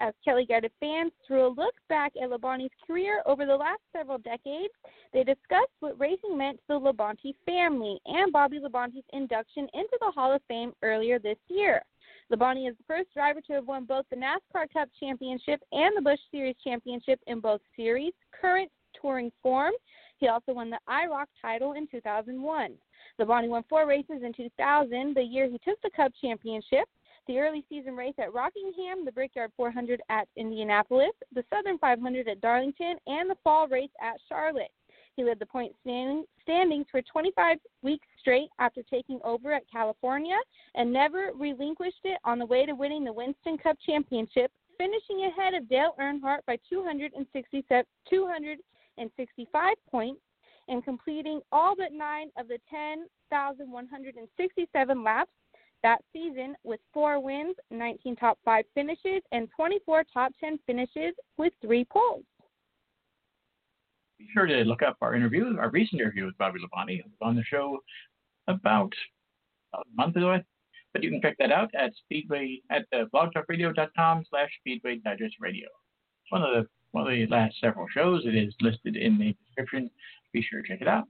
as 0.00 0.14
Kelley 0.24 0.46
guided 0.46 0.72
fans 0.80 1.12
through 1.26 1.46
a 1.46 1.48
look 1.48 1.74
back 1.88 2.12
at 2.20 2.30
Labonte's 2.30 2.72
career 2.86 3.22
over 3.26 3.46
the 3.46 3.56
last 3.56 3.80
several 3.92 4.18
decades. 4.18 4.72
They 5.12 5.24
discussed 5.24 5.72
what 5.80 5.98
racing 5.98 6.36
meant 6.36 6.58
to 6.58 6.78
the 6.78 6.80
Labonte 6.80 7.34
family 7.46 7.98
and 8.06 8.32
Bobby 8.32 8.58
Labonte's 8.58 9.04
induction 9.12 9.68
into 9.74 9.96
the 10.00 10.12
Hall 10.14 10.34
of 10.34 10.42
Fame 10.48 10.72
earlier 10.82 11.18
this 11.18 11.38
year. 11.48 11.82
Labonte 12.32 12.68
is 12.68 12.76
the 12.76 12.84
first 12.86 13.12
driver 13.14 13.40
to 13.42 13.52
have 13.52 13.66
won 13.66 13.84
both 13.84 14.06
the 14.10 14.16
NASCAR 14.16 14.72
Cup 14.72 14.88
Championship 14.98 15.60
and 15.72 15.96
the 15.96 16.02
Busch 16.02 16.20
Series 16.30 16.56
Championship 16.64 17.20
in 17.26 17.40
both 17.40 17.60
series, 17.76 18.12
current 18.40 18.70
touring 19.00 19.30
form. 19.42 19.72
He 20.18 20.28
also 20.28 20.52
won 20.52 20.70
the 20.70 20.78
IROC 20.88 21.26
title 21.42 21.72
in 21.74 21.86
2001. 21.86 22.72
Labonte 23.20 23.48
won 23.48 23.64
four 23.68 23.86
races 23.86 24.22
in 24.24 24.32
2000, 24.32 25.14
the 25.14 25.22
year 25.22 25.46
he 25.46 25.58
took 25.58 25.80
the 25.82 25.90
Cup 25.94 26.12
Championship 26.20 26.88
the 27.26 27.38
early 27.38 27.64
season 27.68 27.96
race 27.96 28.14
at 28.18 28.32
Rockingham, 28.32 29.04
the 29.04 29.12
Brickyard 29.12 29.50
400 29.56 30.00
at 30.08 30.28
Indianapolis, 30.36 31.12
the 31.34 31.44
Southern 31.50 31.78
500 31.78 32.28
at 32.28 32.40
Darlington, 32.40 32.96
and 33.06 33.28
the 33.30 33.36
fall 33.42 33.66
race 33.68 33.90
at 34.02 34.20
Charlotte. 34.28 34.70
He 35.16 35.24
led 35.24 35.38
the 35.38 35.46
point 35.46 35.72
standings 35.82 36.86
for 36.90 37.00
25 37.02 37.58
weeks 37.82 38.08
straight 38.18 38.48
after 38.58 38.82
taking 38.82 39.20
over 39.22 39.52
at 39.52 39.62
California 39.70 40.38
and 40.74 40.92
never 40.92 41.30
relinquished 41.34 42.04
it 42.04 42.18
on 42.24 42.40
the 42.40 42.46
way 42.46 42.66
to 42.66 42.74
winning 42.74 43.04
the 43.04 43.12
Winston 43.12 43.56
Cup 43.56 43.78
Championship, 43.86 44.50
finishing 44.76 45.26
ahead 45.26 45.54
of 45.54 45.68
Dale 45.68 45.94
Earnhardt 46.00 46.44
by 46.46 46.58
265 46.68 47.84
points 49.88 50.20
and 50.66 50.84
completing 50.84 51.40
all 51.52 51.76
but 51.76 51.92
nine 51.92 52.30
of 52.36 52.48
the 52.48 52.58
10,167 52.70 55.04
laps 55.04 55.30
that 55.84 56.00
season 56.12 56.56
with 56.64 56.80
four 56.92 57.20
wins, 57.20 57.54
19 57.70 58.16
top 58.16 58.38
five 58.44 58.64
finishes, 58.74 59.22
and 59.30 59.48
24 59.54 60.04
top 60.12 60.32
10 60.40 60.58
finishes 60.66 61.14
with 61.36 61.52
three 61.60 61.84
poles. 61.84 62.24
Be 64.18 64.26
sure 64.32 64.46
to 64.46 64.64
look 64.64 64.82
up 64.82 64.96
our 65.02 65.14
interview, 65.14 65.56
our 65.58 65.70
recent 65.70 66.00
interview 66.00 66.24
with 66.24 66.38
Bobby 66.38 66.58
Labonte 66.60 67.02
on 67.20 67.36
the 67.36 67.44
show 67.44 67.78
about 68.48 68.92
a 69.74 69.78
month 69.94 70.16
ago. 70.16 70.40
But 70.94 71.02
you 71.02 71.10
can 71.10 71.20
check 71.20 71.36
that 71.38 71.52
out 71.52 71.70
at 71.78 71.92
Speedway 72.04 72.60
at 72.70 72.86
uh, 72.92 73.04
blogtalkradio.com 73.12 74.24
slash 74.30 74.50
Speedway 74.60 75.00
Digest 75.04 75.36
Radio. 75.38 75.66
It's 75.66 76.32
one 76.32 76.42
of 76.42 76.54
the 76.54 76.68
one 76.92 77.02
of 77.02 77.12
the 77.12 77.26
last 77.26 77.56
several 77.60 77.88
shows. 77.92 78.24
It 78.24 78.36
is 78.36 78.54
listed 78.60 78.96
in 78.96 79.18
the 79.18 79.36
description. 79.44 79.90
Be 80.32 80.46
sure 80.48 80.62
to 80.62 80.68
check 80.68 80.80
it 80.80 80.88
out. 80.88 81.04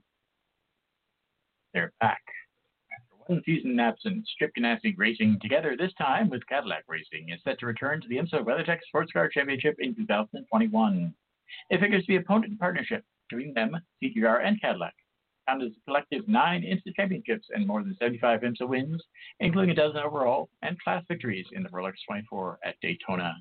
They're 1.73 1.93
back 2.01 2.23
season 3.45 3.79
absence, 3.79 4.27
Chip 4.37 4.51
Ganassi 4.57 4.93
Racing, 4.97 5.39
together 5.41 5.75
this 5.77 5.93
time 5.97 6.29
with 6.29 6.45
Cadillac 6.47 6.83
Racing, 6.87 7.29
is 7.29 7.39
set 7.43 7.59
to 7.59 7.65
return 7.65 8.01
to 8.01 8.07
the 8.07 8.17
IMSA 8.17 8.43
WeatherTech 8.43 8.79
Sports 8.87 9.11
Car 9.11 9.29
Championship 9.29 9.75
in 9.79 9.95
2021. 9.95 11.13
It 11.69 11.79
figures 11.79 12.03
to 12.03 12.07
be 12.07 12.15
a 12.17 12.21
potent 12.21 12.59
partnership 12.59 13.03
between 13.29 13.53
them, 13.53 13.77
CGR, 14.01 14.45
and 14.45 14.61
Cadillac. 14.61 14.93
Found 15.47 15.61
as 15.61 15.69
a 15.69 15.85
collective 15.85 16.27
nine 16.27 16.63
IMSA 16.63 16.95
championships 16.95 17.47
and 17.53 17.67
more 17.67 17.83
than 17.83 17.95
75 17.99 18.41
IMSA 18.41 18.67
wins, 18.67 19.01
including 19.39 19.71
a 19.71 19.75
dozen 19.75 19.97
overall 19.97 20.49
and 20.61 20.79
class 20.81 21.03
victories 21.07 21.45
in 21.51 21.63
the 21.63 21.69
Rolex 21.69 21.93
24 22.07 22.59
at 22.63 22.75
Daytona. 22.81 23.35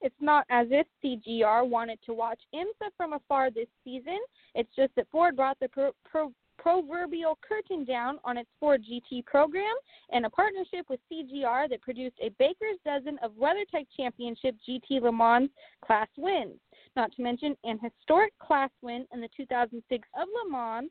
It's 0.00 0.14
not 0.20 0.44
as 0.50 0.68
if 0.70 0.86
CGR 1.02 1.68
wanted 1.68 1.98
to 2.06 2.12
watch 2.12 2.40
IMSA 2.54 2.90
from 2.96 3.14
afar 3.14 3.50
this 3.50 3.68
season. 3.82 4.18
It's 4.54 4.74
just 4.76 4.94
that 4.96 5.06
Ford 5.10 5.36
brought 5.36 5.58
the 5.60 5.68
pro- 5.68 5.92
pro- 6.04 6.32
proverbial 6.58 7.38
curtain 7.46 7.84
down 7.84 8.18
on 8.24 8.36
its 8.36 8.50
Ford 8.58 8.82
GT 8.82 9.24
program 9.24 9.74
and 10.10 10.26
a 10.26 10.30
partnership 10.30 10.86
with 10.88 11.00
CGR 11.10 11.68
that 11.68 11.82
produced 11.82 12.16
a 12.20 12.30
baker's 12.38 12.78
dozen 12.84 13.18
of 13.22 13.32
WeatherTech 13.32 13.86
Championship 13.96 14.56
GT 14.68 15.00
Le 15.00 15.12
Mans 15.12 15.50
class 15.84 16.08
wins, 16.16 16.58
not 16.94 17.12
to 17.12 17.22
mention 17.22 17.56
an 17.64 17.78
historic 17.82 18.32
class 18.38 18.70
win 18.82 19.06
in 19.12 19.20
the 19.20 19.28
2006 19.36 20.08
of 20.20 20.28
Le 20.28 20.50
Mans 20.50 20.90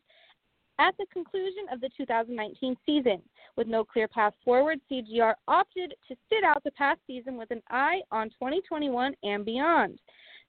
at 0.79 0.95
the 0.97 1.05
conclusion 1.11 1.63
of 1.71 1.79
the 1.81 1.89
2019 1.95 2.75
season. 2.85 3.21
With 3.55 3.67
no 3.67 3.83
clear 3.83 4.07
path 4.07 4.33
forward, 4.43 4.79
CGR 4.91 5.33
opted 5.47 5.93
to 6.07 6.15
sit 6.29 6.43
out 6.43 6.63
the 6.63 6.71
past 6.71 6.99
season 7.07 7.37
with 7.37 7.51
an 7.51 7.61
eye 7.69 8.01
on 8.11 8.29
2021 8.29 9.15
and 9.23 9.45
beyond. 9.45 9.99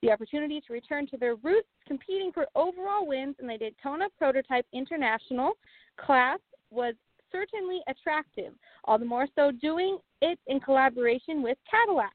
The 0.02 0.10
opportunity 0.10 0.60
to 0.60 0.72
return 0.72 1.06
to 1.08 1.16
their 1.16 1.36
roots, 1.36 1.68
competing 1.86 2.30
for 2.32 2.46
overall 2.54 3.06
wins 3.06 3.36
in 3.40 3.46
the 3.46 3.56
Daytona 3.56 4.06
Prototype 4.18 4.66
International 4.72 5.52
class, 5.96 6.38
was 6.70 6.94
certainly 7.32 7.80
attractive, 7.88 8.52
all 8.84 8.98
the 8.98 9.04
more 9.04 9.26
so 9.34 9.50
doing 9.50 9.98
it 10.20 10.38
in 10.46 10.60
collaboration 10.60 11.42
with 11.42 11.58
Cadillac. 11.70 12.12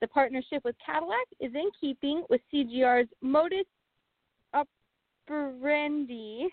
The 0.00 0.08
partnership 0.08 0.64
with 0.64 0.76
Cadillac 0.84 1.26
is 1.40 1.52
in 1.54 1.70
keeping 1.78 2.24
with 2.30 2.40
CGR's 2.52 3.08
modus 3.20 3.66
operandi, 5.28 6.48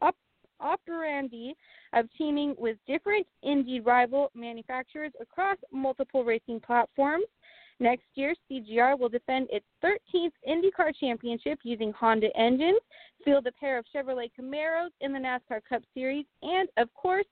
operandi 0.60 1.54
of 1.92 2.06
teaming 2.16 2.54
with 2.58 2.76
different 2.86 3.26
indie 3.44 3.84
rival 3.84 4.30
manufacturers 4.34 5.12
across 5.20 5.56
multiple 5.72 6.24
racing 6.24 6.60
platforms 6.60 7.24
Next 7.80 8.06
year, 8.14 8.34
CGR 8.50 8.98
will 8.98 9.08
defend 9.08 9.48
its 9.52 9.66
13th 9.84 10.32
IndyCar 10.48 10.92
championship 10.98 11.60
using 11.62 11.92
Honda 11.92 12.28
engines, 12.36 12.80
field 13.24 13.46
a 13.46 13.52
pair 13.52 13.78
of 13.78 13.84
Chevrolet 13.94 14.30
Camaros 14.38 14.90
in 15.00 15.12
the 15.12 15.18
NASCAR 15.18 15.60
Cup 15.68 15.82
Series, 15.94 16.24
and, 16.42 16.68
of 16.76 16.92
course, 16.94 17.26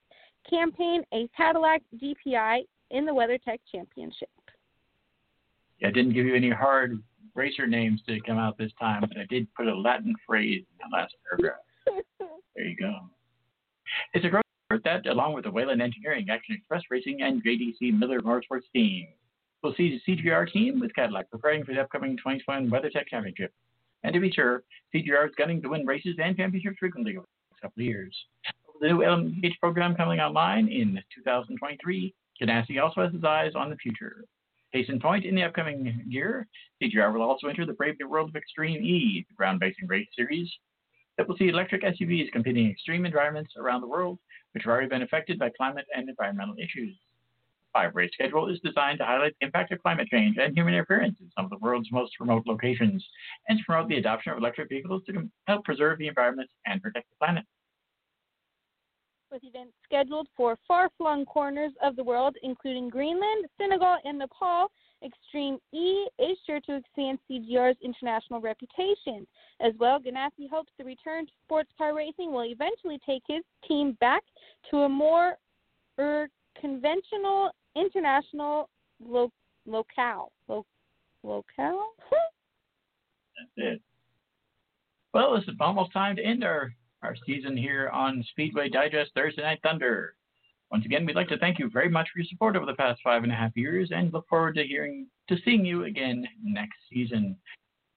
campaign 0.49 1.03
a 1.13 1.29
Cadillac 1.37 1.83
DPI 2.01 2.61
in 2.91 3.05
the 3.05 3.13
WeatherTech 3.13 3.59
Championship. 3.73 4.29
I 5.85 5.91
didn't 5.91 6.15
give 6.15 6.27
you 6.27 6.37
any 6.37 6.51
hard 6.51 7.03
racer 7.35 7.67
names 7.67 8.01
to 8.07 8.21
come 8.21 8.39
out 8.39 8.57
this 8.57 8.73
time, 8.79 9.01
but 9.01 9.19
I 9.19 9.27
did 9.29 9.53
put 9.55 9.67
a 9.67 9.77
Latin 9.77 10.15
phrase 10.27 10.65
in 10.71 10.91
the 10.91 10.97
last 10.97 11.15
paragraph. 11.29 11.59
there 12.55 12.65
you 12.65 12.77
go. 12.77 12.95
It's 14.15 14.25
a 14.25 14.29
growth 14.29 14.43
that, 14.85 15.07
along 15.07 15.35
with 15.35 15.45
the 15.45 15.51
Whelen 15.51 15.81
Engineering, 15.81 16.29
Action 16.31 16.55
Express 16.55 16.83
Racing, 16.91 17.23
and 17.23 17.43
JDC 17.45 17.99
Miller 17.99 18.21
Motorsports 18.21 18.63
team, 18.73 19.09
We'll 19.67 19.75
see 19.75 20.01
the 20.07 20.17
CGR 20.17 20.49
team 20.53 20.79
with 20.79 20.95
Cadillac 20.95 21.29
preparing 21.29 21.65
for 21.65 21.75
the 21.75 21.81
upcoming 21.81 22.17
2021 22.19 22.71
WeatherTech 22.71 23.09
Championship. 23.09 23.53
And 24.05 24.15
to 24.15 24.21
be 24.21 24.31
sure, 24.31 24.63
CGR 24.95 25.27
is 25.27 25.35
gunning 25.37 25.61
to 25.63 25.71
win 25.71 25.85
races 25.85 26.15
and 26.23 26.37
championships 26.37 26.77
frequently 26.79 27.17
over 27.17 27.27
the 27.27 27.51
next 27.51 27.63
couple 27.63 27.81
of 27.81 27.85
years. 27.85 28.15
The 28.81 28.87
new 28.87 28.99
LMH 28.99 29.59
program 29.59 29.97
coming 29.97 30.21
online 30.21 30.69
in 30.69 31.03
2023, 31.17 32.15
Ganassi 32.41 32.81
also 32.81 33.03
has 33.03 33.13
his 33.13 33.25
eyes 33.25 33.57
on 33.57 33.69
the 33.69 33.75
future. 33.75 34.25
Case 34.73 34.87
in 34.89 35.01
point, 35.01 35.25
in 35.25 35.35
the 35.35 35.43
upcoming 35.43 36.01
year, 36.07 36.47
CGR 36.81 37.13
will 37.13 37.23
also 37.23 37.49
enter 37.49 37.67
the 37.67 37.73
Brave 37.73 37.97
New 37.99 38.09
World 38.09 38.29
of 38.29 38.37
Extreme 38.37 38.85
E, 38.85 39.27
the 39.29 39.35
ground 39.35 39.61
racing 39.61 39.89
race 39.89 40.07
series 40.17 40.49
that 41.19 41.27
will 41.27 41.37
see 41.39 41.49
electric 41.49 41.83
SUVs 41.83 42.31
competing 42.31 42.67
in 42.67 42.71
extreme 42.71 43.05
environments 43.05 43.55
around 43.57 43.81
the 43.81 43.89
world, 43.89 44.21
which 44.55 44.63
have 44.63 44.71
already 44.71 44.89
been 44.89 45.03
affected 45.03 45.41
by 45.41 45.51
climate 45.57 45.87
and 45.93 46.09
environmental 46.09 46.55
issues. 46.57 46.97
The 47.75 47.81
five 47.81 47.95
race 47.95 48.11
schedule 48.13 48.49
is 48.49 48.59
designed 48.65 48.99
to 48.99 49.05
highlight 49.05 49.35
the 49.41 49.47
impact 49.47 49.73
of 49.73 49.83
climate 49.83 50.09
change 50.09 50.37
and 50.39 50.57
human 50.57 50.75
interference 50.75 51.17
in 51.21 51.31
some 51.37 51.45
of 51.45 51.51
the 51.51 51.59
world's 51.59 51.91
most 51.93 52.13
remote 52.21 52.45
locations, 52.47 53.07
and 53.49 53.59
to 53.59 53.65
promote 53.65 53.89
the 53.89 53.97
adoption 53.97 54.33
of 54.33 54.39
electric 54.39 54.69
vehicles 54.69 55.03
to 55.07 55.29
help 55.47 55.65
preserve 55.65 55.99
the 55.99 56.09
environment 56.09 56.49
and 56.67 56.83
protect 56.83 57.09
the 57.11 57.17
planet 57.25 57.45
with 59.31 59.43
events 59.45 59.75
scheduled 59.85 60.29
for 60.37 60.57
far 60.67 60.89
flung 60.97 61.25
corners 61.25 61.73
of 61.83 61.97
the 61.97 62.05
world, 62.05 62.37
including 62.43 62.89
Greenland, 62.89 63.47
Senegal, 63.59 63.99
and 64.05 64.19
Nepal. 64.19 64.71
Extreme 65.05 65.59
E 65.75 66.09
is 66.19 66.39
sure 66.47 66.61
to 66.61 66.77
expand 66.77 67.19
CGR's 67.31 67.77
international 67.85 68.41
reputation. 68.41 69.27
As 69.61 69.75
well, 69.79 70.01
Ganassi 70.01 70.49
hopes 70.51 70.73
the 70.79 70.85
return 70.85 71.27
to 71.27 71.33
sports 71.45 71.71
car 71.77 71.95
racing 71.95 72.33
will 72.33 72.45
eventually 72.45 72.99
take 73.05 73.23
his 73.29 73.43
team 73.69 73.97
back 74.01 74.23
to 74.71 74.79
a 74.79 74.89
more 74.89 75.37
er, 75.99 76.29
conventional 76.61 77.51
international 77.75 78.69
lo- 79.01 79.33
locale. 79.67 80.33
Lo- 80.49 80.67
locale? 81.23 81.95
That's 82.11 83.51
it. 83.57 83.83
Well, 85.13 85.37
it's 85.37 85.47
almost 85.61 85.93
time 85.93 86.17
to 86.17 86.23
end 86.23 86.45
our 86.45 86.73
our 87.03 87.15
season 87.27 87.57
here 87.57 87.89
on 87.91 88.25
Speedway 88.31 88.69
Digest 88.69 89.13
Thursday 89.15 89.43
Night 89.43 89.61
Thunder. 89.63 90.15
Once 90.73 90.85
again, 90.85 91.07
we'd 91.07 91.15
like 91.15 91.29
to 91.29 91.39
thank 91.39 91.59
you 91.59 91.71
very 91.71 91.89
much 91.89 92.09
for 92.13 92.19
your 92.19 92.27
support 92.27 92.57
over 92.57 92.67
the 92.67 92.75
past 92.75 93.01
five 93.05 93.23
and 93.23 93.31
a 93.31 93.35
half 93.35 93.53
years 93.55 93.91
and 93.95 94.13
look 94.13 94.27
forward 94.29 94.57
to 94.57 94.65
hearing 94.65 95.07
to 95.29 95.37
seeing 95.45 95.65
you 95.65 95.85
again 95.85 96.27
next 96.43 96.79
season. 96.93 97.37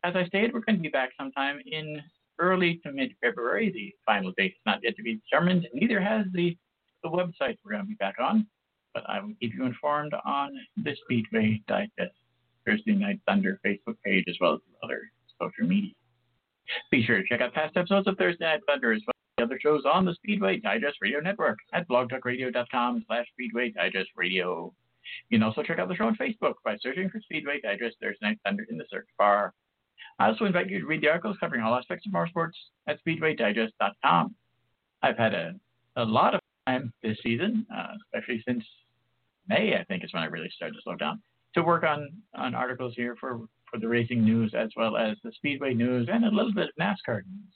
As 0.03 0.15
I 0.15 0.25
stated, 0.25 0.53
we're 0.53 0.59
going 0.59 0.75
to 0.75 0.81
be 0.81 0.89
back 0.89 1.09
sometime 1.17 1.59
in 1.65 2.01
early 2.37 2.79
to 2.85 2.91
mid 2.91 3.11
February. 3.21 3.71
The 3.71 3.93
final 4.05 4.31
date 4.37 4.51
is 4.51 4.61
not 4.65 4.79
yet 4.83 4.95
to 4.97 5.03
be 5.03 5.19
determined, 5.29 5.67
neither 5.73 5.99
has 5.99 6.25
the, 6.33 6.55
the 7.03 7.09
website 7.09 7.57
we're 7.63 7.71
going 7.71 7.83
to 7.83 7.87
be 7.87 7.95
back 7.95 8.15
on, 8.19 8.47
but 8.93 9.03
I 9.07 9.19
will 9.19 9.33
keep 9.39 9.53
you 9.53 9.65
informed 9.65 10.13
on 10.25 10.51
the 10.83 10.95
Speedway 11.03 11.61
Digest 11.67 12.15
Thursday 12.65 12.93
Night 12.93 13.19
Thunder 13.27 13.59
Facebook 13.65 13.95
page 14.03 14.25
as 14.29 14.35
well 14.39 14.53
as 14.53 14.59
other 14.83 15.01
social 15.41 15.67
media. 15.67 15.93
Be 16.91 17.03
sure 17.03 17.21
to 17.21 17.27
check 17.27 17.41
out 17.41 17.53
past 17.53 17.75
episodes 17.77 18.07
of 18.07 18.17
Thursday 18.17 18.45
Night 18.45 18.61
Thunder 18.67 18.91
as 18.91 19.01
well 19.07 19.13
as 19.15 19.37
the 19.37 19.43
other 19.43 19.59
shows 19.61 19.83
on 19.91 20.05
the 20.05 20.13
Speedway 20.15 20.59
Digest 20.59 20.97
Radio 21.01 21.19
Network 21.19 21.57
at 21.73 21.87
blogtalkradio.com 21.87 23.03
slash 23.07 23.25
Speedway 23.33 23.71
Digest 23.71 24.09
Radio. 24.15 24.73
You 25.29 25.39
can 25.39 25.43
also 25.43 25.63
check 25.63 25.79
out 25.79 25.87
the 25.87 25.95
show 25.95 26.05
on 26.05 26.17
Facebook 26.17 26.55
by 26.63 26.77
searching 26.81 27.09
for 27.09 27.19
Speedway 27.21 27.59
Digest 27.61 27.97
Thursday 28.01 28.27
Night 28.27 28.39
Thunder 28.45 28.65
in 28.69 28.77
the 28.77 28.85
search 28.89 29.07
bar. 29.17 29.53
I 30.19 30.27
also 30.27 30.45
invite 30.45 30.69
you 30.69 30.79
to 30.79 30.85
read 30.85 31.01
the 31.01 31.07
articles 31.07 31.37
covering 31.39 31.61
all 31.61 31.75
aspects 31.75 32.05
of 32.05 32.11
motorsports 32.11 32.51
at 32.87 32.99
speedwaydigest.com. 33.05 34.35
I've 35.01 35.17
had 35.17 35.33
a, 35.33 35.55
a 35.95 36.03
lot 36.03 36.35
of 36.35 36.41
time 36.69 36.93
this 37.03 37.17
season, 37.23 37.65
uh, 37.75 37.93
especially 38.05 38.43
since 38.47 38.63
May, 39.47 39.75
I 39.75 39.83
think 39.85 40.03
is 40.03 40.13
when 40.13 40.23
I 40.23 40.27
really 40.27 40.51
started 40.55 40.75
to 40.75 40.81
slow 40.83 40.95
down, 40.95 41.21
to 41.55 41.63
work 41.63 41.83
on, 41.83 42.09
on 42.35 42.55
articles 42.55 42.93
here 42.95 43.15
for 43.19 43.41
for 43.69 43.79
the 43.79 43.87
racing 43.87 44.25
news 44.25 44.53
as 44.57 44.69
well 44.75 44.97
as 44.97 45.15
the 45.23 45.31
speedway 45.35 45.75
news 45.75 46.09
and 46.11 46.25
a 46.25 46.29
little 46.29 46.53
bit 46.53 46.69
of 46.69 46.75
NASCAR 46.79 47.17
news 47.17 47.53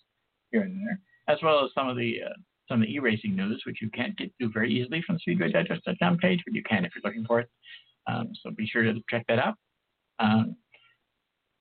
here 0.51 0.61
and 0.61 0.79
there, 0.79 0.99
as 1.27 1.39
well 1.41 1.65
as 1.65 1.71
some 1.73 1.89
of 1.89 1.97
the 1.97 2.17
uh, 2.23 2.33
some 2.69 2.81
of 2.81 2.87
the 2.87 2.93
e-racing 2.93 3.35
news, 3.35 3.61
which 3.65 3.81
you 3.81 3.89
can't 3.89 4.15
get 4.17 4.31
to 4.39 4.49
very 4.49 4.71
easily 4.71 5.01
from 5.05 5.17
the 5.25 5.35
SpeedwayDigest.com 5.35 6.17
page, 6.17 6.39
but 6.45 6.53
you 6.53 6.63
can 6.63 6.85
if 6.85 6.91
you're 6.95 7.01
looking 7.03 7.25
for 7.25 7.39
it. 7.41 7.49
Um, 8.07 8.31
so 8.41 8.51
be 8.51 8.67
sure 8.67 8.83
to 8.83 8.93
check 9.09 9.25
that 9.27 9.39
out. 9.39 9.55
Um, 10.19 10.55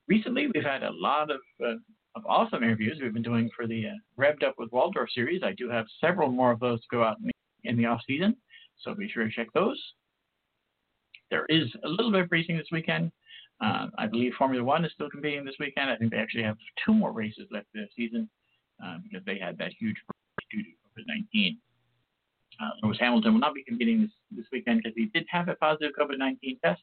recently, 0.07 0.47
we've 0.53 0.63
had 0.63 0.83
a 0.83 0.91
lot 0.91 1.29
of, 1.29 1.41
uh, 1.63 1.75
of 2.15 2.25
awesome 2.25 2.63
interviews 2.63 2.99
we've 3.01 3.13
been 3.13 3.21
doing 3.21 3.49
for 3.55 3.67
the 3.67 3.87
uh, 3.87 4.21
Revved 4.21 4.43
Up 4.43 4.55
with 4.57 4.71
Waldorf 4.71 5.09
series. 5.13 5.41
I 5.43 5.53
do 5.53 5.69
have 5.69 5.85
several 5.99 6.29
more 6.29 6.51
of 6.51 6.59
those 6.59 6.79
to 6.81 6.87
go 6.89 7.03
out 7.03 7.17
the, 7.21 7.31
in 7.63 7.77
the 7.77 7.85
off 7.85 8.01
season, 8.07 8.35
so 8.79 8.93
be 8.93 9.09
sure 9.09 9.25
to 9.25 9.31
check 9.31 9.47
those. 9.53 9.81
There 11.29 11.45
is 11.49 11.67
a 11.83 11.89
little 11.89 12.11
bit 12.11 12.21
of 12.21 12.31
racing 12.31 12.57
this 12.57 12.67
weekend. 12.71 13.11
Uh, 13.61 13.87
I 13.97 14.07
believe 14.07 14.33
Formula 14.37 14.63
One 14.63 14.85
is 14.85 14.91
still 14.93 15.09
competing 15.09 15.45
this 15.45 15.55
weekend. 15.59 15.89
I 15.89 15.95
think 15.95 16.11
they 16.11 16.17
actually 16.17 16.43
have 16.43 16.57
two 16.85 16.93
more 16.93 17.11
races 17.11 17.47
left 17.51 17.67
this 17.73 17.89
season 17.95 18.29
uh, 18.83 18.97
because 19.03 19.25
they 19.25 19.37
had 19.39 19.57
that 19.57 19.71
huge 19.79 19.95
break 20.07 20.49
due 20.51 20.63
to 20.63 21.01
COVID 21.01 21.05
19. 21.07 21.57
Uh, 22.61 22.69
Lewis 22.83 22.97
Hamilton 22.99 23.33
will 23.33 23.39
not 23.39 23.55
be 23.55 23.63
competing 23.63 24.01
this, 24.01 24.11
this 24.31 24.45
weekend 24.51 24.81
because 24.83 24.95
he 24.95 25.05
did 25.07 25.25
have 25.29 25.47
a 25.47 25.55
positive 25.55 25.91
COVID 25.99 26.17
19 26.17 26.59
test. 26.63 26.81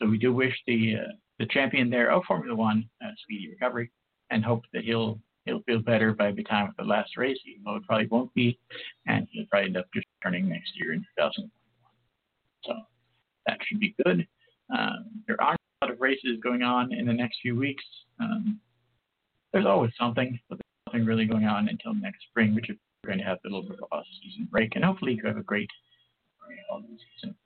So 0.00 0.08
we 0.08 0.18
do 0.18 0.32
wish 0.32 0.54
the 0.66 0.96
uh, 0.96 1.12
the 1.38 1.46
champion 1.46 1.90
there 1.90 2.10
of 2.10 2.24
Formula 2.24 2.54
One 2.54 2.88
a 3.02 3.06
speedy 3.22 3.48
recovery 3.48 3.90
and 4.30 4.44
hope 4.44 4.64
that 4.72 4.84
he'll 4.84 5.20
he'll 5.44 5.62
feel 5.62 5.80
better 5.80 6.12
by 6.12 6.32
the 6.32 6.42
time 6.44 6.68
of 6.68 6.76
the 6.76 6.84
last 6.84 7.16
race, 7.16 7.38
even 7.46 7.62
though 7.64 7.76
it 7.76 7.86
probably 7.86 8.06
won't 8.06 8.32
be, 8.34 8.58
and 9.06 9.26
he'll 9.30 9.46
probably 9.46 9.68
end 9.68 9.76
up 9.76 9.86
just 9.94 10.06
returning 10.20 10.48
next 10.48 10.72
year 10.76 10.92
in 10.92 11.00
2021. 11.18 11.50
So 12.64 12.74
that 13.46 13.58
should 13.66 13.80
be 13.80 13.94
good. 14.04 14.26
Um, 14.76 15.22
there 15.26 15.40
aren't 15.40 15.60
a 15.82 15.86
lot 15.86 15.92
of 15.92 16.00
races 16.00 16.38
going 16.42 16.62
on 16.62 16.92
in 16.92 17.06
the 17.06 17.12
next 17.12 17.38
few 17.42 17.56
weeks. 17.56 17.84
Um, 18.20 18.60
there's 19.52 19.66
always 19.66 19.92
something, 19.98 20.38
but 20.48 20.58
there's 20.58 20.94
nothing 20.94 21.06
really 21.06 21.26
going 21.26 21.44
on 21.44 21.68
until 21.68 21.94
next 21.94 22.24
spring, 22.30 22.54
which 22.54 22.70
is 22.70 22.76
going 23.06 23.18
to 23.18 23.24
have 23.24 23.38
a 23.44 23.48
little 23.48 23.62
bit 23.62 23.78
of 23.80 23.98
a 23.98 24.02
season 24.22 24.48
break, 24.50 24.74
and 24.74 24.84
hopefully 24.84 25.14
you 25.14 25.22
have 25.26 25.36
a 25.36 25.42
great 25.42 25.70
season. 27.20 27.36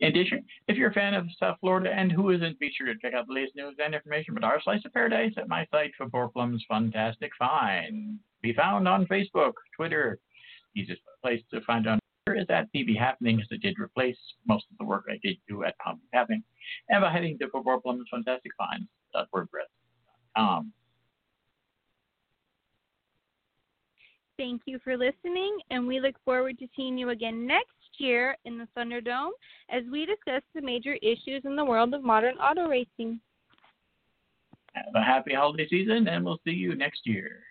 In 0.00 0.08
addition, 0.08 0.44
if 0.68 0.76
you're 0.76 0.90
a 0.90 0.94
fan 0.94 1.14
of 1.14 1.26
South 1.38 1.56
Florida 1.60 1.90
and 1.92 2.10
who 2.10 2.30
isn't, 2.30 2.58
be 2.58 2.72
sure 2.76 2.86
to 2.86 2.98
check 3.00 3.14
out 3.14 3.26
the 3.26 3.34
latest 3.34 3.56
news 3.56 3.76
and 3.82 3.94
information 3.94 4.36
about 4.36 4.52
our 4.52 4.62
slice 4.62 4.84
of 4.84 4.92
paradise 4.92 5.32
at 5.36 5.48
my 5.48 5.66
site 5.70 5.92
for 5.96 6.28
Plum's 6.28 6.64
Fantastic 6.68 7.30
Find. 7.38 8.18
Be 8.42 8.54
found 8.54 8.88
on 8.88 9.06
Facebook, 9.06 9.52
Twitter. 9.76 10.18
Easiest 10.76 11.02
place 11.22 11.42
to 11.52 11.60
find 11.62 11.86
on 11.86 11.98
is 12.28 12.46
at 12.48 12.72
PB 12.72 12.96
Happenings 12.96 13.42
that 13.50 13.60
did 13.60 13.80
replace 13.80 14.16
most 14.46 14.64
of 14.70 14.78
the 14.78 14.84
work 14.84 15.06
I 15.08 15.18
did 15.22 15.36
do 15.48 15.64
at 15.64 15.74
PB 15.84 15.98
Happening, 16.12 16.44
and 16.88 17.02
by 17.02 17.10
heading 17.10 17.36
to 17.38 17.48
Football 17.50 17.80
Plum's 17.80 18.06
Fantastic 18.10 18.52
Finds.wordpress.com. 18.56 20.72
Thank 24.38 24.62
you 24.64 24.78
for 24.82 24.96
listening, 24.96 25.58
and 25.70 25.86
we 25.86 26.00
look 26.00 26.14
forward 26.24 26.58
to 26.60 26.66
seeing 26.74 26.96
you 26.96 27.10
again 27.10 27.46
next 27.46 27.74
year 27.98 28.36
in 28.44 28.58
the 28.58 28.68
Thunderdome 28.76 29.30
as 29.70 29.82
we 29.90 30.06
discuss 30.06 30.42
the 30.54 30.60
major 30.60 30.94
issues 31.02 31.42
in 31.44 31.56
the 31.56 31.64
world 31.64 31.94
of 31.94 32.02
modern 32.02 32.36
auto 32.36 32.68
racing. 32.68 33.20
Have 34.74 34.94
a 34.94 35.02
happy 35.02 35.34
holiday 35.34 35.68
season, 35.68 36.06
and 36.08 36.24
we'll 36.24 36.40
see 36.44 36.52
you 36.52 36.74
next 36.76 37.00
year. 37.04 37.42